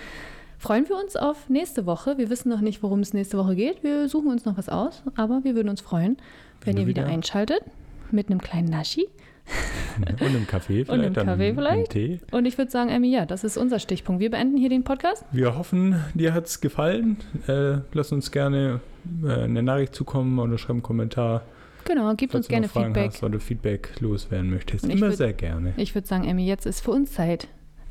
freuen 0.58 0.88
wir 0.88 0.96
uns 0.96 1.16
auf 1.16 1.48
nächste 1.48 1.86
Woche. 1.86 2.18
Wir 2.18 2.30
wissen 2.30 2.48
noch 2.48 2.60
nicht, 2.60 2.82
worum 2.82 3.00
es 3.00 3.12
nächste 3.14 3.38
Woche 3.38 3.54
geht. 3.56 3.82
Wir 3.82 4.08
suchen 4.08 4.28
uns 4.30 4.44
noch 4.44 4.56
was 4.56 4.68
aus, 4.68 5.02
aber 5.16 5.42
wir 5.44 5.54
würden 5.54 5.68
uns 5.68 5.80
freuen, 5.80 6.16
wenn, 6.64 6.74
Wenn 6.74 6.82
ihr 6.82 6.86
wieder 6.86 7.02
wieder- 7.04 7.12
einschaltet 7.12 7.60
mit 8.10 8.30
einem 8.30 8.40
kleinen 8.40 8.68
Naschi. 8.68 9.06
Und 10.20 10.20
im 10.34 10.46
Kaffee 10.46 10.84
vielleicht. 10.84 11.16
Und 11.18 11.24
Kaffee 11.26 11.54
vielleicht. 11.54 11.90
Tee. 11.92 12.20
Und 12.32 12.46
ich 12.46 12.58
würde 12.58 12.70
sagen, 12.70 12.90
Emmy, 12.90 13.10
ja, 13.12 13.26
das 13.26 13.44
ist 13.44 13.56
unser 13.56 13.78
Stichpunkt. 13.78 14.20
Wir 14.20 14.30
beenden 14.30 14.56
hier 14.56 14.68
den 14.68 14.82
Podcast. 14.82 15.24
Wir 15.30 15.56
hoffen, 15.56 15.94
dir 16.14 16.34
hat 16.34 16.46
es 16.46 16.60
gefallen. 16.60 17.16
Äh, 17.46 17.78
lass 17.92 18.10
uns 18.12 18.30
gerne 18.32 18.80
äh, 19.24 19.30
eine 19.44 19.62
Nachricht 19.62 19.94
zukommen 19.94 20.38
oder 20.40 20.58
schreib 20.58 20.70
einen 20.72 20.82
Kommentar, 20.82 21.42
Genau, 21.84 22.12
falls 22.18 22.34
uns 22.34 22.48
gerne 22.48 22.68
Fragen 22.68 22.86
Feedback. 22.94 23.12
hast 23.12 23.22
oder 23.22 23.38
Feedback 23.38 23.90
loswerden 24.00 24.50
möchtest. 24.50 24.84
Immer 24.86 25.06
würd- 25.06 25.16
sehr 25.16 25.32
gerne. 25.32 25.72
Ich 25.76 25.94
würde 25.94 26.08
sagen, 26.08 26.24
Emmy, 26.24 26.44
jetzt 26.44 26.66
ist 26.66 26.80
für 26.80 26.90
uns 26.90 27.12
Zeit. 27.12 27.46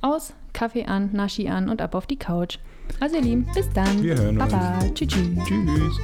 Aus, 0.06 0.34
Kaffee 0.54 0.86
an, 0.86 1.10
Naschi 1.14 1.50
an 1.50 1.68
und 1.68 1.82
ab 1.82 1.96
auf 1.96 2.06
die 2.06 2.20
Couch. 2.20 2.60
Also 3.00 3.16
ihr 3.16 3.24
Lieben, 3.24 3.48
bis 3.56 3.68
dann. 3.74 4.04
Wir 4.04 4.16
hören 4.16 4.40
uns. 4.40 4.52
Baba. 4.52 4.78
Tschüss. 4.94 5.08
tschüss. 5.08 5.30
Tschüss. 5.48 6.00